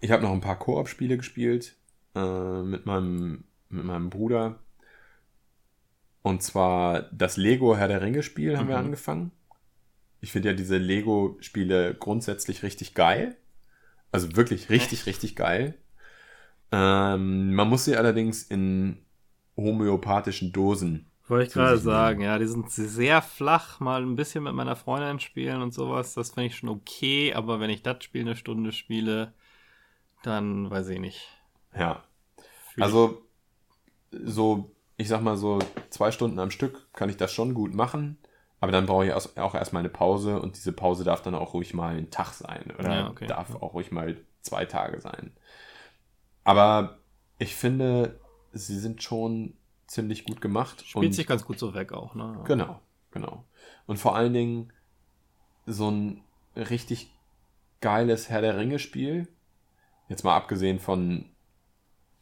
ich 0.00 0.10
habe 0.10 0.22
noch 0.22 0.32
ein 0.32 0.40
paar 0.40 0.58
Koop-Spiele 0.58 1.16
gespielt 1.16 1.76
äh, 2.14 2.62
mit, 2.62 2.86
meinem, 2.86 3.44
mit 3.68 3.84
meinem 3.84 4.10
Bruder. 4.10 4.58
Und 6.22 6.42
zwar 6.42 7.02
das 7.12 7.36
Lego 7.36 7.76
Herr 7.76 7.88
der 7.88 8.00
Ringe-Spiel 8.02 8.56
haben 8.56 8.68
wir 8.68 8.78
Mhm. 8.78 8.86
angefangen. 8.86 9.30
Ich 10.20 10.30
finde 10.30 10.50
ja 10.50 10.54
diese 10.54 10.78
Lego-Spiele 10.78 11.94
grundsätzlich 11.94 12.62
richtig 12.62 12.94
geil. 12.94 13.36
Also 14.12 14.36
wirklich 14.36 14.70
richtig, 14.70 15.06
richtig 15.06 15.34
geil. 15.36 15.74
Ähm, 16.70 17.54
man 17.54 17.68
muss 17.68 17.84
sie 17.84 17.96
allerdings 17.96 18.44
in 18.44 18.98
homöopathischen 19.56 20.52
Dosen. 20.52 21.06
Wollte 21.28 21.46
ich 21.48 21.52
gerade 21.54 21.78
sagen, 21.78 22.20
ja, 22.20 22.38
die 22.38 22.46
sind 22.46 22.70
sehr 22.70 23.22
flach, 23.22 23.80
mal 23.80 24.02
ein 24.02 24.16
bisschen 24.16 24.44
mit 24.44 24.54
meiner 24.54 24.76
Freundin 24.76 25.18
spielen 25.20 25.62
und 25.62 25.72
sowas, 25.72 26.14
das 26.14 26.30
finde 26.32 26.48
ich 26.48 26.56
schon 26.56 26.68
okay, 26.68 27.32
aber 27.32 27.58
wenn 27.60 27.70
ich 27.70 27.82
das 27.82 28.04
Spiel 28.04 28.22
eine 28.22 28.36
Stunde 28.36 28.72
spiele, 28.72 29.32
dann 30.22 30.70
weiß 30.70 30.88
ich 30.88 30.98
nicht. 31.00 31.28
Ja. 31.76 32.02
Fühl 32.72 32.82
Also, 32.84 33.22
so, 34.10 34.70
ich 34.96 35.08
sag 35.08 35.22
mal 35.22 35.36
so, 35.36 35.58
zwei 35.90 36.10
Stunden 36.10 36.38
am 36.38 36.50
Stück 36.50 36.92
kann 36.92 37.08
ich 37.08 37.16
das 37.16 37.32
schon 37.32 37.54
gut 37.54 37.74
machen. 37.74 38.18
Aber 38.60 38.70
dann 38.70 38.86
brauche 38.86 39.04
ich 39.04 39.10
erst- 39.10 39.38
auch 39.40 39.54
erstmal 39.56 39.80
eine 39.80 39.88
Pause 39.88 40.40
und 40.40 40.54
diese 40.56 40.72
Pause 40.72 41.02
darf 41.02 41.20
dann 41.22 41.34
auch 41.34 41.52
ruhig 41.54 41.74
mal 41.74 41.96
ein 41.96 42.10
Tag 42.10 42.32
sein 42.32 42.72
oder 42.78 42.94
Ja, 42.94 43.10
okay. 43.10 43.26
darf 43.26 43.56
auch 43.56 43.74
ruhig 43.74 43.90
mal 43.90 44.16
zwei 44.42 44.64
Tage 44.66 45.00
sein. 45.00 45.32
Aber 46.44 46.98
ich 47.38 47.56
finde, 47.56 48.20
sie 48.52 48.78
sind 48.78 49.02
schon 49.02 49.54
ziemlich 49.88 50.24
gut 50.24 50.40
gemacht. 50.40 50.84
spielt 50.86 51.14
sich 51.14 51.26
ganz 51.26 51.44
gut 51.44 51.58
so 51.58 51.74
weg 51.74 51.92
auch, 51.92 52.14
ne? 52.14 52.40
Genau, 52.46 52.80
genau. 53.10 53.44
Und 53.86 53.98
vor 53.98 54.14
allen 54.16 54.32
Dingen 54.32 54.72
so 55.66 55.90
ein 55.90 56.22
richtig 56.56 57.12
geiles 57.80 58.28
Herr 58.28 58.42
der 58.42 58.56
Ringe-Spiel. 58.58 59.26
Jetzt 60.12 60.24
mal 60.24 60.36
abgesehen 60.36 60.78
von 60.78 61.24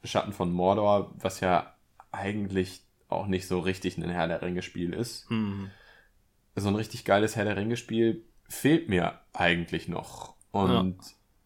Schatten 0.04 0.32
von 0.32 0.52
Mordor, 0.52 1.12
was 1.16 1.40
ja 1.40 1.74
eigentlich 2.12 2.84
auch 3.08 3.26
nicht 3.26 3.48
so 3.48 3.58
richtig 3.58 3.98
ein 3.98 4.08
Herr 4.08 4.28
der 4.28 4.42
Ringe-Spiel 4.42 4.92
ist. 4.92 5.28
Hm. 5.28 5.72
So 6.54 6.68
ein 6.68 6.76
richtig 6.76 7.04
geiles 7.04 7.34
Herr 7.34 7.46
der 7.46 7.56
Ringe-Spiel 7.56 8.24
fehlt 8.48 8.88
mir 8.88 9.18
eigentlich 9.32 9.88
noch. 9.88 10.36
Und 10.52 10.98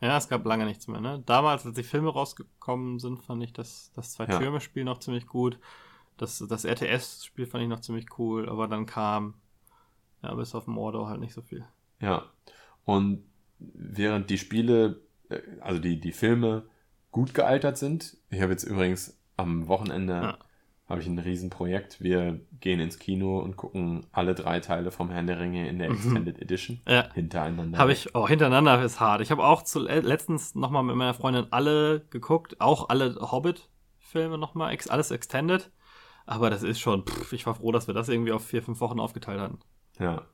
Ja, 0.02 0.18
es 0.18 0.28
gab 0.28 0.44
lange 0.44 0.66
nichts 0.66 0.86
mehr, 0.86 1.00
ne? 1.00 1.22
Damals, 1.24 1.64
als 1.64 1.76
die 1.76 1.82
Filme 1.82 2.10
rausgekommen 2.10 2.98
sind, 2.98 3.22
fand 3.22 3.42
ich 3.42 3.54
das, 3.54 3.90
das 3.96 4.12
Zwei-Türme-Spiel 4.12 4.84
noch 4.84 4.98
ziemlich 4.98 5.26
gut. 5.26 5.58
Das, 6.18 6.44
das 6.46 6.66
RTS-Spiel 6.66 7.46
fand 7.46 7.62
ich 7.62 7.70
noch 7.70 7.80
ziemlich 7.80 8.18
cool, 8.18 8.50
aber 8.50 8.68
dann 8.68 8.84
kam, 8.84 9.32
ja, 10.22 10.34
bis 10.34 10.54
auf 10.54 10.66
Mordor 10.66 11.08
halt 11.08 11.20
nicht 11.20 11.32
so 11.32 11.40
viel. 11.40 11.64
Ja. 12.00 12.26
Und 12.84 13.24
während 13.58 14.28
die 14.28 14.36
Spiele, 14.36 15.00
also 15.60 15.80
die, 15.80 16.00
die 16.00 16.12
Filme 16.12 16.64
gut 17.10 17.34
gealtert 17.34 17.78
sind, 17.78 18.16
ich 18.30 18.40
habe 18.42 18.52
jetzt 18.52 18.64
übrigens 18.64 19.18
am 19.36 19.68
Wochenende 19.68 20.12
Ja. 20.14 20.38
habe 20.88 21.00
ich 21.00 21.06
ein 21.06 21.18
Riesenprojekt. 21.18 22.00
Wir 22.00 22.40
gehen 22.60 22.78
ins 22.80 22.98
Kino 22.98 23.38
und 23.38 23.56
gucken 23.56 24.06
alle 24.12 24.34
drei 24.34 24.60
Teile 24.60 24.90
vom 24.90 25.10
Herrn 25.10 25.26
der 25.26 25.40
Ringe 25.40 25.68
in 25.68 25.78
der 25.78 25.90
Mhm. 25.90 25.96
Extended 25.96 26.42
Edition 26.42 26.80
Ja. 26.88 27.10
hintereinander. 27.14 27.78
Habe 27.78 27.92
ich, 27.92 28.14
oh, 28.14 28.28
hintereinander 28.28 28.82
ist 28.82 29.00
hart. 29.00 29.20
Ich 29.20 29.30
habe 29.30 29.44
auch 29.44 29.62
zu, 29.62 29.80
letztens 29.80 30.54
nochmal 30.54 30.82
mit 30.82 30.96
meiner 30.96 31.14
Freundin 31.14 31.46
alle 31.50 32.00
geguckt, 32.10 32.60
auch 32.60 32.88
alle 32.90 33.14
Hobbit-Filme 33.20 34.36
nochmal, 34.38 34.72
ex, 34.72 34.88
alles 34.88 35.10
extended. 35.10 35.70
Aber 36.26 36.50
das 36.50 36.62
ist 36.62 36.80
schon, 36.80 37.04
pff, 37.06 37.32
ich 37.32 37.46
war 37.46 37.54
froh, 37.54 37.70
dass 37.72 37.86
wir 37.86 37.94
das 37.94 38.08
irgendwie 38.08 38.32
auf 38.32 38.44
vier, 38.44 38.62
fünf 38.62 38.80
Wochen 38.80 38.98
aufgeteilt 39.00 39.40
hatten. 39.40 39.58
Ja. 39.98 40.26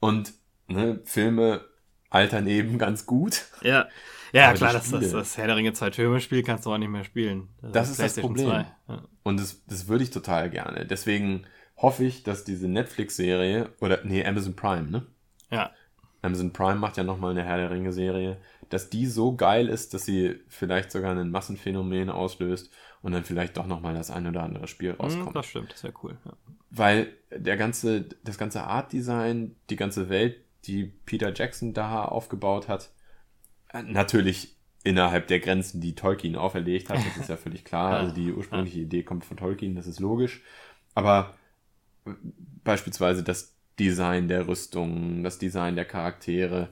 Und 0.00 0.32
ne, 0.68 1.00
Filme 1.04 1.64
altern 2.10 2.46
eben 2.46 2.78
ganz 2.78 3.06
gut. 3.06 3.46
Ja. 3.62 3.88
Ja, 4.32 4.44
Aber 4.48 4.58
klar, 4.58 4.72
das, 4.72 4.90
das, 4.90 5.10
das 5.12 5.36
Herr 5.36 5.46
der 5.46 5.56
Ringe 5.56 5.72
zwei 5.72 5.90
Türme-Spiel 5.90 6.42
kannst 6.42 6.66
du 6.66 6.72
auch 6.72 6.78
nicht 6.78 6.88
mehr 6.88 7.04
spielen. 7.04 7.48
Das 7.62 7.90
ist 7.90 8.00
das 8.00 8.16
Problem. 8.16 8.46
2. 8.46 8.66
Ja. 8.88 9.02
Und 9.22 9.40
das, 9.40 9.64
das 9.66 9.88
würde 9.88 10.04
ich 10.04 10.10
total 10.10 10.50
gerne. 10.50 10.86
Deswegen 10.86 11.46
hoffe 11.76 12.04
ich, 12.04 12.22
dass 12.22 12.44
diese 12.44 12.68
Netflix-Serie, 12.68 13.70
oder 13.80 14.00
nee, 14.04 14.24
Amazon 14.24 14.56
Prime, 14.56 14.90
ne? 14.90 15.06
ja. 15.50 15.70
Amazon 16.22 16.52
Prime 16.52 16.76
macht 16.76 16.96
ja 16.96 17.04
nochmal 17.04 17.30
eine 17.32 17.44
Herr 17.44 17.58
der 17.58 17.70
Ringe-Serie, 17.70 18.38
dass 18.68 18.90
die 18.90 19.06
so 19.06 19.36
geil 19.36 19.68
ist, 19.68 19.94
dass 19.94 20.04
sie 20.04 20.40
vielleicht 20.48 20.90
sogar 20.90 21.14
ein 21.16 21.30
Massenphänomen 21.30 22.10
auslöst 22.10 22.72
und 23.02 23.12
dann 23.12 23.22
vielleicht 23.22 23.56
doch 23.56 23.66
nochmal 23.66 23.94
das 23.94 24.10
ein 24.10 24.26
oder 24.26 24.42
andere 24.42 24.66
Spiel 24.66 24.90
Hm, 24.90 25.00
rauskommt. 25.00 25.36
Das 25.36 25.46
stimmt, 25.46 25.72
das 25.72 25.84
wäre 25.84 25.94
cool. 26.02 26.18
Ja. 26.24 26.32
Weil 26.70 27.12
der 27.30 27.56
ganze, 27.56 28.06
das 28.24 28.38
ganze 28.38 28.64
Art-Design, 28.64 29.54
die 29.70 29.76
ganze 29.76 30.08
Welt, 30.08 30.40
die 30.66 30.92
Peter 31.06 31.32
Jackson 31.34 31.74
da 31.74 32.04
aufgebaut 32.04 32.68
hat, 32.68 32.90
äh, 33.72 33.82
natürlich 33.82 34.54
innerhalb 34.84 35.26
der 35.26 35.40
Grenzen, 35.40 35.80
die 35.80 35.94
Tolkien 35.94 36.36
auferlegt 36.36 36.90
hat, 36.90 36.98
das 36.98 37.16
ist 37.16 37.28
ja 37.28 37.36
völlig 37.36 37.64
klar. 37.64 37.90
Also 37.98 38.14
die 38.14 38.32
ursprüngliche 38.32 38.80
Idee 38.80 39.02
kommt 39.02 39.24
von 39.24 39.36
Tolkien, 39.36 39.74
das 39.74 39.86
ist 39.86 40.00
logisch. 40.00 40.42
Aber 40.94 41.34
äh, 42.06 42.12
beispielsweise 42.62 43.22
das 43.22 43.54
Design 43.78 44.28
der 44.28 44.46
Rüstung, 44.46 45.22
das 45.22 45.38
Design 45.38 45.76
der 45.76 45.84
Charaktere, 45.84 46.70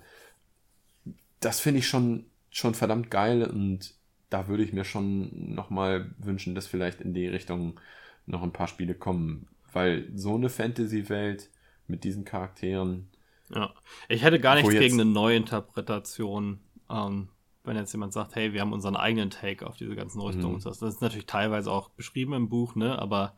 das 1.41 1.61
finde 1.61 1.81
ich 1.81 1.89
schon, 1.89 2.27
schon 2.51 2.75
verdammt 2.75 3.11
geil 3.11 3.45
und 3.45 3.95
da 4.31 4.49
würde 4.49 4.63
ich 4.63 4.73
mir 4.73 4.85
schon 4.85 5.55
nochmal 5.55 6.11
wünschen, 6.19 6.55
dass 6.55 6.67
vielleicht 6.67 7.01
in 7.01 7.15
die 7.15 7.29
Richtung 7.29 7.79
noch 8.27 8.43
ein 8.43 8.53
paar 8.53 8.69
Spiele 8.69 8.95
kommen. 8.95 9.47
Weil 9.73 10.09
so 10.15 10.35
eine 10.35 10.49
Fantasy-Welt 10.49 11.51
mit 11.87 12.05
diesen 12.05 12.25
Charakteren, 12.25 13.09
Ja. 13.55 13.75
Ich 14.09 14.23
hätte 14.23 14.41
gar 14.41 14.55
nichts 14.55 14.71
gegen 14.71 15.01
eine 15.01 15.11
Neuinterpretation, 15.11 16.61
ähm, 16.91 17.29
wenn 17.65 17.77
jetzt 17.77 17.93
jemand 17.93 18.13
sagt, 18.13 18.35
hey, 18.37 18.53
wir 18.53 18.61
haben 18.61 18.73
unseren 18.73 18.97
eigenen 18.97 19.31
Take 19.31 19.67
auf 19.67 19.77
diese 19.77 19.95
ganzen 19.97 20.21
Rüstungen 20.21 20.49
Mhm. 20.49 20.55
und 20.55 20.61
so. 20.61 20.71
Das 20.71 20.83
ist 20.83 21.01
natürlich 21.03 21.27
teilweise 21.27 21.71
auch 21.71 21.89
beschrieben 21.91 22.35
im 22.35 22.49
Buch, 22.49 22.75
ne? 22.75 22.99
Aber 22.99 23.37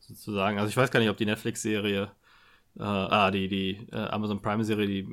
sozusagen, 0.00 0.58
also 0.58 0.68
ich 0.68 0.76
weiß 0.76 0.90
gar 0.90 1.00
nicht, 1.00 1.10
ob 1.10 1.16
die 1.16 1.26
Netflix-Serie, 1.26 2.10
äh, 2.78 2.82
ah, 2.82 3.30
die, 3.30 3.48
die 3.48 3.86
äh, 3.92 3.96
Amazon 3.96 4.40
Prime-Serie, 4.42 4.86
die 4.86 5.08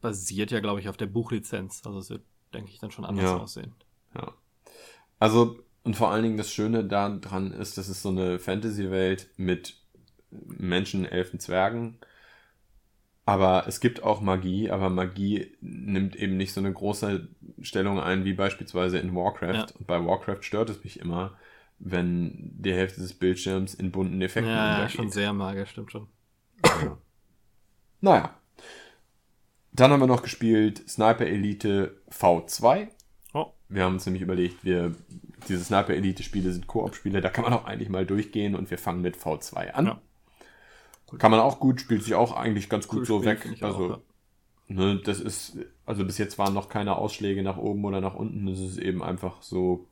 basiert 0.00 0.50
ja, 0.50 0.60
glaube 0.60 0.80
ich, 0.80 0.88
auf 0.88 0.96
der 0.96 1.06
Buchlizenz. 1.06 1.82
Also 1.84 1.98
es 1.98 2.10
wird, 2.10 2.22
denke 2.54 2.70
ich, 2.70 2.78
dann 2.78 2.90
schon 2.90 3.04
anders 3.04 3.24
Ja. 3.24 3.36
aussehen. 3.38 3.74
ja. 4.14 4.32
Also, 5.18 5.58
und 5.82 5.96
vor 5.96 6.10
allen 6.10 6.22
Dingen 6.22 6.36
das 6.38 6.50
Schöne 6.52 6.84
daran 6.84 7.52
ist, 7.52 7.76
dass 7.78 7.88
es 7.88 8.02
so 8.02 8.08
eine 8.08 8.38
Fantasy-Welt 8.38 9.28
mit 9.36 9.76
Menschen, 10.30 11.04
Elfen, 11.04 11.40
Zwergen. 11.40 11.98
Aber 13.26 13.64
es 13.68 13.80
gibt 13.80 14.02
auch 14.02 14.20
Magie, 14.20 14.70
aber 14.70 14.90
Magie 14.90 15.56
nimmt 15.60 16.16
eben 16.16 16.36
nicht 16.36 16.52
so 16.52 16.60
eine 16.60 16.72
große 16.72 17.28
Stellung 17.60 18.00
ein 18.00 18.24
wie 18.24 18.32
beispielsweise 18.32 18.98
in 18.98 19.14
Warcraft. 19.14 19.54
Ja. 19.54 19.66
Und 19.78 19.86
bei 19.86 20.04
Warcraft 20.04 20.42
stört 20.42 20.70
es 20.70 20.82
mich 20.82 20.98
immer, 20.98 21.36
wenn 21.78 22.52
die 22.58 22.72
Hälfte 22.72 23.00
des 23.00 23.14
Bildschirms 23.14 23.74
in 23.74 23.90
bunten 23.90 24.20
Effekten 24.20 24.50
Ja, 24.52 24.80
ja, 24.80 24.88
schon 24.88 25.10
sehr 25.10 25.32
magisch, 25.32 25.70
stimmt 25.70 25.92
schon. 25.92 26.08
Naja. 28.00 28.34
Dann 29.72 29.92
haben 29.92 30.00
wir 30.00 30.06
noch 30.06 30.22
gespielt 30.22 30.88
Sniper 30.88 31.26
Elite 31.26 32.02
V2. 32.10 32.88
Oh. 33.32 33.52
Wir 33.68 33.84
haben 33.84 33.94
uns 33.94 34.06
nämlich 34.06 34.22
überlegt, 34.22 34.64
wir, 34.64 34.94
diese 35.48 35.64
Sniper 35.64 35.94
Elite 35.94 36.22
Spiele 36.22 36.52
sind 36.52 36.66
Koop-Spiele, 36.66 37.20
da 37.20 37.30
kann 37.30 37.44
man 37.44 37.52
auch 37.52 37.64
eigentlich 37.64 37.88
mal 37.88 38.04
durchgehen 38.04 38.56
und 38.56 38.70
wir 38.70 38.78
fangen 38.78 39.02
mit 39.02 39.16
V2 39.16 39.70
an. 39.70 39.86
Ja. 39.86 40.00
Kann 41.18 41.30
man 41.30 41.40
auch 41.40 41.60
gut, 41.60 41.80
spielt 41.80 42.02
sich 42.02 42.14
auch 42.14 42.36
eigentlich 42.36 42.68
ganz 42.68 42.86
gut 42.86 43.06
Cooles 43.06 43.08
so 43.08 43.18
Spiel, 43.18 43.30
weg. 43.30 43.62
Also, 43.62 43.84
auch, 43.84 43.90
ja. 43.90 43.98
ne, 44.68 45.00
das 45.04 45.20
ist, 45.20 45.58
also 45.86 46.04
bis 46.04 46.18
jetzt 46.18 46.38
waren 46.38 46.54
noch 46.54 46.68
keine 46.68 46.96
Ausschläge 46.96 47.42
nach 47.42 47.56
oben 47.56 47.84
oder 47.84 48.00
nach 48.00 48.14
unten. 48.14 48.46
Das 48.46 48.58
ist 48.58 48.78
eben 48.78 49.02
einfach 49.02 49.42
so, 49.42 49.86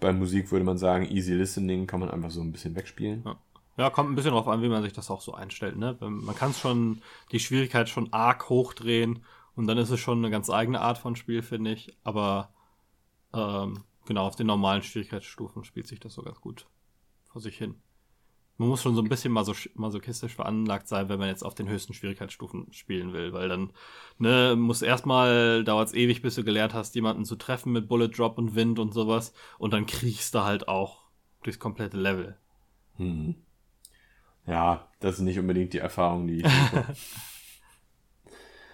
bei 0.00 0.12
Musik 0.12 0.50
würde 0.50 0.64
man 0.64 0.78
sagen, 0.78 1.10
easy 1.10 1.34
listening, 1.34 1.86
kann 1.86 2.00
man 2.00 2.10
einfach 2.10 2.30
so 2.30 2.40
ein 2.40 2.52
bisschen 2.52 2.74
wegspielen. 2.74 3.22
Ja. 3.24 3.36
Ja, 3.78 3.90
kommt 3.90 4.10
ein 4.10 4.14
bisschen 4.14 4.30
drauf 4.30 4.48
an, 4.48 4.62
wie 4.62 4.68
man 4.68 4.82
sich 4.82 4.94
das 4.94 5.10
auch 5.10 5.20
so 5.20 5.34
einstellt. 5.34 5.76
Ne? 5.76 5.96
Man 6.00 6.34
kann 6.34 6.50
es 6.50 6.60
schon, 6.60 7.02
die 7.30 7.40
Schwierigkeit 7.40 7.90
schon 7.90 8.10
arg 8.12 8.48
hochdrehen 8.48 9.22
und 9.54 9.66
dann 9.66 9.76
ist 9.76 9.90
es 9.90 10.00
schon 10.00 10.18
eine 10.18 10.30
ganz 10.30 10.48
eigene 10.48 10.80
Art 10.80 10.96
von 10.96 11.14
Spiel, 11.14 11.42
finde 11.42 11.72
ich. 11.72 11.94
Aber 12.02 12.48
ähm, 13.34 13.84
genau, 14.06 14.26
auf 14.26 14.36
den 14.36 14.46
normalen 14.46 14.82
Schwierigkeitsstufen 14.82 15.64
spielt 15.64 15.88
sich 15.88 16.00
das 16.00 16.14
so 16.14 16.22
ganz 16.22 16.40
gut 16.40 16.66
vor 17.24 17.42
sich 17.42 17.58
hin. 17.58 17.74
Man 18.58 18.68
muss 18.68 18.82
schon 18.82 18.94
so 18.94 19.02
ein 19.02 19.08
bisschen 19.08 19.32
masoch 19.32 19.56
masochistisch 19.74 20.34
veranlagt 20.34 20.88
sein, 20.88 21.08
wenn 21.08 21.18
man 21.18 21.28
jetzt 21.28 21.44
auf 21.44 21.54
den 21.54 21.68
höchsten 21.68 21.92
Schwierigkeitsstufen 21.92 22.72
spielen 22.72 23.12
will, 23.12 23.32
weil 23.32 23.48
dann 23.48 23.72
ne, 24.18 24.56
muss 24.56 24.80
erstmal, 24.82 25.62
dauert 25.64 25.88
es 25.88 25.94
ewig, 25.94 26.22
bis 26.22 26.36
du 26.36 26.44
gelernt 26.44 26.72
hast, 26.72 26.94
jemanden 26.94 27.24
zu 27.24 27.36
treffen 27.36 27.72
mit 27.72 27.88
Bullet 27.88 28.08
Drop 28.08 28.38
und 28.38 28.54
Wind 28.54 28.78
und 28.78 28.94
sowas 28.94 29.34
und 29.58 29.72
dann 29.72 29.86
kriegst 29.86 30.34
du 30.34 30.44
halt 30.44 30.68
auch 30.68 31.04
durchs 31.42 31.58
komplette 31.58 31.98
Level. 31.98 32.36
Hm. 32.96 33.34
Ja, 34.46 34.88
das 35.00 35.16
ist 35.16 35.22
nicht 35.22 35.38
unbedingt 35.38 35.72
die 35.72 35.78
Erfahrung, 35.78 36.26
die 36.26 36.40
ich. 36.40 36.46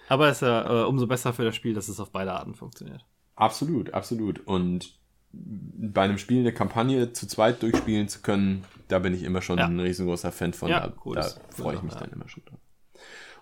Aber 0.07 0.27
es 0.27 0.37
ist 0.37 0.41
ja 0.41 0.83
äh, 0.83 0.85
umso 0.85 1.07
besser 1.07 1.33
für 1.33 1.43
das 1.43 1.55
Spiel, 1.55 1.73
dass 1.73 1.87
es 1.87 1.99
auf 1.99 2.11
beide 2.11 2.33
Arten 2.33 2.53
funktioniert. 2.53 3.05
Absolut, 3.35 3.93
absolut. 3.93 4.45
Und 4.45 4.99
bei 5.33 6.03
einem 6.03 6.17
Spiel 6.17 6.39
eine 6.39 6.53
Kampagne 6.53 7.11
zu 7.13 7.27
zweit 7.27 7.61
durchspielen 7.61 8.07
zu 8.07 8.21
können, 8.21 8.63
da 8.87 8.99
bin 8.99 9.13
ich 9.13 9.23
immer 9.23 9.41
schon 9.41 9.57
Ja. 9.57 9.65
ein 9.65 9.79
riesengroßer 9.79 10.31
Fan 10.31 10.53
von. 10.53 10.69
Ja, 10.69 10.81
da 10.81 10.93
cool, 11.05 11.15
da 11.15 11.27
freue 11.49 11.75
ich 11.75 11.81
mich 11.81 11.93
ja. 11.93 11.99
dann 11.99 12.11
immer 12.11 12.29
schon 12.29 12.43
drauf. 12.45 12.59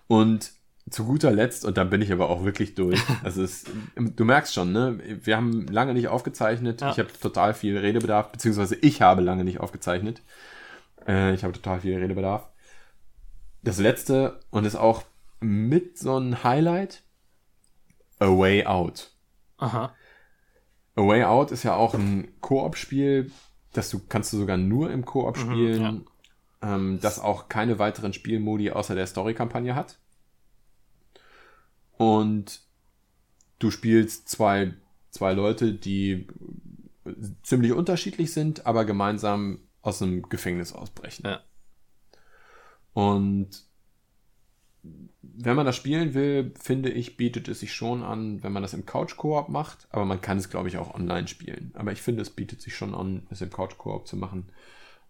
Und 0.06 0.52
zu 0.90 1.04
guter 1.04 1.30
Letzt, 1.30 1.64
und 1.64 1.76
da 1.76 1.84
bin 1.84 2.02
ich 2.02 2.12
aber 2.12 2.28
auch 2.28 2.44
wirklich 2.44 2.74
durch, 2.74 3.00
also 3.22 3.42
es, 3.42 3.64
du 3.94 4.24
merkst 4.24 4.52
schon, 4.54 4.72
ne? 4.72 4.98
Wir 5.22 5.36
haben 5.36 5.66
lange 5.68 5.94
nicht 5.94 6.08
aufgezeichnet. 6.08 6.80
Ja. 6.80 6.90
Ich 6.90 6.98
habe 6.98 7.10
total 7.12 7.54
viel 7.54 7.78
Redebedarf, 7.78 8.32
beziehungsweise 8.32 8.74
ich 8.76 9.02
habe 9.02 9.22
lange 9.22 9.44
nicht 9.44 9.60
aufgezeichnet. 9.60 10.22
Äh, 11.06 11.34
ich 11.34 11.44
habe 11.44 11.52
total 11.52 11.80
viel 11.80 11.96
Redebedarf. 11.96 12.48
Das 13.62 13.78
letzte 13.78 14.40
und 14.50 14.64
ist 14.64 14.76
auch 14.76 15.04
mit 15.40 15.98
so 15.98 16.18
ein 16.18 16.42
Highlight: 16.42 17.02
A 18.18 18.26
Way 18.26 18.66
Out. 18.66 19.10
Aha. 19.58 19.94
A 20.94 21.02
Way 21.02 21.24
Out 21.24 21.50
ist 21.50 21.62
ja 21.62 21.74
auch 21.74 21.94
ein 21.94 22.28
Koop-Spiel, 22.40 23.30
das 23.72 23.90
du 23.90 24.00
kannst 24.08 24.32
du 24.32 24.38
sogar 24.38 24.56
nur 24.56 24.90
im 24.90 25.04
Koop 25.04 25.36
Mhm, 25.36 25.40
spielen, 25.40 26.06
ähm, 26.60 26.98
das 27.00 27.18
auch 27.18 27.48
keine 27.48 27.78
weiteren 27.78 28.12
Spielmodi 28.12 28.70
außer 28.70 28.94
der 28.94 29.06
Story-Kampagne 29.06 29.74
hat. 29.74 29.98
Und 31.96 32.60
du 33.58 33.70
spielst 33.70 34.28
zwei, 34.28 34.74
zwei 35.10 35.32
Leute, 35.32 35.72
die 35.72 36.26
ziemlich 37.42 37.72
unterschiedlich 37.72 38.32
sind, 38.32 38.66
aber 38.66 38.84
gemeinsam 38.84 39.60
aus 39.82 40.02
einem 40.02 40.28
Gefängnis 40.28 40.72
ausbrechen. 40.72 41.26
Ja. 41.26 41.40
Und 42.92 43.64
wenn 45.22 45.56
man 45.56 45.66
das 45.66 45.76
spielen 45.76 46.14
will, 46.14 46.52
finde 46.60 46.90
ich, 46.90 47.16
bietet 47.16 47.48
es 47.48 47.60
sich 47.60 47.72
schon 47.72 48.02
an, 48.02 48.42
wenn 48.42 48.52
man 48.52 48.62
das 48.62 48.74
im 48.74 48.86
Couch-Koop 48.86 49.48
macht. 49.48 49.86
Aber 49.90 50.04
man 50.04 50.20
kann 50.20 50.38
es, 50.38 50.50
glaube 50.50 50.68
ich, 50.68 50.78
auch 50.78 50.94
online 50.94 51.28
spielen. 51.28 51.72
Aber 51.74 51.92
ich 51.92 52.02
finde, 52.02 52.22
es 52.22 52.30
bietet 52.30 52.60
sich 52.60 52.76
schon 52.76 52.94
an, 52.94 53.26
es 53.30 53.40
im 53.40 53.50
Couch-Koop 53.50 54.06
zu 54.06 54.16
machen. 54.16 54.50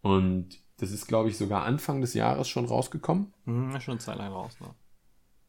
Und 0.03 0.61
das 0.79 0.91
ist, 0.91 1.07
glaube 1.07 1.29
ich, 1.29 1.39
sogar 1.39 1.65
Anfang 1.65 2.01
des 2.01 2.15
Jahres 2.15 2.49
schon 2.49 2.67
rausgekommen. 2.67 3.33
Mhm, 3.45 3.81
schon 3.81 3.93
eine 3.93 4.01
Zeit 4.01 4.19
lang 4.19 4.33
raus, 4.33 4.59
ne? 4.61 4.69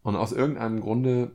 Und 0.04 0.16
aus 0.16 0.32
irgendeinem 0.32 0.82
Grunde 0.82 1.32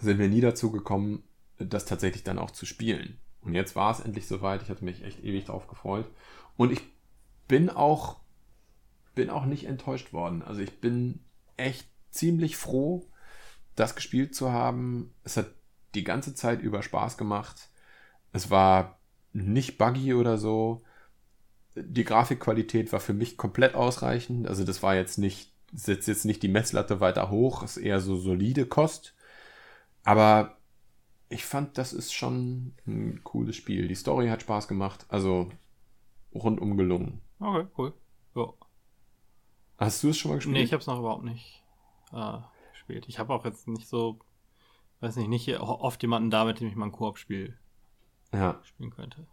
sind 0.00 0.18
wir 0.18 0.28
nie 0.28 0.40
dazu 0.40 0.70
gekommen, 0.70 1.22
das 1.58 1.84
tatsächlich 1.84 2.24
dann 2.24 2.38
auch 2.38 2.50
zu 2.50 2.66
spielen. 2.66 3.18
Und 3.42 3.54
jetzt 3.54 3.76
war 3.76 3.92
es 3.92 4.00
endlich 4.00 4.26
soweit. 4.26 4.62
Ich 4.62 4.70
hatte 4.70 4.84
mich 4.84 5.04
echt 5.04 5.22
ewig 5.22 5.44
drauf 5.44 5.68
gefreut. 5.68 6.06
Und 6.56 6.72
ich 6.72 6.80
bin 7.46 7.70
auch, 7.70 8.20
bin 9.14 9.30
auch 9.30 9.44
nicht 9.44 9.66
enttäuscht 9.66 10.12
worden. 10.12 10.42
Also 10.42 10.60
ich 10.62 10.80
bin 10.80 11.20
echt 11.56 11.88
ziemlich 12.10 12.56
froh, 12.56 13.06
das 13.74 13.94
gespielt 13.94 14.34
zu 14.34 14.52
haben. 14.52 15.14
Es 15.24 15.36
hat 15.36 15.50
die 15.94 16.04
ganze 16.04 16.34
Zeit 16.34 16.62
über 16.62 16.82
Spaß 16.82 17.16
gemacht. 17.16 17.70
Es 18.32 18.50
war 18.50 18.98
nicht 19.32 19.78
buggy 19.78 20.14
oder 20.14 20.38
so. 20.38 20.82
Die 21.74 22.04
Grafikqualität 22.04 22.92
war 22.92 23.00
für 23.00 23.12
mich 23.12 23.36
komplett 23.36 23.74
ausreichend. 23.74 24.48
Also 24.48 24.64
das 24.64 24.82
war 24.82 24.94
jetzt 24.94 25.18
nicht, 25.18 25.52
setzt 25.74 26.08
jetzt 26.08 26.24
nicht 26.24 26.42
die 26.42 26.48
Messlatte 26.48 27.00
weiter 27.00 27.30
hoch, 27.30 27.62
ist 27.62 27.76
eher 27.76 28.00
so 28.00 28.16
solide 28.16 28.66
Kost. 28.66 29.14
Aber 30.04 30.56
ich 31.28 31.44
fand, 31.44 31.76
das 31.76 31.92
ist 31.92 32.14
schon 32.14 32.74
ein 32.86 33.22
cooles 33.24 33.56
Spiel. 33.56 33.88
Die 33.88 33.94
Story 33.94 34.28
hat 34.28 34.42
Spaß 34.42 34.68
gemacht, 34.68 35.06
also 35.08 35.50
rundum 36.34 36.76
gelungen. 36.76 37.20
Okay, 37.40 37.66
cool. 37.76 37.92
Ja. 38.34 38.52
Hast 39.78 40.02
du 40.02 40.10
es 40.10 40.18
schon 40.18 40.30
mal 40.30 40.36
gespielt? 40.36 40.56
Nee, 40.56 40.62
ich 40.62 40.72
habe 40.72 40.80
es 40.80 40.86
noch 40.86 40.98
überhaupt 40.98 41.24
nicht 41.24 41.62
äh, 42.12 42.38
gespielt. 42.72 43.06
Ich 43.08 43.18
habe 43.18 43.32
auch 43.34 43.44
jetzt 43.44 43.68
nicht 43.68 43.88
so, 43.88 44.18
weiß 45.00 45.16
nicht, 45.16 45.28
nicht 45.28 45.60
oft 45.60 46.02
jemanden 46.02 46.30
da, 46.30 46.44
mit 46.44 46.60
dem 46.60 46.68
ich 46.68 46.76
mal 46.76 46.86
ein 46.86 46.92
Koop-Spiel 46.92 47.58
ja. 48.32 48.60
spielen 48.64 48.90
könnte. 48.90 49.26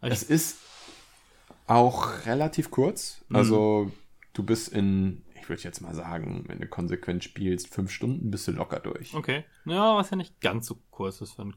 Aber 0.00 0.12
Es 0.12 0.22
ist 0.22 0.58
auch 1.66 2.26
relativ 2.26 2.70
kurz. 2.70 3.24
Mhm. 3.28 3.36
Also 3.36 3.90
du 4.32 4.42
bist 4.42 4.68
in, 4.68 5.24
ich 5.34 5.48
würde 5.48 5.62
jetzt 5.62 5.80
mal 5.80 5.94
sagen, 5.94 6.44
wenn 6.46 6.60
du 6.60 6.68
konsequent 6.68 7.24
spielst, 7.24 7.72
fünf 7.72 7.90
Stunden 7.90 8.30
bist 8.30 8.46
du 8.46 8.52
locker 8.52 8.80
durch. 8.80 9.14
okay. 9.14 9.44
Ja, 9.64 9.96
was 9.96 10.10
ja 10.10 10.16
nicht 10.16 10.40
ganz 10.40 10.66
so 10.66 10.78
kurz 10.90 11.20
ist 11.20 11.32
für, 11.32 11.42
ein, 11.42 11.56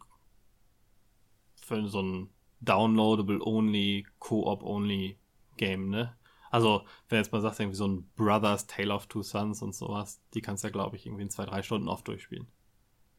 für 1.56 1.88
so 1.88 2.02
ein 2.02 2.30
Downloadable-only, 2.62 4.08
Co-op-only 4.20 5.20
Game, 5.58 5.90
ne? 5.90 6.17
Also, 6.50 6.84
wenn 7.10 7.20
jetzt 7.20 7.32
mal 7.32 7.42
sagst, 7.42 7.60
irgendwie 7.60 7.78
so 7.78 7.88
ein 7.88 8.10
Brothers 8.16 8.68
Tale 8.68 8.94
of 8.94 9.08
Two 9.08 9.24
Sons 9.24 9.62
und 9.62 9.76
sowas, 9.76 10.22
die 10.34 10.42
kannst 10.42 10.64
du 10.64 10.68
ja, 10.68 10.72
glaube 10.72 10.96
ich, 10.96 11.06
irgendwie 11.06 11.24
in 11.24 11.30
zwei, 11.30 11.46
drei 11.46 11.62
Stunden 11.62 11.88
oft 11.88 12.08
durchspielen. 12.08 12.48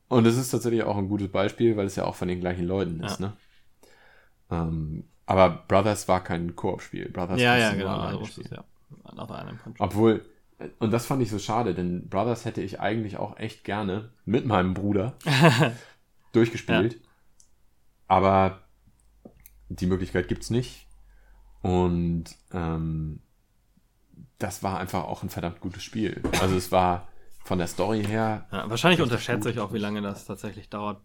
Und 0.09 0.27
es 0.27 0.39
ist 0.39 0.51
tatsächlich 0.51 0.83
auch 0.85 0.97
ein 0.97 1.09
gutes 1.09 1.31
Beispiel, 1.31 1.77
weil 1.77 1.87
es 1.87 1.97
ja 1.97 2.05
auch 2.05 2.15
von 2.15 2.29
den 2.29 2.41
gleichen 2.41 2.67
Leuten 2.67 3.01
ist, 3.03 3.21
ne? 3.21 3.37
Ähm, 4.51 5.05
aber 5.27 5.65
Brothers 5.69 6.09
war 6.09 6.25
kein 6.25 6.57
Koop-Spiel. 6.57 7.11
Brothers 7.11 7.41
ja, 7.41 7.59
ja, 7.59 7.75
genau. 7.75 7.99
Also, 7.99 8.23
es 8.23 8.29
spielen. 8.31 8.49
ja. 8.51 8.65
Obwohl, 9.79 10.25
und 10.79 10.91
das 10.91 11.05
fand 11.05 11.23
ich 11.23 11.31
so 11.31 11.39
schade, 11.39 11.75
denn 11.75 12.09
Brothers 12.09 12.47
hätte 12.47 12.63
ich 12.63 12.81
eigentlich 12.81 13.19
auch 13.19 13.37
echt 13.39 13.65
gerne 13.65 14.11
mit 14.25 14.47
meinem 14.47 14.73
Bruder 14.73 15.17
durchgespielt. 16.33 17.01
Aber 18.07 18.63
die 19.69 19.87
Möglichkeit 19.87 20.29
gibt's 20.29 20.49
nicht. 20.49 20.88
Und 21.63 22.25
ähm, 22.53 23.21
das 24.39 24.63
war 24.63 24.79
einfach 24.79 25.05
auch 25.05 25.23
ein 25.23 25.31
verdammt 25.31 25.61
gutes 25.61 25.83
Spiel. 25.83 26.23
Also 26.41 26.57
es 26.57 26.71
war 26.71 27.09
von 27.45 27.59
der 27.59 27.67
Story 27.67 28.05
her. 28.05 28.47
Ja, 28.53 28.69
wahrscheinlich 28.71 29.01
unterschätze 29.01 29.51
ich 29.51 29.59
auch, 29.59 29.73
wie 29.73 29.79
lange 29.79 30.01
das 30.03 30.25
tatsächlich 30.27 30.69
dauert. 30.71 31.03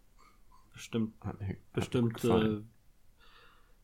Bestimmt, 0.74 1.14
Hat 1.24 1.40
mir, 1.40 1.48
hat 1.50 1.56
bestimmt 1.74 2.24
äh, 2.24 2.62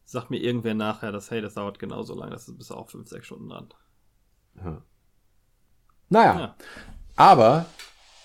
sagt 0.06 0.32
mir 0.32 0.40
irgendwer 0.40 0.74
nachher, 0.74 1.12
dass, 1.12 1.30
hey, 1.30 1.40
das 1.42 1.54
dauert 1.54 1.78
genauso 1.78 2.16
lange, 2.16 2.32
das 2.32 2.52
bist 2.56 2.72
du 2.72 2.76
auch 2.76 2.90
5, 2.90 3.08
6 3.08 3.26
Stunden 3.28 3.50
dran. 3.50 3.70
Ja. 4.56 4.82
Naja, 6.10 6.40
Ja. 6.40 6.56
aber 7.16 7.66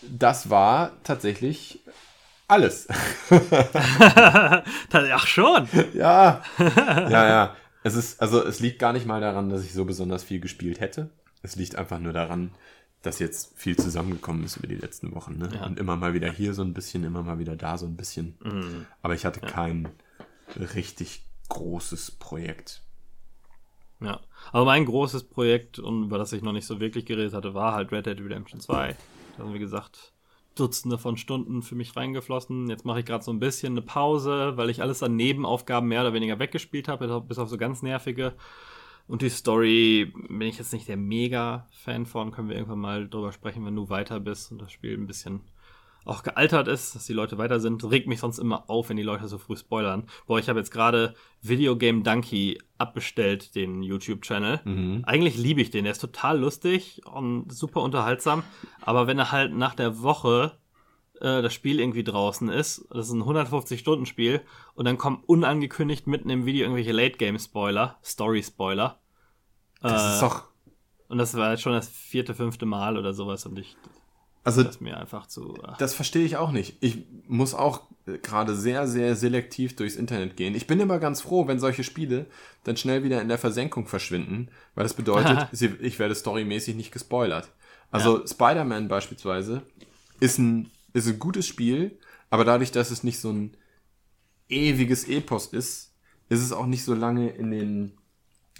das 0.02 0.48
war 0.48 0.92
tatsächlich 1.02 1.80
alles. 2.48 2.88
Ach 4.92 5.26
schon! 5.26 5.68
ja, 5.94 6.42
ja, 6.58 7.28
ja. 7.28 7.56
Es 7.84 7.94
ist, 7.94 8.20
also 8.20 8.42
es 8.42 8.60
liegt 8.60 8.78
gar 8.78 8.94
nicht 8.94 9.06
mal 9.06 9.20
daran, 9.20 9.50
dass 9.50 9.62
ich 9.62 9.74
so 9.74 9.84
besonders 9.84 10.24
viel 10.24 10.40
gespielt 10.40 10.80
hätte. 10.80 11.10
Es 11.42 11.54
liegt 11.54 11.76
einfach 11.76 12.00
nur 12.00 12.14
daran, 12.14 12.50
dass 13.02 13.18
jetzt 13.18 13.52
viel 13.56 13.76
zusammengekommen 13.76 14.42
ist 14.42 14.56
über 14.56 14.66
die 14.66 14.76
letzten 14.76 15.14
Wochen. 15.14 15.36
Ne? 15.36 15.50
Ja. 15.52 15.66
Und 15.66 15.78
immer 15.78 15.94
mal 15.94 16.14
wieder 16.14 16.32
hier 16.32 16.54
so 16.54 16.62
ein 16.62 16.72
bisschen, 16.72 17.04
immer 17.04 17.22
mal 17.22 17.38
wieder 17.38 17.56
da 17.56 17.76
so 17.76 17.84
ein 17.84 17.96
bisschen. 17.96 18.38
Mhm. 18.42 18.86
Aber 19.02 19.14
ich 19.14 19.26
hatte 19.26 19.40
kein 19.40 19.90
richtig 20.56 21.26
großes 21.50 22.12
Projekt. 22.12 22.80
Ja. 24.00 24.18
Aber 24.50 24.64
mein 24.64 24.86
großes 24.86 25.24
Projekt, 25.24 25.78
und 25.78 26.04
über 26.04 26.16
das 26.16 26.32
ich 26.32 26.40
noch 26.40 26.52
nicht 26.52 26.66
so 26.66 26.80
wirklich 26.80 27.04
geredet 27.04 27.34
hatte, 27.34 27.52
war 27.52 27.74
halt 27.74 27.92
Red 27.92 28.06
Dead 28.06 28.18
Redemption 28.18 28.60
2. 28.60 28.96
Da 29.36 29.42
haben 29.42 29.52
wir 29.52 29.60
gesagt, 29.60 30.13
Dutzende 30.54 30.98
von 30.98 31.16
Stunden 31.16 31.62
für 31.62 31.74
mich 31.74 31.96
reingeflossen. 31.96 32.68
Jetzt 32.68 32.84
mache 32.84 33.00
ich 33.00 33.06
gerade 33.06 33.24
so 33.24 33.32
ein 33.32 33.40
bisschen 33.40 33.74
eine 33.74 33.82
Pause, 33.82 34.52
weil 34.56 34.70
ich 34.70 34.82
alles 34.82 35.02
an 35.02 35.16
Nebenaufgaben 35.16 35.88
mehr 35.88 36.02
oder 36.02 36.12
weniger 36.12 36.38
weggespielt 36.38 36.88
habe, 36.88 37.20
bis 37.22 37.38
auf 37.38 37.48
so 37.48 37.56
ganz 37.56 37.82
nervige. 37.82 38.34
Und 39.06 39.22
die 39.22 39.28
Story 39.28 40.12
bin 40.28 40.42
ich 40.42 40.58
jetzt 40.58 40.72
nicht 40.72 40.88
der 40.88 40.96
Mega-Fan 40.96 42.06
von. 42.06 42.30
Können 42.30 42.48
wir 42.48 42.56
irgendwann 42.56 42.78
mal 42.78 43.08
drüber 43.08 43.32
sprechen, 43.32 43.66
wenn 43.66 43.76
du 43.76 43.90
weiter 43.90 44.20
bist 44.20 44.50
und 44.50 44.62
das 44.62 44.72
Spiel 44.72 44.94
ein 44.96 45.06
bisschen 45.06 45.40
auch 46.04 46.22
gealtert 46.22 46.68
ist, 46.68 46.94
dass 46.94 47.06
die 47.06 47.12
Leute 47.12 47.38
weiter 47.38 47.60
sind. 47.60 47.82
Regt 47.90 48.06
mich 48.06 48.20
sonst 48.20 48.38
immer 48.38 48.68
auf, 48.68 48.88
wenn 48.88 48.96
die 48.96 49.02
Leute 49.02 49.26
so 49.28 49.38
früh 49.38 49.56
spoilern. 49.56 50.06
Boah, 50.26 50.38
ich 50.38 50.48
habe 50.48 50.58
jetzt 50.58 50.70
gerade 50.70 51.14
Videogame 51.40 52.02
Donkey 52.02 52.58
abbestellt, 52.78 53.54
den 53.54 53.82
YouTube-Channel. 53.82 54.60
Mhm. 54.64 55.04
Eigentlich 55.06 55.36
liebe 55.36 55.60
ich 55.60 55.70
den. 55.70 55.84
Der 55.84 55.92
ist 55.92 56.00
total 56.00 56.38
lustig 56.38 57.00
und 57.06 57.50
super 57.52 57.82
unterhaltsam. 57.82 58.42
Aber 58.82 59.06
wenn 59.06 59.18
er 59.18 59.32
halt 59.32 59.54
nach 59.54 59.74
der 59.74 60.02
Woche 60.02 60.58
äh, 61.20 61.42
das 61.42 61.54
Spiel 61.54 61.80
irgendwie 61.80 62.04
draußen 62.04 62.48
ist, 62.48 62.86
das 62.90 63.08
ist 63.08 63.14
ein 63.14 63.22
150-Stunden-Spiel, 63.22 64.42
und 64.74 64.84
dann 64.84 64.98
kommen 64.98 65.22
unangekündigt 65.26 66.06
mitten 66.06 66.30
im 66.30 66.44
Video 66.46 66.64
irgendwelche 66.64 66.92
Late-Game-Spoiler, 66.92 67.98
Story-Spoiler. 68.04 69.00
Das 69.80 70.02
äh, 70.02 70.14
ist 70.14 70.22
doch. 70.22 70.44
Und 71.08 71.18
das 71.18 71.34
war 71.36 71.52
jetzt 71.52 71.62
schon 71.62 71.72
das 71.72 71.88
vierte, 71.88 72.34
fünfte 72.34 72.66
Mal 72.66 72.98
oder 72.98 73.14
sowas 73.14 73.46
und 73.46 73.58
ich. 73.58 73.76
Also, 74.44 74.62
das 74.62 74.80
mir 74.80 74.96
einfach 74.98 75.26
zu. 75.26 75.56
Äh. 75.56 75.72
Das 75.78 75.94
verstehe 75.94 76.24
ich 76.24 76.36
auch 76.36 76.52
nicht. 76.52 76.76
Ich 76.80 77.04
muss 77.26 77.54
auch 77.54 77.82
gerade 78.22 78.54
sehr, 78.54 78.86
sehr 78.86 79.16
selektiv 79.16 79.76
durchs 79.76 79.96
Internet 79.96 80.36
gehen. 80.36 80.54
Ich 80.54 80.66
bin 80.66 80.78
immer 80.80 80.98
ganz 80.98 81.22
froh, 81.22 81.46
wenn 81.46 81.58
solche 81.58 81.84
Spiele 81.84 82.26
dann 82.64 82.76
schnell 82.76 83.02
wieder 83.02 83.22
in 83.22 83.28
der 83.28 83.38
Versenkung 83.38 83.86
verschwinden, 83.86 84.48
weil 84.74 84.84
das 84.84 84.94
bedeutet, 84.94 85.48
ich 85.80 85.98
werde 85.98 86.14
storymäßig 86.14 86.76
nicht 86.76 86.92
gespoilert. 86.92 87.50
Also 87.90 88.20
ja. 88.20 88.26
Spider-Man 88.26 88.88
beispielsweise 88.88 89.62
ist 90.20 90.38
ein 90.38 90.70
ist 90.92 91.08
ein 91.08 91.18
gutes 91.18 91.46
Spiel, 91.46 91.98
aber 92.30 92.44
dadurch, 92.44 92.70
dass 92.70 92.90
es 92.90 93.02
nicht 93.02 93.18
so 93.18 93.30
ein 93.30 93.56
ewiges 94.48 95.08
Epos 95.08 95.46
ist, 95.46 95.92
ist 96.28 96.40
es 96.40 96.52
auch 96.52 96.66
nicht 96.66 96.84
so 96.84 96.94
lange 96.94 97.30
in 97.30 97.50
den 97.50 97.92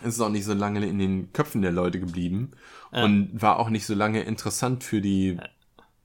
ist 0.03 0.15
es 0.15 0.21
auch 0.21 0.31
nicht 0.31 0.45
so 0.45 0.55
lange 0.55 0.85
in 0.85 0.99
den 0.99 1.33
Köpfen 1.33 1.63
der 1.63 1.71
Leute 1.71 2.01
geblieben 2.01 2.51
ja. 2.93 3.05
und 3.05 3.41
war 3.41 3.61
auch 3.61 3.71
nicht 3.71 3.87
so 3.87 3.95
lange 3.95 4.23
interessant 4.23 4.83
für 4.83 5.01
die 5.01 5.39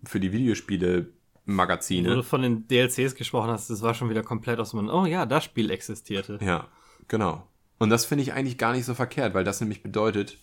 für 0.04 0.20
die 0.20 0.32
Videospiele 0.32 1.14
Magazine. 1.46 2.10
Wo 2.10 2.16
du 2.16 2.24
von 2.24 2.42
den 2.42 2.68
DLCs 2.68 3.16
gesprochen 3.16 3.50
hast, 3.50 3.70
das 3.70 3.82
war 3.82 3.94
schon 3.94 4.10
wieder 4.10 4.24
komplett 4.24 4.60
aus 4.60 4.72
dem 4.72 4.90
Oh 4.90 5.06
ja, 5.06 5.26
das 5.26 5.44
Spiel 5.44 5.72
existierte. 5.72 6.40
Ja, 6.42 6.68
genau. 7.08 7.48
Und 7.80 7.90
das 7.90 8.06
finde 8.06 8.24
ich 8.24 8.34
eigentlich 8.34 8.58
gar 8.58 8.74
nicht 8.74 8.86
so 8.86 8.94
verkehrt, 8.94 9.34
weil 9.34 9.44
das 9.44 9.62
nämlich 9.62 9.82
bedeutet, 9.82 10.38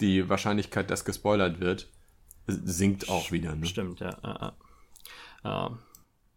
die 0.00 0.28
Wahrscheinlichkeit, 0.28 0.90
dass 0.90 1.04
gespoilert 1.04 1.60
wird, 1.60 1.88
sinkt 2.46 3.08
auch 3.08 3.30
wieder. 3.30 3.54
Ne? 3.54 3.66
Stimmt, 3.66 4.00
ja. 4.00 4.16
ja. 4.22 4.52
Ja. 5.44 5.78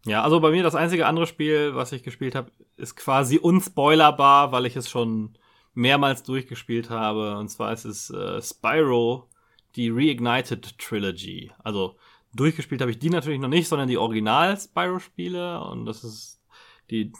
ja, 0.04 0.22
also 0.22 0.40
bei 0.40 0.50
mir 0.50 0.62
das 0.62 0.74
einzige 0.74 1.06
andere 1.06 1.26
Spiel, 1.26 1.74
was 1.74 1.92
ich 1.92 2.02
gespielt 2.02 2.34
habe, 2.34 2.50
ist 2.76 2.96
quasi 2.96 3.38
unspoilerbar, 3.38 4.52
weil 4.52 4.66
ich 4.66 4.76
es 4.76 4.88
schon 4.88 5.36
mehrmals 5.74 6.22
durchgespielt 6.22 6.90
habe. 6.90 7.36
Und 7.36 7.48
zwar 7.48 7.72
ist 7.72 7.84
es 7.84 8.10
äh, 8.10 8.40
Spyro, 8.40 9.28
die 9.76 9.90
Reignited 9.90 10.78
Trilogy. 10.78 11.52
Also 11.58 11.96
durchgespielt 12.34 12.80
habe 12.80 12.90
ich 12.90 12.98
die 12.98 13.10
natürlich 13.10 13.40
noch 13.40 13.48
nicht, 13.48 13.68
sondern 13.68 13.88
die 13.88 13.98
Original 13.98 14.56
Spyro-Spiele. 14.58 15.62
Und 15.64 15.86
das 15.86 16.04
ist 16.04 16.42
die 16.90 17.12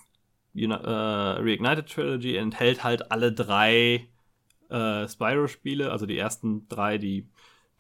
äh, 0.55 0.73
Reignited 0.73 1.89
Trilogy 1.89 2.37
enthält 2.37 2.85
halt 2.85 3.11
alle 3.11 3.33
drei 3.33 4.09
äh, 4.71 5.09
Spyro-Spiele, 5.09 5.91
also 5.91 6.07
die 6.07 6.19
ersten 6.19 6.69
drei, 6.69 6.99
die 6.99 7.29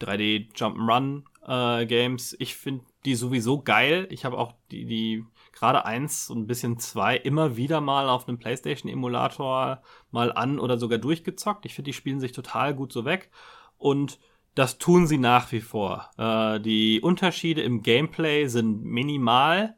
3D 0.00 0.52
Jump'n'Run 0.54 1.24
äh, 1.46 1.86
Games. 1.86 2.36
Ich 2.38 2.56
finde 2.56 2.84
die 3.04 3.14
sowieso 3.14 3.62
geil. 3.62 4.06
Ich 4.10 4.24
habe 4.24 4.38
auch 4.38 4.54
die, 4.70 4.86
die 4.86 5.24
gerade 5.52 5.84
eins 5.84 6.30
und 6.30 6.40
ein 6.40 6.46
bisschen 6.46 6.78
zwei 6.78 7.16
immer 7.16 7.56
wieder 7.56 7.80
mal 7.80 8.08
auf 8.08 8.26
einem 8.26 8.38
PlayStation-Emulator 8.38 9.82
mal 10.10 10.32
an 10.32 10.58
oder 10.58 10.78
sogar 10.78 10.98
durchgezockt. 10.98 11.64
Ich 11.66 11.74
finde, 11.74 11.90
die 11.90 11.94
spielen 11.94 12.20
sich 12.20 12.32
total 12.32 12.74
gut 12.74 12.92
so 12.92 13.04
weg. 13.04 13.30
Und 13.78 14.18
das 14.54 14.78
tun 14.78 15.06
sie 15.06 15.18
nach 15.18 15.50
wie 15.52 15.60
vor. 15.60 16.10
Äh, 16.16 16.60
die 16.60 17.00
Unterschiede 17.00 17.62
im 17.62 17.82
Gameplay 17.82 18.46
sind 18.46 18.84
minimal. 18.84 19.76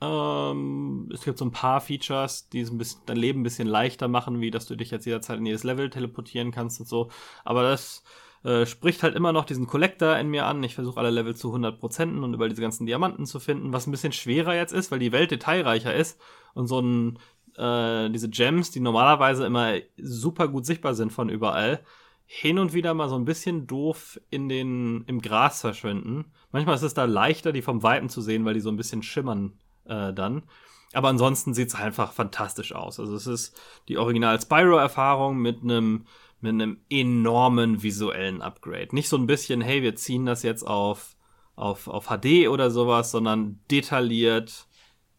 Ähm, 0.00 1.10
es 1.12 1.22
gibt 1.24 1.38
so 1.38 1.44
ein 1.44 1.52
paar 1.52 1.80
Features, 1.80 2.48
die 2.48 2.62
ein 2.62 2.78
bisschen, 2.78 3.02
dein 3.06 3.18
Leben 3.18 3.40
ein 3.40 3.44
bisschen 3.44 3.68
leichter 3.68 4.08
machen, 4.08 4.40
wie 4.40 4.50
dass 4.50 4.66
du 4.66 4.76
dich 4.76 4.90
jetzt 4.90 5.04
jederzeit 5.04 5.38
in 5.38 5.46
jedes 5.46 5.64
Level 5.64 5.90
teleportieren 5.90 6.50
kannst 6.50 6.80
und 6.80 6.86
so. 6.86 7.10
Aber 7.44 7.62
das 7.62 8.02
äh, 8.42 8.64
spricht 8.64 9.02
halt 9.02 9.14
immer 9.14 9.32
noch 9.32 9.44
diesen 9.44 9.66
Collector 9.66 10.16
in 10.16 10.28
mir 10.28 10.46
an. 10.46 10.62
Ich 10.62 10.74
versuche 10.74 10.98
alle 10.98 11.10
Level 11.10 11.36
zu 11.36 11.54
100% 11.54 12.22
und 12.22 12.32
über 12.32 12.48
diese 12.48 12.62
ganzen 12.62 12.86
Diamanten 12.86 13.26
zu 13.26 13.38
finden, 13.38 13.72
was 13.74 13.86
ein 13.86 13.90
bisschen 13.90 14.12
schwerer 14.12 14.54
jetzt 14.54 14.72
ist, 14.72 14.90
weil 14.90 14.98
die 14.98 15.12
Welt 15.12 15.30
detailreicher 15.30 15.94
ist 15.94 16.18
und 16.54 16.66
so 16.66 16.80
ein 16.80 17.18
äh, 17.56 18.08
diese 18.10 18.30
Gems, 18.30 18.70
die 18.70 18.80
normalerweise 18.80 19.44
immer 19.44 19.74
super 19.98 20.48
gut 20.48 20.64
sichtbar 20.64 20.94
sind 20.94 21.12
von 21.12 21.28
überall, 21.28 21.84
hin 22.32 22.60
und 22.60 22.74
wieder 22.74 22.94
mal 22.94 23.08
so 23.08 23.16
ein 23.16 23.24
bisschen 23.24 23.66
doof 23.66 24.20
in 24.30 24.48
den 24.48 25.02
im 25.08 25.20
Gras 25.20 25.62
verschwinden. 25.62 26.26
Manchmal 26.52 26.76
ist 26.76 26.82
es 26.82 26.94
da 26.94 27.04
leichter, 27.04 27.50
die 27.50 27.60
vom 27.60 27.82
Weiten 27.82 28.08
zu 28.08 28.20
sehen, 28.20 28.44
weil 28.44 28.54
die 28.54 28.60
so 28.60 28.70
ein 28.70 28.76
bisschen 28.76 29.02
schimmern 29.02 29.58
äh, 29.86 30.12
dann. 30.12 30.44
Aber 30.92 31.08
ansonsten 31.08 31.54
sieht 31.54 31.70
es 31.70 31.74
einfach 31.74 32.12
fantastisch 32.12 32.72
aus. 32.72 33.00
Also 33.00 33.16
es 33.16 33.26
ist 33.26 33.60
die 33.88 33.98
Original 33.98 34.40
Spyro-Erfahrung 34.40 35.38
mit 35.38 35.64
einem 35.64 36.06
mit 36.40 36.52
einem 36.52 36.78
enormen 36.88 37.82
visuellen 37.82 38.42
Upgrade. 38.42 38.94
Nicht 38.94 39.08
so 39.08 39.16
ein 39.16 39.26
bisschen, 39.26 39.60
hey, 39.60 39.82
wir 39.82 39.96
ziehen 39.96 40.24
das 40.24 40.44
jetzt 40.44 40.62
auf, 40.62 41.16
auf, 41.56 41.88
auf 41.88 42.06
HD 42.06 42.46
oder 42.48 42.70
sowas, 42.70 43.10
sondern 43.10 43.58
detailliert, 43.72 44.68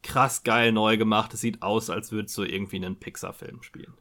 krass 0.01 0.43
geil 0.43 0.71
neu 0.71 0.95
gemacht. 0.95 1.33
Es 1.33 1.41
sieht 1.41 1.61
aus, 1.61 1.89
als 1.89 2.13
würdest 2.13 2.37
du 2.37 2.43
irgendwie 2.43 2.77
einen 2.77 2.95
Pixar-Film 2.95 3.63
spielen. 3.63 3.95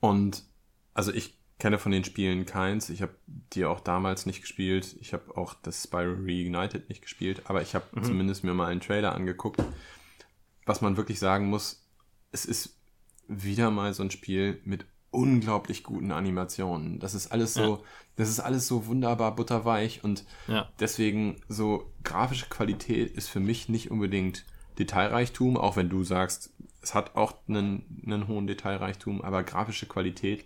Und 0.00 0.44
also 0.92 1.12
ich 1.12 1.37
kenne 1.58 1.78
von 1.78 1.92
den 1.92 2.04
Spielen 2.04 2.46
keins. 2.46 2.88
Ich 2.88 3.02
habe 3.02 3.14
die 3.26 3.64
auch 3.64 3.80
damals 3.80 4.26
nicht 4.26 4.40
gespielt. 4.40 4.96
Ich 5.00 5.12
habe 5.12 5.36
auch 5.36 5.54
das 5.54 5.84
Spyro 5.84 6.14
Reignited 6.20 6.88
nicht 6.88 7.02
gespielt, 7.02 7.42
aber 7.46 7.62
ich 7.62 7.74
habe 7.74 7.86
mhm. 7.92 8.04
zumindest 8.04 8.44
mir 8.44 8.54
mal 8.54 8.66
einen 8.66 8.80
Trailer 8.80 9.14
angeguckt. 9.14 9.62
Was 10.66 10.80
man 10.80 10.96
wirklich 10.96 11.18
sagen 11.18 11.48
muss, 11.48 11.84
es 12.30 12.44
ist 12.44 12.76
wieder 13.26 13.70
mal 13.70 13.92
so 13.92 14.02
ein 14.02 14.10
Spiel 14.10 14.60
mit 14.64 14.86
unglaublich 15.10 15.82
guten 15.82 16.12
Animationen. 16.12 16.98
Das 17.00 17.14
ist 17.14 17.32
alles 17.32 17.54
so, 17.54 17.76
ja. 17.76 17.82
das 18.16 18.28
ist 18.28 18.40
alles 18.40 18.66
so 18.66 18.86
wunderbar 18.86 19.34
butterweich 19.34 20.04
und 20.04 20.24
ja. 20.46 20.68
deswegen 20.80 21.40
so 21.48 21.90
grafische 22.04 22.46
Qualität 22.48 23.10
ist 23.12 23.28
für 23.28 23.40
mich 23.40 23.68
nicht 23.68 23.90
unbedingt 23.90 24.44
Detailreichtum, 24.78 25.56
auch 25.56 25.76
wenn 25.76 25.88
du 25.88 26.04
sagst, 26.04 26.52
es 26.82 26.94
hat 26.94 27.16
auch 27.16 27.34
einen, 27.48 28.02
einen 28.06 28.28
hohen 28.28 28.46
Detailreichtum, 28.46 29.22
aber 29.22 29.42
grafische 29.42 29.86
Qualität 29.86 30.44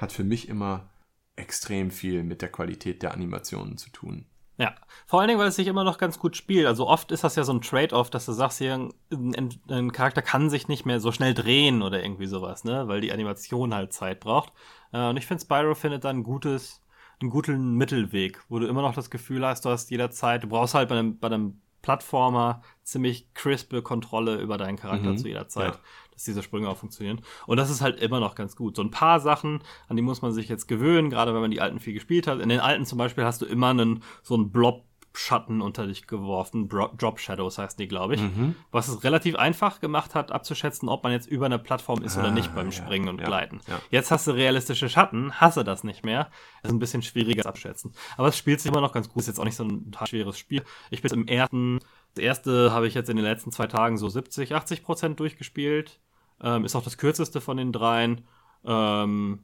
hat 0.00 0.12
für 0.12 0.24
mich 0.24 0.48
immer 0.48 0.90
extrem 1.36 1.90
viel 1.90 2.22
mit 2.22 2.42
der 2.42 2.50
Qualität 2.50 3.02
der 3.02 3.12
Animationen 3.14 3.76
zu 3.76 3.90
tun. 3.90 4.26
Ja, 4.60 4.74
vor 5.06 5.20
allen 5.20 5.28
Dingen, 5.28 5.40
weil 5.40 5.48
es 5.48 5.56
sich 5.56 5.68
immer 5.68 5.84
noch 5.84 5.96
ganz 5.96 6.18
gut 6.18 6.36
spielt. 6.36 6.66
Also 6.66 6.86
oft 6.86 7.12
ist 7.12 7.24
das 7.24 7.34
ja 7.34 7.44
so 7.44 7.52
ein 7.54 7.62
Trade-off, 7.62 8.10
dass 8.10 8.26
du 8.26 8.32
sagst, 8.32 8.58
hier, 8.58 8.90
ein, 9.10 9.58
ein, 9.70 9.90
Charakter 9.90 10.20
kann 10.20 10.50
sich 10.50 10.68
nicht 10.68 10.84
mehr 10.84 11.00
so 11.00 11.12
schnell 11.12 11.32
drehen 11.32 11.80
oder 11.80 12.02
irgendwie 12.02 12.26
sowas, 12.26 12.62
ne? 12.64 12.86
Weil 12.86 13.00
die 13.00 13.10
Animation 13.10 13.72
halt 13.72 13.94
Zeit 13.94 14.20
braucht. 14.20 14.52
Äh, 14.92 15.08
und 15.08 15.16
ich 15.16 15.24
finde, 15.24 15.42
Spyro 15.42 15.74
findet 15.74 16.04
dann 16.04 16.18
ein 16.18 16.22
gutes, 16.24 16.82
einen 17.22 17.30
guten 17.30 17.72
Mittelweg, 17.76 18.42
wo 18.50 18.58
du 18.58 18.66
immer 18.66 18.82
noch 18.82 18.94
das 18.94 19.08
Gefühl 19.08 19.46
hast, 19.46 19.64
du 19.64 19.70
hast 19.70 19.90
jederzeit, 19.90 20.42
du 20.42 20.48
brauchst 20.48 20.74
halt 20.74 20.90
bei 20.90 20.98
einem, 20.98 21.18
bei 21.18 21.28
einem 21.28 21.62
Plattformer 21.82 22.62
ziemlich 22.82 23.32
crispe 23.34 23.82
Kontrolle 23.82 24.40
über 24.40 24.58
deinen 24.58 24.76
Charakter 24.76 25.10
mhm. 25.10 25.18
zu 25.18 25.28
jeder 25.28 25.48
Zeit. 25.48 25.74
Ja 25.74 25.80
dass 26.20 26.26
diese 26.26 26.42
Sprünge 26.42 26.68
auch 26.68 26.76
funktionieren. 26.76 27.22
Und 27.46 27.56
das 27.56 27.70
ist 27.70 27.80
halt 27.80 27.98
immer 27.98 28.20
noch 28.20 28.34
ganz 28.34 28.54
gut. 28.54 28.76
So 28.76 28.82
ein 28.82 28.90
paar 28.90 29.20
Sachen, 29.20 29.62
an 29.88 29.96
die 29.96 30.02
muss 30.02 30.20
man 30.20 30.34
sich 30.34 30.50
jetzt 30.50 30.68
gewöhnen, 30.68 31.08
gerade 31.08 31.32
wenn 31.32 31.40
man 31.40 31.50
die 31.50 31.62
alten 31.62 31.80
viel 31.80 31.94
gespielt 31.94 32.26
hat. 32.26 32.40
In 32.40 32.50
den 32.50 32.60
alten 32.60 32.84
zum 32.84 32.98
Beispiel 32.98 33.24
hast 33.24 33.40
du 33.40 33.46
immer 33.46 33.70
einen, 33.70 34.02
so 34.22 34.34
einen 34.34 34.52
Blob 34.52 34.84
Schatten 35.12 35.60
unter 35.60 35.86
dich 35.86 36.06
geworfen. 36.06 36.68
Drop 36.68 37.18
Shadows 37.18 37.58
heißt 37.58 37.78
die, 37.80 37.88
glaube 37.88 38.14
ich. 38.14 38.20
Mhm. 38.20 38.54
Was 38.70 38.86
es 38.86 39.02
relativ 39.02 39.34
einfach 39.34 39.80
gemacht 39.80 40.14
hat, 40.14 40.30
abzuschätzen, 40.30 40.88
ob 40.88 41.02
man 41.02 41.12
jetzt 41.12 41.26
über 41.26 41.46
eine 41.46 41.58
Plattform 41.58 42.02
ist 42.02 42.16
ah, 42.16 42.20
oder 42.20 42.30
nicht 42.30 42.54
beim 42.54 42.70
Springen 42.70 43.06
ja, 43.06 43.10
und 43.10 43.24
Gleiten. 43.24 43.60
Ja, 43.66 43.74
ja. 43.74 43.80
Jetzt 43.90 44.12
hast 44.12 44.28
du 44.28 44.30
realistische 44.30 44.88
Schatten, 44.88 45.32
hasse 45.40 45.64
das 45.64 45.82
nicht 45.82 46.04
mehr. 46.04 46.30
Das 46.62 46.70
ist 46.70 46.76
ein 46.76 46.78
bisschen 46.78 47.02
schwieriger 47.02 47.46
abschätzen. 47.46 47.92
Aber 48.16 48.28
es 48.28 48.38
spielt 48.38 48.60
sich 48.60 48.70
immer 48.70 48.80
noch 48.80 48.92
ganz 48.92 49.08
gut. 49.08 49.20
Ist 49.22 49.26
jetzt 49.26 49.40
auch 49.40 49.44
nicht 49.44 49.56
so 49.56 49.64
ein 49.64 49.90
schweres 50.06 50.38
Spiel. 50.38 50.62
Ich 50.90 51.02
bin 51.02 51.12
im 51.12 51.26
ersten, 51.26 51.80
das 52.14 52.24
erste 52.24 52.72
habe 52.72 52.86
ich 52.86 52.94
jetzt 52.94 53.10
in 53.10 53.16
den 53.16 53.24
letzten 53.24 53.50
zwei 53.50 53.66
Tagen 53.66 53.98
so 53.98 54.08
70, 54.08 54.54
80 54.54 54.84
Prozent 54.84 55.18
durchgespielt. 55.18 55.98
Ähm, 56.40 56.64
ist 56.64 56.76
auch 56.76 56.84
das 56.84 56.98
kürzeste 56.98 57.40
von 57.40 57.56
den 57.56 57.72
dreien. 57.72 58.26
Ähm, 58.64 59.40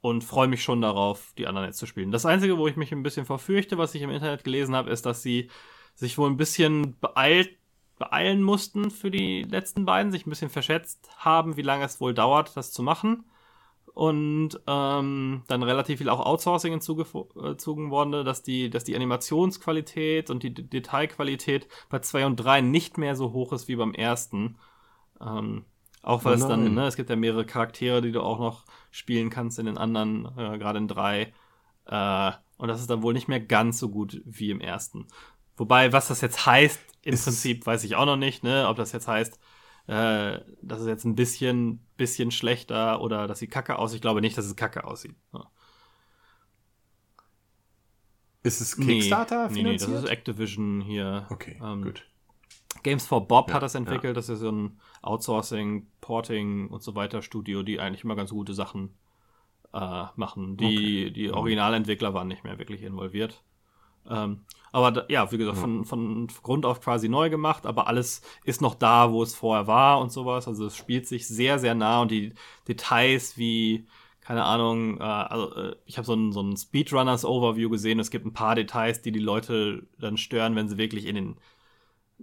und 0.00 0.24
freue 0.24 0.48
mich 0.48 0.62
schon 0.62 0.80
darauf, 0.80 1.32
die 1.38 1.46
anderen 1.46 1.66
jetzt 1.66 1.78
zu 1.78 1.86
spielen. 1.86 2.10
Das 2.10 2.26
Einzige, 2.26 2.58
wo 2.58 2.68
ich 2.68 2.76
mich 2.76 2.92
ein 2.92 3.02
bisschen 3.02 3.26
verfürchte, 3.26 3.78
was 3.78 3.94
ich 3.94 4.02
im 4.02 4.10
Internet 4.10 4.44
gelesen 4.44 4.74
habe, 4.76 4.90
ist, 4.90 5.06
dass 5.06 5.22
sie 5.22 5.50
sich 5.94 6.18
wohl 6.18 6.30
ein 6.30 6.36
bisschen 6.36 6.96
beeilt, 7.00 7.50
beeilen 7.98 8.42
mussten 8.42 8.90
für 8.90 9.10
die 9.10 9.42
letzten 9.42 9.84
beiden, 9.86 10.12
sich 10.12 10.26
ein 10.26 10.30
bisschen 10.30 10.50
verschätzt 10.50 11.08
haben, 11.18 11.56
wie 11.56 11.62
lange 11.62 11.84
es 11.84 12.00
wohl 12.00 12.14
dauert, 12.14 12.56
das 12.56 12.72
zu 12.72 12.82
machen. 12.82 13.24
Und 13.94 14.60
ähm, 14.66 15.42
dann 15.46 15.62
relativ 15.62 15.98
viel 15.98 16.10
auch 16.10 16.20
Outsourcing 16.20 16.72
hinzugezogen 16.72 17.90
wurde, 17.90 18.24
dass 18.24 18.42
die, 18.42 18.68
dass 18.68 18.84
die 18.84 18.94
Animationsqualität 18.94 20.28
und 20.28 20.42
die 20.42 20.52
Detailqualität 20.52 21.66
bei 21.88 22.00
2 22.00 22.26
und 22.26 22.36
3 22.36 22.60
nicht 22.60 22.98
mehr 22.98 23.16
so 23.16 23.32
hoch 23.32 23.54
ist 23.54 23.68
wie 23.68 23.76
beim 23.76 23.94
ersten. 23.94 24.58
Ähm, 25.18 25.64
Auch 26.06 26.24
weil 26.24 26.34
Oh 26.34 26.36
es 26.36 26.46
dann, 26.48 26.74
ne, 26.74 26.86
es 26.86 26.96
gibt 26.96 27.10
ja 27.10 27.16
mehrere 27.16 27.44
Charaktere, 27.44 28.00
die 28.00 28.12
du 28.12 28.22
auch 28.22 28.38
noch 28.38 28.64
spielen 28.90 29.28
kannst 29.30 29.58
in 29.58 29.66
den 29.66 29.76
anderen, 29.78 30.26
äh, 30.38 30.56
gerade 30.58 30.78
in 30.78 30.88
drei. 30.88 31.34
Äh, 31.86 32.32
und 32.58 32.68
das 32.68 32.80
ist 32.80 32.88
dann 32.90 33.02
wohl 33.02 33.12
nicht 33.12 33.28
mehr 33.28 33.40
ganz 33.40 33.78
so 33.78 33.90
gut 33.90 34.22
wie 34.24 34.50
im 34.50 34.60
ersten. 34.60 35.06
Wobei, 35.56 35.92
was 35.92 36.08
das 36.08 36.20
jetzt 36.20 36.46
heißt, 36.46 36.80
im 37.02 37.14
Ist- 37.14 37.24
Prinzip 37.24 37.66
weiß 37.66 37.84
ich 37.84 37.96
auch 37.96 38.06
noch 38.06 38.16
nicht, 38.16 38.44
ne? 38.44 38.66
Ob 38.68 38.76
das 38.76 38.92
jetzt 38.92 39.08
heißt, 39.08 39.38
äh, 39.88 40.40
dass 40.62 40.80
es 40.80 40.86
jetzt 40.86 41.04
ein 41.04 41.14
bisschen, 41.16 41.80
bisschen 41.96 42.30
schlechter 42.30 43.00
oder 43.00 43.26
dass 43.26 43.38
sie 43.40 43.48
kacke 43.48 43.78
aussieht. 43.78 43.96
Ich 43.96 44.02
glaube 44.02 44.20
nicht, 44.20 44.38
dass 44.38 44.46
es 44.46 44.56
kacke 44.56 44.84
aussieht. 44.84 45.16
Ja. 45.32 45.50
Ist 48.42 48.60
es 48.60 48.76
Kickstarter 48.76 49.48
nee, 49.50 49.62
nee, 49.62 49.72
das 49.74 49.84
finanziert? 49.84 50.04
ist 50.04 50.10
Activision 50.10 50.80
hier. 50.80 51.26
okay, 51.30 51.58
ähm, 51.62 51.82
gut. 51.82 52.06
Games 52.82 53.06
for 53.06 53.26
Bob 53.26 53.48
Ja, 53.48 53.54
hat 53.54 53.62
das 53.62 53.74
entwickelt. 53.74 54.16
Das 54.16 54.28
ist 54.28 54.40
so 54.40 54.50
ein 54.50 54.80
Outsourcing, 55.02 55.86
Porting 56.00 56.68
und 56.68 56.82
so 56.82 56.94
weiter 56.94 57.22
Studio, 57.22 57.62
die 57.62 57.80
eigentlich 57.80 58.04
immer 58.04 58.16
ganz 58.16 58.30
gute 58.30 58.54
Sachen 58.54 58.94
äh, 59.72 60.04
machen. 60.16 60.56
Die, 60.56 61.12
die 61.12 61.30
Originalentwickler 61.30 62.14
waren 62.14 62.28
nicht 62.28 62.44
mehr 62.44 62.58
wirklich 62.58 62.82
involviert. 62.82 63.42
Ähm, 64.08 64.40
aber 64.72 64.92
da, 64.92 65.04
ja, 65.08 65.30
wie 65.32 65.38
gesagt, 65.38 65.58
von, 65.58 65.84
von 65.84 66.28
Grund 66.42 66.66
auf 66.66 66.80
quasi 66.80 67.08
neu 67.08 67.30
gemacht, 67.30 67.66
aber 67.66 67.86
alles 67.86 68.22
ist 68.44 68.60
noch 68.60 68.74
da, 68.74 69.10
wo 69.10 69.22
es 69.22 69.34
vorher 69.34 69.66
war 69.66 70.00
und 70.00 70.12
sowas. 70.12 70.48
Also 70.48 70.66
es 70.66 70.76
spielt 70.76 71.06
sich 71.06 71.26
sehr, 71.26 71.58
sehr 71.58 71.74
nah 71.74 72.02
und 72.02 72.10
die 72.10 72.34
Details 72.68 73.38
wie, 73.38 73.86
keine 74.20 74.44
Ahnung, 74.44 74.98
äh, 75.00 75.02
also, 75.02 75.54
äh, 75.54 75.76
ich 75.86 75.98
habe 75.98 76.06
so 76.06 76.14
ein, 76.14 76.32
so 76.32 76.42
ein 76.42 76.56
Speedrunners-Overview 76.56 77.70
gesehen. 77.70 77.98
Es 78.00 78.10
gibt 78.10 78.26
ein 78.26 78.32
paar 78.32 78.54
Details, 78.54 79.02
die 79.02 79.12
die 79.12 79.18
Leute 79.18 79.86
dann 79.98 80.16
stören, 80.16 80.56
wenn 80.56 80.68
sie 80.68 80.78
wirklich 80.78 81.06
in 81.06 81.14
den 81.14 81.36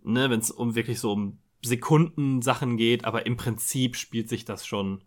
ne, 0.02 0.30
wenn 0.30 0.40
es 0.40 0.52
um 0.52 0.76
wirklich 0.76 1.00
so 1.00 1.12
um 1.12 1.40
Sekunden-Sachen 1.64 2.78
geht, 2.78 3.06
aber 3.06 3.26
im 3.26 3.38
Prinzip 3.38 3.96
spielt 3.96 4.30
sich 4.30 4.46
das 4.46 4.66
schon 4.66 5.04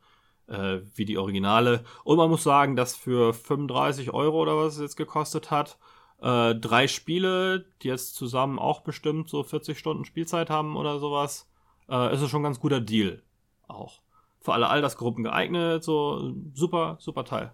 äh, 0.48 0.78
wie 0.94 1.04
die 1.04 1.18
Originale. 1.18 1.84
Und 2.04 2.16
man 2.16 2.30
muss 2.30 2.42
sagen, 2.42 2.76
dass 2.76 2.96
für 2.96 3.34
35 3.34 4.12
Euro 4.12 4.42
oder 4.42 4.56
was 4.56 4.74
es 4.74 4.80
jetzt 4.80 4.96
gekostet 4.96 5.50
hat, 5.50 5.78
äh, 6.20 6.54
drei 6.54 6.88
Spiele, 6.88 7.66
die 7.82 7.88
jetzt 7.88 8.14
zusammen 8.14 8.58
auch 8.58 8.80
bestimmt 8.80 9.28
so 9.28 9.42
40 9.42 9.78
Stunden 9.78 10.04
Spielzeit 10.04 10.50
haben 10.50 10.76
oder 10.76 10.98
sowas, 10.98 11.50
äh, 11.88 12.14
ist 12.14 12.22
es 12.22 12.30
schon 12.30 12.40
ein 12.40 12.44
ganz 12.44 12.60
guter 12.60 12.80
Deal. 12.80 13.22
Auch. 13.68 14.00
Für 14.40 14.54
alle 14.54 14.68
Altersgruppen 14.68 15.24
geeignet, 15.24 15.84
so 15.84 16.32
super, 16.54 16.96
super 17.00 17.24
Teil. 17.24 17.52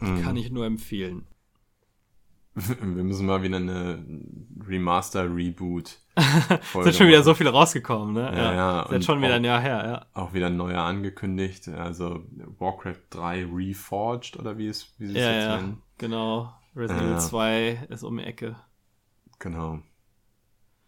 Mhm. 0.00 0.22
Kann 0.22 0.36
ich 0.36 0.50
nur 0.50 0.66
empfehlen. 0.66 1.26
Wir 2.54 3.02
müssen 3.04 3.26
mal 3.26 3.42
wieder 3.42 3.56
eine 3.56 4.04
Remaster-Reboot. 4.66 5.98
Es 6.14 6.72
sind 6.84 6.94
schon 6.94 7.08
wieder 7.08 7.22
so 7.22 7.32
viele 7.34 7.50
rausgekommen, 7.50 8.12
ne? 8.14 8.30
Ja, 8.36 8.52
ja, 8.52 8.80
Ist 8.82 8.86
jetzt 8.90 8.94
und 8.96 9.04
schon 9.04 9.22
wieder 9.22 9.34
ein 9.36 9.44
Jahr 9.44 9.60
her, 9.60 9.84
ja. 10.14 10.20
Auch 10.20 10.34
wieder 10.34 10.48
ein 10.48 10.56
neuer 10.58 10.82
angekündigt. 10.82 11.68
Also 11.68 12.24
Warcraft 12.58 13.00
3 13.10 13.46
Reforged 13.50 14.38
oder 14.38 14.58
wie 14.58 14.68
es 14.68 14.88
wie 14.98 15.06
sie 15.06 15.12
es 15.16 15.24
Ja, 15.24 15.32
jetzt 15.32 15.44
ja, 15.44 15.56
nennen. 15.56 15.82
genau. 15.96 16.52
Resident 16.76 17.02
Ja. 17.06 17.10
Evil 17.16 17.20
2 17.20 17.86
ist 17.88 18.02
um 18.02 18.18
die 18.18 18.24
Ecke. 18.24 18.56
Genau. 19.38 19.78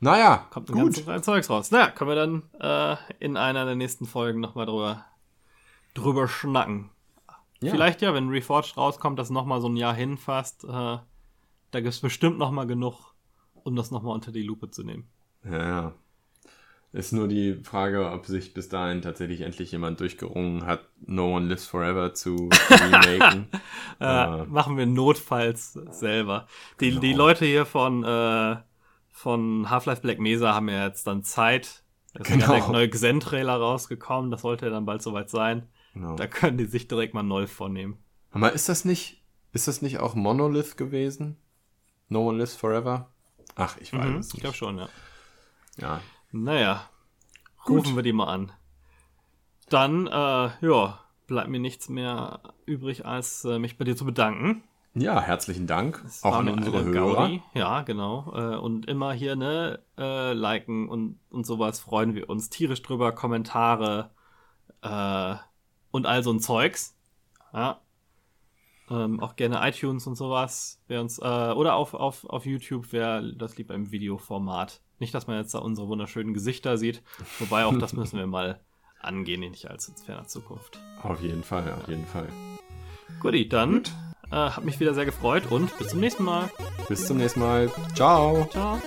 Naja, 0.00 0.46
Kommt 0.50 0.68
ein 0.68 0.74
gut. 0.74 1.06
ganzes 1.06 1.24
Zeugs 1.24 1.48
raus. 1.48 1.70
Naja, 1.70 1.88
können 1.90 2.10
wir 2.10 2.14
dann 2.14 2.42
äh, 2.60 2.96
in 3.20 3.38
einer 3.38 3.64
der 3.64 3.74
nächsten 3.74 4.04
Folgen 4.04 4.40
nochmal 4.40 4.66
drüber, 4.66 5.06
drüber 5.94 6.28
schnacken. 6.28 6.90
Ja. 7.62 7.70
Vielleicht 7.70 8.02
ja, 8.02 8.12
wenn 8.12 8.28
Reforged 8.28 8.76
rauskommt, 8.76 9.18
das 9.18 9.30
nochmal 9.30 9.62
so 9.62 9.68
ein 9.70 9.76
Jahr 9.76 9.94
hinfasst. 9.94 10.64
Äh, 10.64 10.98
da 11.74 11.80
gibt 11.80 11.94
es 11.94 12.00
bestimmt 12.00 12.38
nochmal 12.38 12.66
genug, 12.66 13.14
um 13.64 13.74
das 13.76 13.90
nochmal 13.90 14.14
unter 14.14 14.32
die 14.32 14.42
Lupe 14.42 14.70
zu 14.70 14.82
nehmen. 14.84 15.08
Ja, 15.44 15.58
ja. 15.68 15.92
Ist 16.92 17.12
nur 17.12 17.26
die 17.26 17.54
Frage, 17.64 18.12
ob 18.12 18.24
sich 18.26 18.54
bis 18.54 18.68
dahin 18.68 19.02
tatsächlich 19.02 19.40
endlich 19.40 19.72
jemand 19.72 19.98
durchgerungen 19.98 20.64
hat, 20.64 20.88
No 21.04 21.34
One 21.36 21.48
Lives 21.48 21.66
Forever 21.66 22.14
zu 22.14 22.48
remaken. 22.70 23.48
Äh, 23.98 24.04
Aber- 24.04 24.46
machen 24.46 24.76
wir 24.76 24.86
notfalls 24.86 25.72
selber. 25.90 26.46
Die, 26.80 26.90
Genau. 26.90 27.00
die 27.00 27.12
Leute 27.12 27.44
hier 27.46 27.66
von, 27.66 28.04
äh, 28.04 28.56
von 29.10 29.68
Half-Life 29.70 30.02
Black 30.02 30.20
Mesa 30.20 30.54
haben 30.54 30.68
ja 30.68 30.86
jetzt 30.86 31.06
dann 31.08 31.24
Zeit. 31.24 31.82
Es 32.14 32.28
ist 32.28 32.30
ja 32.30 32.36
Genau. 32.36 32.54
der 32.54 32.68
neue 32.68 32.88
Xen-Trailer 32.88 33.56
rausgekommen, 33.56 34.30
das 34.30 34.42
sollte 34.42 34.66
ja 34.66 34.70
dann 34.70 34.86
bald 34.86 35.02
soweit 35.02 35.30
sein. 35.30 35.66
Genau. 35.94 36.14
Da 36.14 36.28
können 36.28 36.58
die 36.58 36.66
sich 36.66 36.86
direkt 36.86 37.12
mal 37.12 37.24
neu 37.24 37.48
vornehmen. 37.48 37.96
Aber 38.30 38.52
ist 38.52 38.68
das 38.68 38.84
nicht, 38.84 39.20
ist 39.52 39.66
das 39.66 39.82
nicht 39.82 39.98
auch 39.98 40.14
Monolith 40.14 40.76
gewesen? 40.76 41.38
No 42.08 42.28
One 42.28 42.38
Lives 42.38 42.54
Forever? 42.56 43.08
Ach, 43.56 43.76
ich 43.78 43.92
weiß 43.92 44.04
Mhm, 44.04 44.16
es 44.18 44.28
ich 44.28 44.34
nicht. 44.34 44.42
glaube 44.42 44.56
schon, 44.56 44.78
ja. 44.78 44.88
Ja. 45.78 46.00
Naja, 46.32 46.88
Gut. 47.64 47.80
rufen 47.84 47.96
wir 47.96 48.02
die 48.02 48.12
mal 48.12 48.26
an. 48.26 48.52
Dann, 49.68 50.06
äh, 50.06 50.10
ja, 50.66 51.00
bleibt 51.26 51.48
mir 51.48 51.60
nichts 51.60 51.88
mehr 51.88 52.40
übrig, 52.66 53.06
als 53.06 53.44
äh, 53.44 53.58
mich 53.58 53.78
bei 53.78 53.84
dir 53.84 53.96
zu 53.96 54.04
bedanken. 54.04 54.62
ja, 54.94 55.20
herzlichen 55.20 55.66
Dank. 55.66 56.02
Es 56.06 56.22
auch 56.22 56.36
an 56.36 56.48
unsere 56.48 56.78
eine 56.80 56.86
Hörer. 56.92 57.14
Gaudi. 57.22 57.42
Ja, 57.54 57.82
genau. 57.82 58.32
Äh, 58.36 58.56
und 58.56 58.86
immer 58.86 59.12
hier, 59.12 59.34
ne, 59.36 59.80
äh, 59.98 60.32
liken 60.32 60.88
und, 60.88 61.18
und 61.30 61.46
sowas 61.46 61.80
freuen 61.80 62.14
wir 62.14 62.28
uns 62.28 62.50
tierisch 62.50 62.82
drüber. 62.82 63.12
Kommentare 63.12 64.10
äh, 64.82 65.34
und 65.90 66.06
all 66.06 66.22
so 66.22 66.32
ein 66.32 66.40
Zeugs. 66.40 66.96
Ja. 67.52 67.80
Ähm, 68.90 69.20
auch 69.20 69.36
gerne 69.36 69.66
iTunes 69.66 70.06
und 70.06 70.14
sowas. 70.14 70.80
Wer 70.88 71.00
uns, 71.00 71.18
äh, 71.18 71.22
oder 71.22 71.74
auf, 71.76 71.94
auf, 71.94 72.24
auf 72.24 72.44
YouTube, 72.44 72.88
wer 72.90 73.22
das 73.22 73.56
lieber 73.56 73.74
im 73.74 73.90
Videoformat. 73.90 74.80
Nicht, 74.98 75.14
dass 75.14 75.26
man 75.26 75.38
jetzt 75.38 75.54
da 75.54 75.58
unsere 75.58 75.88
wunderschönen 75.88 76.34
Gesichter 76.34 76.76
sieht. 76.76 77.02
Wobei 77.38 77.64
auch 77.64 77.78
das 77.78 77.92
müssen 77.94 78.18
wir 78.18 78.26
mal 78.26 78.60
angehen, 79.00 79.40
nicht 79.40 79.70
allzu 79.70 79.92
in 79.92 79.96
ferner 79.98 80.26
Zukunft. 80.26 80.78
Auf 81.02 81.20
jeden 81.22 81.42
Fall, 81.42 81.72
auf 81.72 81.88
jeden 81.88 82.06
Fall. 82.06 82.28
Guti, 83.20 83.48
dann 83.48 83.82
äh, 84.30 84.36
hat 84.36 84.64
mich 84.64 84.80
wieder 84.80 84.94
sehr 84.94 85.04
gefreut 85.04 85.50
und 85.50 85.76
bis 85.78 85.88
zum 85.88 86.00
nächsten 86.00 86.24
Mal. 86.24 86.50
Bis 86.88 87.06
zum 87.06 87.18
nächsten 87.18 87.40
Mal. 87.40 87.70
Ciao. 87.94 88.48
Ciao. 88.50 88.80